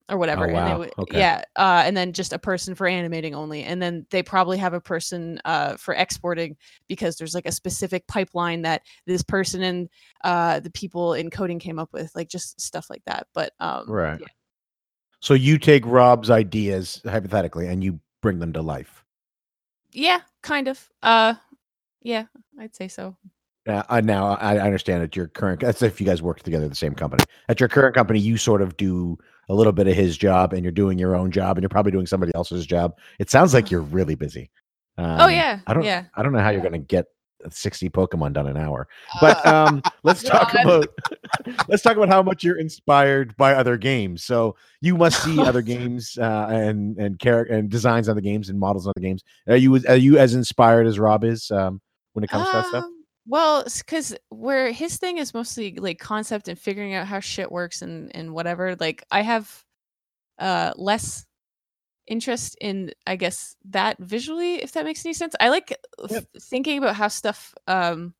or 0.08 0.18
whatever 0.18 0.44
and 0.44 0.54
wow. 0.54 0.68
they 0.68 0.78
would 0.78 0.92
Okay. 0.98 1.18
yeah 1.18 1.42
uh 1.56 1.82
and 1.84 1.96
then 1.96 2.12
just 2.12 2.32
a 2.32 2.38
person 2.38 2.74
for 2.74 2.86
animating 2.86 3.34
only 3.34 3.62
and 3.62 3.80
then 3.80 4.06
they 4.10 4.22
probably 4.22 4.58
have 4.58 4.74
a 4.74 4.80
person 4.80 5.40
uh 5.44 5.76
for 5.76 5.94
exporting 5.94 6.56
because 6.88 7.16
there's 7.16 7.34
like 7.34 7.46
a 7.46 7.52
specific 7.52 8.06
pipeline 8.06 8.62
that 8.62 8.82
this 9.06 9.22
person 9.22 9.62
and 9.62 9.88
uh 10.24 10.60
the 10.60 10.70
people 10.70 11.14
in 11.14 11.30
coding 11.30 11.58
came 11.58 11.78
up 11.78 11.92
with 11.92 12.10
like 12.14 12.28
just 12.28 12.60
stuff 12.60 12.88
like 12.90 13.02
that 13.06 13.26
but 13.32 13.52
um 13.60 13.84
Right. 13.88 14.20
yeah. 14.20 14.26
So 15.20 15.34
you 15.34 15.56
take 15.56 15.86
Rob's 15.86 16.30
ideas 16.30 17.00
hypothetically 17.04 17.68
and 17.68 17.82
you 17.84 18.00
bring 18.22 18.38
them 18.38 18.52
to 18.54 18.62
life. 18.62 19.04
yeah 19.92 20.20
kind 20.42 20.66
of 20.68 20.88
uh 21.02 21.34
yeah 22.02 22.24
i'd 22.60 22.74
say 22.74 22.88
so 22.88 23.14
Uh, 23.68 23.82
uh, 23.88 24.00
now 24.00 24.34
I 24.40 24.58
understand 24.58 25.04
at 25.04 25.14
your 25.14 25.28
current. 25.28 25.60
That's 25.60 25.82
if 25.82 26.00
you 26.00 26.06
guys 26.06 26.20
work 26.20 26.42
together 26.42 26.64
at 26.64 26.70
the 26.70 26.82
same 26.84 26.94
company. 26.96 27.22
At 27.48 27.60
your 27.60 27.68
current 27.68 27.94
company, 27.94 28.18
you 28.18 28.36
sort 28.36 28.60
of 28.60 28.76
do 28.76 29.16
a 29.48 29.54
little 29.54 29.72
bit 29.72 29.86
of 29.86 29.94
his 29.94 30.18
job, 30.18 30.52
and 30.52 30.64
you're 30.64 30.72
doing 30.74 30.98
your 30.98 31.14
own 31.14 31.30
job, 31.30 31.56
and 31.56 31.62
you're 31.62 31.68
probably 31.76 31.92
doing 31.92 32.08
somebody 32.08 32.32
else's 32.34 32.66
job. 32.66 32.98
It 33.20 33.30
sounds 33.30 33.54
like 33.54 33.70
you're 33.70 33.86
really 33.98 34.16
busy. 34.16 34.50
oh 34.98 35.04
Um, 35.26 35.30
yeah 35.30 35.60
I 35.68 35.74
don't. 35.74 35.84
yeah 35.84 36.06
I 36.16 36.24
don't 36.24 36.32
know 36.32 36.40
how 36.42 36.50
you're 36.50 36.60
going 36.68 36.72
to 36.72 36.88
get 36.96 37.06
60 37.50 37.88
Pokemon 37.90 38.32
done 38.32 38.46
an 38.46 38.56
hour. 38.56 38.88
But 39.20 39.44
um, 39.46 39.82
let's 40.02 40.22
talk 40.22 40.52
about 40.54 40.88
let's 41.68 41.82
talk 41.82 41.96
about 41.96 42.08
how 42.08 42.22
much 42.22 42.44
you're 42.44 42.58
inspired 42.58 43.36
by 43.36 43.54
other 43.54 43.76
games. 43.76 44.24
So 44.24 44.56
you 44.80 44.96
must 44.96 45.22
see 45.22 45.40
other 45.40 45.62
games 45.74 46.18
uh, 46.18 46.48
and 46.50 46.96
and 46.98 47.18
character 47.18 47.54
and 47.54 47.70
designs 47.70 48.08
on 48.08 48.16
the 48.16 48.22
games 48.22 48.48
and 48.48 48.58
models 48.58 48.86
on 48.86 48.92
the 48.96 49.02
games. 49.02 49.22
Are 49.48 49.56
you 49.56 49.74
are 49.88 49.96
you 49.96 50.18
as 50.18 50.34
inspired 50.34 50.86
as 50.86 50.98
Rob 50.98 51.24
is 51.24 51.50
um, 51.50 51.80
when 52.12 52.24
it 52.24 52.30
comes 52.30 52.46
to 52.48 52.56
that 52.56 52.66
stuff? 52.66 52.84
Um, 52.84 53.04
Well, 53.26 53.64
because 53.64 54.14
where 54.28 54.72
his 54.72 54.96
thing 54.98 55.18
is 55.18 55.34
mostly 55.34 55.74
like 55.76 55.98
concept 55.98 56.48
and 56.48 56.58
figuring 56.58 56.94
out 56.94 57.06
how 57.06 57.20
shit 57.20 57.50
works 57.50 57.82
and 57.82 58.14
and 58.14 58.32
whatever. 58.34 58.76
Like 58.76 59.04
I 59.10 59.22
have 59.22 59.64
uh 60.38 60.72
less 60.76 61.26
interest 62.06 62.56
in 62.60 62.92
I 63.06 63.16
guess 63.16 63.56
that 63.70 63.96
visually, 63.98 64.56
if 64.62 64.72
that 64.72 64.84
makes 64.84 65.04
any 65.06 65.14
sense. 65.14 65.34
I 65.40 65.48
like 65.50 65.76
Yep. 66.08 66.24
f- 66.34 66.42
thinking 66.42 66.78
about 66.78 66.96
how 66.96 67.08
stuff 67.08 67.54
um 67.66 68.14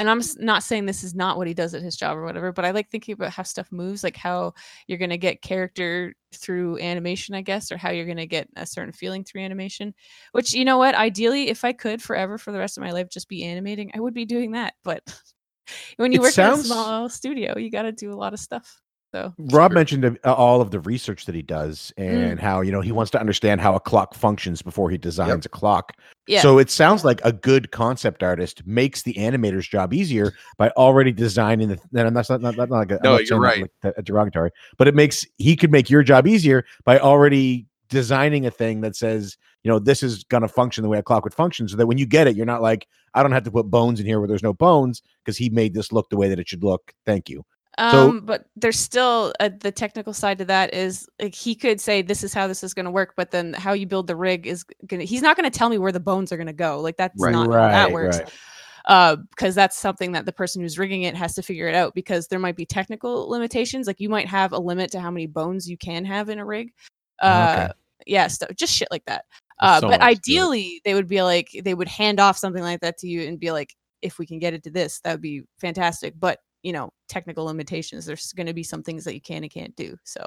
and 0.00 0.08
I'm 0.08 0.20
not 0.38 0.62
saying 0.62 0.86
this 0.86 1.02
is 1.02 1.12
not 1.16 1.36
what 1.36 1.48
he 1.48 1.54
does 1.54 1.74
at 1.74 1.82
his 1.82 1.96
job 1.96 2.16
or 2.16 2.22
whatever, 2.24 2.52
but 2.52 2.64
I 2.64 2.70
like 2.70 2.88
thinking 2.88 3.14
about 3.14 3.32
how 3.32 3.42
stuff 3.42 3.72
moves, 3.72 4.04
like 4.04 4.16
how 4.16 4.54
you're 4.86 4.96
gonna 4.98 5.16
get 5.16 5.42
character 5.42 6.14
through 6.32 6.78
animation, 6.78 7.34
I 7.34 7.40
guess, 7.42 7.72
or 7.72 7.76
how 7.78 7.90
you're 7.90 8.06
gonna 8.06 8.24
get 8.26 8.48
a 8.54 8.64
certain 8.64 8.92
feeling 8.92 9.24
through 9.24 9.40
animation. 9.42 9.94
Which 10.30 10.54
you 10.54 10.64
know 10.64 10.78
what, 10.78 10.94
ideally, 10.94 11.48
if 11.48 11.64
I 11.64 11.72
could 11.72 12.00
forever 12.00 12.38
for 12.38 12.52
the 12.52 12.60
rest 12.60 12.78
of 12.78 12.84
my 12.84 12.92
life 12.92 13.08
just 13.08 13.28
be 13.28 13.42
animating, 13.44 13.90
I 13.92 13.98
would 13.98 14.14
be 14.14 14.24
doing 14.24 14.52
that. 14.52 14.74
But 14.84 15.02
when 15.96 16.12
you 16.12 16.20
It 16.20 16.22
work 16.22 16.32
sounds- 16.32 16.60
in 16.66 16.70
a 16.70 16.74
small 16.74 17.08
studio, 17.08 17.58
you 17.58 17.68
got 17.70 17.82
to 17.82 17.92
do 17.92 18.12
a 18.12 18.14
lot 18.14 18.34
of 18.34 18.38
stuff. 18.38 18.80
So 19.14 19.32
Rob 19.38 19.72
mentioned 19.72 20.04
uh, 20.04 20.34
all 20.34 20.60
of 20.60 20.70
the 20.70 20.80
research 20.80 21.24
that 21.24 21.34
he 21.34 21.40
does 21.40 21.92
Mm. 21.98 22.30
and 22.32 22.40
how 22.40 22.60
you 22.60 22.70
know 22.70 22.82
he 22.82 22.92
wants 22.92 23.10
to 23.12 23.20
understand 23.20 23.60
how 23.60 23.74
a 23.74 23.80
clock 23.80 24.14
functions 24.14 24.60
before 24.60 24.90
he 24.90 24.98
designs 24.98 25.46
a 25.46 25.48
clock. 25.48 25.94
yeah, 26.26 26.42
So 26.42 26.58
it 26.58 26.68
sounds 26.70 27.04
like 27.06 27.20
a 27.24 27.32
good 27.32 27.70
concept 27.70 28.22
artist 28.22 28.66
makes 28.66 29.02
the 29.02 29.14
animator's 29.14 29.66
job 29.66 29.94
easier 29.94 30.34
by 30.58 30.68
already 30.70 31.10
designing 31.12 31.68
the. 31.68 31.80
And 31.94 32.14
that's 32.14 32.28
not, 32.28 32.42
not, 32.42 32.56
not 32.56 32.70
like 32.70 32.90
a, 32.90 32.96
I'm 32.96 33.00
No, 33.02 33.12
not 33.12 33.28
you're 33.30 33.40
right. 33.40 33.62
like 33.62 33.70
a- 33.96 34.00
a 34.00 34.02
derogatory, 34.02 34.50
but 34.76 34.88
it 34.88 34.94
makes 34.94 35.24
he 35.38 35.56
could 35.56 35.72
make 35.72 35.88
your 35.88 36.02
job 36.02 36.26
easier 36.26 36.66
by 36.84 36.98
already 36.98 37.66
designing 37.88 38.44
a 38.44 38.50
thing 38.50 38.82
that 38.82 38.94
says 38.94 39.38
you 39.64 39.70
know 39.70 39.78
this 39.78 40.02
is 40.02 40.22
going 40.24 40.42
to 40.42 40.48
function 40.48 40.82
the 40.82 40.88
way 40.88 40.98
a 40.98 41.02
clock 41.02 41.24
would 41.24 41.32
function, 41.34 41.66
so 41.66 41.76
that 41.78 41.86
when 41.86 41.96
you 41.96 42.04
get 42.04 42.26
it, 42.26 42.36
you're 42.36 42.44
not 42.44 42.60
like 42.60 42.86
I 43.14 43.22
don't 43.22 43.32
have 43.32 43.44
to 43.44 43.50
put 43.50 43.70
bones 43.70 43.98
in 44.00 44.04
here 44.06 44.18
where 44.20 44.28
there's 44.28 44.42
no 44.42 44.52
bones 44.52 45.00
because 45.24 45.38
he 45.38 45.48
made 45.48 45.72
this 45.72 45.92
look 45.92 46.10
the 46.10 46.16
way 46.18 46.28
that 46.28 46.38
it 46.38 46.46
should 46.46 46.62
look. 46.62 46.92
Thank 47.06 47.30
you. 47.30 47.44
So- 47.78 48.08
um, 48.10 48.20
but 48.20 48.46
there's 48.56 48.78
still 48.78 49.32
uh, 49.40 49.50
the 49.60 49.70
technical 49.70 50.12
side 50.12 50.38
to 50.38 50.44
that 50.46 50.74
is 50.74 51.08
like 51.22 51.34
he 51.34 51.54
could 51.54 51.80
say 51.80 52.02
this 52.02 52.24
is 52.24 52.34
how 52.34 52.46
this 52.48 52.64
is 52.64 52.74
going 52.74 52.84
to 52.86 52.90
work, 52.90 53.14
but 53.16 53.30
then 53.30 53.52
how 53.54 53.72
you 53.72 53.86
build 53.86 54.06
the 54.08 54.16
rig 54.16 54.46
is 54.46 54.64
gonna. 54.86 55.04
He's 55.04 55.22
not 55.22 55.36
going 55.36 55.48
to 55.50 55.56
tell 55.56 55.68
me 55.68 55.78
where 55.78 55.92
the 55.92 56.00
bones 56.00 56.32
are 56.32 56.36
going 56.36 56.48
to 56.48 56.52
go. 56.52 56.80
Like 56.80 56.96
that's 56.96 57.22
Right. 57.22 57.32
not 57.32 57.46
how 57.48 57.68
that 57.68 57.92
works. 57.92 58.18
uh 58.86 59.16
because 59.16 59.54
that's 59.54 59.76
something 59.76 60.12
that 60.12 60.24
the 60.24 60.32
person 60.32 60.62
who's 60.62 60.78
rigging 60.78 61.02
it 61.02 61.14
has 61.14 61.34
to 61.34 61.42
figure 61.42 61.68
it 61.68 61.74
out 61.74 61.94
because 61.94 62.26
there 62.28 62.38
might 62.38 62.56
be 62.56 62.64
technical 62.64 63.28
limitations 63.28 63.86
like 63.86 64.00
you 64.00 64.08
might 64.08 64.26
have 64.26 64.52
a 64.52 64.58
limit 64.58 64.90
to 64.92 64.98
how 65.00 65.10
many 65.10 65.26
bones 65.26 65.68
you 65.68 65.76
can 65.76 66.04
have 66.06 66.28
in 66.30 66.38
a 66.38 66.44
rig 66.44 66.72
uh 67.20 67.50
Okay. 67.66 67.72
yeah 68.06 68.28
stuff 68.28 68.48
just 68.56 68.72
shit 68.72 68.88
like 68.90 69.04
that 69.04 69.24
uh 69.60 69.80
so 69.80 69.88
but 69.88 69.98
to 69.98 70.04
ideally 70.04 70.80
they 70.86 70.94
would 70.94 71.08
be 71.08 71.20
like 71.22 71.48
they 71.64 71.74
would 71.74 71.88
hand 71.88 72.18
off 72.18 72.38
something 72.38 72.62
like 72.62 72.80
that 72.80 72.96
to 72.98 73.08
you 73.08 73.22
and 73.28 73.38
be 73.38 73.50
like 73.50 73.74
if 74.00 74.18
we 74.18 74.24
can 74.24 74.38
get 74.38 74.54
it 74.54 74.62
to 74.62 74.70
this 74.70 75.00
that 75.00 75.12
would 75.12 75.20
be 75.20 75.42
fantastic 75.60 76.14
but 76.18 76.38
you 76.62 76.72
know 76.72 76.90
technical 77.08 77.44
limitations 77.44 78.04
there's 78.06 78.32
going 78.32 78.46
to 78.46 78.52
be 78.54 78.62
some 78.62 78.82
things 78.82 79.04
that 79.04 79.14
you 79.14 79.20
can 79.20 79.42
and 79.42 79.52
can't 79.52 79.74
do 79.76 79.96
so 80.04 80.24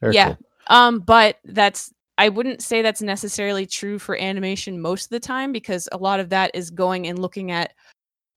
Very 0.00 0.14
yeah. 0.14 0.28
cool. 0.28 0.38
um 0.68 1.00
but 1.00 1.38
that's 1.44 1.92
i 2.18 2.28
wouldn't 2.28 2.62
say 2.62 2.80
that's 2.82 3.02
necessarily 3.02 3.66
true 3.66 3.98
for 3.98 4.16
animation 4.18 4.80
most 4.80 5.04
of 5.04 5.10
the 5.10 5.20
time 5.20 5.52
because 5.52 5.88
a 5.92 5.96
lot 5.96 6.20
of 6.20 6.28
that 6.30 6.50
is 6.54 6.70
going 6.70 7.06
and 7.06 7.18
looking 7.18 7.50
at 7.50 7.72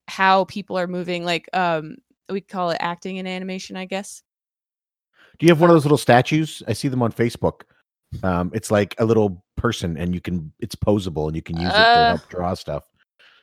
how 0.07 0.45
people 0.45 0.77
are 0.77 0.87
moving 0.87 1.23
like 1.23 1.47
um 1.53 1.95
we 2.29 2.41
call 2.41 2.69
it 2.71 2.77
acting 2.81 3.17
in 3.17 3.27
animation 3.27 3.75
i 3.77 3.85
guess 3.85 4.21
Do 5.39 5.45
you 5.45 5.51
have 5.51 5.61
one 5.61 5.69
of 5.69 5.75
those 5.75 5.85
little 5.85 5.97
statues? 5.97 6.63
I 6.67 6.73
see 6.73 6.87
them 6.87 7.01
on 7.03 7.11
Facebook. 7.11 7.61
Um, 8.23 8.49
it's 8.55 8.71
like 8.71 8.95
a 8.99 9.05
little 9.05 9.43
person, 9.55 9.95
and 9.97 10.13
you 10.15 10.21
can 10.21 10.51
it's 10.59 10.75
posable, 10.75 11.27
and 11.27 11.35
you 11.35 11.41
can 11.43 11.57
use 11.57 11.69
it 11.69 11.75
to 11.75 11.81
Uh, 11.81 12.07
help 12.17 12.29
draw 12.29 12.53
stuff. 12.55 12.83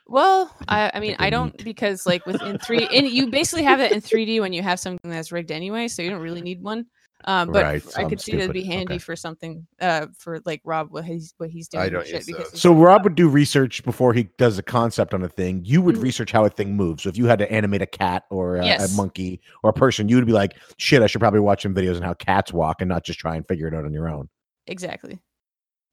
Well 0.06 0.54
i, 0.68 0.86
I 0.86 0.90
I 0.94 1.00
mean 1.00 1.16
i 1.18 1.30
don't 1.30 1.56
because 1.64 2.04
like 2.06 2.24
within 2.26 2.58
three 2.58 2.86
and 2.92 3.08
you 3.08 3.28
basically 3.28 3.64
have 3.64 3.80
it 3.80 3.92
in 3.92 4.00
3d 4.00 4.40
when 4.40 4.52
you 4.52 4.62
have 4.62 4.78
something 4.78 5.10
that's 5.10 5.32
rigged 5.32 5.50
anyway 5.50 5.88
so 5.88 6.02
you 6.02 6.10
don't 6.10 6.20
really 6.20 6.42
need 6.42 6.62
one 6.62 6.86
um 7.24 7.50
but 7.50 7.64
Right, 7.64 7.82
i 7.96 8.04
could 8.04 8.20
see 8.20 8.36
that'd 8.36 8.52
be 8.52 8.64
handy 8.64 8.94
Okay. 8.94 8.98
for 8.98 9.16
something 9.16 9.66
uh 9.80 10.08
for 10.18 10.40
like 10.44 10.60
rob 10.62 10.88
what 10.90 11.06
he's 11.06 11.32
what 11.38 11.48
he's 11.48 11.68
doing 11.68 11.84
I 11.84 11.88
don't 11.88 12.06
shit 12.06 12.26
because 12.26 12.50
those. 12.52 12.60
So 12.60 12.74
Rob 12.74 13.04
would 13.04 13.14
do 13.14 13.28
research 13.28 13.82
before 13.82 14.12
he 14.12 14.24
does 14.36 14.58
a 14.58 14.62
concept 14.62 15.14
on 15.14 15.22
a 15.22 15.28
thing. 15.28 15.62
You 15.64 15.80
would 15.80 15.96
Mhm. 15.96 16.02
research 16.02 16.32
how 16.32 16.44
a 16.44 16.50
thing 16.50 16.76
moves. 16.76 17.02
So 17.04 17.08
if 17.08 17.16
you 17.16 17.24
had 17.26 17.38
to 17.38 17.50
animate 17.50 17.80
a 17.80 17.86
cat 17.86 18.24
or 18.30 18.56
a, 18.56 18.66
Yes. 18.66 18.92
a 18.92 18.96
monkey 18.96 19.40
or 19.62 19.70
a 19.70 19.72
person, 19.72 20.08
you 20.08 20.16
would 20.16 20.26
be 20.26 20.32
like, 20.32 20.52
"Shit, 20.76 21.00
I 21.02 21.06
should 21.06 21.20
probably 21.20 21.40
watch 21.40 21.62
some 21.62 21.74
videos 21.74 21.96
on 21.96 22.02
how 22.02 22.12
cats 22.14 22.52
walk 22.52 22.82
and 22.82 22.88
not 22.90 23.04
just 23.04 23.18
try 23.18 23.34
and 23.36 23.48
figure 23.48 23.66
it 23.68 23.74
out 23.74 23.84
on 23.86 23.92
your 23.94 24.08
own." 24.08 24.28
exactly 24.66 25.18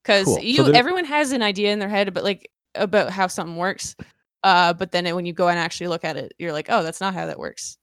because 0.04 0.26
Cool. 0.26 0.40
You 0.40 0.66
there- 0.66 0.76
everyone 0.76 1.06
has 1.06 1.32
an 1.32 1.42
idea 1.42 1.72
in 1.72 1.80
their 1.80 1.90
head 1.90 2.14
but 2.14 2.24
like 2.26 2.51
about 2.76 3.10
how 3.12 3.28
something 3.28 3.58
works 3.58 3.96
uh 4.44 4.74
but 4.74 4.92
then 4.92 5.14
when 5.16 5.26
you 5.26 5.34
go 5.34 5.48
and 5.50 5.60
actually 5.60 5.88
look 5.88 6.04
at 6.04 6.18
it 6.18 6.34
you're 6.40 6.54
like 6.54 6.68
oh 6.70 6.84
that's 6.84 7.02
not 7.02 7.14
how 7.14 7.26
that 7.26 7.40
works 7.40 7.78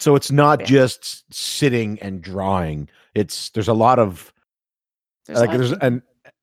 So 0.00 0.16
it's 0.16 0.30
not 0.30 0.60
Yeah. 0.60 0.66
just 0.66 1.24
sitting 1.32 1.98
and 2.00 2.20
drawing. 2.20 2.88
It's 3.14 3.50
there's 3.50 3.68
a 3.68 3.74
lot 3.74 3.98
of 3.98 4.32
There's 5.26 5.38
like 5.40 5.50
there's 5.52 5.72
and 5.72 6.02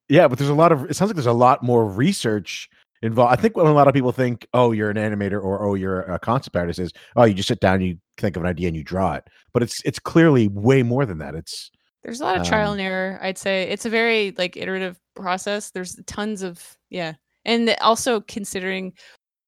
yeah, 0.09 0.27
but 0.27 0.37
there's 0.39 0.49
a 0.49 0.53
lot 0.53 0.71
of 0.71 0.89
it 0.89 0.95
sounds 0.95 1.09
like 1.09 1.15
there's 1.15 1.25
a 1.25 1.33
lot 1.33 1.61
more 1.63 1.85
research 1.85 2.69
involved. 3.01 3.33
I 3.33 3.41
think 3.41 3.55
when 3.57 3.67
a 3.67 3.73
lot 3.73 3.87
of 3.87 3.93
people 3.93 4.11
think, 4.11 4.47
oh, 4.53 4.71
you're 4.71 4.89
an 4.89 4.97
animator 4.97 5.41
or 5.43 5.63
oh, 5.65 5.75
you're 5.75 6.01
a 6.01 6.17
concept 6.19 6.55
artist, 6.55 6.79
is 6.79 6.91
oh, 7.15 7.25
you 7.25 7.33
just 7.33 7.47
sit 7.49 7.59
down, 7.59 7.81
you 7.81 7.97
think 8.17 8.35
of 8.37 8.43
an 8.43 8.47
idea, 8.49 8.67
and 8.67 8.77
you 8.77 8.83
draw 8.83 9.13
it. 9.13 9.27
But 9.53 9.63
it's 9.63 9.81
it's 9.83 9.99
clearly 9.99 10.47
way 10.47 10.81
more 10.83 11.05
than 11.05 11.17
that. 11.19 11.35
It's 11.35 11.71
there's 12.03 12.21
a 12.21 12.23
lot 12.23 12.37
of 12.37 12.47
trial 12.47 12.71
um, 12.71 12.79
and 12.79 12.81
error 12.81 13.19
i'd 13.21 13.37
say 13.37 13.63
it's 13.69 13.85
a 13.85 13.89
very 13.89 14.33
like 14.37 14.57
iterative 14.57 14.97
process 15.15 15.69
there's 15.69 15.99
tons 16.07 16.41
of 16.41 16.77
yeah 16.89 17.13
and 17.45 17.67
th- 17.67 17.77
also 17.81 18.21
considering 18.21 18.93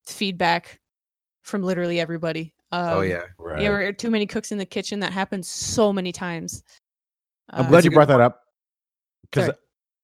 feedback 0.06 0.80
from 1.44 1.64
literally 1.64 2.00
everybody 2.00 2.54
um, 2.72 2.90
oh 2.90 3.02
yeah. 3.02 3.24
right. 3.38 3.60
there 3.60 3.72
were 3.72 3.94
too 3.94 4.10
many 4.10 4.26
cooks 4.26 4.52
in 4.52 4.58
the 4.58 4.66
kitchen 4.66 5.00
that 5.00 5.14
happens 5.14 5.48
so 5.48 5.94
many 5.94 6.12
times 6.12 6.64
I'm 7.50 7.66
Uh, 7.66 7.70
glad 7.70 7.84
you 7.84 7.90
a 7.90 7.92
good 7.92 7.96
brought 7.96 8.08
that 8.08 8.22
up 8.22 8.42
because 9.24 9.52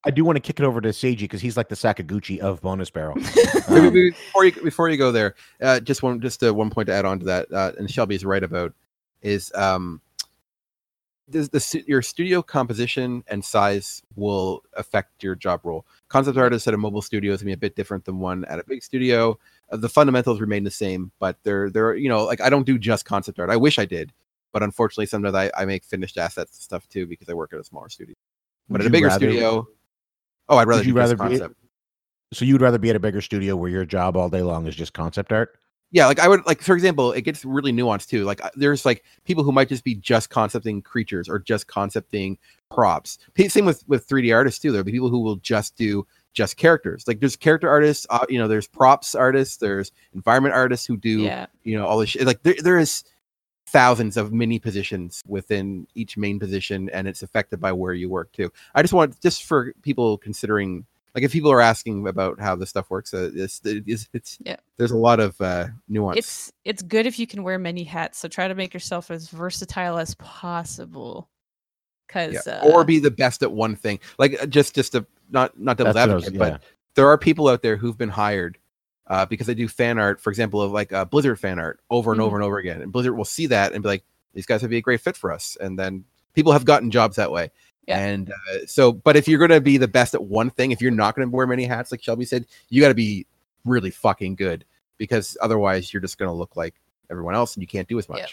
I 0.06 0.12
do 0.12 0.24
want 0.24 0.38
to 0.38 0.40
kick 0.40 0.60
it 0.60 0.64
over 0.64 0.80
to 0.80 0.90
Seiji 0.90 1.20
because 1.20 1.42
he's 1.42 1.58
like 1.58 1.68
the 1.68 1.76
Sakaguchi 1.76 2.40
of 2.40 2.62
Bonus 2.62 2.90
Barrel. 2.90 3.18
Um, 3.70 3.84
wait, 3.84 3.94
wait, 3.94 4.14
before 4.16 4.46
you 4.46 4.52
before 4.64 4.90
you 4.90 4.98
go 4.98 5.12
there, 5.12 5.36
uh, 5.62 5.80
just 5.80 6.02
one 6.02 6.20
just 6.20 6.44
uh, 6.44 6.52
one 6.52 6.72
point 6.72 6.88
to 6.88 6.94
add 6.94 7.06
on 7.06 7.20
to 7.20 7.26
that, 7.26 7.52
uh, 7.52 7.72
and 7.78 7.90
Shelby's 7.90 8.26
right 8.26 8.44
about 8.44 8.74
is 9.22 9.52
um, 9.54 10.02
the, 11.28 11.42
the 11.52 11.84
your 11.86 12.02
studio 12.02 12.42
composition 12.42 13.24
and 13.28 13.46
size 13.46 14.02
will 14.16 14.64
affect 14.74 15.24
your 15.24 15.36
job 15.36 15.62
role. 15.64 15.86
Concept 16.10 16.38
artists 16.38 16.68
at 16.68 16.74
a 16.74 16.78
mobile 16.78 17.02
studio 17.04 17.34
is 17.34 17.42
gonna 17.42 17.50
be 17.50 17.54
a 17.54 17.58
bit 17.58 17.76
different 17.76 18.04
than 18.04 18.20
one 18.20 18.44
at 18.46 18.60
a 18.60 18.64
big 18.66 18.82
studio. 18.84 19.38
Uh, 19.72 19.78
the 19.78 19.88
fundamentals 19.90 20.42
remain 20.42 20.64
the 20.64 20.72
same, 20.72 21.12
but 21.20 21.38
they're 21.44 21.70
they're 21.70 21.96
you 21.96 22.10
know 22.10 22.26
like 22.26 22.42
I 22.42 22.50
don't 22.50 22.66
do 22.66 22.78
just 22.80 23.06
concept 23.06 23.40
art. 23.40 23.50
I 23.52 23.58
wish 23.58 23.78
I 23.80 23.86
did, 23.86 24.12
but 24.52 24.64
unfortunately 24.64 25.06
sometimes 25.06 25.36
I, 25.36 25.52
I 25.56 25.66
make 25.66 25.84
finished 25.84 26.18
assets 26.18 26.56
and 26.58 26.62
stuff 26.64 26.88
too 26.90 27.06
because 27.06 27.30
I 27.30 27.34
work 27.34 27.54
at 27.54 27.60
a 27.60 27.64
smaller 27.64 27.90
studio. 27.90 28.16
But 28.68 28.74
would 28.74 28.82
at 28.82 28.88
a 28.88 28.90
bigger 28.90 29.08
rather- 29.08 29.30
studio, 29.32 29.68
oh, 30.50 30.58
I'd 30.58 30.68
rather 30.68 30.84
you 30.84 30.94
rather 30.94 31.16
be- 31.16 31.40
So 32.34 32.46
you'd 32.46 32.62
rather 32.62 32.78
be 32.80 32.90
at 32.90 32.96
a 32.96 33.00
bigger 33.00 33.22
studio 33.22 33.56
where 33.56 33.70
your 33.70 33.86
job 33.86 34.18
all 34.18 34.30
day 34.30 34.42
long 34.42 34.68
is 34.68 34.76
just 34.76 34.94
concept 34.94 35.32
art? 35.32 35.58
Yeah 35.92 36.06
like 36.06 36.20
i 36.20 36.28
would 36.28 36.46
like 36.46 36.62
for 36.62 36.76
example 36.76 37.12
it 37.12 37.22
gets 37.22 37.44
really 37.44 37.72
nuanced 37.72 38.08
too 38.08 38.24
like 38.24 38.44
uh, 38.44 38.50
there's 38.56 38.86
like 38.86 39.04
people 39.26 39.44
who 39.44 39.52
might 39.52 39.70
just 39.70 39.84
be 39.84 39.96
just 39.96 40.30
concepting 40.30 40.82
creatures 40.82 41.28
or 41.28 41.40
just 41.40 41.68
concepting 41.68 42.38
props. 42.70 43.18
Same 43.48 43.66
with 43.66 43.84
with 43.88 44.08
3d 44.08 44.34
artists 44.34 44.60
too 44.60 44.72
there'll 44.72 44.86
be 44.86 44.92
people 44.92 45.10
who 45.10 45.20
will 45.20 45.38
just 45.38 45.76
do 45.76 46.06
just 46.34 46.58
characters. 46.58 47.08
Like 47.08 47.20
there's 47.20 47.36
character 47.36 47.68
artists 47.68 48.06
uh, 48.10 48.26
you 48.30 48.38
know 48.38 48.48
there's 48.48 48.68
props 48.68 49.16
artists 49.16 49.58
there's 49.58 49.92
environment 50.14 50.56
artists 50.56 50.86
who 50.86 50.98
do 50.98 51.22
yeah. 51.22 51.48
you 51.64 51.78
know 51.78 51.86
all 51.86 51.98
this 51.98 52.10
shit. 52.10 52.26
Like 52.26 52.44
there, 52.44 52.56
there 52.62 52.78
is 52.78 53.04
thousands 53.68 54.18
of 54.18 54.34
mini 54.34 54.58
positions 54.60 55.22
within 55.28 55.88
each 55.94 56.18
main 56.18 56.40
position 56.40 56.90
and 56.90 57.08
it's 57.08 57.22
affected 57.22 57.60
by 57.60 57.72
where 57.72 57.94
you 57.94 58.10
work 58.10 58.32
too. 58.32 58.52
I 58.76 58.82
just 58.82 58.94
want 58.94 59.20
just 59.22 59.44
for 59.44 59.74
people 59.82 60.18
considering 60.18 60.86
like 61.16 61.24
if 61.24 61.32
people 61.32 61.52
are 61.52 61.62
asking 61.62 62.08
about 62.08 62.40
how 62.40 62.56
this 62.56 62.70
stuff 62.70 62.90
works 62.90 63.14
uh, 63.14 63.30
it's, 63.34 63.62
it's, 63.64 64.08
it's 64.14 64.38
Yeah. 64.46 64.58
there's 64.78 64.92
a 64.92 64.98
lot 64.98 65.20
of 65.20 65.40
uh 65.42 65.68
nuance 65.88 66.18
it's 66.18 66.52
it's 66.66 66.82
good 66.82 67.06
if 67.06 67.18
you 67.20 67.28
can 67.28 67.44
wear 67.44 67.58
many 67.60 67.84
hats 67.84 68.18
so 68.20 68.28
try 68.28 68.48
to 68.48 68.56
make 68.56 68.74
yourself 68.74 69.10
as 69.12 69.30
versatile 69.30 69.98
as 69.98 70.16
possible 70.16 71.30
because 72.08 72.42
yeah. 72.46 72.60
uh, 72.64 72.68
or 72.70 72.84
be 72.84 73.00
the 73.00 73.12
best 73.12 73.44
at 73.44 73.52
one 73.52 73.76
thing 73.76 74.00
like 74.18 74.42
uh, 74.42 74.46
just 74.46 74.76
just 74.76 74.92
to 74.94 75.06
not 75.32 75.58
not 75.60 75.78
devil's 75.78 75.96
That's 75.96 76.12
was- 76.14 76.24
advocate 76.28 76.34
yeah. 76.34 76.52
but 76.58 76.64
there 76.96 77.08
are 77.08 77.18
people 77.18 77.48
out 77.48 77.62
there 77.62 77.78
who've 77.78 77.98
been 77.98 78.10
hired 78.10 78.58
uh, 79.08 79.26
because 79.26 79.48
they 79.48 79.54
do 79.56 79.68
fan 79.68 79.98
art 80.00 80.20
for 80.22 80.30
example 80.30 80.62
of 80.62 80.72
like 80.72 80.92
uh, 80.94 81.06
blizzard 81.06 81.40
fan 81.40 81.60
art 81.60 81.80
over 81.90 82.12
and 82.12 82.22
Mhm. 82.22 82.26
over 82.26 82.36
and 82.38 82.44
over 82.44 82.58
again 82.58 82.82
and 82.82 82.92
blizzard 82.92 83.16
will 83.18 83.26
see 83.26 83.48
that 83.48 83.74
and 83.74 83.84
be 83.84 83.90
like 83.90 84.04
these 84.34 84.46
guys 84.46 84.62
would 84.62 84.70
be 84.72 84.78
a 84.78 84.82
great 84.82 85.02
fit 85.02 85.16
for 85.18 85.32
us 85.32 85.58
and 85.60 85.78
then 85.78 86.04
people 86.34 86.52
have 86.52 86.66
gotten 86.66 86.92
jobs 86.92 87.16
that 87.16 87.32
way 87.32 87.50
Yeah. 87.90 88.00
and 88.00 88.32
uh, 88.32 88.66
so 88.68 88.92
but 88.94 89.16
if 89.18 89.28
you're 89.28 89.40
going 89.40 89.50
to 89.52 89.60
be 89.62 89.78
the 89.78 89.88
best 89.88 90.14
at 90.14 90.24
one 90.24 90.50
thing 90.50 90.72
if 90.72 90.82
you're 90.82 90.92
not 90.92 91.16
going 91.16 91.28
to 91.30 91.36
wear 91.36 91.48
many 91.48 91.66
hats 91.66 91.92
like 91.92 92.02
shelby 92.04 92.24
said 92.26 92.46
you 92.70 92.82
got 92.82 92.90
to 92.90 92.94
be 92.96 93.26
really 93.66 93.90
fucking 93.92 94.36
good 94.36 94.64
because 94.98 95.36
otherwise 95.42 95.92
you're 95.94 96.02
just 96.02 96.18
going 96.18 96.30
to 96.30 96.34
look 96.34 96.56
like 96.56 96.76
everyone 97.10 97.36
else 97.36 97.56
and 97.56 97.62
you 97.64 97.68
can't 97.68 97.88
do 97.88 97.98
as 97.98 98.08
much 98.08 98.20
Yep. 98.20 98.30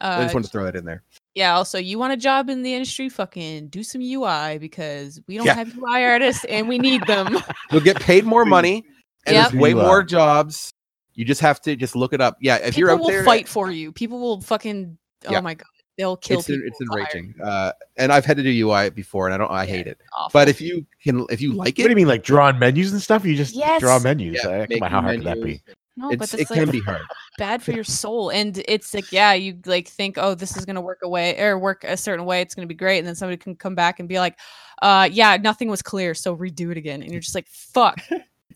i 0.00 0.08
uh, 0.08 0.22
just 0.22 0.34
wanted 0.34 0.46
to 0.46 0.50
throw 0.52 0.64
that 0.64 0.76
in 0.76 0.84
there 0.84 1.02
yeah 1.34 1.54
also 1.54 1.78
you 1.78 1.98
want 1.98 2.12
a 2.12 2.16
job 2.16 2.48
in 2.48 2.62
the 2.62 2.72
industry 2.74 3.08
fucking 3.08 3.68
do 3.68 3.82
some 3.82 4.00
ui 4.00 4.58
because 4.58 5.20
we 5.26 5.36
don't 5.36 5.46
Yeah. 5.46 5.54
have 5.54 5.76
ui 5.76 6.04
artists 6.04 6.44
and 6.44 6.68
we 6.68 6.78
need 6.78 7.04
them 7.06 7.36
You'll 7.72 7.80
get 7.82 8.00
paid 8.00 8.24
more 8.24 8.44
money, 8.44 8.84
and 9.26 9.34
Yep. 9.34 9.50
there's 9.50 9.60
way 9.60 9.72
uh, 9.72 9.82
more 9.82 10.02
jobs. 10.04 10.72
You 11.14 11.24
just 11.24 11.40
have 11.40 11.60
to 11.62 11.74
just 11.74 11.96
look 11.96 12.12
it 12.12 12.20
up. 12.20 12.36
Yeah, 12.40 12.56
if 12.56 12.76
people 12.76 12.78
you're 12.78 12.90
out 12.90 12.92
there, 12.92 12.96
people 12.98 13.04
will 13.06 13.10
there, 13.10 13.24
fight 13.24 13.48
for 13.48 13.70
you 13.72 13.90
people 13.90 14.20
will 14.20 14.40
fucking 14.42 14.96
Yeah. 15.28 15.38
oh 15.38 15.42
my 15.42 15.54
god 15.54 15.66
they'll 15.96 16.16
kill 16.16 16.38
it's 16.38 16.46
people 16.48 16.66
it's 16.66 16.80
enraging. 16.80 17.34
Uh, 17.42 17.72
and 17.96 18.12
I've 18.12 18.24
had 18.24 18.36
to 18.36 18.42
do 18.42 18.50
UI 18.68 18.90
before, 18.90 19.26
and 19.26 19.34
I 19.34 19.38
don't. 19.38 19.50
I 19.50 19.64
Yeah. 19.64 19.70
hate 19.76 19.86
it. 19.86 20.00
Awful. 20.16 20.30
But 20.38 20.48
if 20.48 20.60
you 20.60 20.86
can, 21.02 21.26
if 21.30 21.40
you 21.40 21.52
like 21.52 21.78
it 21.78 21.82
What 21.82 21.86
do 21.88 21.90
you 21.90 21.96
mean, 21.96 22.08
like 22.08 22.22
drawing 22.22 22.58
menus 22.58 22.92
and 22.92 23.00
stuff? 23.02 23.24
You 23.24 23.36
just 23.36 23.54
Yes. 23.54 23.80
draw 23.80 23.98
menus. 23.98 24.40
yeah, 24.42 24.48
Uh, 24.50 24.66
come 24.66 24.82
on, 24.82 24.90
how 24.90 25.00
hard 25.02 25.16
could 25.18 25.26
that 25.26 25.42
be? 25.42 25.62
no 25.98 26.10
it's, 26.10 26.18
but 26.18 26.34
it 26.34 26.46
that's 26.48 26.50
can 26.50 26.70
be 26.70 26.80
hard. 26.80 27.00
bad 27.38 27.62
for 27.62 27.72
your 27.72 27.84
soul 28.02 28.28
and 28.30 28.62
it's 28.68 28.92
like 28.92 29.10
yeah 29.12 29.32
you 29.32 29.58
like 29.64 29.88
think 29.88 30.18
oh 30.18 30.34
this 30.34 30.54
is 30.54 30.66
going 30.66 30.74
to 30.76 30.80
work 30.82 30.98
away 31.02 31.38
or 31.40 31.58
work 31.58 31.84
a 31.84 31.96
certain 31.96 32.26
way 32.26 32.42
it's 32.42 32.54
going 32.54 32.66
to 32.68 32.72
be 32.74 32.76
great 32.76 32.98
and 32.98 33.06
then 33.08 33.14
somebody 33.14 33.38
can 33.38 33.54
come 33.56 33.74
back 33.74 33.98
and 33.98 34.06
be 34.06 34.18
like 34.18 34.38
uh 34.82 35.08
yeah 35.10 35.38
nothing 35.38 35.68
was 35.70 35.80
clear 35.80 36.12
so 36.12 36.36
redo 36.36 36.70
it 36.70 36.76
again 36.76 37.02
and 37.02 37.10
you're 37.12 37.20
just 37.22 37.34
like 37.34 37.46
fuck 37.48 37.98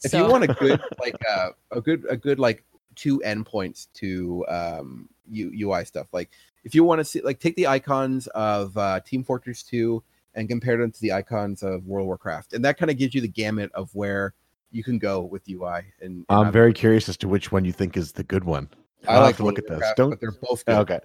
If 0.04 0.10
So- 0.10 0.24
you 0.26 0.30
want 0.30 0.44
a 0.44 0.48
good 0.48 0.80
like 0.98 1.14
uh, 1.30 1.48
a 1.70 1.80
good 1.80 2.04
a 2.10 2.16
good 2.16 2.38
like 2.38 2.62
two 2.94 3.20
endpoints 3.24 3.86
to 3.94 4.44
um 4.48 5.08
U, 5.30 5.50
UI 5.68 5.84
stuff, 5.86 6.08
like 6.12 6.28
if 6.64 6.74
you 6.74 6.84
want 6.84 6.98
to 7.00 7.04
see 7.04 7.20
like 7.20 7.40
take 7.40 7.56
the 7.56 7.66
icons 7.66 8.26
of 8.28 8.76
uh, 8.76 9.00
Team 9.00 9.24
Fortress 9.24 9.62
2 9.62 10.02
and 10.34 10.48
compare 10.48 10.76
them 10.76 10.90
to 10.92 11.00
the 11.00 11.12
icons 11.12 11.62
of 11.62 11.86
World 11.86 12.04
of 12.04 12.06
Warcraft, 12.08 12.52
and 12.52 12.64
that 12.64 12.78
kind 12.78 12.90
of 12.90 12.98
gives 12.98 13.14
you 13.14 13.20
the 13.20 13.28
gamut 13.28 13.70
of 13.74 13.94
where 13.94 14.34
you 14.70 14.84
can 14.84 14.98
go 14.98 15.22
with 15.22 15.48
UI. 15.48 15.80
And, 16.00 16.24
and 16.28 16.46
I'm 16.46 16.52
very 16.52 16.72
curious 16.72 17.08
as 17.08 17.16
to 17.18 17.28
which 17.28 17.50
one 17.50 17.64
you 17.64 17.72
think 17.72 17.96
is 17.96 18.12
the 18.12 18.22
good 18.22 18.44
one. 18.44 18.68
I 19.08 19.14
I'll 19.14 19.22
like 19.22 19.36
to 19.36 19.44
look 19.44 19.58
at 19.58 19.66
this. 19.66 19.82
Don't. 19.96 20.10
but 20.10 20.20
they're 20.20 20.32
both 20.32 20.64
good. 20.64 20.76
Okay. 20.78 21.00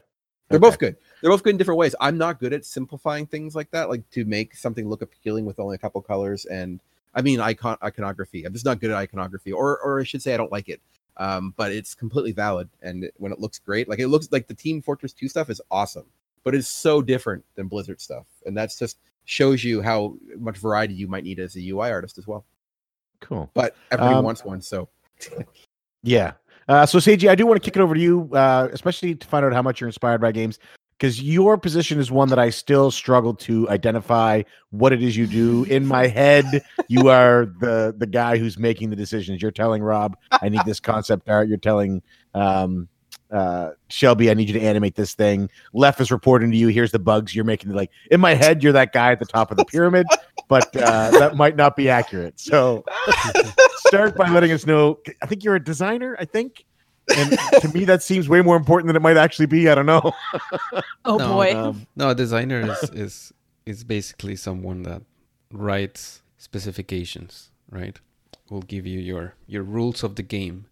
They're 0.50 0.58
Okay. 0.58 0.62
both 0.70 0.78
good. 0.78 0.96
They're 1.22 1.32
both 1.32 1.42
good 1.42 1.52
in 1.52 1.58
different 1.58 1.80
ways. 1.80 1.96
I'm 2.00 2.18
not 2.20 2.40
good 2.40 2.54
at 2.54 2.66
simplifying 2.66 3.26
things 3.26 3.56
like 3.56 3.72
that, 3.72 3.90
like 3.90 4.08
to 4.12 4.26
make 4.26 4.56
something 4.56 4.88
look 4.88 5.02
appealing 5.02 5.46
with 5.46 5.60
only 5.60 5.76
a 5.76 5.80
couple 5.80 6.00
colors. 6.02 6.46
And 6.46 6.82
I 7.16 7.22
mean, 7.24 7.40
icon 7.40 7.78
iconography. 7.82 8.44
I'm 8.46 8.54
just 8.54 8.66
not 8.66 8.80
good 8.80 8.92
at 8.92 8.98
iconography, 8.98 9.52
or 9.52 9.80
or 9.80 10.00
I 10.00 10.04
should 10.04 10.22
say, 10.22 10.34
I 10.34 10.38
don't 10.38 10.52
like 10.52 10.70
it. 10.70 10.82
Um, 11.18 11.54
but 11.56 11.72
it's 11.72 11.94
completely 11.96 12.32
valid. 12.34 12.70
And 12.82 13.10
when 13.18 13.32
it 13.32 13.40
looks 13.40 13.58
great, 13.60 13.88
like 13.88 14.00
it 14.00 14.08
looks 14.10 14.30
like 14.32 14.48
the 14.48 14.54
Team 14.54 14.82
Fortress 14.82 15.14
2 15.14 15.28
stuff 15.30 15.50
is 15.50 15.62
awesome, 15.72 16.06
but 16.44 16.54
it's 16.54 16.68
so 16.68 17.02
different 17.02 17.44
than 17.56 17.68
Blizzard 17.68 18.02
stuff, 18.02 18.26
and 18.46 18.56
that's 18.58 18.78
just 18.78 18.98
shows 19.26 19.64
you 19.64 19.82
how 19.82 20.16
much 20.38 20.58
variety 20.58 20.94
you 20.94 21.08
might 21.08 21.24
need 21.24 21.40
as 21.40 21.56
a 21.56 21.70
UI 21.70 21.90
artist 21.92 22.18
as 22.18 22.28
well. 22.28 22.46
Cool. 23.22 23.50
But 23.54 23.76
everybody 23.92 24.16
Um, 24.18 24.26
wants 24.26 24.44
one, 24.46 24.62
so 24.62 24.90
Yeah. 26.04 26.34
Uh, 26.68 26.86
so, 26.86 26.98
Seiji, 26.98 27.30
I 27.30 27.36
do 27.36 27.46
want 27.46 27.62
to 27.62 27.66
kick 27.66 27.76
it 27.76 27.82
over 27.82 27.94
to 27.94 28.00
you, 28.00 28.30
uh, 28.34 28.70
especially 28.72 29.16
to 29.16 29.28
find 29.28 29.46
out 29.46 29.54
how 29.54 29.62
much 29.62 29.80
you're 29.80 29.88
inspired 29.88 30.20
by 30.22 30.32
games, 30.32 30.60
because 30.98 31.22
your 31.22 31.58
position 31.58 32.00
is 32.00 32.10
one 32.10 32.30
that 32.30 32.40
I 32.40 32.50
still 32.50 32.90
struggle 32.92 33.34
to 33.36 33.70
identify 33.70 34.44
what 34.70 34.94
it 34.94 35.04
is 35.04 35.18
you 35.18 35.28
do. 35.28 35.64
In 35.66 35.86
my 35.86 36.08
head, 36.08 36.64
you 36.88 37.10
are 37.10 37.46
the 37.60 37.94
the 37.98 38.08
guy 38.08 38.38
who's 38.38 38.58
making 38.58 38.90
the 38.90 38.96
decisions. 38.96 39.42
You're 39.42 39.52
telling 39.52 39.84
Rob, 39.84 40.18
"I 40.32 40.50
need 40.50 40.62
this 40.66 40.80
concept 40.80 41.30
art." 41.30 41.48
You're 41.48 41.58
telling 41.58 42.02
um, 42.34 42.88
uh, 43.30 43.72
Shelby, 43.90 44.30
"I 44.30 44.34
need 44.34 44.48
you 44.48 44.54
to 44.54 44.62
animate 44.62 44.96
this 44.96 45.14
thing." 45.14 45.50
Lef 45.74 46.00
is 46.00 46.12
reporting 46.12 46.52
to 46.52 46.58
you. 46.58 46.70
Here's 46.70 46.92
the 46.92 47.00
bugs. 47.00 47.36
You're 47.36 47.46
making 47.46 47.72
like 47.72 47.92
in 48.10 48.22
my 48.22 48.34
head, 48.34 48.64
you're 48.64 48.74
that 48.74 48.94
guy 48.94 49.12
at 49.12 49.20
the 49.20 49.26
top 49.26 49.52
of 49.52 49.58
the 49.58 49.66
pyramid, 49.66 50.08
but 50.48 50.76
uh, 50.78 51.12
that 51.12 51.36
might 51.36 51.56
not 51.56 51.76
be 51.76 51.90
accurate. 51.90 52.40
So, 52.40 52.86
start 53.88 54.16
by 54.16 54.30
letting 54.30 54.52
us 54.52 54.66
know. 54.66 55.00
I 55.22 55.26
think 55.26 55.44
you're 55.44 55.56
a 55.56 55.64
designer. 55.64 56.16
I 56.20 56.26
think. 56.26 56.66
And 57.16 57.38
to 57.62 57.68
me, 57.74 57.86
that 57.86 58.02
seems 58.02 58.28
way 58.28 58.42
more 58.42 58.56
important 58.56 58.88
than 58.88 58.96
it 58.96 59.02
might 59.02 59.18
actually 59.18 59.46
be. 59.46 59.70
I 59.70 59.76
don't 59.76 59.86
know. 59.86 60.12
Oh 61.08 61.18
No, 61.18 61.28
boy. 61.28 61.56
Um, 61.56 61.86
No, 61.96 62.10
a 62.10 62.16
designer 62.16 62.62
is 62.62 62.90
is 62.90 63.34
is 63.66 63.84
basically 63.84 64.36
someone 64.36 64.82
that 64.84 65.04
writes 65.52 66.24
specifications, 66.38 67.52
right? 67.70 68.00
Will 68.50 68.64
give 68.64 68.86
you 68.88 69.00
your 69.00 69.36
your 69.46 69.64
rules 69.64 70.04
of 70.04 70.16
the 70.16 70.24
game, 70.24 70.66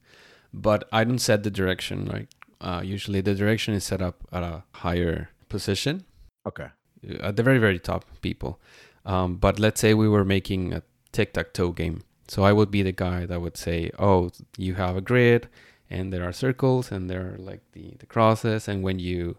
but 0.51 0.87
I 0.91 1.03
don't 1.03 1.19
set 1.19 1.43
the 1.43 1.51
direction. 1.51 2.05
Right? 2.05 2.27
Uh, 2.59 2.81
usually, 2.83 3.21
the 3.21 3.35
direction 3.35 3.73
is 3.75 3.83
set 3.83 4.01
up 4.01 4.23
at 4.31 4.41
a 4.43 4.63
higher 4.71 5.29
position, 5.49 6.05
okay. 6.47 6.69
uh, 7.07 7.27
at 7.27 7.35
the 7.35 7.43
very 7.43 7.59
very 7.59 7.79
top 7.79 8.05
people. 8.21 8.59
Um, 9.05 9.35
but 9.35 9.59
let's 9.59 9.81
say 9.81 9.93
we 9.93 10.09
were 10.09 10.25
making 10.25 10.73
a 10.73 10.81
tic 11.11 11.33
tac 11.33 11.53
toe 11.53 11.71
game, 11.71 12.01
so 12.27 12.43
I 12.43 12.53
would 12.53 12.71
be 12.71 12.81
the 12.81 12.91
guy 12.91 13.25
that 13.27 13.39
would 13.41 13.57
say, 13.57 13.91
"Oh, 13.99 14.31
you 14.57 14.75
have 14.75 14.97
a 14.97 15.01
grid, 15.01 15.47
and 15.93 16.11
there 16.11 16.23
are 16.27 16.33
circles, 16.33 16.91
and 16.93 17.09
there 17.09 17.23
are 17.33 17.37
like 17.49 17.61
the 17.75 17.85
the 18.01 18.05
crosses, 18.13 18.67
and 18.69 18.77
when 18.87 18.97
you 18.99 19.37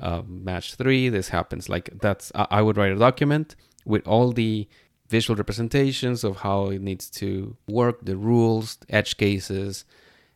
uh, 0.00 0.22
match 0.26 0.66
three, 0.80 1.08
this 1.16 1.28
happens." 1.30 1.68
Like 1.74 1.86
that's 2.04 2.26
I, 2.34 2.46
I 2.58 2.62
would 2.62 2.76
write 2.76 2.92
a 2.92 2.98
document 3.08 3.48
with 3.84 4.06
all 4.06 4.32
the 4.32 4.68
visual 5.08 5.36
representations 5.36 6.24
of 6.24 6.32
how 6.46 6.70
it 6.74 6.80
needs 6.80 7.10
to 7.20 7.56
work, 7.68 7.96
the 8.10 8.16
rules, 8.16 8.78
edge 8.88 9.16
cases, 9.16 9.84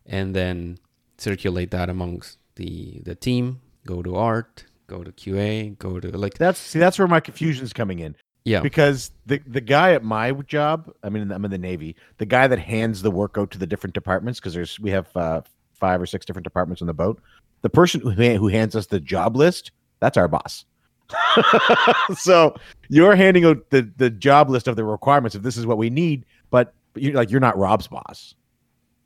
and 0.04 0.34
then 0.34 0.78
circulate 1.18 1.70
that 1.70 1.88
amongst 1.88 2.38
the 2.56 3.00
the 3.04 3.14
team. 3.14 3.60
Go 3.86 4.02
to 4.02 4.16
art, 4.16 4.64
go 4.86 4.98
to 5.04 5.12
QA, 5.12 5.78
go 5.78 6.00
to 6.00 6.08
like 6.24 6.34
That's 6.38 6.58
see, 6.58 6.78
that's 6.78 6.98
where 6.98 7.08
my 7.08 7.20
confusion 7.20 7.64
is 7.64 7.72
coming 7.72 7.98
in. 8.00 8.16
yeah. 8.44 8.60
because 8.60 9.10
the 9.26 9.38
the 9.46 9.60
guy 9.60 9.88
at 9.98 10.02
my 10.02 10.32
job, 10.56 10.92
I 11.02 11.08
mean, 11.08 11.30
I'm 11.32 11.44
in 11.44 11.50
the 11.50 11.58
Navy. 11.70 11.96
The 12.18 12.26
guy 12.26 12.46
that 12.48 12.58
hands 12.58 13.02
the 13.02 13.10
work 13.10 13.36
out 13.38 13.50
to 13.52 13.58
the 13.58 13.66
different 13.66 13.94
departments, 13.94 14.40
because 14.40 14.54
there's 14.54 14.78
we 14.80 14.90
have 14.90 15.08
uh, 15.16 15.40
five 15.78 16.00
or 16.00 16.06
six 16.06 16.26
different 16.26 16.44
departments 16.44 16.82
on 16.82 16.86
the 16.86 16.94
boat. 16.94 17.20
The 17.62 17.70
person 17.70 18.00
who 18.00 18.10
who 18.10 18.48
hands 18.48 18.76
us 18.76 18.86
the 18.86 19.00
job 19.00 19.36
list, 19.36 19.72
that's 20.00 20.16
our 20.16 20.28
boss. 20.28 20.64
so 22.18 22.54
you're 22.88 23.14
handing 23.16 23.44
out 23.44 23.70
the 23.70 23.90
the 23.96 24.10
job 24.10 24.50
list 24.50 24.68
of 24.68 24.76
the 24.76 24.84
requirements 24.84 25.34
of 25.34 25.42
this 25.42 25.56
is 25.56 25.66
what 25.66 25.78
we 25.78 25.90
need, 25.90 26.24
but 26.50 26.74
you're 26.94 27.14
like 27.14 27.30
you're 27.30 27.40
not 27.40 27.56
Rob's 27.56 27.86
boss, 27.86 28.34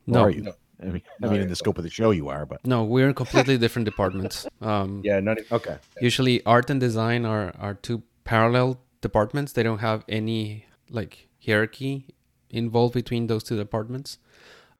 No, 0.07 0.23
are 0.23 0.31
you? 0.31 0.43
No. 0.43 0.53
I 0.83 0.87
mean, 0.87 1.03
No, 1.21 1.29
I 1.29 1.33
mean, 1.33 1.43
in 1.43 1.49
the 1.49 1.57
scope 1.57 1.77
of 1.77 1.85
the 1.85 1.91
show, 1.91 2.11
you 2.11 2.29
are, 2.29 2.47
but 2.47 2.67
no, 2.67 2.85
we're 2.85 3.09
in 3.09 3.15
completely 3.15 3.59
different 3.59 3.85
departments. 3.85 4.47
Um, 4.63 5.03
Yeah, 5.05 5.21
not 5.21 5.39
even, 5.39 5.53
okay. 5.53 5.77
Usually, 6.01 6.43
art 6.47 6.71
and 6.71 6.81
design 6.81 7.27
are 7.27 7.53
are 7.59 7.75
two 7.75 8.03
parallel 8.25 8.81
departments. 9.01 9.53
They 9.53 9.63
don't 9.63 9.81
have 9.81 10.05
any 10.09 10.65
like 10.89 11.29
hierarchy 11.45 12.07
involved 12.49 12.95
between 12.95 13.27
those 13.27 13.45
two 13.45 13.57
departments. 13.57 14.19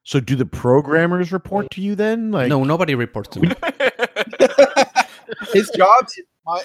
So 0.03 0.19
do 0.19 0.35
the 0.35 0.45
programmers 0.45 1.31
report 1.31 1.69
to 1.71 1.81
you 1.81 1.95
then? 1.95 2.31
Like, 2.31 2.49
no, 2.49 2.63
nobody 2.63 2.95
reports 2.95 3.29
to 3.29 3.39
me. 3.39 3.49
his 5.53 5.69
job 5.71 6.05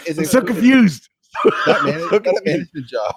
is 0.06 0.18
I'm 0.18 0.24
so 0.24 0.40
confused. 0.42 1.08
Not, 1.66 1.84
manage, 1.84 2.00
So 2.10 2.10
not 2.10 2.14
a 2.16 2.20
confused. 2.20 2.44
management 2.46 2.86
job. 2.86 3.14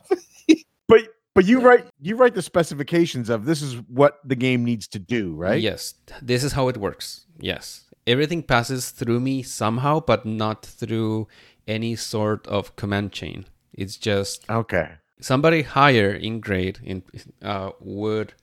But 0.87 1.01
but 1.35 1.45
you 1.45 1.61
write 1.61 1.85
you 2.01 2.15
write 2.15 2.33
the 2.35 2.41
specifications 2.41 3.29
of 3.29 3.45
this 3.45 3.61
is 3.61 3.75
what 3.87 4.19
the 4.25 4.35
game 4.35 4.65
needs 4.65 4.87
to 4.89 4.99
do, 4.99 5.35
right? 5.35 5.61
Yes, 5.61 5.93
this 6.21 6.43
is 6.43 6.53
how 6.53 6.67
it 6.67 6.77
works. 6.77 7.25
Yes, 7.39 7.85
everything 8.07 8.43
passes 8.43 8.89
through 8.89 9.19
me 9.19 9.43
somehow, 9.43 9.99
but 10.01 10.25
not 10.25 10.65
through 10.65 11.27
any 11.67 11.95
sort 11.95 12.45
of 12.47 12.75
command 12.75 13.11
chain. 13.13 13.45
It's 13.73 13.95
just 13.97 14.49
Okay. 14.49 14.89
somebody 15.21 15.61
higher 15.61 16.11
in 16.11 16.39
grade 16.41 16.79
in 16.83 17.03
uh, 17.41 17.71
would 17.79 18.33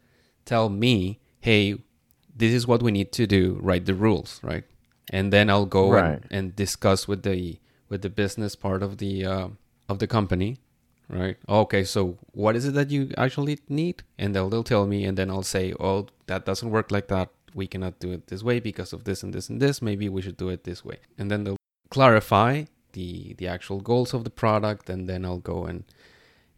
tell 0.47 0.69
me, 0.71 1.19
"Hey, 1.49 1.63
this 2.43 2.53
is 2.59 2.67
what 2.71 2.81
we 2.87 2.91
need 2.99 3.11
to 3.19 3.25
do. 3.39 3.43
Write 3.67 3.85
the 3.91 3.95
rules, 4.07 4.31
right?" 4.51 4.65
And 5.19 5.27
then 5.35 5.47
I'll 5.53 5.71
go 5.81 5.85
Right. 5.91 6.21
and, 6.23 6.27
and 6.37 6.45
discuss 6.65 7.01
with 7.11 7.23
the 7.29 7.41
with 7.91 8.01
the 8.07 8.11
business 8.23 8.53
part 8.67 8.81
of 8.87 8.91
the 9.03 9.13
uh, 9.35 9.49
of 9.93 9.97
the 10.03 10.09
company, 10.17 10.51
right? 11.21 11.37
Okay, 11.63 11.85
so 11.95 12.01
what 12.43 12.57
is 12.59 12.65
it 12.69 12.75
that 12.79 12.91
you 12.95 13.01
actually 13.25 13.57
need? 13.69 13.97
And 14.19 14.29
they'll 14.35 14.51
they'll 14.51 14.71
tell 14.75 14.87
me, 14.95 14.99
and 15.09 15.15
then 15.19 15.29
I'll 15.31 15.51
say, 15.57 15.67
"Oh, 15.89 15.99
that 16.31 16.43
doesn't 16.49 16.71
work 16.77 16.89
like 16.97 17.07
that. 17.15 17.29
We 17.55 17.67
cannot 17.73 17.95
do 18.05 18.11
it 18.17 18.23
this 18.27 18.43
way 18.49 18.59
because 18.61 18.93
of 18.97 19.01
this 19.09 19.23
and 19.25 19.33
this 19.33 19.47
and 19.51 19.59
this. 19.63 19.81
Maybe 19.81 20.07
we 20.15 20.21
should 20.25 20.37
do 20.45 20.49
it 20.55 20.61
this 20.65 20.81
way." 20.89 20.99
And 21.19 21.31
then 21.31 21.45
they'll 21.45 21.63
clarify 21.97 22.53
the 22.93 23.35
the 23.39 23.47
actual 23.57 23.81
goals 23.91 24.11
of 24.17 24.21
the 24.27 24.35
product, 24.43 24.91
and 24.91 25.09
then 25.11 25.21
I'll 25.25 25.45
go 25.55 25.59
and 25.71 25.85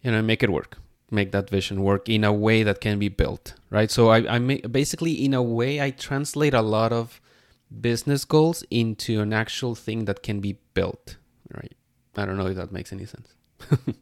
you 0.03 0.11
know 0.13 0.23
make 0.23 0.43
it 0.47 0.51
work 0.51 0.79
make 1.11 1.33
that 1.33 1.49
vision 1.51 1.83
work 1.83 2.09
in 2.09 2.23
a 2.25 2.33
way 2.33 2.63
that 2.63 2.81
can 2.81 2.99
be 2.99 3.09
built 3.09 3.55
right 3.71 3.91
so 3.91 4.09
i, 4.09 4.19
I 4.35 4.39
ma- 4.39 4.67
basically 4.71 5.13
in 5.25 5.33
a 5.35 5.43
way 5.43 5.81
i 5.81 5.91
translate 5.91 6.55
a 6.55 6.63
lot 6.63 6.93
of 6.93 7.21
business 7.81 8.25
goals 8.25 8.65
into 8.71 9.21
an 9.21 9.33
actual 9.33 9.75
thing 9.75 10.05
that 10.07 10.23
can 10.23 10.41
be 10.41 10.59
built 10.75 11.17
right 11.55 11.75
i 12.17 12.25
don't 12.25 12.37
know 12.37 12.47
if 12.47 12.57
that 12.57 12.73
makes 12.73 12.93
any 12.93 13.07
sense 13.07 13.35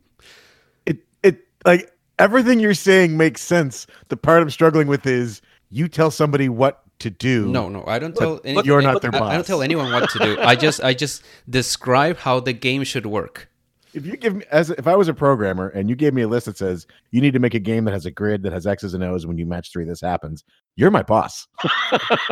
It 0.86 0.98
it 1.22 1.46
like 1.64 1.92
everything 2.18 2.60
you're 2.60 2.74
saying 2.74 3.16
makes 3.16 3.40
sense. 3.42 3.86
The 4.08 4.16
part 4.16 4.42
I'm 4.42 4.50
struggling 4.50 4.86
with 4.86 5.06
is 5.06 5.42
you 5.70 5.88
tell 5.88 6.10
somebody 6.10 6.48
what 6.48 6.82
to 6.98 7.10
do. 7.10 7.46
no 7.46 7.68
no 7.68 7.84
i 7.86 7.98
don't 7.98 8.16
tell 8.16 8.40
any, 8.42 8.62
you're 8.64 8.80
not 8.80 9.02
their 9.02 9.14
I, 9.14 9.18
boss. 9.18 9.30
I 9.30 9.34
don't 9.34 9.46
tell 9.46 9.60
anyone 9.60 9.92
what 9.92 10.08
to 10.08 10.18
do 10.18 10.38
i 10.40 10.54
just 10.56 10.82
i 10.82 10.94
just 10.94 11.22
describe 11.50 12.16
how 12.16 12.40
the 12.40 12.54
game 12.54 12.84
should 12.84 13.04
work 13.04 13.50
If 13.94 14.04
you 14.04 14.16
give 14.16 14.36
me 14.36 14.44
as 14.50 14.70
if 14.70 14.86
I 14.86 14.94
was 14.96 15.08
a 15.08 15.14
programmer 15.14 15.68
and 15.68 15.88
you 15.88 15.96
gave 15.96 16.12
me 16.14 16.22
a 16.22 16.28
list 16.28 16.46
that 16.46 16.58
says 16.58 16.86
you 17.10 17.20
need 17.20 17.32
to 17.32 17.38
make 17.38 17.54
a 17.54 17.58
game 17.58 17.84
that 17.84 17.92
has 17.92 18.04
a 18.06 18.10
grid 18.10 18.42
that 18.42 18.52
has 18.52 18.66
X's 18.66 18.94
and 18.94 19.02
O's 19.02 19.26
when 19.26 19.38
you 19.38 19.46
match 19.46 19.72
three, 19.72 19.84
this 19.84 20.00
happens. 20.00 20.44
You're 20.76 20.90
my 20.90 21.02
boss. 21.02 21.46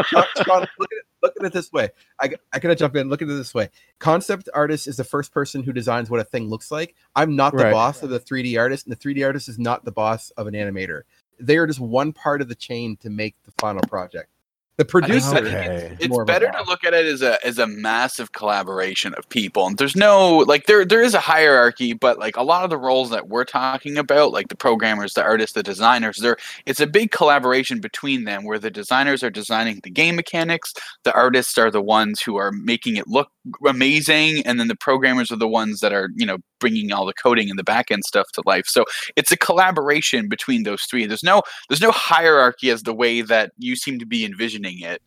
Sean, 0.07 0.25
Sean, 0.45 0.61
look 0.79 0.93
at 0.93 0.99
it. 0.99 1.05
Look 1.23 1.35
at 1.41 1.47
it 1.47 1.53
this 1.55 1.73
way. 1.73 1.89
I, 2.21 2.31
I 2.53 2.59
gotta 2.59 2.75
jump 2.77 2.97
in. 2.97 3.09
Look 3.09 3.23
at 3.23 3.29
it 3.29 3.33
this 3.33 3.55
way. 3.55 3.71
Concept 3.99 4.51
artist 4.53 4.87
is 4.87 4.99
the 4.99 5.05
first 5.05 5.33
person 5.33 5.63
who 5.63 5.73
designs 5.73 6.11
what 6.11 6.21
a 6.21 6.25
thing 6.25 6.51
looks 6.51 6.71
like. 6.71 6.95
I'm 7.17 7.35
not 7.35 7.53
the 7.57 7.65
Right. 7.65 7.73
boss 7.73 8.03
of 8.03 8.11
the 8.11 8.21
3D 8.21 8.59
artist, 8.61 8.87
and 8.87 8.95
the 8.95 9.01
3D 9.01 9.25
artist 9.25 9.49
is 9.49 9.59
not 9.59 9.87
the 9.87 9.93
boss 9.93 10.31
of 10.33 10.47
an 10.47 10.53
animator. 10.53 11.03
They 11.41 11.57
are 11.57 11.67
just 11.67 11.81
one 11.81 12.13
part 12.13 12.43
of 12.43 12.49
the 12.49 12.55
chain 12.55 12.99
to 12.99 13.09
make 13.09 13.37
the 13.45 13.53
final 13.59 13.81
project. 13.89 14.29
The 14.77 14.85
producer. 14.85 15.37
Okay. 15.37 15.97
It's 16.01 16.09
more 16.09 16.23
of 16.23 16.27
better 16.27 16.51
to 16.51 16.65
look 16.65 16.83
at 16.83 16.95
it 16.95 17.07
as 17.07 17.23
a 17.23 17.45
as 17.47 17.59
a 17.59 17.67
massive 17.67 18.33
collaboration 18.33 19.15
of 19.15 19.29
people. 19.29 19.69
And 19.69 19.79
there's 19.79 19.95
no 19.95 20.39
like 20.39 20.67
there 20.67 20.85
there 20.85 21.03
is 21.03 21.15
a 21.15 21.21
hierarchy, 21.21 21.93
but 21.93 22.19
like 22.19 22.37
a 22.37 22.43
lot 22.43 22.65
of 22.65 22.71
the 22.71 22.77
roles 22.77 23.11
that 23.11 23.29
we're 23.29 23.45
talking 23.45 23.97
about, 23.97 24.33
like 24.33 24.49
the 24.49 24.57
programmers, 24.57 25.15
the 25.15 25.23
artists, 25.23 25.55
the 25.55 25.63
designers, 25.63 26.19
there 26.19 26.37
it's 26.67 26.81
a 26.81 26.89
big 26.89 27.13
collaboration 27.13 27.81
between 27.81 28.25
them 28.25 28.43
where 28.43 28.59
the 28.59 28.71
designers 28.71 29.23
are 29.23 29.31
designing 29.31 29.79
the 29.85 29.91
game 29.91 30.17
mechanics, 30.17 30.75
the 31.05 31.15
artists 31.15 31.57
are 31.57 31.71
the 31.71 31.83
ones 31.83 32.21
who 32.21 32.35
are 32.35 32.51
making 32.51 32.97
it 32.97 33.07
look 33.07 33.31
amazing, 33.67 34.43
and 34.47 34.59
then 34.59 34.69
the 34.69 34.77
programmers 34.77 35.31
are 35.31 35.37
the 35.37 35.49
ones 35.49 35.81
that 35.81 35.93
are, 35.93 36.09
you 36.17 36.25
know, 36.27 36.39
bringing 36.61 36.93
all 36.93 37.05
the 37.07 37.13
coding 37.15 37.51
and 37.51 37.59
the 37.59 37.65
back 37.65 37.91
end 37.91 38.05
stuff 38.05 38.27
to 38.35 38.43
life. 38.47 38.65
So 38.67 38.85
it's 39.17 39.31
a 39.31 39.37
collaboration 39.37 40.29
between 40.29 40.63
those 40.65 40.83
three. 40.83 41.07
There's 41.07 41.23
no 41.23 41.43
there's 41.69 41.81
no 41.83 41.91
hierarchy 41.91 42.71
as 42.71 42.83
the 42.83 42.95
way 42.95 43.21
that 43.23 43.53
you 43.59 43.77
seem 43.77 43.99
to 43.99 44.07
be 44.07 44.25
envisioning 44.25 44.81
it. 44.81 45.01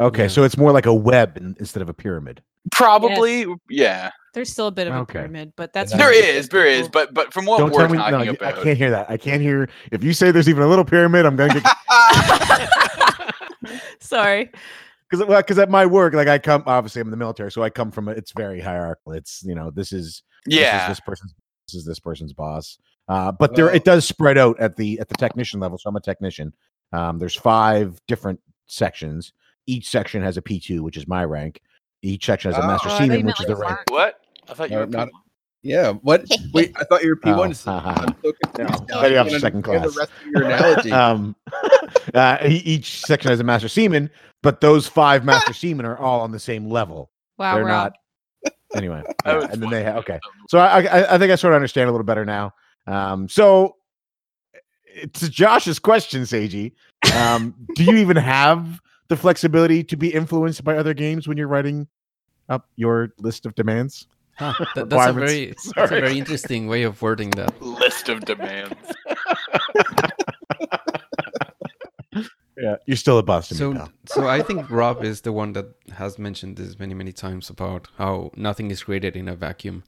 Okay, 0.00 0.22
Yeah. 0.22 0.28
so 0.28 0.42
it's 0.44 0.56
more 0.56 0.72
like 0.72 0.86
a 0.86 0.94
web 0.94 1.36
instead 1.58 1.82
of 1.82 1.88
a 1.88 1.94
pyramid. 1.94 2.42
Probably, 2.72 3.46
yeah. 3.68 4.10
There's 4.32 4.50
still 4.50 4.66
a 4.66 4.72
bit 4.72 4.88
of 4.88 4.94
a 4.94 4.98
Okay. 5.00 5.18
pyramid, 5.20 5.52
but 5.54 5.72
that's 5.72 5.92
There 5.92 5.98
There 5.98 6.08
really 6.10 6.26
is, 6.38 6.48
there 6.48 6.66
is, 6.66 6.88
but 6.88 7.14
but 7.14 7.32
from 7.32 7.44
what 7.44 7.58
Don't 7.58 7.70
we're 7.70 7.80
tell 7.86 7.90
me. 7.90 7.98
talking 7.98 8.26
No, 8.26 8.32
about, 8.32 8.58
I 8.58 8.62
can't 8.64 8.76
hear 8.78 8.90
that. 8.90 9.08
I 9.08 9.16
can't 9.16 9.40
hear. 9.42 9.68
If 9.92 10.02
you 10.02 10.12
say 10.12 10.30
there's 10.32 10.48
even 10.48 10.62
a 10.64 10.66
little 10.66 10.84
pyramid, 10.84 11.26
I'm 11.26 11.36
gonna 11.36 11.60
get 11.60 11.64
Sorry. 14.00 14.50
Because 15.18 15.28
well, 15.28 15.40
because 15.40 15.58
at 15.58 15.70
my 15.70 15.86
work, 15.86 16.14
like 16.14 16.28
I 16.28 16.38
come 16.38 16.62
obviously 16.66 17.00
I'm 17.00 17.06
in 17.08 17.10
the 17.12 17.16
military, 17.16 17.50
so 17.52 17.62
I 17.62 17.70
come 17.70 17.90
from 17.90 18.08
a, 18.08 18.12
it's 18.12 18.32
very 18.32 18.60
hierarchical. 18.60 19.12
It's 19.12 19.42
you 19.44 19.54
know 19.54 19.70
this 19.70 19.92
is 19.92 20.22
this 20.46 20.54
is 20.54 20.60
yeah, 20.60 20.88
this 20.88 21.00
person's 21.00 21.34
this 21.68 21.74
is 21.74 21.84
this 21.84 21.98
person's 22.00 22.32
boss. 22.32 22.78
Uh, 23.08 23.30
but 23.32 23.54
there 23.54 23.70
it 23.74 23.84
does 23.84 24.04
spread 24.06 24.38
out 24.38 24.58
at 24.60 24.76
the 24.76 24.98
at 25.00 25.08
the 25.08 25.14
technician 25.16 25.60
level. 25.60 25.78
So 25.78 25.88
I'm 25.88 25.96
a 25.96 26.00
technician. 26.00 26.52
Um, 26.92 27.18
there's 27.18 27.34
five 27.34 28.00
different 28.08 28.40
sections. 28.66 29.32
Each 29.66 29.88
section 29.88 30.22
has 30.22 30.36
a 30.36 30.42
P2, 30.42 30.80
which 30.80 30.96
is 30.96 31.06
my 31.08 31.24
rank. 31.24 31.60
Each 32.02 32.24
section 32.24 32.50
has 32.52 32.58
a 32.58 32.64
Oh, 32.64 32.66
master 32.66 32.88
I 32.88 32.92
thought 32.92 33.00
you 33.06 33.10
seaman, 33.12 33.26
which 33.26 33.40
is 33.40 33.46
the 33.46 33.56
rank. 33.56 33.78
what? 33.88 34.20
I 34.48 34.54
thought 34.54 34.70
you 34.70 34.76
No, 34.76 34.80
were 34.82 34.86
not- 34.88 35.08
Puma. 35.08 35.20
Yeah. 35.62 35.92
What? 36.02 36.26
Wait, 36.52 36.72
I 36.78 36.84
thought 36.84 37.02
you 37.02 37.08
were 37.08 37.16
P 37.24 37.32
one. 37.32 37.52
Oh, 37.52 37.70
ha, 37.70 37.80
ha, 37.80 37.92
ha. 37.94 38.04
I'm 38.06 38.16
so 38.22 38.32
confused. 38.44 38.88
now. 38.90 39.00
Maybe 39.00 39.16
I 39.16 39.20
I'm 39.22 39.28
can't 39.30 39.40
second 39.40 39.62
class. 39.62 39.94
The 39.94 39.98
rest 39.98 40.10
of 40.20 40.26
your 40.26 40.42
analogy. 40.44 40.92
um, 40.92 41.34
uh, 42.14 42.38
each 42.44 43.00
section 43.00 43.30
has 43.30 43.40
a 43.40 43.44
master 43.44 43.68
seaman, 43.68 44.10
but 44.44 44.60
those 44.60 44.86
five 44.86 45.24
master 45.30 45.52
seamen 45.52 45.84
are 45.86 45.98
all 45.98 46.20
on 46.20 46.30
the 46.30 46.38
same 46.38 46.70
level. 46.70 47.10
Wow, 47.38 47.56
They're 47.56 47.64
Rob. 47.64 47.92
not. 48.44 48.52
Anyway, 48.76 49.02
yeah, 49.26 49.46
and 49.52 49.62
then 49.62 49.70
they 49.70 49.84
ha- 49.84 49.98
okay. 49.98 50.18
So 50.48 50.58
I, 50.58 50.80
I 50.82 51.14
I 51.14 51.18
think 51.18 51.30
I 51.30 51.36
sort 51.36 51.52
of 51.52 51.56
understand 51.56 51.88
a 51.88 51.92
little 51.92 52.04
better 52.04 52.24
now. 52.24 52.52
Um, 52.88 53.28
so 53.28 53.76
to 55.12 55.30
Josh's 55.30 55.78
question, 55.78 56.22
Seiji, 56.22 56.72
um, 57.14 57.54
do 57.76 57.84
you 57.84 57.96
even 57.98 58.16
have 58.16 58.80
the 59.08 59.16
flexibility 59.16 59.84
to 59.84 59.96
be 59.96 60.12
influenced 60.12 60.64
by 60.64 60.76
other 60.76 60.92
games 60.92 61.28
when 61.28 61.36
you're 61.36 61.46
writing 61.46 61.86
up 62.48 62.68
your 62.74 63.10
list 63.20 63.46
of 63.46 63.54
demands? 63.54 64.08
Huh, 64.38 64.52
that- 64.74 64.90
that's 64.90 65.10
a 65.10 65.12
very 65.12 65.46
that's 65.76 65.92
a 65.92 66.00
very 66.00 66.18
interesting 66.18 66.66
way 66.66 66.82
of 66.82 67.00
wording 67.00 67.30
that. 67.30 67.62
List 67.62 68.08
of 68.08 68.24
demands. 68.24 68.74
Yeah, 72.64 72.76
you're 72.86 73.02
still 73.06 73.18
a 73.18 73.22
boss 73.30 73.48
to 73.48 73.54
me, 73.54 73.58
So, 73.58 73.72
pal. 73.74 73.88
so 74.14 74.20
I 74.38 74.40
think 74.48 74.60
Rob 74.80 74.96
is 75.10 75.20
the 75.26 75.32
one 75.42 75.50
that 75.56 75.66
has 76.00 76.12
mentioned 76.18 76.52
this 76.56 76.78
many, 76.82 76.94
many 77.02 77.12
times 77.12 77.50
about 77.56 77.82
how 77.98 78.30
nothing 78.48 78.70
is 78.74 78.82
created 78.86 79.14
in 79.20 79.26
a 79.28 79.36
vacuum, 79.46 79.78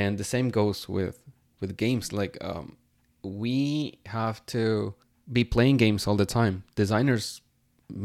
and 0.00 0.10
the 0.20 0.24
same 0.34 0.48
goes 0.60 0.78
with 0.96 1.16
with 1.60 1.70
games. 1.76 2.12
Like, 2.20 2.34
um, 2.50 2.66
we 3.22 3.98
have 4.06 4.38
to 4.46 4.94
be 5.38 5.42
playing 5.44 5.76
games 5.84 6.06
all 6.06 6.16
the 6.16 6.30
time. 6.40 6.54
Designers, 6.82 7.24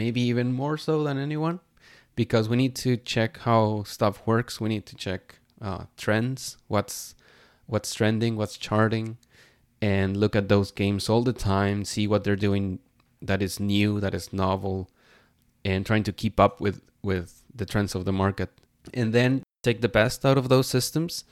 maybe 0.02 0.22
even 0.32 0.48
more 0.62 0.78
so 0.78 0.94
than 1.06 1.18
anyone, 1.18 1.58
because 2.16 2.46
we 2.52 2.58
need 2.64 2.76
to 2.86 2.92
check 3.14 3.32
how 3.48 3.84
stuff 3.96 4.16
works. 4.26 4.60
We 4.64 4.70
need 4.70 4.86
to 4.92 4.96
check 4.96 5.22
uh, 5.62 5.84
trends, 6.04 6.58
what's 6.68 7.16
what's 7.68 7.94
trending, 8.00 8.36
what's 8.36 8.58
charting, 8.58 9.18
and 9.82 10.18
look 10.18 10.36
at 10.36 10.50
those 10.50 10.70
games 10.72 11.10
all 11.10 11.24
the 11.24 11.38
time. 11.54 11.86
See 11.86 12.08
what 12.12 12.24
they're 12.24 12.44
doing 12.50 12.80
that 13.22 13.42
is 13.42 13.60
new, 13.60 14.00
that 14.00 14.14
is 14.14 14.34
novel, 14.34 14.90
and 15.64 15.86
trying 15.86 16.04
to 16.04 16.14
keep 16.14 16.40
up 16.40 16.62
with 16.62 16.82
with 17.04 17.44
the 17.54 17.66
trends 17.66 17.96
of 17.96 18.06
the 18.06 18.14
market, 18.14 18.50
and 18.94 19.14
then 19.14 19.44
take 19.64 19.82
the 19.82 19.90
best 19.90 20.26
out 20.26 20.38
of 20.38 20.50
those 20.50 20.68
systems, 20.68 21.24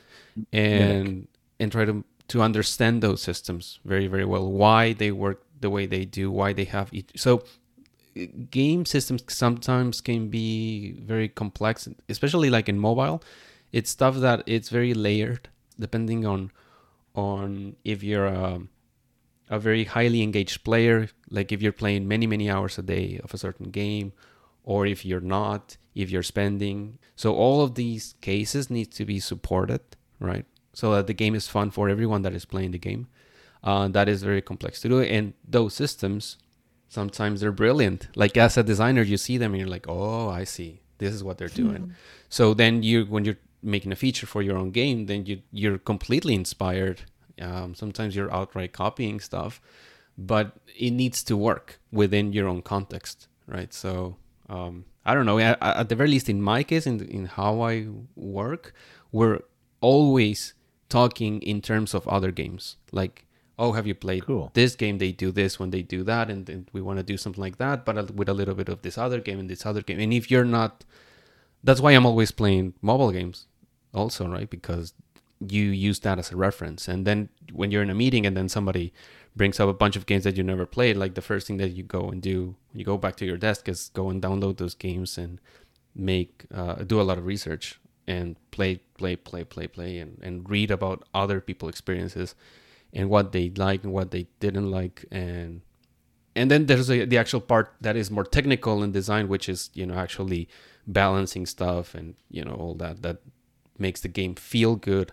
and 0.54 1.28
and 1.60 1.72
try 1.72 1.86
to 1.86 2.04
to 2.28 2.42
understand 2.42 3.02
those 3.02 3.22
systems 3.22 3.80
very 3.86 4.08
very 4.08 4.26
well. 4.26 4.52
Why 4.52 4.94
they 4.94 5.12
work 5.12 5.44
the 5.60 5.70
way 5.70 5.86
they 5.86 6.06
do, 6.06 6.32
why 6.32 6.54
they 6.54 6.66
have 6.66 6.94
each. 6.94 7.12
So 7.16 7.44
game 8.50 8.86
systems 8.86 9.24
sometimes 9.28 10.02
can 10.02 10.30
be 10.30 10.94
very 10.94 11.30
complex, 11.30 11.88
especially 12.08 12.50
like 12.50 12.70
in 12.70 12.80
mobile. 12.80 13.24
It's 13.72 13.90
stuff 13.90 14.16
that 14.18 14.44
it's 14.46 14.70
very 14.70 14.94
layered, 14.94 15.50
depending 15.80 16.26
on 16.26 16.52
on 17.16 17.76
if 17.84 18.04
you're 18.04 18.26
a, 18.26 18.62
a 19.50 19.60
very 19.60 19.86
highly 19.86 20.22
engaged 20.22 20.64
player, 20.64 21.10
like 21.30 21.52
if 21.52 21.62
you're 21.62 21.72
playing 21.72 22.08
many 22.08 22.28
many 22.28 22.50
hours 22.50 22.78
a 22.78 22.82
day 22.82 23.20
of 23.24 23.34
a 23.34 23.38
certain 23.38 23.72
game, 23.72 24.14
or 24.64 24.86
if 24.86 25.06
you're 25.06 25.22
not, 25.22 25.78
if 25.96 26.10
you're 26.10 26.24
spending. 26.24 27.00
So 27.16 27.34
all 27.34 27.62
of 27.62 27.76
these 27.76 28.16
cases 28.22 28.70
need 28.70 28.92
to 28.94 29.06
be 29.06 29.20
supported, 29.20 29.82
right? 30.20 30.46
So 30.74 30.94
that 30.96 31.08
the 31.08 31.14
game 31.14 31.36
is 31.36 31.48
fun 31.48 31.72
for 31.72 31.90
everyone 31.90 32.22
that 32.22 32.34
is 32.34 32.46
playing 32.46 32.72
the 32.72 32.78
game. 32.78 33.08
Uh, 33.64 33.88
that 33.90 34.08
is 34.08 34.24
very 34.24 34.42
complex 34.42 34.80
to 34.82 34.90
do, 34.90 35.02
and 35.02 35.34
those 35.48 35.74
systems 35.74 36.38
sometimes 36.90 37.42
they're 37.42 37.52
brilliant. 37.52 38.10
Like 38.16 38.36
as 38.36 38.58
a 38.58 38.64
designer, 38.64 39.04
you 39.04 39.18
see 39.18 39.38
them 39.38 39.54
and 39.54 39.60
you're 39.60 39.70
like, 39.70 39.86
oh, 39.88 40.30
I 40.30 40.44
see. 40.44 40.82
This 40.98 41.14
is 41.14 41.24
what 41.24 41.38
they're 41.38 41.48
doing. 41.48 41.94
So 42.28 42.54
then 42.54 42.84
you, 42.84 43.06
when 43.06 43.24
you're 43.24 43.38
making 43.64 43.92
a 43.92 43.96
feature 43.96 44.28
for 44.28 44.42
your 44.42 44.58
own 44.58 44.72
game, 44.72 45.06
then 45.06 45.26
you 45.26 45.42
you're 45.52 45.78
completely 45.78 46.34
inspired. 46.34 47.02
Um, 47.42 47.76
sometimes 47.76 48.16
you're 48.16 48.34
outright 48.34 48.74
copying 48.74 49.20
stuff, 49.20 49.62
but 50.18 50.54
it 50.78 50.92
needs 50.92 51.24
to 51.24 51.38
work 51.38 51.80
within 51.92 52.34
your 52.34 52.48
own 52.48 52.62
context, 52.62 53.28
right? 53.48 53.74
So 53.74 54.18
um, 54.50 54.86
I 55.06 55.14
don't 55.14 55.26
know. 55.26 55.40
At, 55.40 55.58
at 55.62 55.90
the 55.90 55.96
very 55.96 56.10
least, 56.10 56.30
in 56.30 56.42
my 56.42 56.64
case, 56.64 56.86
in 56.86 57.02
in 57.06 57.26
how 57.26 57.62
I 57.62 57.88
work, 58.16 58.74
we're 59.12 59.40
always 59.82 60.54
talking 60.90 61.42
in 61.42 61.62
terms 61.62 61.94
of 61.94 62.08
other 62.08 62.32
games. 62.32 62.78
Like, 62.92 63.26
oh, 63.58 63.72
have 63.74 63.88
you 63.88 63.96
played 63.96 64.26
Cool. 64.26 64.52
this 64.54 64.76
game? 64.76 64.98
They 64.98 65.12
do 65.12 65.32
this 65.32 65.60
when 65.60 65.70
they 65.72 65.82
do 65.82 66.04
that, 66.04 66.30
and 66.30 66.46
then 66.46 66.68
we 66.74 66.82
want 66.82 66.98
to 66.98 67.04
do 67.04 67.18
something 67.18 67.42
like 67.42 67.58
that, 67.58 67.86
but 67.86 68.12
with 68.16 68.30
a 68.30 68.34
little 68.34 68.56
bit 68.56 68.70
of 68.70 68.82
this 68.82 68.98
other 68.98 69.20
game 69.22 69.40
and 69.40 69.50
this 69.50 69.66
other 69.66 69.82
game. 69.82 70.00
And 70.00 70.12
if 70.14 70.30
you're 70.32 70.46
not, 70.46 70.84
that's 71.64 71.82
why 71.82 71.92
I'm 71.92 72.06
always 72.06 72.32
playing 72.32 72.74
mobile 72.82 73.12
games, 73.12 73.48
also, 73.94 74.28
right? 74.28 74.50
Because 74.50 74.94
you 75.40 75.64
use 75.64 76.00
that 76.02 76.20
as 76.20 76.32
a 76.32 76.36
reference, 76.38 76.88
and 76.88 77.06
then 77.06 77.30
when 77.52 77.72
you're 77.72 77.84
in 77.84 77.90
a 77.90 77.96
meeting 77.96 78.26
and 78.26 78.36
then 78.36 78.50
somebody 78.50 78.94
brings 79.36 79.60
up 79.60 79.70
a 79.70 79.74
bunch 79.74 79.96
of 79.96 80.06
games 80.06 80.24
that 80.24 80.38
you 80.38 80.44
never 80.44 80.66
played, 80.66 80.98
like 80.98 81.16
the 81.16 81.22
first 81.22 81.48
thing 81.48 81.58
that 81.58 81.70
you 81.70 81.84
go 81.84 82.10
and 82.10 82.22
do 82.22 82.56
when 82.72 82.80
you 82.80 82.86
go 82.86 82.98
back 82.98 83.16
to 83.18 83.26
your 83.26 83.38
desk 83.38 83.70
is 83.70 83.90
go 83.94 84.10
and 84.10 84.22
download 84.22 84.58
those 84.58 84.76
games 84.76 85.18
and 85.18 85.40
make 85.96 86.46
uh, 86.54 86.76
do 86.76 87.00
a 87.00 87.04
lot 87.04 87.18
of 87.18 87.26
research 87.26 87.80
and 88.08 88.36
play 88.52 88.82
play 88.98 89.16
play 89.16 89.44
play 89.44 89.68
play 89.68 89.98
and, 90.00 90.20
and 90.22 90.50
read 90.50 90.72
about 90.72 91.04
other 91.14 91.40
people 91.40 91.70
experiences 91.70 92.36
and 92.92 93.10
what 93.10 93.32
they 93.32 93.50
like 93.52 93.84
and 93.84 93.94
what 93.94 94.12
they 94.12 94.28
didn't 94.40 94.70
like. 94.70 95.06
And 95.12 95.62
and 96.36 96.50
then 96.50 96.66
there's 96.66 96.90
a, 96.90 97.06
the 97.06 97.18
actual 97.18 97.42
part 97.42 97.74
that 97.82 97.96
is 97.96 98.10
more 98.10 98.24
technical 98.24 98.84
in 98.84 98.92
design 98.92 99.28
which 99.28 99.48
is 99.48 99.70
you 99.74 99.86
know 99.86 99.96
actually 99.96 100.48
balancing 100.88 101.46
stuff 101.46 101.94
and 101.94 102.16
you 102.30 102.44
know 102.44 102.54
all 102.54 102.74
that 102.76 103.02
that 103.04 103.18
makes 103.80 104.02
the 104.02 104.08
game 104.08 104.36
feel 104.36 104.76
good 104.76 105.12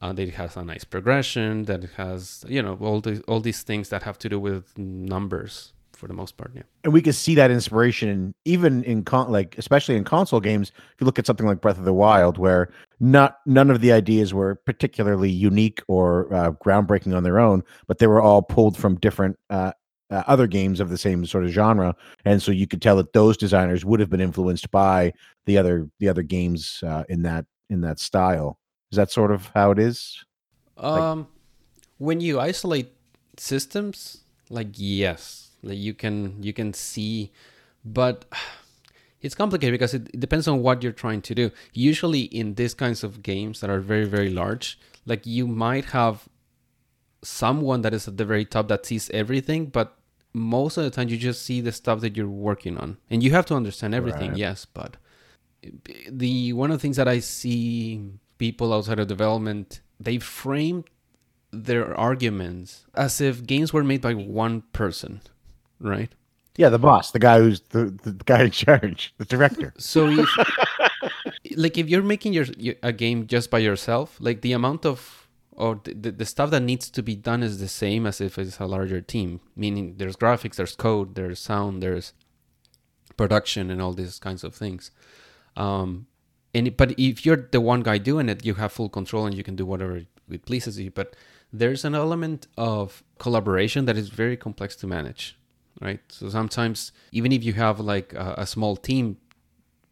uh, 0.00 0.12
that 0.12 0.28
it 0.28 0.34
has 0.34 0.56
a 0.56 0.64
nice 0.64 0.84
progression 0.84 1.64
that 1.64 1.84
it 1.84 1.90
has 1.96 2.44
you 2.48 2.62
know 2.62 2.76
all 2.80 3.00
the 3.00 3.22
all 3.28 3.40
these 3.40 3.62
things 3.62 3.88
that 3.88 4.02
have 4.02 4.18
to 4.18 4.28
do 4.28 4.38
with 4.38 4.76
numbers 4.78 5.72
for 5.92 6.06
the 6.06 6.12
most 6.12 6.36
part 6.36 6.50
yeah. 6.54 6.62
And 6.84 6.92
we 6.92 7.00
can 7.00 7.14
see 7.14 7.34
that 7.36 7.50
inspiration 7.50 8.34
even 8.44 8.84
in 8.84 9.02
con- 9.02 9.32
like 9.32 9.56
especially 9.56 9.96
in 9.96 10.04
console 10.04 10.40
games 10.40 10.70
if 10.76 11.00
you 11.00 11.06
look 11.06 11.18
at 11.18 11.26
something 11.26 11.46
like 11.46 11.62
breath 11.62 11.78
of 11.78 11.84
the 11.84 11.94
wild 11.94 12.36
where 12.36 12.68
not 13.00 13.38
none 13.46 13.70
of 13.70 13.80
the 13.80 13.92
ideas 13.92 14.34
were 14.34 14.56
particularly 14.66 15.30
unique 15.30 15.82
or 15.88 16.32
uh, 16.34 16.52
groundbreaking 16.52 17.16
on 17.16 17.22
their 17.22 17.38
own 17.38 17.62
but 17.86 17.98
they 17.98 18.06
were 18.06 18.20
all 18.20 18.42
pulled 18.42 18.76
from 18.76 18.96
different 18.96 19.38
uh, 19.48 19.72
uh, 20.10 20.22
other 20.26 20.46
games 20.46 20.80
of 20.80 20.88
the 20.88 20.98
same 20.98 21.26
sort 21.26 21.44
of 21.44 21.50
genre. 21.50 21.94
And 22.24 22.42
so 22.42 22.52
you 22.52 22.66
could 22.66 22.82
tell 22.82 22.96
that 22.96 23.12
those 23.12 23.36
designers 23.36 23.84
would 23.84 24.00
have 24.00 24.10
been 24.10 24.20
influenced 24.20 24.70
by 24.70 25.12
the 25.46 25.58
other 25.58 25.88
the 25.98 26.08
other 26.08 26.22
games 26.22 26.82
uh, 26.86 27.04
in 27.08 27.22
that 27.22 27.44
in 27.68 27.80
that 27.80 27.98
style 27.98 28.58
is 28.92 28.96
that 28.96 29.10
sort 29.10 29.30
of 29.30 29.50
how 29.54 29.70
it 29.70 29.78
is 29.78 30.24
Um, 30.76 31.28
when 31.98 32.20
you 32.20 32.38
isolate 32.38 32.92
systems, 33.38 34.18
like 34.50 34.68
yes, 34.74 35.50
like 35.62 35.78
you 35.78 35.94
can 35.94 36.42
you 36.42 36.52
can 36.52 36.72
see, 36.74 37.32
but 37.84 38.24
it's 39.22 39.34
complicated 39.34 39.72
because 39.72 39.94
it, 39.94 40.08
it 40.12 40.20
depends 40.20 40.46
on 40.46 40.62
what 40.62 40.82
you're 40.82 40.92
trying 40.92 41.22
to 41.22 41.34
do. 41.34 41.50
Usually, 41.72 42.22
in 42.22 42.54
these 42.54 42.74
kinds 42.74 43.02
of 43.02 43.22
games 43.22 43.60
that 43.60 43.70
are 43.70 43.80
very 43.80 44.04
very 44.04 44.30
large, 44.30 44.78
like 45.06 45.26
you 45.26 45.46
might 45.46 45.86
have 45.86 46.28
someone 47.22 47.82
that 47.82 47.94
is 47.94 48.06
at 48.06 48.16
the 48.16 48.24
very 48.24 48.44
top 48.44 48.68
that 48.68 48.86
sees 48.86 49.10
everything, 49.10 49.66
but 49.66 49.96
most 50.32 50.76
of 50.76 50.84
the 50.84 50.90
time 50.90 51.08
you 51.08 51.16
just 51.16 51.42
see 51.42 51.60
the 51.62 51.72
stuff 51.72 52.00
that 52.00 52.16
you're 52.16 52.28
working 52.28 52.76
on, 52.76 52.98
and 53.10 53.22
you 53.22 53.30
have 53.32 53.46
to 53.46 53.54
understand 53.54 53.94
everything. 53.94 54.32
Right. 54.32 54.38
Yes, 54.38 54.66
but 54.66 54.96
the 56.08 56.52
one 56.52 56.70
of 56.70 56.78
the 56.78 56.82
things 56.82 56.96
that 56.96 57.08
I 57.08 57.20
see 57.20 58.02
people 58.38 58.72
outside 58.72 58.98
of 58.98 59.06
development 59.06 59.80
they 59.98 60.18
frame 60.18 60.84
their 61.52 61.96
arguments 61.98 62.84
as 62.94 63.20
if 63.20 63.46
games 63.46 63.72
were 63.72 63.84
made 63.84 64.02
by 64.02 64.14
one 64.14 64.62
person, 64.72 65.20
right? 65.80 66.12
yeah 66.58 66.70
the 66.70 66.78
boss 66.78 67.10
the 67.10 67.18
guy 67.18 67.38
who's 67.38 67.60
the, 67.68 67.94
the 68.02 68.12
guy 68.24 68.44
in 68.44 68.50
charge 68.50 69.12
the 69.18 69.26
director 69.26 69.74
So 69.78 70.08
if 70.08 70.28
like 71.56 71.78
if 71.78 71.88
you're 71.88 72.02
making 72.02 72.32
your, 72.32 72.46
a 72.82 72.92
game 72.92 73.26
just 73.26 73.50
by 73.50 73.58
yourself, 73.58 74.16
like 74.20 74.42
the 74.42 74.52
amount 74.52 74.86
of 74.86 75.28
or 75.52 75.80
the, 75.84 76.10
the 76.10 76.26
stuff 76.26 76.50
that 76.50 76.60
needs 76.60 76.90
to 76.90 77.02
be 77.02 77.16
done 77.16 77.42
is 77.42 77.58
the 77.58 77.68
same 77.68 78.06
as 78.06 78.20
if 78.20 78.38
it's 78.38 78.60
a 78.60 78.66
larger 78.66 79.00
team. 79.00 79.40
Meaning 79.56 79.94
there's 79.96 80.16
graphics, 80.16 80.56
there's 80.56 80.76
code, 80.76 81.14
there's 81.14 81.38
sound, 81.38 81.82
there's 81.82 82.12
production, 83.16 83.70
and 83.70 83.80
all 83.80 83.94
these 83.94 84.18
kinds 84.18 84.44
of 84.44 84.54
things. 84.54 84.90
Um, 85.56 86.06
and 86.54 86.76
but 86.76 86.98
if 86.98 87.26
you're 87.26 87.48
the 87.50 87.60
one 87.60 87.82
guy 87.82 87.98
doing 87.98 88.28
it, 88.28 88.44
you 88.44 88.54
have 88.54 88.72
full 88.72 88.88
control 88.88 89.26
and 89.26 89.34
you 89.34 89.42
can 89.42 89.56
do 89.56 89.66
whatever 89.66 90.02
it 90.30 90.46
pleases 90.46 90.78
you. 90.78 90.90
But 90.90 91.14
there's 91.52 91.84
an 91.84 91.94
element 91.94 92.46
of 92.56 93.02
collaboration 93.18 93.84
that 93.86 93.96
is 93.96 94.08
very 94.08 94.36
complex 94.36 94.76
to 94.76 94.86
manage, 94.86 95.38
right? 95.80 96.00
So 96.08 96.28
sometimes 96.28 96.92
even 97.12 97.32
if 97.32 97.44
you 97.44 97.52
have 97.54 97.80
like 97.80 98.12
a, 98.14 98.34
a 98.38 98.46
small 98.46 98.76
team, 98.76 99.18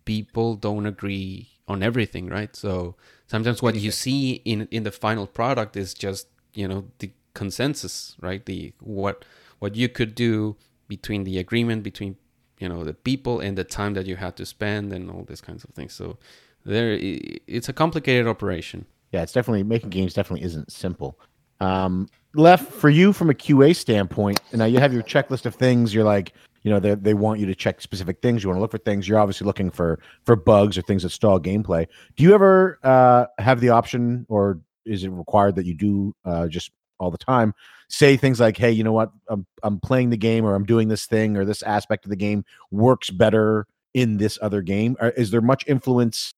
people 0.05 0.57
don't 0.57 0.86
agree 0.86 1.51
on 1.69 1.82
everything, 1.82 2.28
right? 2.28 2.55
So 2.55 2.97
sometimes 3.27 3.62
what 3.62 3.74
you 3.74 3.91
see 3.91 4.43
in 4.45 4.69
in 4.70 4.82
the 4.85 4.93
final 4.93 5.27
product 5.27 5.77
is 5.77 5.95
just 5.95 6.28
you 6.55 6.69
know 6.69 6.85
the 6.99 7.11
consensus, 7.35 8.16
right? 8.20 8.45
The 8.45 8.73
what 8.81 9.24
what 9.59 9.74
you 9.74 9.89
could 9.89 10.15
do 10.15 10.57
between 10.89 11.24
the 11.24 11.39
agreement 11.39 11.82
between 11.82 12.16
you 12.65 12.70
know 12.70 12.82
the 12.82 12.95
people 12.95 13.41
and 13.41 13.59
the 13.59 13.62
time 13.62 13.93
that 13.93 14.07
you 14.07 14.16
had 14.16 14.36
to 14.36 14.47
spend 14.47 14.91
and 14.95 15.11
all 15.11 15.23
these 15.28 15.43
kinds 15.43 15.65
of 15.65 15.70
things. 15.74 15.93
So 15.93 16.16
there, 16.65 16.97
it's 16.99 17.69
a 17.69 17.74
complicated 17.74 18.27
operation. 18.27 18.86
Yeah, 19.12 19.23
it's 19.23 19.35
definitely 19.35 19.65
making 19.65 19.91
games 19.91 20.15
definitely 20.15 20.47
isn't 20.47 20.73
simple. 20.73 21.20
Um, 21.61 22.09
Lef 22.35 22.66
for 22.66 22.89
you 22.89 23.12
from 23.12 23.28
a 23.28 23.35
QA 23.35 23.77
standpoint, 23.77 24.41
now 24.55 24.65
you 24.65 24.78
have 24.78 24.95
your 24.95 25.03
checklist 25.03 25.45
of 25.45 25.55
things. 25.55 25.93
You're 25.93 26.05
like, 26.05 26.32
you 26.62 26.70
know, 26.70 26.81
they 26.81 26.95
they 26.95 27.12
want 27.12 27.39
you 27.39 27.45
to 27.45 27.55
check 27.55 27.82
specific 27.82 28.23
things. 28.23 28.43
You 28.43 28.49
want 28.49 28.57
to 28.57 28.62
look 28.62 28.70
for 28.70 28.78
things. 28.78 29.07
You're 29.07 29.19
obviously 29.19 29.45
looking 29.45 29.70
for 29.70 30.01
for 30.24 30.35
bugs 30.35 30.78
or 30.78 30.82
things 30.82 31.03
that 31.03 31.11
stall 31.11 31.39
gameplay. 31.39 31.86
Do 32.16 32.23
you 32.24 32.32
ever 32.32 32.78
uh, 32.82 33.27
have 33.39 33.61
the 33.61 33.69
option, 33.69 34.24
or 34.31 34.59
is 34.86 35.05
it 35.05 35.11
required 35.11 35.55
that 35.57 35.66
you 35.66 35.74
do 35.74 36.15
uh, 36.24 36.49
just 36.49 36.70
all 36.99 37.11
the 37.11 37.19
time 37.19 37.53
say 37.89 38.16
things 38.16 38.40
like, 38.40 38.56
"Hey, 38.56 38.70
you 38.70 38.85
know 38.85 38.93
what? 38.93 39.11
I'm 39.28 39.47
I'm 39.62 39.81
playing 39.81 40.11
the 40.11 40.16
game, 40.16 40.44
or 40.44 40.55
I'm 40.55 40.65
doing 40.65 40.89
this 40.89 41.06
thing, 41.06 41.36
or 41.36 41.44
this 41.44 41.62
aspect 41.62 42.05
of 42.05 42.11
the 42.11 42.16
game 42.16 42.44
works 42.70 43.11
better 43.11 43.66
in 43.94 44.16
this 44.19 44.39
other 44.43 44.62
game." 44.62 44.97
Or 45.01 45.11
is 45.11 45.31
there 45.31 45.40
much 45.40 45.65
influence 45.66 46.32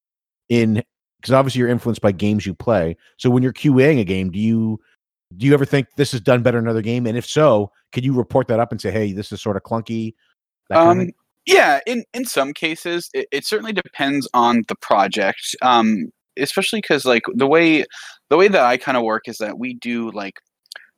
in? 0.48 0.82
Because 1.20 1.32
obviously 1.32 1.60
you're 1.60 1.68
influenced 1.68 2.02
by 2.02 2.12
games 2.12 2.46
you 2.46 2.54
play. 2.54 2.96
So 3.16 3.30
when 3.30 3.42
you're 3.42 3.52
QAing 3.52 4.00
a 4.00 4.04
game, 4.04 4.30
do 4.30 4.38
you 4.38 4.80
do 5.36 5.46
you 5.46 5.54
ever 5.54 5.64
think 5.64 5.88
this 5.96 6.14
is 6.14 6.20
done 6.20 6.42
better 6.42 6.58
in 6.58 6.64
another 6.64 6.82
game? 6.82 7.06
And 7.06 7.16
if 7.18 7.26
so, 7.26 7.72
could 7.92 8.04
you 8.04 8.12
report 8.14 8.48
that 8.48 8.60
up 8.60 8.70
and 8.72 8.80
say, 8.80 8.90
"Hey, 8.90 9.12
this 9.12 9.32
is 9.32 9.40
sort 9.40 9.56
of 9.56 9.62
clunky"? 9.62 10.14
That 10.68 10.76
kind 10.76 11.00
of 11.00 11.06
Um, 11.08 11.12
yeah, 11.46 11.80
in 11.86 12.04
in 12.14 12.24
some 12.24 12.52
cases, 12.52 13.08
it, 13.14 13.28
it 13.32 13.44
certainly 13.46 13.72
depends 13.72 14.28
on 14.34 14.62
the 14.68 14.76
project. 14.76 15.56
Um, 15.62 16.10
especially 16.38 16.80
because 16.80 17.04
like 17.04 17.22
the 17.34 17.46
way 17.46 17.84
the 18.30 18.36
way 18.36 18.48
that 18.48 18.64
I 18.64 18.76
kind 18.76 18.96
of 18.96 19.04
work 19.04 19.28
is 19.28 19.38
that 19.38 19.58
we 19.58 19.74
do 19.74 20.10
like 20.12 20.40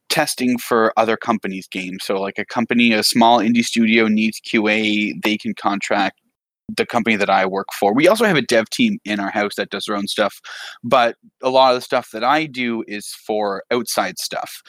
testing 0.08 0.58
for 0.58 0.92
other 0.96 1.16
companies' 1.16 1.68
games. 1.68 2.04
So 2.04 2.20
like 2.20 2.38
a 2.38 2.44
company, 2.44 2.92
a 2.92 3.02
small 3.02 3.38
indie 3.38 3.64
studio 3.64 4.08
needs 4.08 4.40
QA, 4.40 5.12
they 5.22 5.36
can 5.36 5.54
contract 5.54 6.20
the 6.76 6.86
company 6.86 7.16
that 7.16 7.30
I 7.30 7.46
work 7.46 7.68
for. 7.78 7.94
We 7.94 8.08
also 8.08 8.24
have 8.24 8.36
a 8.36 8.42
dev 8.42 8.68
team 8.70 8.98
in 9.04 9.20
our 9.20 9.30
house 9.30 9.54
that 9.56 9.70
does 9.70 9.86
their 9.86 9.96
own 9.96 10.06
stuff, 10.06 10.40
but 10.84 11.16
a 11.42 11.50
lot 11.50 11.72
of 11.72 11.78
the 11.78 11.82
stuff 11.82 12.10
that 12.12 12.24
I 12.24 12.44
do 12.44 12.84
is 12.86 13.08
for 13.26 13.64
outside 13.70 14.18
stuff. 14.18 14.62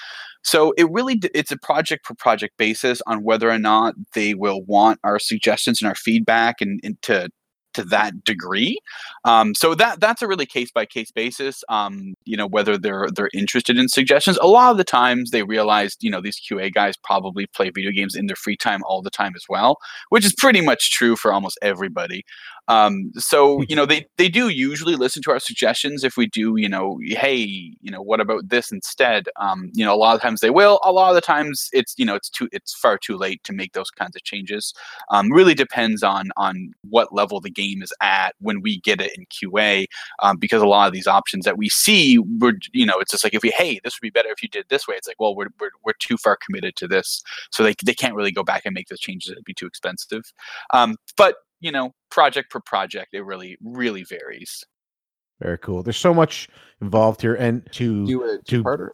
So 0.43 0.73
it 0.77 0.89
really 0.89 1.19
it's 1.33 1.51
a 1.51 1.57
project 1.57 2.05
per 2.05 2.15
project 2.15 2.57
basis 2.57 3.01
on 3.05 3.23
whether 3.23 3.49
or 3.49 3.59
not 3.59 3.95
they 4.13 4.33
will 4.33 4.63
want 4.63 4.99
our 5.03 5.19
suggestions 5.19 5.81
and 5.81 5.89
our 5.89 5.95
feedback 5.95 6.61
and, 6.61 6.79
and 6.83 7.01
to 7.03 7.29
to 7.73 7.83
that 7.85 8.23
degree. 8.23 8.79
Um, 9.25 9.55
so 9.55 9.75
that 9.75 9.99
that's 9.99 10.21
a 10.21 10.27
really 10.27 10.45
case 10.45 10.71
by 10.71 10.85
case 10.85 11.11
basis. 11.11 11.63
Um, 11.69 12.13
you 12.25 12.37
know 12.37 12.47
whether 12.47 12.77
they're 12.77 13.07
they're 13.13 13.29
interested 13.33 13.77
in 13.77 13.87
suggestions. 13.89 14.37
A 14.41 14.47
lot 14.47 14.71
of 14.71 14.77
the 14.77 14.83
times 14.83 15.31
they 15.31 15.43
realize 15.43 15.95
you 15.99 16.11
know 16.11 16.21
these 16.21 16.39
QA 16.39 16.73
guys 16.73 16.95
probably 16.97 17.47
play 17.47 17.69
video 17.69 17.91
games 17.91 18.15
in 18.15 18.27
their 18.27 18.35
free 18.35 18.57
time 18.57 18.81
all 18.85 19.01
the 19.01 19.09
time 19.09 19.33
as 19.35 19.43
well, 19.49 19.77
which 20.09 20.25
is 20.25 20.33
pretty 20.33 20.61
much 20.61 20.91
true 20.91 21.15
for 21.15 21.33
almost 21.33 21.57
everybody. 21.61 22.23
Um, 22.69 23.11
so 23.17 23.63
you 23.63 23.75
know 23.75 23.85
they 23.85 24.05
they 24.17 24.29
do 24.29 24.47
usually 24.47 24.95
listen 24.95 25.21
to 25.23 25.31
our 25.31 25.39
suggestions 25.39 26.03
if 26.03 26.15
we 26.15 26.27
do 26.27 26.53
you 26.55 26.69
know 26.69 26.99
hey 27.01 27.35
you 27.37 27.91
know 27.91 28.01
what 28.01 28.21
about 28.21 28.47
this 28.47 28.71
instead. 28.71 29.27
Um, 29.37 29.71
you 29.73 29.83
know 29.83 29.93
a 29.93 29.97
lot 29.97 30.15
of 30.15 30.21
times 30.21 30.41
they 30.41 30.51
will. 30.51 30.79
A 30.83 30.91
lot 30.91 31.09
of 31.09 31.15
the 31.15 31.21
times 31.21 31.69
it's 31.73 31.95
you 31.97 32.05
know 32.05 32.15
it's 32.15 32.29
too 32.29 32.47
it's 32.51 32.73
far 32.73 32.97
too 32.97 33.17
late 33.17 33.43
to 33.45 33.53
make 33.53 33.73
those 33.73 33.89
kinds 33.89 34.15
of 34.15 34.23
changes. 34.23 34.73
Um, 35.09 35.31
really 35.31 35.55
depends 35.55 36.03
on 36.03 36.29
on 36.37 36.71
what 36.87 37.13
level 37.13 37.41
the 37.41 37.49
game 37.49 37.81
is 37.81 37.91
at 38.01 38.35
when 38.39 38.61
we 38.61 38.79
get 38.81 39.01
it 39.01 39.11
in 39.17 39.25
QA. 39.25 39.87
Um, 40.21 40.37
because 40.37 40.61
a 40.61 40.67
lot 40.67 40.87
of 40.87 40.93
these 40.93 41.07
options 41.07 41.45
that 41.45 41.57
we 41.57 41.69
see, 41.69 42.19
we're 42.19 42.53
you 42.71 42.85
know 42.85 42.99
it's 42.99 43.11
just 43.11 43.23
like 43.23 43.33
if 43.33 43.41
we 43.41 43.49
hey 43.57 43.79
this 43.83 43.95
would 43.95 44.05
be 44.05 44.11
better 44.11 44.29
if 44.29 44.43
you 44.43 44.49
did 44.49 44.59
it 44.61 44.69
this 44.69 44.87
way. 44.87 44.95
It's 44.95 45.07
like 45.07 45.19
well 45.19 45.35
we're 45.35 45.49
we're, 45.59 45.71
we're 45.83 45.93
too 45.99 46.17
far 46.17 46.37
committed 46.37 46.75
to 46.77 46.87
this, 46.87 47.23
so 47.51 47.63
they 47.63 47.73
they 47.83 47.95
can't 47.95 48.15
really 48.15 48.31
go 48.31 48.43
back 48.43 48.63
and 48.65 48.75
make 48.75 48.89
those 48.89 48.99
changes. 48.99 49.31
It'd 49.31 49.43
be 49.43 49.55
too 49.55 49.67
expensive. 49.67 50.23
Um, 50.71 50.97
but 51.17 51.35
you 51.59 51.71
know 51.71 51.91
project 52.11 52.51
per 52.51 52.59
project 52.59 53.09
it 53.13 53.23
really 53.25 53.57
really 53.63 54.03
varies. 54.03 54.63
Very 55.41 55.57
cool. 55.59 55.83
There's 55.83 55.97
so 55.97 56.13
much 56.13 56.49
involved 56.81 57.21
here, 57.21 57.35
and 57.35 57.65
to 57.73 58.05
Do 58.05 58.23
a 58.23 58.37
to- 58.37 58.43
two-parter. 58.43 58.89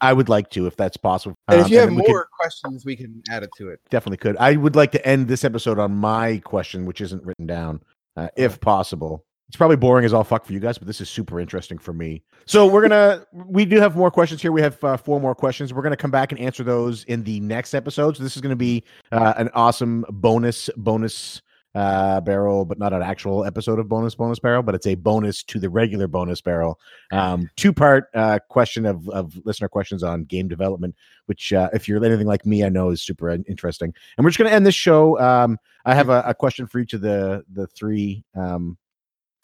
I 0.00 0.12
would 0.12 0.28
like 0.28 0.50
to, 0.50 0.66
if 0.66 0.76
that's 0.76 0.96
possible. 0.96 1.34
And 1.48 1.60
if 1.60 1.66
Um, 1.66 1.72
you 1.72 1.78
have 1.78 1.88
then 1.88 1.96
we 1.96 2.02
could- 2.02 2.10
more 2.12 2.28
questions, 2.38 2.84
we 2.84 2.96
can 2.96 3.22
add 3.30 3.42
it 3.42 3.50
to 3.58 3.68
it. 3.70 3.80
definitely 3.90 4.16
could. 4.18 4.36
I 4.38 4.56
would 4.56 4.74
like 4.76 4.92
to 4.92 5.04
end 5.06 5.26
this 5.28 5.44
episode 5.44 5.78
on 5.80 5.94
my 5.94 6.38
question, 6.44 6.84
which 6.86 7.00
isn't 7.00 7.24
written 7.24 7.46
down, 7.46 7.80
uh, 8.16 8.28
if 8.36 8.60
possible. 8.60 9.24
It's 9.48 9.56
probably 9.56 9.76
boring 9.76 10.04
as 10.04 10.12
all 10.12 10.24
fuck 10.24 10.44
for 10.44 10.52
you 10.52 10.58
guys, 10.60 10.78
but 10.78 10.86
this 10.86 11.00
is 11.00 11.08
super 11.08 11.38
interesting 11.40 11.78
for 11.78 11.92
me. 11.92 12.22
So 12.46 12.66
we're 12.66 12.82
gonna, 12.82 13.24
we 13.32 13.64
do 13.64 13.78
have 13.80 13.94
more 13.96 14.10
questions 14.10 14.40
here. 14.42 14.50
We 14.52 14.62
have 14.62 14.82
uh, 14.82 14.96
four 14.96 15.20
more 15.20 15.34
questions. 15.34 15.72
We're 15.74 15.82
gonna 15.82 15.96
come 15.96 16.10
back 16.10 16.30
and 16.32 16.40
answer 16.40 16.62
those 16.64 17.04
in 17.04 17.22
the 17.24 17.38
next 17.40 17.74
episode. 17.74 18.16
So 18.16 18.22
this 18.22 18.34
is 18.36 18.42
gonna 18.42 18.56
be 18.56 18.82
uh, 19.12 19.34
an 19.36 19.48
awesome 19.54 20.04
bonus, 20.08 20.70
bonus 20.76 21.40
uh 21.74 22.20
barrel 22.20 22.64
but 22.64 22.78
not 22.78 22.92
an 22.92 23.02
actual 23.02 23.44
episode 23.44 23.78
of 23.78 23.88
bonus 23.88 24.14
bonus 24.14 24.38
barrel 24.38 24.62
but 24.62 24.74
it's 24.74 24.86
a 24.86 24.94
bonus 24.94 25.42
to 25.42 25.58
the 25.58 25.68
regular 25.68 26.06
bonus 26.06 26.40
barrel. 26.40 26.78
Um 27.10 27.50
two 27.56 27.72
part 27.72 28.10
uh 28.14 28.38
question 28.48 28.86
of 28.86 29.08
of 29.10 29.34
listener 29.44 29.68
questions 29.68 30.02
on 30.02 30.24
game 30.24 30.48
development 30.48 30.94
which 31.26 31.52
uh, 31.52 31.68
if 31.72 31.88
you're 31.88 32.04
anything 32.04 32.26
like 32.26 32.46
me 32.46 32.64
i 32.64 32.68
know 32.68 32.90
is 32.90 33.02
super 33.02 33.30
interesting. 33.30 33.92
And 34.16 34.24
we're 34.24 34.30
just 34.30 34.38
going 34.38 34.50
to 34.50 34.54
end 34.54 34.66
this 34.66 34.74
show 34.74 35.18
um 35.20 35.58
i 35.84 35.94
have 35.94 36.10
a, 36.10 36.22
a 36.26 36.34
question 36.34 36.66
for 36.66 36.78
each 36.78 36.92
of 36.92 37.00
the 37.00 37.44
the 37.52 37.66
three 37.66 38.24
um 38.34 38.76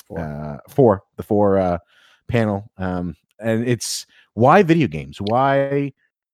Four. 0.07 0.19
uh 0.19 0.59
four 0.69 1.03
the 1.17 1.23
four 1.23 1.59
uh 1.59 1.79
panel. 2.29 2.71
Um 2.79 3.17
and 3.39 3.67
it's 3.67 4.07
why 4.35 4.63
video 4.63 4.87
games? 4.87 5.19
Why 5.21 5.93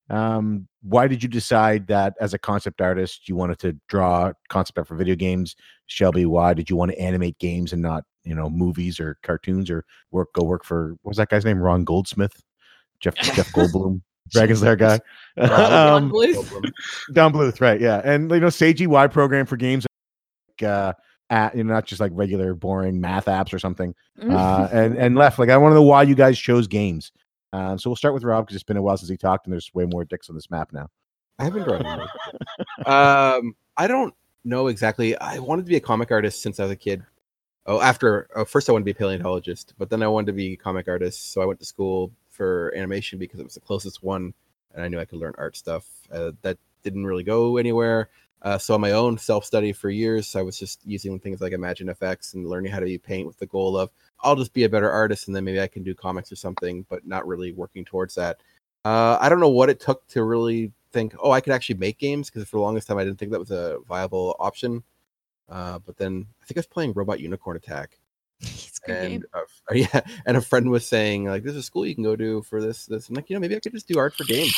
um 0.09 0.69
why 0.83 1.09
did 1.09 1.23
you 1.23 1.29
decide 1.29 1.89
that 1.89 2.15
as 2.21 2.33
a 2.33 2.39
concept 2.39 2.81
artist 2.81 3.29
you 3.29 3.35
wanted 3.35 3.59
to 3.59 3.77
draw 3.89 4.33
concept 4.49 4.79
art 4.79 4.89
for 4.89 4.97
video 4.97 5.15
games? 5.15 5.57
Shelby 5.87 6.27
why 6.27 6.55
did 6.55 6.71
you 6.71 6.77
want 6.77 6.93
to 6.93 6.99
animate 6.99 7.39
games 7.39 7.73
and 7.73 7.83
not 7.83 8.05
you 8.25 8.35
know 8.35 8.49
movies 8.49 9.01
or 9.01 9.19
cartoons 9.23 9.71
or 9.71 9.85
work 10.11 10.33
go 10.33 10.45
work 10.45 10.65
for 10.65 10.97
what 11.03 11.11
was 11.11 11.17
that 11.17 11.29
guy's 11.29 11.45
name? 11.45 11.59
Ron 11.59 11.85
goldsmith? 11.85 12.43
Jeff 13.01 13.15
jeff 13.35 13.53
goldblum? 13.53 14.01
Dragon's 14.31 14.63
lair 14.63 14.77
guy? 14.77 15.01
Ron 15.37 15.73
um, 15.73 16.11
Bluth. 16.11 16.71
Don 17.13 17.33
Bluth, 17.33 17.61
right? 17.61 17.81
Yeah, 17.81 18.01
and 18.05 18.31
you 18.31 18.41
know, 18.41 18.49
Seiji 18.49 18.89
UI 18.91 19.09
program 19.09 19.47
for 19.47 19.57
games, 19.57 19.87
like, 20.49 20.69
uh, 20.69 20.93
at, 21.31 21.57
you 21.57 21.65
know, 21.65 21.75
not 21.75 21.87
just 21.87 22.01
like 22.01 22.13
regular 22.15 22.55
boring 22.55 23.01
math 23.01 23.27
apps 23.27 23.53
or 23.53 23.59
something. 23.59 23.95
Uh, 24.21 24.69
and 24.73 24.97
and 24.97 25.17
Lef, 25.17 25.39
like 25.39 25.51
I 25.51 25.57
want 25.57 25.73
to 25.73 25.77
know 25.77 25.83
why 25.83 26.03
you 26.03 26.15
guys 26.15 26.39
chose 26.39 26.67
games. 26.67 27.13
Um, 27.53 27.79
so 27.79 27.89
we'll 27.89 27.97
start 27.97 28.15
with 28.15 28.25
Rob 28.25 28.47
because 28.47 28.57
it's 28.57 28.65
been 28.65 28.77
a 28.77 28.83
while 28.83 28.97
since 28.97 29.09
he 29.09 29.17
talked, 29.17 29.47
and 29.47 29.53
there's 29.53 29.73
way 29.75 29.85
more 29.85 30.05
dicks 30.05 30.29
on 30.29 30.35
this 30.35 30.51
map 30.51 30.73
now. 30.73 30.89
I 31.39 31.45
haven't 31.45 31.65
drawn 31.65 31.85
um, 32.87 33.55
I 33.77 33.87
don't 33.87 34.15
know 34.45 34.69
exactly. 34.69 35.17
I 35.19 35.39
wanted 35.39 35.67
to 35.67 35.69
be 35.69 35.77
a 35.77 35.81
comic 35.81 36.11
artist 36.11 36.43
since 36.43 36.59
I 36.61 36.65
was 36.65 36.73
a 36.73 36.77
kid. 36.77 37.03
Oh, 37.67 37.81
after 37.81 38.29
oh, 38.37 38.45
first 38.45 38.69
I 38.69 38.73
wanted 38.73 38.83
to 38.83 38.87
be 38.87 38.91
a 38.93 38.95
paleontologist, 38.95 39.75
but 39.77 39.91
then 39.91 40.03
I 40.03 40.09
wanted 40.09 40.27
to 40.27 40.33
be 40.33 40.53
a 40.53 40.57
comic 40.57 40.89
artist. 40.89 41.33
So 41.33 41.43
I 41.43 41.47
went 41.47 41.59
to 41.61 41.67
school 41.67 42.13
for 42.31 42.73
animation 42.77 43.19
because 43.19 43.41
it 43.41 43.45
was 43.45 43.55
the 43.55 43.61
closest 43.61 44.03
one, 44.03 44.33
and 44.75 44.85
I 44.85 44.89
knew 44.89 45.01
I 45.01 45.05
could 45.05 45.19
learn 45.19 45.35
art 45.37 45.57
stuff. 45.57 45.87
Uh, 46.13 46.33
that 46.43 46.59
didn't 46.83 47.07
really 47.07 47.25
go 47.25 47.57
anywhere. 47.57 48.09
Uh, 48.43 48.59
so 48.59 48.75
on 48.75 48.81
my 48.81 48.93
own 48.93 49.19
self 49.19 49.45
study 49.45 49.73
for 49.73 49.91
years, 49.91 50.37
I 50.37 50.43
was 50.43 50.59
just 50.59 50.81
using 50.87 51.19
things 51.19 51.41
like 51.41 51.53
Imagine 51.53 51.89
FX 51.89 52.35
and 52.35 52.47
learning 52.47 52.71
how 52.71 52.81
to 52.81 52.99
paint 52.99 53.27
with 53.27 53.39
the 53.39 53.47
goal 53.47 53.77
of 53.77 53.91
I'll 54.21 54.37
just 54.37 54.53
be 54.53 54.65
a 54.65 54.69
better 54.69 54.91
artist, 54.91 55.27
and 55.27 55.37
then 55.37 55.45
maybe 55.45 55.61
I 55.61 55.67
can 55.67 55.83
do 55.83 55.95
comics 55.95 56.33
or 56.33 56.37
something, 56.37 56.87
but 56.89 57.07
not 57.07 57.27
really 57.27 57.53
working 57.53 57.85
towards 57.85 58.15
that. 58.15 58.39
Uh, 58.85 59.19
I 59.21 59.29
don't 59.29 59.41
know 59.41 59.49
what 59.49 59.71
it 59.71 59.81
took 59.81 60.07
to 60.09 60.23
really 60.23 60.73
think, 60.93 61.15
oh, 61.21 61.31
I 61.31 61.41
could 61.41 61.53
actually 61.53 61.77
make 61.77 61.99
games 61.99 62.31
because 62.31 62.49
for 62.49 62.57
the 62.57 62.63
longest 62.63 62.89
time 62.89 62.99
I 62.99 63.05
didn't 63.05 63.19
think 63.19 63.33
that 63.33 63.41
was 63.41 63.51
a 63.51 63.79
viable 63.89 64.37
option. 64.39 64.83
Uh, 65.49 65.79
but 65.81 65.97
then 65.97 66.27
I 66.43 66.47
think 66.47 66.57
I 66.57 66.61
was 66.61 66.67
playing 66.67 66.93
Robot 66.93 67.21
Unicorn 67.21 67.57
Attack, 67.57 67.99
it's 68.41 68.81
a 68.85 68.87
good 68.87 69.01
game. 69.01 69.13
and 69.13 69.25
a 69.35 69.39
f- 69.39 69.93
yeah, 69.95 70.01
and 70.27 70.37
a 70.37 70.41
friend 70.41 70.71
was 70.71 70.87
saying 70.87 71.25
like, 71.25 71.43
"There's 71.43 71.57
a 71.57 71.63
school 71.63 71.87
you 71.87 71.95
can 71.95 72.05
go 72.05 72.17
to 72.17 72.43
for 72.43 72.61
this, 72.61 72.87
this." 72.87 73.09
I'm 73.09 73.15
like, 73.15 73.31
you 73.31 73.37
know, 73.37 73.41
maybe 73.41 73.57
I 73.57 73.61
could 73.61 73.73
just 73.73 73.89
do 73.89 73.99
art 73.99 74.15
for 74.15 74.25
games. 74.25 74.57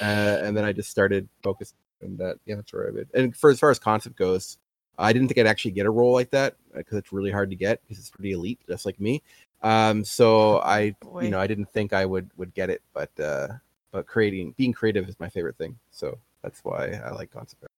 Uh, 0.00 0.40
and 0.42 0.56
then 0.56 0.64
I 0.64 0.72
just 0.72 0.90
started 0.90 1.28
focusing 1.42 1.78
on 2.02 2.16
that. 2.18 2.38
Yeah, 2.44 2.56
that's 2.56 2.72
where 2.72 2.88
I've 2.88 2.94
been. 2.94 3.06
And 3.14 3.36
for 3.36 3.50
as 3.50 3.58
far 3.58 3.70
as 3.70 3.78
concept 3.78 4.16
goes, 4.16 4.58
I 4.98 5.12
didn't 5.12 5.28
think 5.28 5.38
I'd 5.38 5.46
actually 5.46 5.72
get 5.72 5.86
a 5.86 5.90
role 5.90 6.12
like 6.12 6.30
that 6.30 6.56
because 6.74 6.98
it's 6.98 7.12
really 7.12 7.30
hard 7.30 7.50
to 7.50 7.56
get 7.56 7.80
because 7.82 7.98
it's 7.98 8.10
pretty 8.10 8.32
elite, 8.32 8.60
just 8.68 8.86
like 8.86 9.00
me. 9.00 9.22
Um, 9.62 10.04
so 10.04 10.60
I, 10.60 10.94
Boy. 11.00 11.22
you 11.22 11.30
know, 11.30 11.40
I 11.40 11.46
didn't 11.46 11.72
think 11.72 11.92
I 11.92 12.06
would 12.06 12.30
would 12.36 12.54
get 12.54 12.70
it, 12.70 12.82
but 12.92 13.10
uh, 13.20 13.48
but 13.90 14.06
creating, 14.06 14.54
being 14.56 14.72
creative 14.72 15.08
is 15.08 15.18
my 15.18 15.28
favorite 15.28 15.56
thing. 15.56 15.76
So 15.90 16.18
that's 16.42 16.60
why 16.64 17.00
I 17.04 17.10
like 17.10 17.30
concept 17.30 17.62
art. 17.62 17.70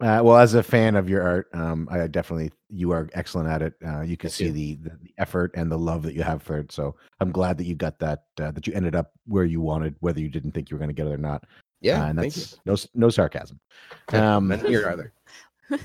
Uh, 0.00 0.22
well, 0.22 0.36
as 0.36 0.54
a 0.54 0.62
fan 0.62 0.96
of 0.96 1.08
your 1.08 1.22
art, 1.22 1.48
um, 1.54 1.88
I 1.90 2.06
definitely 2.08 2.50
you 2.68 2.90
are 2.90 3.08
excellent 3.14 3.48
at 3.48 3.62
it. 3.62 3.74
Uh, 3.86 4.00
you 4.00 4.16
can 4.16 4.28
Thank 4.28 4.36
see 4.36 4.46
you. 4.46 4.52
the, 4.52 4.74
the 4.74 4.90
the 5.02 5.14
effort 5.18 5.52
and 5.54 5.70
the 5.70 5.78
love 5.78 6.02
that 6.02 6.14
you 6.14 6.22
have 6.22 6.42
for 6.42 6.58
it. 6.58 6.72
So 6.72 6.96
I'm 7.20 7.30
glad 7.30 7.58
that 7.58 7.64
you 7.64 7.74
got 7.76 7.98
that 8.00 8.24
uh, 8.40 8.50
that 8.50 8.66
you 8.66 8.72
ended 8.74 8.96
up 8.96 9.12
where 9.26 9.44
you 9.44 9.60
wanted, 9.60 9.94
whether 10.00 10.20
you 10.20 10.28
didn't 10.28 10.52
think 10.52 10.70
you 10.70 10.76
were 10.76 10.80
going 10.80 10.88
to 10.88 10.94
get 10.94 11.06
it 11.06 11.12
or 11.12 11.18
not. 11.18 11.44
Yeah, 11.80 12.02
uh, 12.02 12.08
and 12.08 12.18
thank 12.18 12.36
you. 12.36 12.42
that's 12.64 12.88
no 12.94 13.06
no 13.06 13.10
sarcasm. 13.10 13.60
Um, 14.08 14.48
None 14.48 14.60
here 14.60 14.88
either. 14.88 15.12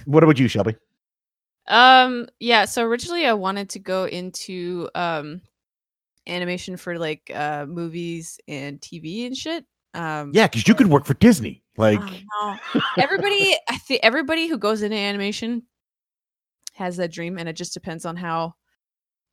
What 0.06 0.24
about 0.24 0.40
you, 0.40 0.48
Shelby? 0.48 0.76
Um, 1.68 2.28
yeah, 2.40 2.66
so 2.66 2.84
originally 2.84 3.26
I 3.26 3.34
wanted 3.34 3.70
to 3.72 3.80
go 3.80 4.06
into 4.06 4.90
um 4.96 5.42
animation 6.28 6.78
for 6.78 6.98
like 6.98 7.32
uh 7.34 7.66
movies 7.68 8.40
and 8.48 8.82
TV 8.82 9.26
and 9.26 9.36
shit. 9.36 9.66
Um 9.94 10.32
Yeah, 10.34 10.48
because 10.48 10.68
you 10.68 10.76
could 10.76 10.88
work 10.88 11.06
for 11.06 11.14
Disney. 11.16 11.64
Like, 11.78 12.02
everybody 12.98 13.56
I 13.70 13.78
think 13.78 14.02
everybody 14.04 14.48
who 14.48 14.58
goes 14.58 14.82
into 14.82 14.98
animation 14.98 15.64
has 16.74 16.98
that 16.98 17.12
dream 17.12 17.38
and 17.38 17.48
it 17.50 17.54
just 17.54 17.74
depends 17.74 18.06
on 18.06 18.16
how 18.16 18.54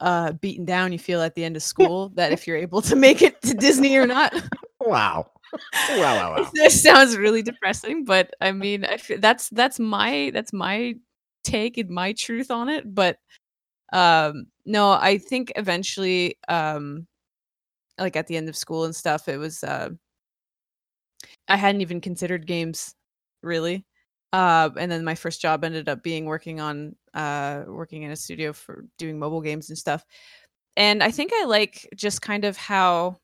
uh 0.00 0.32
beaten 0.32 0.64
down 0.64 0.92
you 0.92 0.98
feel 0.98 1.22
at 1.22 1.34
the 1.34 1.44
end 1.44 1.56
of 1.56 1.62
school 1.62 2.10
that 2.16 2.32
if 2.32 2.46
you're 2.46 2.56
able 2.56 2.82
to 2.82 2.96
make 2.96 3.22
it 3.22 3.40
to 3.42 3.54
Disney 3.54 3.96
or 3.96 4.06
not. 4.06 4.34
Wow. 4.78 5.30
Wow, 5.88 6.16
wow, 6.16 6.30
wow. 6.32 6.50
this 6.54 6.82
sounds 6.82 7.16
really 7.16 7.42
depressing, 7.42 8.04
but 8.04 8.34
I 8.40 8.52
mean, 8.52 8.84
I 8.84 8.94
f- 8.94 9.20
that's 9.20 9.48
that's 9.50 9.78
my 9.78 10.30
that's 10.34 10.52
my 10.52 10.94
take 11.44 11.78
and 11.78 11.90
my 11.90 12.12
truth 12.12 12.50
on 12.50 12.68
it. 12.68 12.92
But 12.94 13.18
um, 13.92 14.46
no, 14.66 14.92
I 14.92 15.18
think 15.18 15.52
eventually, 15.56 16.38
um, 16.48 17.06
like 17.98 18.16
at 18.16 18.26
the 18.26 18.36
end 18.36 18.48
of 18.48 18.56
school 18.56 18.84
and 18.84 18.96
stuff, 18.96 19.28
it 19.28 19.38
was 19.38 19.64
uh, 19.64 19.90
I 21.48 21.56
hadn't 21.56 21.80
even 21.80 22.00
considered 22.00 22.46
games 22.46 22.94
really. 23.42 23.84
Uh, 24.32 24.70
and 24.76 24.90
then 24.90 25.04
my 25.04 25.14
first 25.14 25.40
job 25.40 25.64
ended 25.64 25.88
up 25.88 26.02
being 26.02 26.24
working 26.26 26.60
on 26.60 26.94
uh, 27.14 27.62
working 27.66 28.02
in 28.02 28.10
a 28.10 28.16
studio 28.16 28.52
for 28.52 28.84
doing 28.98 29.18
mobile 29.18 29.40
games 29.40 29.70
and 29.70 29.78
stuff. 29.78 30.04
And 30.76 31.02
I 31.02 31.10
think 31.10 31.32
I 31.34 31.44
like 31.44 31.88
just 31.96 32.20
kind 32.22 32.44
of 32.44 32.56
how 32.56 33.16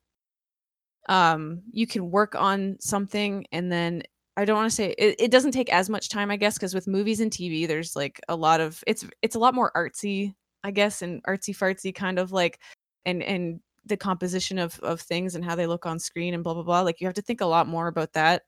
um 1.09 1.63
you 1.73 1.87
can 1.87 2.11
work 2.11 2.35
on 2.35 2.77
something 2.81 3.45
and 3.53 3.71
then 3.73 4.03
I 4.37 4.45
don't 4.45 4.57
want 4.57 4.71
to 4.71 4.75
say 4.77 4.95
it, 4.99 5.17
it 5.21 5.31
doesn't 5.31 5.51
take 5.53 5.71
as 5.73 5.91
much 5.91 6.09
time, 6.09 6.31
I 6.31 6.37
guess, 6.37 6.55
because 6.55 6.75
with 6.75 6.87
movies 6.89 7.21
and 7.21 7.31
TV, 7.31 7.67
there's 7.67 7.95
like 7.97 8.21
a 8.29 8.37
lot 8.37 8.61
of 8.61 8.83
it's 8.87 9.05
it's 9.23 9.37
a 9.37 9.39
lot 9.39 9.55
more 9.55 9.73
artsy, 9.77 10.35
I 10.65 10.71
guess, 10.71 11.03
and 11.03 11.23
artsy 11.25 11.55
fartsy 11.57 11.95
kind 11.95 12.19
of 12.19 12.33
like 12.33 12.61
and 13.05 13.23
and 13.23 13.61
the 13.87 13.97
composition 13.97 14.59
of 14.59 14.79
of 14.81 15.01
things 15.01 15.35
and 15.35 15.45
how 15.45 15.55
they 15.57 15.67
look 15.67 15.87
on 15.87 15.99
screen 15.99 16.35
and 16.35 16.45
blah 16.45 16.55
blah 16.55 16.63
blah. 16.63 16.81
Like 16.83 17.01
you 17.01 17.07
have 17.07 17.15
to 17.15 17.23
think 17.23 17.41
a 17.43 17.47
lot 17.47 17.67
more 17.69 17.89
about 17.89 18.13
that. 18.15 18.43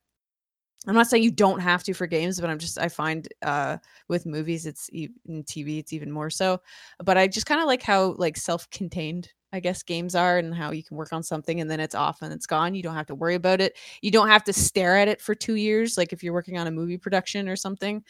I'm 0.87 0.95
not 0.95 1.07
saying 1.07 1.23
you 1.23 1.31
don't 1.31 1.59
have 1.61 1.83
to 1.83 1.93
for 1.93 2.05
games, 2.07 2.39
but 2.39 2.49
I'm 2.49 2.59
just 2.59 2.77
I 2.79 2.89
find 2.89 3.27
uh 3.43 3.77
with 4.07 4.25
movies 4.25 4.65
it's 4.65 4.89
e- 4.93 5.09
in 5.27 5.43
TV 5.43 5.79
it's 5.79 5.93
even 5.93 6.11
more 6.11 6.29
so. 6.29 6.61
But 7.03 7.17
I 7.17 7.27
just 7.27 7.47
kind 7.47 7.61
of 7.61 7.67
like 7.67 7.81
how 7.83 8.13
like 8.17 8.37
self-contained 8.37 9.31
I 9.55 9.61
guess 9.61 9.83
games 9.83 10.15
are 10.15 10.37
and 10.37 10.53
how 10.53 10.71
you 10.71 10.83
can 10.83 10.97
work 10.97 11.13
on 11.13 11.23
something 11.23 11.61
and 11.61 11.71
then 11.71 11.79
it's 11.79 11.95
off 11.95 12.21
and 12.21 12.33
it's 12.33 12.45
gone. 12.45 12.75
You 12.75 12.83
don't 12.83 12.93
have 12.93 13.05
to 13.07 13.15
worry 13.15 13.35
about 13.35 13.61
it. 13.61 13.77
You 14.01 14.11
don't 14.11 14.27
have 14.27 14.43
to 14.43 14.53
stare 14.53 14.97
at 14.97 15.07
it 15.07 15.21
for 15.21 15.33
two 15.33 15.55
years, 15.55 15.97
like 15.97 16.11
if 16.11 16.21
you're 16.21 16.33
working 16.33 16.57
on 16.57 16.67
a 16.67 16.71
movie 16.71 16.97
production 16.97 17.47
or 17.47 17.55
something. 17.55 18.03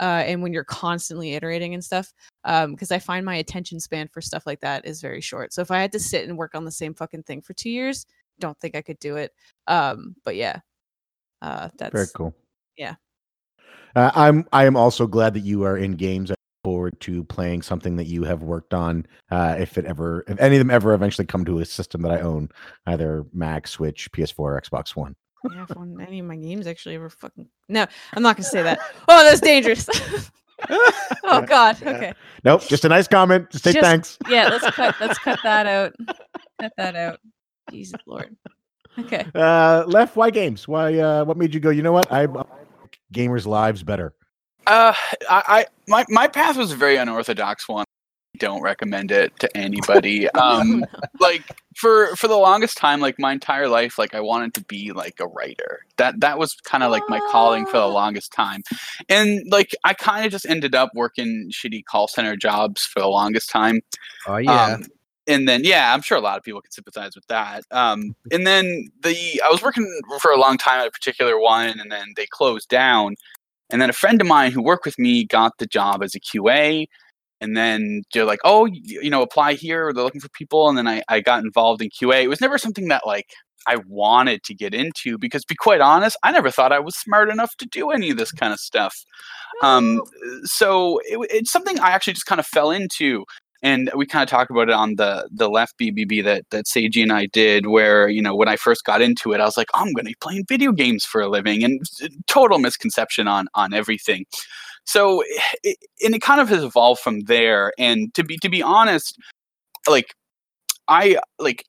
Uh, 0.00 0.24
and 0.26 0.42
when 0.42 0.52
you're 0.52 0.64
constantly 0.64 1.34
iterating 1.34 1.74
and 1.74 1.84
stuff, 1.84 2.12
because 2.44 2.90
I 2.90 2.98
find 2.98 3.24
my 3.24 3.36
attention 3.36 3.78
span 3.78 4.08
for 4.08 4.20
stuff 4.20 4.44
like 4.44 4.60
that 4.60 4.84
is 4.86 5.00
very 5.00 5.20
short. 5.20 5.52
So 5.52 5.62
if 5.62 5.70
I 5.70 5.80
had 5.80 5.92
to 5.92 6.00
sit 6.00 6.28
and 6.28 6.36
work 6.36 6.56
on 6.56 6.64
the 6.64 6.72
same 6.72 6.94
fucking 6.94 7.22
thing 7.22 7.42
for 7.42 7.54
two 7.54 7.70
years, 7.70 8.04
don't 8.40 8.58
think 8.58 8.74
I 8.74 8.82
could 8.82 8.98
do 8.98 9.16
it. 9.16 9.32
Um, 9.68 10.16
but 10.24 10.34
yeah, 10.34 10.60
uh, 11.42 11.68
that's 11.78 11.92
Very 11.92 12.06
cool. 12.14 12.34
yeah. 12.76 12.96
Uh, 13.94 14.10
I'm 14.14 14.46
I 14.52 14.66
am 14.66 14.76
also 14.76 15.06
glad 15.06 15.34
that 15.34 15.40
you 15.40 15.62
are 15.62 15.76
in 15.76 15.92
games. 15.92 16.32
Forward 16.68 17.00
to 17.00 17.24
playing 17.24 17.62
something 17.62 17.96
that 17.96 18.08
you 18.08 18.24
have 18.24 18.42
worked 18.42 18.74
on. 18.74 19.06
Uh, 19.30 19.56
if 19.58 19.78
it 19.78 19.86
ever, 19.86 20.22
if 20.28 20.38
any 20.38 20.56
of 20.56 20.60
them 20.60 20.70
ever 20.70 20.92
eventually 20.92 21.24
come 21.24 21.42
to 21.46 21.60
a 21.60 21.64
system 21.64 22.02
that 22.02 22.12
I 22.12 22.20
own, 22.20 22.50
either 22.86 23.24
Mac, 23.32 23.66
Switch, 23.66 24.12
PS4, 24.12 24.38
or 24.38 24.60
Xbox 24.60 24.94
One. 24.94 25.16
yeah, 25.50 25.64
if 25.66 25.74
one, 25.74 25.98
any 26.06 26.18
of 26.18 26.26
my 26.26 26.36
games 26.36 26.66
actually 26.66 26.96
ever 26.96 27.08
fucking 27.08 27.48
no, 27.70 27.86
I'm 28.12 28.22
not 28.22 28.36
gonna 28.36 28.44
say 28.44 28.62
that. 28.62 28.78
Oh, 29.08 29.24
that's 29.24 29.40
dangerous. 29.40 29.88
oh 31.24 31.40
God. 31.40 31.82
Okay. 31.82 32.12
Nope, 32.44 32.60
just 32.68 32.84
a 32.84 32.88
nice 32.90 33.08
comment. 33.08 33.48
Just 33.48 33.64
say 33.64 33.72
Just- 33.72 33.82
thanks. 33.86 34.18
Yeah, 34.28 34.48
let's 34.48 34.66
cut. 34.76 34.94
Let's 35.00 35.18
cut 35.20 35.38
that 35.44 35.66
out. 35.66 35.94
Cut 36.60 36.72
that 36.76 36.96
out. 36.96 37.18
Jesus 37.70 37.98
Lord. 38.06 38.36
Okay. 38.98 39.24
Uh, 39.34 39.84
Lef, 39.86 40.16
why 40.16 40.28
games? 40.28 40.68
Why? 40.68 40.98
Uh, 40.98 41.24
what 41.24 41.38
made 41.38 41.54
you 41.54 41.60
go? 41.60 41.70
You 41.70 41.80
know 41.82 41.92
what? 41.92 42.12
I 42.12 42.24
I 42.24 42.26
like 42.26 42.98
gamers' 43.14 43.46
lives 43.46 43.82
better. 43.82 44.12
Uh, 44.68 44.92
I, 45.28 45.42
I 45.48 45.66
my 45.88 46.04
my 46.08 46.28
path 46.28 46.56
was 46.56 46.70
a 46.72 46.76
very 46.76 46.96
unorthodox 46.96 47.68
one. 47.68 47.84
Don't 48.38 48.60
recommend 48.62 49.10
it 49.10 49.32
to 49.40 49.56
anybody. 49.56 50.28
Um, 50.34 50.84
like 51.20 51.42
for 51.76 52.14
for 52.16 52.28
the 52.28 52.36
longest 52.36 52.76
time, 52.76 53.00
like 53.00 53.18
my 53.18 53.32
entire 53.32 53.68
life, 53.68 53.98
like 53.98 54.14
I 54.14 54.20
wanted 54.20 54.54
to 54.54 54.64
be 54.64 54.92
like 54.92 55.14
a 55.20 55.26
writer. 55.26 55.80
That 55.96 56.20
that 56.20 56.38
was 56.38 56.54
kind 56.64 56.84
of 56.84 56.90
like 56.90 57.02
my 57.08 57.18
calling 57.30 57.64
for 57.66 57.78
the 57.78 57.88
Ah. 57.88 58.00
longest 58.02 58.32
time, 58.32 58.62
and 59.08 59.42
like 59.50 59.74
I 59.84 59.94
kind 59.94 60.24
of 60.26 60.30
just 60.30 60.46
ended 60.46 60.74
up 60.74 60.90
working 60.94 61.50
shitty 61.50 61.84
call 61.90 62.06
center 62.06 62.36
jobs 62.36 62.82
for 62.84 63.00
the 63.00 63.08
longest 63.08 63.50
time. 63.50 63.80
Oh 64.26 64.36
yeah. 64.36 64.74
Um, 64.74 64.84
and 65.26 65.48
then 65.48 65.64
yeah, 65.64 65.92
I'm 65.92 66.02
sure 66.02 66.16
a 66.18 66.20
lot 66.22 66.38
of 66.38 66.44
people 66.44 66.60
can 66.62 66.70
sympathize 66.70 67.14
with 67.14 67.26
that. 67.28 67.64
Um, 67.70 68.14
and 68.30 68.46
then 68.46 68.90
the 69.02 69.40
I 69.44 69.50
was 69.50 69.62
working 69.62 69.86
for 70.20 70.30
a 70.30 70.38
long 70.38 70.56
time 70.58 70.80
at 70.80 70.86
a 70.86 70.90
particular 70.90 71.38
one, 71.40 71.78
and 71.80 71.90
then 71.90 72.12
they 72.16 72.26
closed 72.26 72.68
down. 72.68 73.14
And 73.70 73.80
then 73.80 73.90
a 73.90 73.94
friend 73.94 74.20
of 74.20 74.26
mine 74.26 74.52
who 74.52 74.62
worked 74.62 74.84
with 74.84 74.98
me 74.98 75.24
got 75.24 75.52
the 75.58 75.66
job 75.66 76.02
as 76.02 76.14
a 76.14 76.20
QA. 76.20 76.86
And 77.40 77.56
then 77.56 78.02
they're 78.12 78.24
like, 78.24 78.40
oh, 78.44 78.66
you 78.66 79.10
know, 79.10 79.22
apply 79.22 79.54
here. 79.54 79.92
They're 79.92 80.04
looking 80.04 80.20
for 80.20 80.30
people. 80.30 80.68
And 80.68 80.76
then 80.76 80.88
I, 80.88 81.02
I 81.08 81.20
got 81.20 81.44
involved 81.44 81.82
in 81.82 81.90
QA. 81.90 82.22
It 82.24 82.28
was 82.28 82.40
never 82.40 82.58
something 82.58 82.88
that 82.88 83.06
like 83.06 83.30
I 83.66 83.76
wanted 83.86 84.42
to 84.44 84.54
get 84.54 84.74
into 84.74 85.18
because, 85.18 85.44
be 85.44 85.54
quite 85.54 85.80
honest, 85.80 86.16
I 86.22 86.32
never 86.32 86.50
thought 86.50 86.72
I 86.72 86.80
was 86.80 86.96
smart 86.96 87.28
enough 87.28 87.54
to 87.58 87.66
do 87.66 87.90
any 87.90 88.10
of 88.10 88.16
this 88.16 88.32
kind 88.32 88.52
of 88.52 88.58
stuff. 88.58 89.04
Um, 89.62 90.02
so 90.44 91.00
it, 91.04 91.18
it's 91.30 91.52
something 91.52 91.78
I 91.78 91.90
actually 91.90 92.14
just 92.14 92.26
kind 92.26 92.40
of 92.40 92.46
fell 92.46 92.70
into 92.70 93.24
and 93.62 93.90
we 93.96 94.06
kind 94.06 94.22
of 94.22 94.28
talked 94.28 94.50
about 94.50 94.68
it 94.68 94.74
on 94.74 94.94
the 94.96 95.28
the 95.32 95.48
Lef 95.48 95.72
BBB 95.80 96.22
that 96.24 96.44
that 96.50 96.66
Seiji 96.66 97.02
and 97.02 97.12
I 97.12 97.26
did, 97.26 97.66
where 97.66 98.08
you 98.08 98.22
know 98.22 98.34
when 98.34 98.48
I 98.48 98.56
first 98.56 98.84
got 98.84 99.02
into 99.02 99.32
it, 99.32 99.40
I 99.40 99.44
was 99.44 99.56
like, 99.56 99.68
I'm 99.74 99.92
going 99.92 100.04
to 100.04 100.10
be 100.10 100.16
playing 100.20 100.44
video 100.48 100.72
games 100.72 101.04
for 101.04 101.20
a 101.20 101.28
living, 101.28 101.64
and 101.64 101.80
total 102.26 102.58
misconception 102.58 103.26
on 103.26 103.48
on 103.54 103.74
everything. 103.74 104.26
So, 104.84 105.22
it, 105.62 105.76
and 106.04 106.14
it 106.14 106.22
kind 106.22 106.40
of 106.40 106.48
has 106.48 106.64
evolved 106.64 107.00
from 107.00 107.20
there. 107.20 107.72
And 107.78 108.14
to 108.14 108.24
be 108.24 108.38
to 108.38 108.48
be 108.48 108.62
honest, 108.62 109.18
like 109.88 110.14
I 110.88 111.18
like 111.38 111.64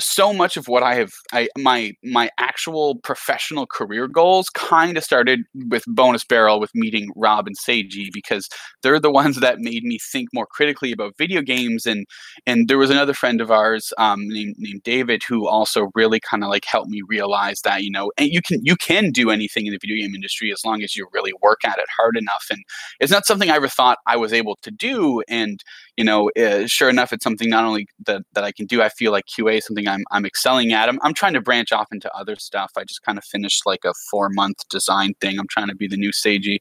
so 0.00 0.32
much 0.32 0.56
of 0.56 0.66
what 0.66 0.82
I 0.82 0.94
have, 0.94 1.12
I 1.32 1.48
my 1.56 1.92
my 2.02 2.30
actual 2.38 2.96
professional 2.96 3.66
career 3.66 4.08
goals 4.08 4.50
kind 4.50 4.96
of 4.96 5.04
started 5.04 5.40
with 5.68 5.84
Bonus 5.86 6.24
Barrel, 6.24 6.60
with 6.60 6.70
meeting 6.74 7.10
Rob 7.14 7.46
and 7.46 7.56
Seiji 7.56 8.08
because 8.12 8.48
they're 8.82 9.00
the 9.00 9.10
ones 9.10 9.40
that 9.40 9.60
made 9.60 9.84
me 9.84 9.98
think 9.98 10.28
more 10.32 10.46
critically 10.46 10.92
about 10.92 11.16
video 11.16 11.42
games. 11.42 11.86
And 11.86 12.06
and 12.46 12.68
there 12.68 12.78
was 12.78 12.90
another 12.90 13.14
friend 13.14 13.40
of 13.40 13.50
ours 13.50 13.92
um, 13.98 14.28
named 14.28 14.56
named 14.58 14.82
David 14.82 15.22
who 15.28 15.46
also 15.46 15.90
really 15.94 16.20
kind 16.20 16.42
of 16.42 16.50
like 16.50 16.64
helped 16.64 16.90
me 16.90 17.02
realize 17.08 17.60
that 17.62 17.82
you 17.84 17.90
know, 17.90 18.10
and 18.18 18.30
you 18.30 18.42
can 18.42 18.60
you 18.64 18.76
can 18.76 19.10
do 19.10 19.30
anything 19.30 19.66
in 19.66 19.72
the 19.72 19.78
video 19.80 19.96
game 19.96 20.14
industry 20.14 20.50
as 20.52 20.64
long 20.64 20.82
as 20.82 20.96
you 20.96 21.06
really 21.12 21.32
work 21.42 21.64
at 21.64 21.78
it 21.78 21.86
hard 21.96 22.16
enough. 22.16 22.46
And 22.50 22.64
it's 23.00 23.12
not 23.12 23.26
something 23.26 23.50
I 23.50 23.56
ever 23.56 23.68
thought 23.68 23.98
I 24.06 24.16
was 24.16 24.32
able 24.32 24.56
to 24.62 24.70
do. 24.70 25.22
And 25.28 25.62
you 25.96 26.04
know, 26.04 26.30
uh, 26.36 26.66
sure 26.66 26.88
enough, 26.88 27.12
it's 27.12 27.22
something 27.22 27.48
not 27.48 27.64
only 27.64 27.86
that, 28.06 28.22
that 28.32 28.44
I 28.44 28.50
can 28.50 28.66
do. 28.66 28.82
I 28.82 28.88
feel 28.88 29.12
like 29.12 29.26
QA 29.26 29.58
is 29.58 29.66
something 29.66 29.83
I'm 29.88 30.04
I'm 30.10 30.24
excelling 30.26 30.72
at. 30.72 30.88
I'm 30.88 30.98
I'm 31.02 31.14
trying 31.14 31.34
to 31.34 31.40
branch 31.40 31.72
off 31.72 31.88
into 31.92 32.12
other 32.14 32.36
stuff. 32.36 32.72
I 32.76 32.84
just 32.84 33.02
kind 33.02 33.18
of 33.18 33.24
finished 33.24 33.62
like 33.66 33.84
a 33.84 33.92
four 34.10 34.28
month 34.30 34.68
design 34.70 35.14
thing. 35.20 35.38
I'm 35.38 35.48
trying 35.48 35.68
to 35.68 35.74
be 35.74 35.88
the 35.88 35.96
new 35.96 36.10
Seiji. 36.10 36.58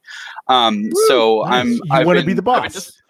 Um, 0.47 0.89
so 1.07 1.43
I'm. 1.45 1.73
you 1.73 1.81
I've 1.91 2.05
want 2.05 2.19
to 2.19 2.25
be 2.25 2.33
the 2.33 2.41
boss. 2.41 2.73
just- 2.73 3.01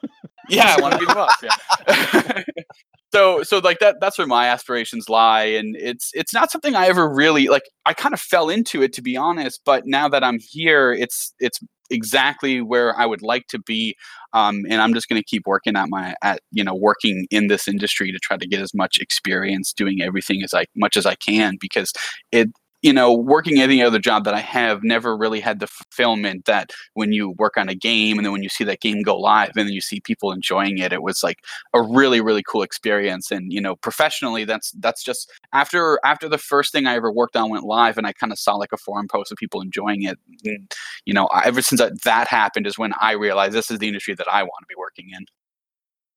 yeah, 0.49 0.75
I 0.77 0.81
want 0.81 0.93
to 0.93 0.99
be 0.99 1.05
the 1.05 1.13
boss. 1.15 1.35
Yeah. 1.41 2.43
so 3.13 3.43
so 3.43 3.59
like 3.59 3.79
that 3.79 3.97
that's 4.01 4.17
where 4.17 4.27
my 4.27 4.47
aspirations 4.47 5.07
lie 5.07 5.43
and 5.43 5.75
it's 5.77 6.11
it's 6.13 6.33
not 6.33 6.51
something 6.51 6.75
I 6.75 6.87
ever 6.87 7.07
really 7.07 7.47
like 7.47 7.63
I 7.85 7.93
kind 7.93 8.13
of 8.13 8.19
fell 8.19 8.49
into 8.49 8.81
it 8.81 8.91
to 8.93 9.01
be 9.01 9.15
honest, 9.15 9.61
but 9.65 9.85
now 9.85 10.09
that 10.09 10.23
I'm 10.23 10.39
here 10.39 10.91
it's 10.91 11.33
it's 11.39 11.59
exactly 11.93 12.61
where 12.61 12.97
I 12.97 13.05
would 13.05 13.21
like 13.21 13.47
to 13.47 13.59
be 13.59 13.95
um, 14.33 14.63
and 14.69 14.81
I'm 14.81 14.93
just 14.93 15.07
going 15.07 15.21
to 15.21 15.25
keep 15.25 15.43
working 15.45 15.75
at 15.75 15.89
my 15.89 16.15
at 16.21 16.39
you 16.51 16.63
know 16.63 16.75
working 16.75 17.27
in 17.31 17.47
this 17.47 17.67
industry 17.67 18.11
to 18.11 18.19
try 18.19 18.37
to 18.37 18.47
get 18.47 18.61
as 18.61 18.73
much 18.73 18.97
experience 18.99 19.73
doing 19.73 20.01
everything 20.01 20.43
as 20.43 20.53
I 20.53 20.65
much 20.75 20.97
as 20.97 21.05
I 21.05 21.15
can 21.15 21.57
because 21.59 21.93
it 22.31 22.49
you 22.83 22.93
know 22.93 23.11
working 23.13 23.59
any 23.59 23.81
other 23.81 23.97
job 23.97 24.25
that 24.25 24.35
I 24.35 24.41
have 24.41 24.83
never 24.83 25.17
really 25.17 25.39
had 25.39 25.59
the 25.59 25.67
fulfillment 25.67 26.45
that 26.45 26.71
when 26.93 27.11
you 27.11 27.31
work 27.31 27.57
on 27.57 27.69
a 27.69 27.75
game 27.75 28.17
and 28.17 28.25
then 28.25 28.31
when 28.33 28.43
you 28.43 28.49
see 28.49 28.65
that 28.65 28.81
game 28.81 29.01
go 29.01 29.17
live 29.17 29.53
and 29.55 29.67
then 29.67 29.73
you 29.73 29.81
see 29.81 30.01
people 30.01 30.31
enjoying 30.31 30.77
it 30.77 30.93
it 30.93 31.01
was 31.01 31.23
like 31.23 31.43
a 31.73 31.81
really 31.81 32.21
really 32.21 32.43
cool 32.43 32.61
experience 32.61 33.31
and 33.31 33.51
you 33.51 33.61
know 33.61 33.75
professionally 33.77 34.43
that's 34.43 34.71
that's 34.73 35.03
just 35.03 35.31
after 35.53 35.99
after 36.03 36.29
the 36.29 36.37
first 36.37 36.71
thing 36.71 36.85
I 36.85 36.95
ever 36.95 37.11
worked 37.11 37.35
on 37.35 37.49
went 37.49 37.63
live 37.63 37.97
and 37.97 38.05
I 38.05 38.13
kind 38.13 38.31
of 38.31 38.37
saw 38.37 38.55
like 38.55 38.73
a 38.73 38.77
forum 38.77 39.07
post 39.07 39.31
of 39.31 39.37
people 39.37 39.61
enjoying 39.61 40.03
it 40.03 40.19
and, 40.45 40.71
you 41.05 41.13
know 41.13 41.27
ever 41.43 41.61
since 41.61 41.79
that, 41.79 42.03
that 42.03 42.27
happened 42.27 42.67
is 42.67 42.77
when 42.77 42.93
I 43.01 43.13
realized 43.13 43.53
this 43.53 43.71
is 43.71 43.79
the 43.79 43.87
industry 43.87 44.13
that 44.15 44.27
I 44.27 44.43
want 44.43 44.61
to 44.61 44.67
be 44.67 44.75
working 44.77 45.09
in 45.15 45.25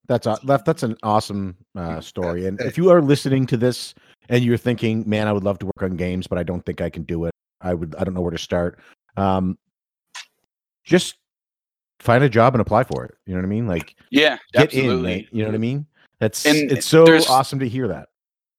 That's 0.09 0.27
a, 0.27 0.39
Lef. 0.43 0.65
That's 0.65 0.83
an 0.83 0.97
awesome 1.03 1.57
uh, 1.77 2.01
story. 2.01 2.47
And 2.47 2.61
if 2.61 2.77
you 2.77 2.91
are 2.91 3.03
listening 3.03 3.47
to 3.47 3.57
this 3.57 3.95
and 4.29 4.45
you're 4.45 4.57
thinking, 4.57 5.05
"Man, 5.07 5.29
I 5.29 5.33
would 5.33 5.45
love 5.45 5.59
to 5.61 5.67
work 5.67 5.83
on 5.83 5.97
games, 5.97 6.27
but 6.27 6.39
I 6.39 6.43
don't 6.43 6.65
think 6.65 6.81
I 6.81 6.91
can 6.91 7.03
do 7.03 7.25
it. 7.27 7.33
I 7.61 7.75
would. 7.75 7.95
I 7.97 8.05
don't 8.05 8.15
know 8.15 8.23
where 8.23 8.31
to 8.31 8.39
start." 8.39 8.79
Um, 9.17 9.59
just 10.85 11.17
find 12.01 12.25
a 12.25 12.29
job 12.29 12.55
and 12.55 12.61
apply 12.61 12.85
for 12.85 13.05
it. 13.05 13.15
You 13.27 13.35
know 13.35 13.41
what 13.41 13.47
I 13.47 13.51
mean? 13.51 13.67
Like 13.67 13.95
yeah 14.11 14.39
get 14.53 14.73
in. 14.73 14.81
absolutely 14.81 15.03
Mate, 15.03 15.29
you 15.33 15.43
know 15.43 15.49
what 15.49 15.55
I 15.55 15.59
mean? 15.59 15.87
That's 16.21 16.47
And 16.47 16.71
it's 16.71 16.87
so 16.87 17.05
awesome 17.29 17.59
to 17.59 17.69
hear 17.69 17.89
that. 17.89 18.09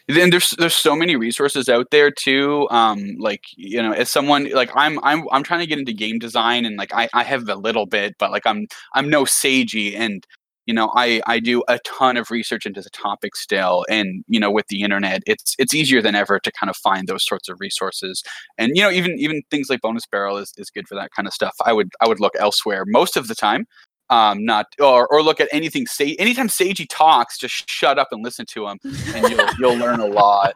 then 0.08 0.30
there's 0.30 0.52
there's 0.52 0.76
so 0.76 0.96
many 0.96 1.16
resources 1.16 1.68
out 1.68 1.88
there 1.92 2.12
too 2.12 2.68
um 2.70 3.16
like 3.20 3.44
you 3.56 3.82
know 3.82 3.92
as 3.92 4.10
someone 4.10 4.50
like 4.52 4.72
i'm 4.74 5.00
i'm 5.04 5.28
i'm 5.34 5.44
trying 5.44 5.60
to 5.60 5.66
get 5.66 5.80
into 5.80 5.92
game 5.92 6.18
design 6.18 6.66
and 6.66 6.78
like 6.78 6.94
i 6.94 7.10
i 7.14 7.24
have 7.24 7.50
a 7.50 7.56
little 7.56 7.86
bit 7.86 8.16
but 8.18 8.32
like 8.32 8.46
i'm 8.46 8.68
i'm 8.94 9.10
no 9.10 9.26
Seiji 9.26 9.98
and 9.98 10.26
you 10.68 10.74
know 10.74 10.92
i 10.96 11.20
i 11.26 11.40
do 11.40 11.64
a 11.68 11.80
ton 11.80 12.18
of 12.18 12.30
research 12.30 12.66
into 12.68 12.82
the 12.82 12.90
topic 12.92 13.36
still 13.36 13.84
and 13.90 14.24
you 14.28 14.40
know 14.40 14.52
with 14.52 14.68
the 14.68 14.84
internet 14.84 15.24
it's 15.26 15.56
it's 15.58 15.74
easier 15.74 16.02
than 16.02 16.14
ever 16.14 16.40
to 16.40 16.52
kind 16.52 16.70
of 16.70 16.76
find 16.78 17.08
those 17.08 17.26
sorts 17.26 17.50
of 17.50 17.60
resources 17.60 18.22
and 18.60 18.72
you 18.76 18.82
know 18.84 18.92
even 18.92 19.18
even 19.18 19.42
things 19.50 19.70
like 19.70 19.82
bonus 19.82 20.06
barrel 20.06 20.38
is, 20.38 20.54
is 20.58 20.70
good 20.70 20.88
for 20.88 20.94
that 20.96 21.10
kind 21.16 21.28
of 21.28 21.34
stuff 21.34 21.56
i 21.66 21.74
would 21.74 21.90
i 22.02 22.08
would 22.08 22.20
look 22.20 22.34
elsewhere 22.40 22.84
most 22.86 23.18
of 23.18 23.28
the 23.28 23.36
time 23.36 23.66
um 24.10 24.46
not 24.46 24.68
or 24.80 25.08
or 25.08 25.24
look 25.24 25.40
at 25.42 25.50
anything 25.52 25.86
say 25.88 26.16
anytime 26.18 26.48
Seiji 26.48 26.86
talks 26.90 27.38
just 27.38 27.70
shut 27.70 27.98
up 27.98 28.10
and 28.12 28.24
listen 28.24 28.46
to 28.48 28.68
him 28.68 28.78
and 29.16 29.30
you'll 29.30 29.50
you'll 29.60 29.76
learn 29.78 30.00
a 30.00 30.06
lot 30.06 30.54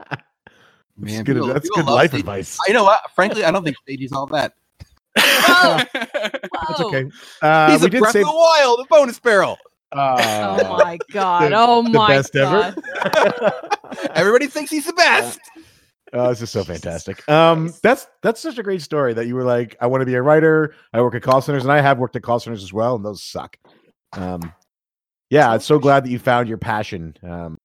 Man, 0.98 1.16
that's 1.16 1.24
good, 1.24 1.34
people- 1.36 1.48
that's 1.48 1.70
people 1.70 1.84
good 1.84 1.92
life 1.92 2.12
Seiji. 2.12 2.20
advice. 2.20 2.58
I 2.68 2.74
know. 2.74 2.84
what? 2.84 3.00
Frankly, 3.16 3.44
I 3.44 3.50
don't 3.52 3.64
think 3.64 3.76
Seiji's 3.90 4.12
all 4.12 4.28
that. 4.28 4.54
Whoa, 5.20 5.80
That's 5.94 6.80
okay. 6.82 7.06
Uh, 7.42 7.72
He's 7.72 7.82
we 7.82 7.88
a 7.88 7.90
did 7.90 8.00
Breath 8.00 8.14
say 8.14 8.22
of 8.22 8.28
the 8.28 8.34
Wild, 8.34 8.80
a 8.82 8.86
bonus 8.86 9.20
barrel. 9.20 9.58
Uh, 9.94 10.58
Oh 10.62 10.78
my 10.78 10.98
god. 11.12 11.52
the- 11.52 11.56
oh 11.58 11.84
the 11.84 11.90
my 11.90 12.08
best 12.08 12.36
ever. 12.36 12.74
god. 13.04 13.54
Everybody 14.16 14.48
thinks 14.48 14.72
he's 14.72 14.86
the 14.86 14.94
best. 14.94 15.40
Oh, 16.14 16.28
this 16.30 16.42
is 16.42 16.50
so 16.50 16.64
fantastic. 16.64 17.28
Um, 17.30 17.74
that's 17.84 18.08
that's 18.22 18.42
such 18.42 18.58
a 18.58 18.64
great 18.64 18.82
story 18.82 19.14
that 19.14 19.28
you 19.28 19.36
were 19.36 19.44
like, 19.46 19.78
I 19.80 19.88
want 19.88 20.02
to 20.02 20.06
be 20.06 20.16
a 20.16 20.22
writer. 20.22 20.76
I 20.94 21.02
work 21.02 21.16
at 21.16 21.22
call 21.22 21.42
centers, 21.42 21.64
and 21.64 21.72
I 21.72 21.80
have 21.82 22.00
worked 22.00 22.16
at 22.18 22.22
call 22.24 22.40
centers 22.40 22.64
as 22.64 22.74
well, 22.74 22.96
and 22.96 23.06
those 23.06 23.24
suck. 23.24 23.58
Um, 24.14 24.52
yeah, 25.30 25.50
I'm 25.52 25.62
so 25.62 25.80
glad 25.80 26.04
that 26.04 26.10
you 26.10 26.20
found 26.20 26.50
your 26.50 26.58
passion. 26.58 27.16
Um, 27.24 27.58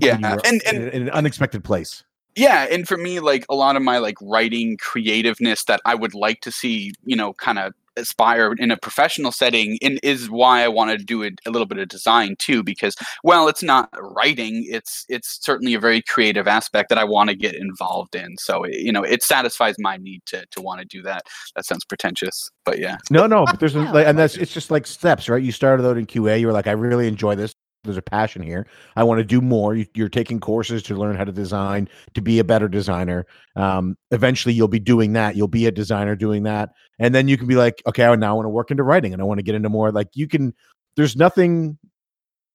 yeah 0.00 0.12
when 0.12 0.20
you 0.22 0.36
were 0.36 0.40
and 0.46 0.62
in, 0.62 0.76
and 0.84 0.88
in 0.94 1.02
an 1.02 1.10
unexpected 1.10 1.64
place. 1.64 2.04
yeah 2.36 2.66
and 2.70 2.86
for 2.86 2.96
me 2.96 3.18
like 3.18 3.44
a 3.50 3.54
lot 3.56 3.74
of 3.74 3.82
my 3.82 3.98
like 3.98 4.14
writing 4.22 4.76
creativeness 4.76 5.64
that 5.64 5.80
i 5.84 5.96
would 5.96 6.14
like 6.14 6.40
to 6.42 6.52
see 6.52 6.92
you 7.04 7.16
know 7.16 7.32
kind 7.34 7.58
of 7.58 7.74
aspire 7.96 8.54
in 8.58 8.70
a 8.70 8.76
professional 8.76 9.32
setting 9.32 9.78
and 9.82 9.98
is 10.02 10.30
why 10.30 10.62
i 10.62 10.68
want 10.68 10.90
to 10.90 11.04
do 11.04 11.22
it 11.22 11.34
a 11.46 11.50
little 11.50 11.66
bit 11.66 11.78
of 11.78 11.88
design 11.88 12.36
too 12.38 12.62
because 12.62 12.94
well 13.24 13.48
it's 13.48 13.62
not 13.62 13.88
writing 13.98 14.64
it's 14.68 15.04
it's 15.08 15.44
certainly 15.44 15.74
a 15.74 15.80
very 15.80 16.02
creative 16.02 16.46
aspect 16.46 16.88
that 16.88 16.98
i 16.98 17.04
want 17.04 17.28
to 17.28 17.36
get 17.36 17.54
involved 17.54 18.14
in 18.14 18.36
so 18.38 18.64
it, 18.64 18.76
you 18.78 18.92
know 18.92 19.02
it 19.02 19.22
satisfies 19.22 19.74
my 19.78 19.96
need 19.96 20.22
to 20.26 20.44
to 20.50 20.60
want 20.60 20.80
to 20.80 20.86
do 20.86 21.02
that 21.02 21.22
that 21.56 21.66
sounds 21.66 21.84
pretentious 21.84 22.50
but 22.64 22.78
yeah 22.78 22.96
No, 23.10 23.26
no, 23.26 23.44
but 23.44 23.58
there's 23.60 23.74
a, 23.74 23.80
Yeah, 23.80 23.92
like, 23.92 24.06
and 24.06 24.18
that's 24.18 24.36
it's 24.36 24.52
just 24.52 24.70
like 24.70 24.86
steps, 24.86 25.28
right? 25.28 25.42
You 25.42 25.52
started 25.52 25.86
out 25.86 25.98
in 25.98 26.06
QA. 26.06 26.40
You 26.40 26.46
were 26.46 26.52
like, 26.52 26.66
I 26.66 26.72
really 26.72 27.08
enjoy 27.08 27.34
this. 27.34 27.54
There's 27.82 27.96
a 27.96 28.02
passion 28.02 28.42
here. 28.42 28.66
I 28.96 29.04
want 29.04 29.18
to 29.18 29.24
do 29.24 29.40
more. 29.40 29.74
You, 29.74 29.86
you're 29.94 30.08
taking 30.10 30.38
courses 30.38 30.82
to 30.84 30.96
learn 30.96 31.16
how 31.16 31.24
to 31.24 31.32
design, 31.32 31.88
to 32.14 32.20
be 32.20 32.38
a 32.38 32.44
better 32.44 32.68
designer. 32.68 33.26
Um, 33.56 33.96
eventually, 34.10 34.54
you'll 34.54 34.68
be 34.68 34.78
doing 34.78 35.14
that. 35.14 35.34
You'll 35.34 35.48
be 35.48 35.66
a 35.66 35.72
designer 35.72 36.14
doing 36.14 36.42
that, 36.42 36.70
and 36.98 37.14
then 37.14 37.26
you 37.26 37.38
can 37.38 37.46
be 37.46 37.56
like, 37.56 37.82
okay, 37.86 38.04
I 38.04 38.14
now 38.16 38.36
want 38.36 38.44
to 38.44 38.50
work 38.50 38.70
into 38.70 38.82
writing, 38.82 39.12
and 39.12 39.22
I 39.22 39.24
want 39.24 39.38
to 39.38 39.44
get 39.44 39.54
into 39.54 39.68
more. 39.68 39.90
Like 39.92 40.08
you 40.14 40.28
can. 40.28 40.54
There's 40.96 41.16
nothing 41.16 41.78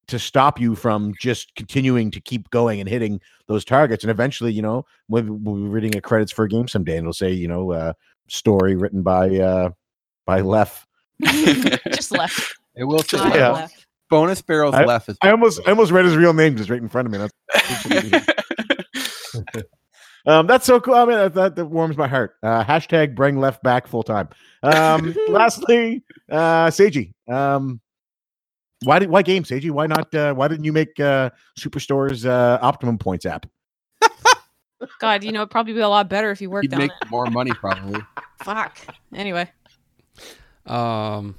to 0.08 0.20
stop 0.20 0.60
you 0.60 0.76
from 0.76 1.14
just 1.20 1.56
continuing 1.56 2.12
to 2.12 2.22
keep 2.22 2.50
going 2.52 2.80
and 2.80 2.88
hitting 2.88 3.20
those 3.48 3.66
targets. 3.66 4.04
And 4.04 4.12
eventually, 4.12 4.52
you 4.52 4.62
know, 4.62 4.86
we'll, 5.08 5.24
we'll 5.24 5.56
be 5.56 5.62
reading 5.68 5.96
a 5.96 6.02
credits 6.02 6.32
for 6.32 6.46
a 6.46 6.50
game 6.50 6.68
someday, 6.68 6.98
and 6.98 7.06
it'll 7.06 7.14
say, 7.14 7.32
you 7.32 7.48
know, 7.48 7.72
uh, 7.72 7.94
story 8.28 8.76
written 8.76 9.02
by 9.02 9.38
uh, 9.38 9.70
by 10.26 10.42
Lef. 10.42 10.86
Just 11.24 12.12
Lef. 12.12 12.54
It 12.76 12.84
will 12.84 13.00
say 13.00 13.18
Yeah. 13.18 13.52
Lef. 13.52 13.86
Bonus 14.16 14.42
barrels 14.42 14.76
I- 14.76 14.86
Lef. 14.86 15.10
Is 15.10 15.18
I 15.22 15.30
almost 15.30 15.62
I 15.66 15.72
almost 15.72 15.92
read 15.92 16.06
his 16.06 16.16
real 16.16 16.34
name 16.34 16.56
just 16.56 16.70
right 16.70 16.82
in 16.82 16.90
front 16.90 17.08
of 17.08 17.12
me. 17.12 17.18
That's 17.18 18.26
um, 20.26 20.48
that's 20.48 20.66
so 20.66 20.80
cool. 20.80 20.96
I 20.96 21.06
mean, 21.06 21.18
that, 21.18 21.34
that, 21.34 21.56
that 21.56 21.66
warms 21.66 21.98
my 21.98 22.08
heart. 22.08 22.36
Uh, 22.42 22.64
hashtag 22.64 23.16
bring 23.16 23.40
Lef 23.40 23.62
back 23.62 23.88
full 23.88 24.04
time. 24.04 24.30
Um, 24.64 25.16
lastly, 25.30 26.04
uh, 26.32 26.68
Seiji, 26.68 27.14
um, 27.28 27.80
why 28.84 29.00
did 29.00 29.10
why 29.10 29.22
game 29.22 29.44
Seiji? 29.44 29.72
Why 29.72 29.88
not? 29.88 30.14
Uh, 30.14 30.34
why 30.34 30.48
didn't 30.48 30.66
you 30.66 30.74
make 30.74 31.00
uh, 31.00 31.30
Superstore's 31.58 32.26
uh, 32.26 32.60
Optimum 32.62 32.98
Points 32.98 33.26
app? 33.26 33.46
God, 35.00 35.24
you 35.24 35.32
know, 35.32 35.40
it'd 35.40 35.50
probably 35.52 35.74
be 35.74 35.80
a 35.80 35.90
lot 35.90 36.10
better 36.10 36.30
if 36.32 36.42
you 36.42 36.50
worked 36.50 36.66
He'd 36.66 36.74
on 36.74 36.80
make 36.80 36.92
it. 37.02 37.10
more 37.10 37.26
money 37.28 37.52
probably. 37.52 38.00
Fuck. 38.44 38.78
Anyway. 39.14 39.50
Um, 40.66 41.36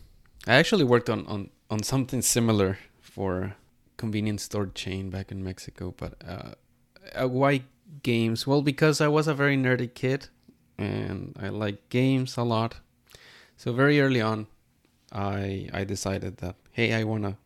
I 0.47 0.55
actually 0.55 0.85
worked 0.85 1.11
on, 1.11 1.27
on, 1.27 1.51
on 1.71 1.83
something 1.83 2.23
similar 2.23 2.79
for 3.01 3.57
convenience 3.97 4.43
store 4.45 4.67
chain 4.67 5.11
back 5.11 5.33
in 5.33 5.43
Mexico, 5.43 5.95
but 5.97 6.15
uh, 6.27 7.29
why 7.29 7.63
games? 8.03 8.47
Well, 8.47 8.63
because 8.63 9.01
I 9.01 9.09
was 9.09 9.27
a 9.29 9.35
very 9.35 9.57
nerdy 9.57 9.93
kid 9.93 10.29
and 10.79 11.37
I 11.41 11.49
like 11.49 11.89
games 11.89 12.37
a 12.37 12.43
lot. 12.43 12.77
So 13.57 13.73
very 13.73 14.01
early 14.01 14.21
on, 14.21 14.47
I 15.13 15.69
I 15.73 15.85
decided 15.85 16.39
that 16.39 16.57
hey, 16.73 16.93
I 16.93 17.05
wanna 17.05 17.37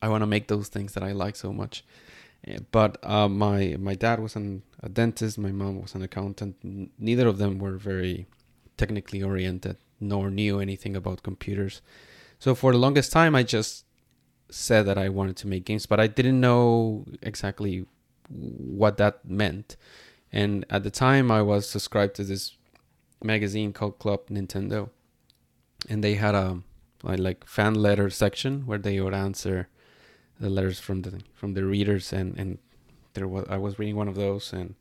I 0.00 0.08
wanna 0.08 0.26
make 0.26 0.46
those 0.48 0.68
things 0.68 0.92
that 0.94 1.02
I 1.02 1.12
like 1.12 1.36
so 1.36 1.52
much. 1.52 1.84
Eh, 2.46 2.58
But 2.70 2.98
uh, 3.02 3.28
my 3.28 3.76
my 3.78 3.94
dad 3.94 4.20
was 4.20 4.36
an, 4.36 4.62
a 4.82 4.88
dentist, 4.88 5.38
my 5.38 5.52
mom 5.52 5.80
was 5.82 5.94
an 5.94 6.02
accountant. 6.02 6.56
Neither 6.98 7.26
of 7.26 7.38
them 7.38 7.58
were 7.58 7.76
very 7.76 8.26
technically 8.76 9.22
oriented 9.22 9.76
nor 10.00 10.30
knew 10.30 10.60
anything 10.60 10.94
about 10.96 11.22
computers. 11.24 11.82
So 12.38 12.54
for 12.54 12.72
the 12.72 12.78
longest 12.78 13.12
time, 13.12 13.34
I 13.34 13.42
just 13.42 13.84
said 14.50 14.84
that 14.86 14.96
I 14.96 15.08
wanted 15.08 15.36
to 15.38 15.46
make 15.46 15.64
games, 15.64 15.86
but 15.86 16.00
I 16.00 16.06
didn't 16.06 16.40
know 16.40 17.04
exactly 17.20 17.86
what 18.28 18.96
that 18.98 19.24
meant. 19.24 19.76
And 20.32 20.64
at 20.70 20.82
the 20.82 20.90
time, 20.90 21.30
I 21.30 21.42
was 21.42 21.68
subscribed 21.68 22.14
to 22.16 22.24
this 22.24 22.56
magazine 23.22 23.72
called 23.72 23.98
Club 23.98 24.28
Nintendo, 24.28 24.90
and 25.88 26.04
they 26.04 26.14
had 26.14 26.34
a 26.34 26.62
like, 27.02 27.46
fan 27.46 27.74
letter 27.74 28.10
section 28.10 28.66
where 28.66 28.78
they 28.78 29.00
would 29.00 29.14
answer 29.14 29.68
the 30.40 30.50
letters 30.50 30.78
from 30.78 31.02
the 31.02 31.20
from 31.34 31.54
the 31.54 31.64
readers, 31.64 32.12
and 32.12 32.38
and 32.38 32.58
there 33.14 33.26
was 33.26 33.46
I 33.48 33.56
was 33.56 33.78
reading 33.78 33.96
one 33.96 34.08
of 34.08 34.14
those, 34.14 34.52
and 34.52 34.76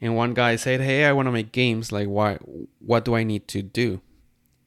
and 0.00 0.16
one 0.16 0.32
guy 0.32 0.56
said, 0.56 0.80
"Hey, 0.80 1.04
I 1.04 1.12
want 1.12 1.26
to 1.26 1.32
make 1.32 1.52
games. 1.52 1.92
Like, 1.92 2.08
why? 2.08 2.38
What 2.78 3.04
do 3.04 3.14
I 3.14 3.24
need 3.24 3.48
to 3.48 3.62
do?" 3.62 4.00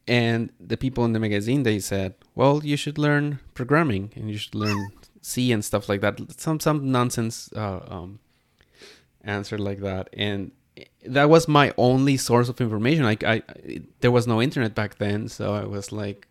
And 0.06 0.50
the 0.58 0.76
people 0.76 1.04
in 1.04 1.12
the 1.12 1.20
magazine 1.20 1.62
they 1.62 1.78
said, 1.78 2.14
"Well, 2.34 2.64
you 2.64 2.76
should 2.76 2.98
learn 2.98 3.38
programming 3.54 4.12
and 4.16 4.30
you 4.30 4.38
should 4.38 4.54
learn 4.54 4.90
C 5.20 5.52
and 5.52 5.64
stuff 5.64 5.88
like 5.88 6.00
that. 6.00 6.18
Some 6.40 6.58
some 6.60 6.90
nonsense 6.90 7.50
uh, 7.54 7.80
um, 7.88 8.18
answer 9.22 9.58
like 9.58 9.80
that." 9.80 10.08
And 10.12 10.52
that 11.06 11.28
was 11.28 11.48
my 11.48 11.72
only 11.76 12.16
source 12.16 12.48
of 12.48 12.60
information. 12.60 13.04
Like, 13.04 13.24
I, 13.24 13.42
I 13.48 13.82
there 14.00 14.10
was 14.10 14.26
no 14.26 14.40
internet 14.42 14.74
back 14.74 14.98
then, 14.98 15.28
so 15.28 15.54
I 15.54 15.64
was 15.64 15.92
like, 15.92 16.26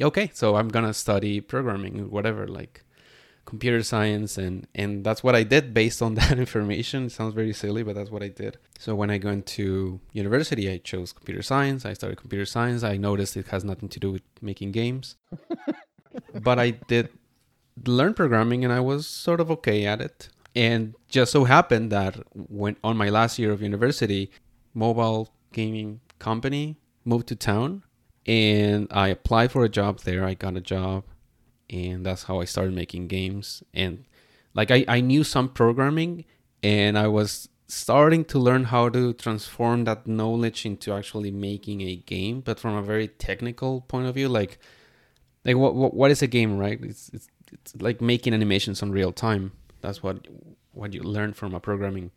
"Okay, 0.00 0.30
so 0.34 0.56
I'm 0.56 0.68
gonna 0.68 0.94
study 0.94 1.40
programming, 1.40 2.10
whatever." 2.10 2.46
Like 2.46 2.84
computer 3.50 3.82
science 3.82 4.38
and 4.38 4.66
and 4.74 5.04
that's 5.04 5.22
what 5.24 5.34
I 5.34 5.42
did 5.42 5.74
based 5.74 6.00
on 6.00 6.14
that 6.20 6.38
information. 6.38 7.06
It 7.06 7.12
sounds 7.12 7.34
very 7.34 7.52
silly, 7.52 7.82
but 7.82 7.94
that's 7.94 8.10
what 8.10 8.22
I 8.22 8.28
did. 8.28 8.56
So 8.78 8.94
when 8.94 9.10
I 9.10 9.18
go 9.18 9.30
into 9.30 10.00
university, 10.12 10.70
I 10.70 10.78
chose 10.78 11.12
computer 11.12 11.42
science. 11.42 11.84
I 11.84 11.92
started 11.92 12.16
computer 12.16 12.46
science. 12.46 12.82
I 12.82 12.96
noticed 12.96 13.36
it 13.36 13.48
has 13.48 13.64
nothing 13.64 13.88
to 13.90 14.00
do 14.00 14.10
with 14.12 14.22
making 14.40 14.70
games. 14.72 15.16
but 16.48 16.58
I 16.58 16.70
did 16.70 17.08
learn 17.86 18.14
programming 18.14 18.64
and 18.64 18.72
I 18.72 18.80
was 18.80 19.06
sort 19.06 19.40
of 19.40 19.50
okay 19.56 19.84
at 19.84 20.00
it. 20.00 20.28
And 20.54 20.94
just 21.08 21.30
so 21.32 21.44
happened 21.44 21.92
that 21.92 22.14
when 22.34 22.76
on 22.82 22.96
my 22.96 23.08
last 23.08 23.38
year 23.38 23.52
of 23.52 23.62
university, 23.62 24.30
mobile 24.74 25.28
gaming 25.52 26.00
company 26.18 26.76
moved 27.04 27.28
to 27.28 27.36
town 27.36 27.82
and 28.26 28.86
I 28.90 29.08
applied 29.08 29.50
for 29.52 29.64
a 29.64 29.68
job 29.68 30.00
there. 30.00 30.24
I 30.24 30.34
got 30.34 30.56
a 30.56 30.60
job 30.60 31.04
and 31.70 32.04
that's 32.04 32.24
how 32.24 32.40
I 32.40 32.44
started 32.44 32.74
making 32.74 33.08
games. 33.08 33.62
And 33.72 34.04
like 34.54 34.70
I, 34.70 34.84
I 34.88 35.00
knew 35.00 35.24
some 35.24 35.48
programming 35.48 36.24
and 36.62 36.98
I 36.98 37.06
was 37.06 37.48
starting 37.68 38.24
to 38.24 38.38
learn 38.38 38.64
how 38.64 38.88
to 38.88 39.12
transform 39.12 39.84
that 39.84 40.06
knowledge 40.06 40.66
into 40.66 40.92
actually 40.92 41.30
making 41.30 41.80
a 41.82 41.96
game, 41.96 42.40
but 42.40 42.58
from 42.58 42.74
a 42.74 42.82
very 42.82 43.08
technical 43.08 43.82
point 43.82 44.06
of 44.06 44.14
view, 44.14 44.28
like 44.28 44.58
like 45.44 45.56
what 45.56 45.74
what, 45.74 45.94
what 45.94 46.10
is 46.10 46.22
a 46.22 46.26
game, 46.26 46.58
right? 46.58 46.78
It's, 46.82 47.08
it's 47.10 47.28
it's 47.52 47.74
like 47.80 48.00
making 48.00 48.34
animations 48.34 48.82
on 48.82 48.90
real 48.90 49.12
time. 49.12 49.52
That's 49.80 50.02
what 50.02 50.26
what 50.72 50.92
you 50.92 51.02
learn 51.02 51.32
from 51.32 51.54
a 51.54 51.60
programming 51.60 52.10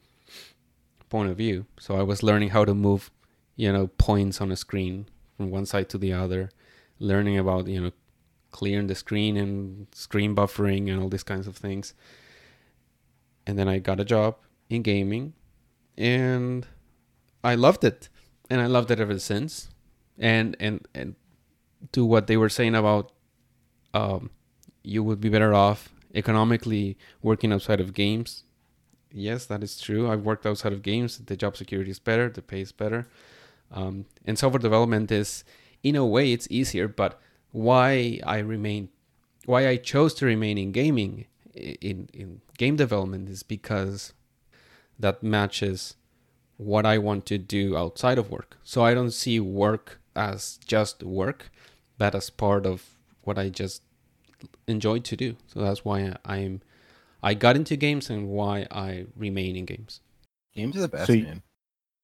point 1.10 1.30
of 1.30 1.38
view. 1.38 1.66
So 1.80 1.96
I 1.96 2.04
was 2.04 2.24
learning 2.24 2.50
how 2.50 2.66
to 2.66 2.74
move, 2.74 3.12
you 3.56 3.72
know, 3.72 3.88
points 3.88 4.42
on 4.42 4.52
a 4.52 4.56
screen 4.56 5.08
from 5.38 5.52
one 5.52 5.66
side 5.66 5.90
to 5.90 5.98
the 5.98 6.14
other, 6.14 6.50
learning 7.00 7.38
about, 7.38 7.68
you 7.68 7.82
know, 7.82 7.92
clearing 8.54 8.88
the 8.88 8.96
screen 8.96 9.36
and 9.36 9.88
screen 9.92 10.34
buffering 10.34 10.90
and 10.90 11.02
all 11.02 11.10
these 11.10 11.24
kinds 11.24 11.48
of 11.48 11.58
things. 11.58 11.94
And 13.46 13.60
then 13.60 13.68
I 13.68 13.80
got 13.80 14.00
a 14.00 14.06
job 14.06 14.38
in 14.70 14.84
gaming 14.84 15.34
and 15.98 16.66
I 17.44 17.56
loved 17.56 17.84
it. 17.84 18.08
And 18.50 18.62
I 18.62 18.68
loved 18.68 18.90
it 18.92 19.00
ever 19.00 19.20
since. 19.20 19.70
And 20.18 20.56
and 20.60 20.88
and 20.94 21.16
to 21.92 22.06
what 22.06 22.28
they 22.28 22.38
were 22.38 22.50
saying 22.50 22.76
about 22.76 23.12
um 23.94 24.30
you 24.84 25.04
would 25.04 25.20
be 25.20 25.30
better 25.30 25.54
off 25.54 25.94
economically 26.14 26.98
working 27.22 27.52
outside 27.52 27.82
of 27.82 27.94
games. 27.94 28.44
Yes, 29.12 29.46
that 29.48 29.64
is 29.64 29.80
true. 29.80 30.10
I've 30.10 30.24
worked 30.24 30.46
outside 30.46 30.74
of 30.74 30.82
games. 30.82 31.18
The 31.18 31.36
job 31.36 31.58
security 31.58 31.92
is 31.92 32.00
better, 32.00 32.30
the 32.30 32.42
pay 32.42 32.62
is 32.62 32.72
better. 32.72 33.08
Um, 33.72 34.06
and 34.26 34.38
software 34.38 34.60
development 34.60 35.12
is 35.12 35.44
in 35.82 35.96
a 35.96 36.06
way 36.06 36.32
it's 36.32 36.48
easier, 36.52 36.88
but 36.88 37.20
why 37.54 38.20
I 38.26 38.40
remain 38.40 38.90
why 39.46 39.68
I 39.68 39.78
chose 39.78 40.14
to 40.16 40.26
remain 40.26 40.58
in 40.58 40.72
gaming 40.74 41.26
in 41.54 42.10
in 42.14 42.42
game 42.58 42.76
development 42.76 43.30
is 43.30 43.44
because 43.44 44.14
that 45.00 45.22
matches 45.24 45.96
what 46.58 46.86
I 46.86 46.98
want 46.98 47.26
to 47.28 47.38
do 47.38 47.78
outside 47.78 48.18
of 48.18 48.30
work. 48.30 48.58
So 48.64 48.84
I 48.84 48.94
don't 48.94 49.12
see 49.12 49.40
work 49.40 50.00
as 50.16 50.60
just 50.66 51.04
work, 51.04 51.52
but 51.98 52.16
as 52.16 52.30
part 52.30 52.66
of 52.66 52.96
what 53.24 53.38
I 53.38 53.50
just 53.50 53.82
enjoy 54.68 55.00
to 55.00 55.16
do. 55.16 55.36
So 55.48 55.62
that's 55.62 55.86
why 55.86 56.16
I'm 56.26 56.62
I 57.22 57.34
got 57.36 57.56
into 57.56 57.76
games 57.78 58.10
and 58.10 58.28
why 58.30 58.68
I 58.72 59.06
remain 59.16 59.56
in 59.56 59.66
games. 59.66 60.02
Games 60.56 60.76
are 60.78 60.82
the 60.82 60.88
best, 60.90 61.08
So 61.08 61.14
you- 61.14 61.24
man. 61.24 61.44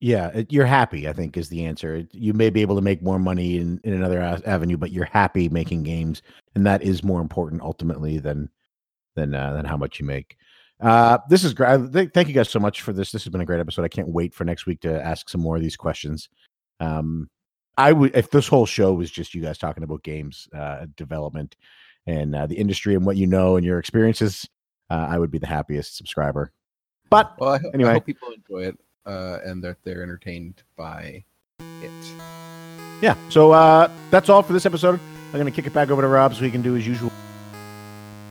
Yeah, 0.00 0.42
you're 0.48 0.66
happy. 0.66 1.06
I 1.06 1.12
think 1.12 1.36
is 1.36 1.50
the 1.50 1.64
answer. 1.66 2.06
You 2.12 2.32
may 2.32 2.48
be 2.48 2.62
able 2.62 2.74
to 2.76 2.80
make 2.80 3.02
more 3.02 3.18
money 3.18 3.58
in, 3.58 3.78
in 3.84 3.92
another 3.92 4.20
avenue, 4.46 4.78
but 4.78 4.92
you're 4.92 5.04
happy 5.04 5.50
making 5.50 5.82
games, 5.82 6.22
and 6.54 6.66
that 6.66 6.82
is 6.82 7.04
more 7.04 7.20
important 7.20 7.60
ultimately 7.60 8.18
than 8.18 8.48
than 9.14 9.34
uh, 9.34 9.52
than 9.52 9.66
how 9.66 9.76
much 9.76 10.00
you 10.00 10.06
make. 10.06 10.38
Uh, 10.80 11.18
this 11.28 11.44
is 11.44 11.52
great. 11.52 11.92
Th- 11.92 12.10
Thank 12.14 12.28
you 12.28 12.34
guys 12.34 12.48
so 12.48 12.58
much 12.58 12.80
for 12.80 12.94
this. 12.94 13.12
This 13.12 13.24
has 13.24 13.30
been 13.30 13.42
a 13.42 13.46
great 13.46 13.60
episode. 13.60 13.84
I 13.84 13.88
can't 13.88 14.08
wait 14.08 14.32
for 14.32 14.44
next 14.44 14.64
week 14.64 14.80
to 14.80 15.04
ask 15.04 15.28
some 15.28 15.42
more 15.42 15.56
of 15.56 15.62
these 15.62 15.76
questions. 15.76 16.30
Um, 16.80 17.28
I 17.76 17.92
would 17.92 18.16
if 18.16 18.30
this 18.30 18.48
whole 18.48 18.66
show 18.66 18.94
was 18.94 19.10
just 19.10 19.34
you 19.34 19.42
guys 19.42 19.58
talking 19.58 19.82
about 19.82 20.02
games 20.02 20.48
uh, 20.54 20.86
development 20.96 21.56
and 22.06 22.34
uh, 22.34 22.46
the 22.46 22.56
industry 22.56 22.94
and 22.94 23.04
what 23.04 23.18
you 23.18 23.26
know 23.26 23.56
and 23.56 23.66
your 23.66 23.78
experiences, 23.78 24.48
uh, 24.88 25.06
I 25.10 25.18
would 25.18 25.30
be 25.30 25.38
the 25.38 25.46
happiest 25.46 25.98
subscriber. 25.98 26.52
But 27.10 27.38
Well, 27.38 27.54
I, 27.54 27.60
Anyway. 27.74 27.90
I 27.90 27.94
hope 27.94 28.06
people 28.06 28.30
enjoy 28.32 28.68
it 28.68 28.78
uh, 29.06 29.38
and 29.44 29.62
that 29.64 29.76
they're 29.84 30.02
entertained 30.02 30.62
by 30.76 31.24
it. 31.82 31.90
yeah, 33.00 33.14
so 33.28 33.52
uh, 33.52 33.90
that's 34.10 34.28
all 34.28 34.42
for 34.42 34.52
this 34.52 34.66
episode. 34.66 34.98
I'm 35.32 35.38
gonna 35.38 35.50
kick 35.50 35.66
it 35.66 35.72
back 35.72 35.90
over 35.90 36.02
to 36.02 36.08
Rob 36.08 36.34
so 36.34 36.44
he 36.44 36.50
can 36.50 36.62
do 36.62 36.72
his 36.74 36.86
usual. 36.86 37.12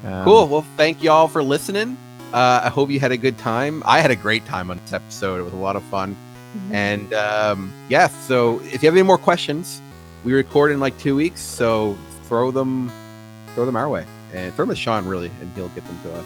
Um, 0.05 0.23
Cool. 0.23 0.47
Well, 0.47 0.65
thank 0.77 1.01
y'all 1.03 1.27
for 1.27 1.43
listening. 1.43 1.97
Uh, 2.33 2.61
I 2.63 2.69
hope 2.69 2.89
you 2.89 2.99
had 2.99 3.11
a 3.11 3.17
good 3.17 3.37
time. 3.37 3.81
I 3.85 3.99
had 4.01 4.11
a 4.11 4.15
great 4.15 4.45
time 4.45 4.69
on 4.69 4.77
this 4.77 4.93
episode. 4.93 5.39
It 5.39 5.43
was 5.43 5.53
a 5.53 5.57
lot 5.57 5.75
of 5.75 5.83
fun. 5.83 6.15
And 6.71 7.13
um, 7.13 7.71
yeah, 7.89 8.07
so 8.07 8.59
if 8.61 8.81
you 8.81 8.87
have 8.87 8.95
any 8.95 9.03
more 9.03 9.17
questions, 9.19 9.81
we 10.23 10.33
record 10.33 10.71
in 10.71 10.79
like 10.79 10.97
two 10.97 11.15
weeks. 11.15 11.41
So 11.41 11.97
throw 12.23 12.51
them, 12.51 12.91
throw 13.55 13.65
them 13.65 13.75
our 13.75 13.87
way, 13.89 14.05
and 14.33 14.53
throw 14.53 14.65
them 14.65 14.75
to 14.75 14.79
Sean 14.79 15.05
really, 15.05 15.31
and 15.41 15.51
he'll 15.53 15.69
get 15.69 15.85
them 15.85 15.99
to 16.03 16.13
us. 16.15 16.25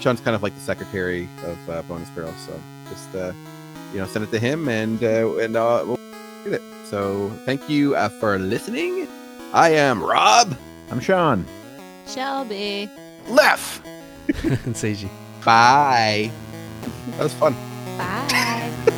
Sean's 0.00 0.20
kind 0.20 0.34
of 0.34 0.42
like 0.42 0.54
the 0.54 0.60
secretary 0.60 1.28
of 1.44 1.70
uh, 1.70 1.82
Bonus 1.82 2.10
Barrel, 2.10 2.32
so 2.46 2.58
just 2.90 3.14
uh, 3.14 3.32
you 3.94 4.00
know 4.00 4.06
send 4.06 4.24
it 4.24 4.30
to 4.32 4.38
him, 4.38 4.68
and 4.68 5.02
uh, 5.02 5.36
and 5.36 5.56
uh, 5.56 5.84
we'll 5.86 5.98
get 6.42 6.54
it. 6.54 6.62
So 6.84 7.30
thank 7.46 7.68
you 7.70 7.94
uh, 7.94 8.08
for 8.08 8.38
listening. 8.38 9.06
I 9.52 9.70
am 9.70 10.02
Rob. 10.02 10.56
I'm 10.90 11.00
Sean. 11.00 11.46
Shelby. 12.06 12.90
Lef. 13.28 13.80
and 14.26 14.34
Seiji. 14.74 15.08
Bye. 15.44 16.30
That 17.12 17.22
was 17.22 17.34
fun. 17.34 17.54
Bye. 17.96 18.84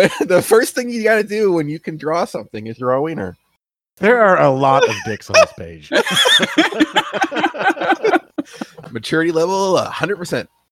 When, 0.00 0.10
the 0.28 0.40
first 0.40 0.74
thing 0.74 0.88
you 0.88 1.02
got 1.02 1.16
to 1.16 1.22
do 1.22 1.52
when 1.52 1.68
you 1.68 1.78
can 1.78 1.98
draw 1.98 2.24
something 2.24 2.66
is 2.66 2.78
draw 2.78 2.96
a 2.96 3.02
wiener. 3.02 3.36
There 3.98 4.22
are 4.22 4.40
a 4.40 4.50
lot 4.50 4.88
of 4.88 4.94
dicks 5.04 5.28
on 5.28 5.34
this 5.34 5.52
page. 5.58 5.90
Maturity 8.90 9.30
level 9.30 9.76
100%. 9.76 10.48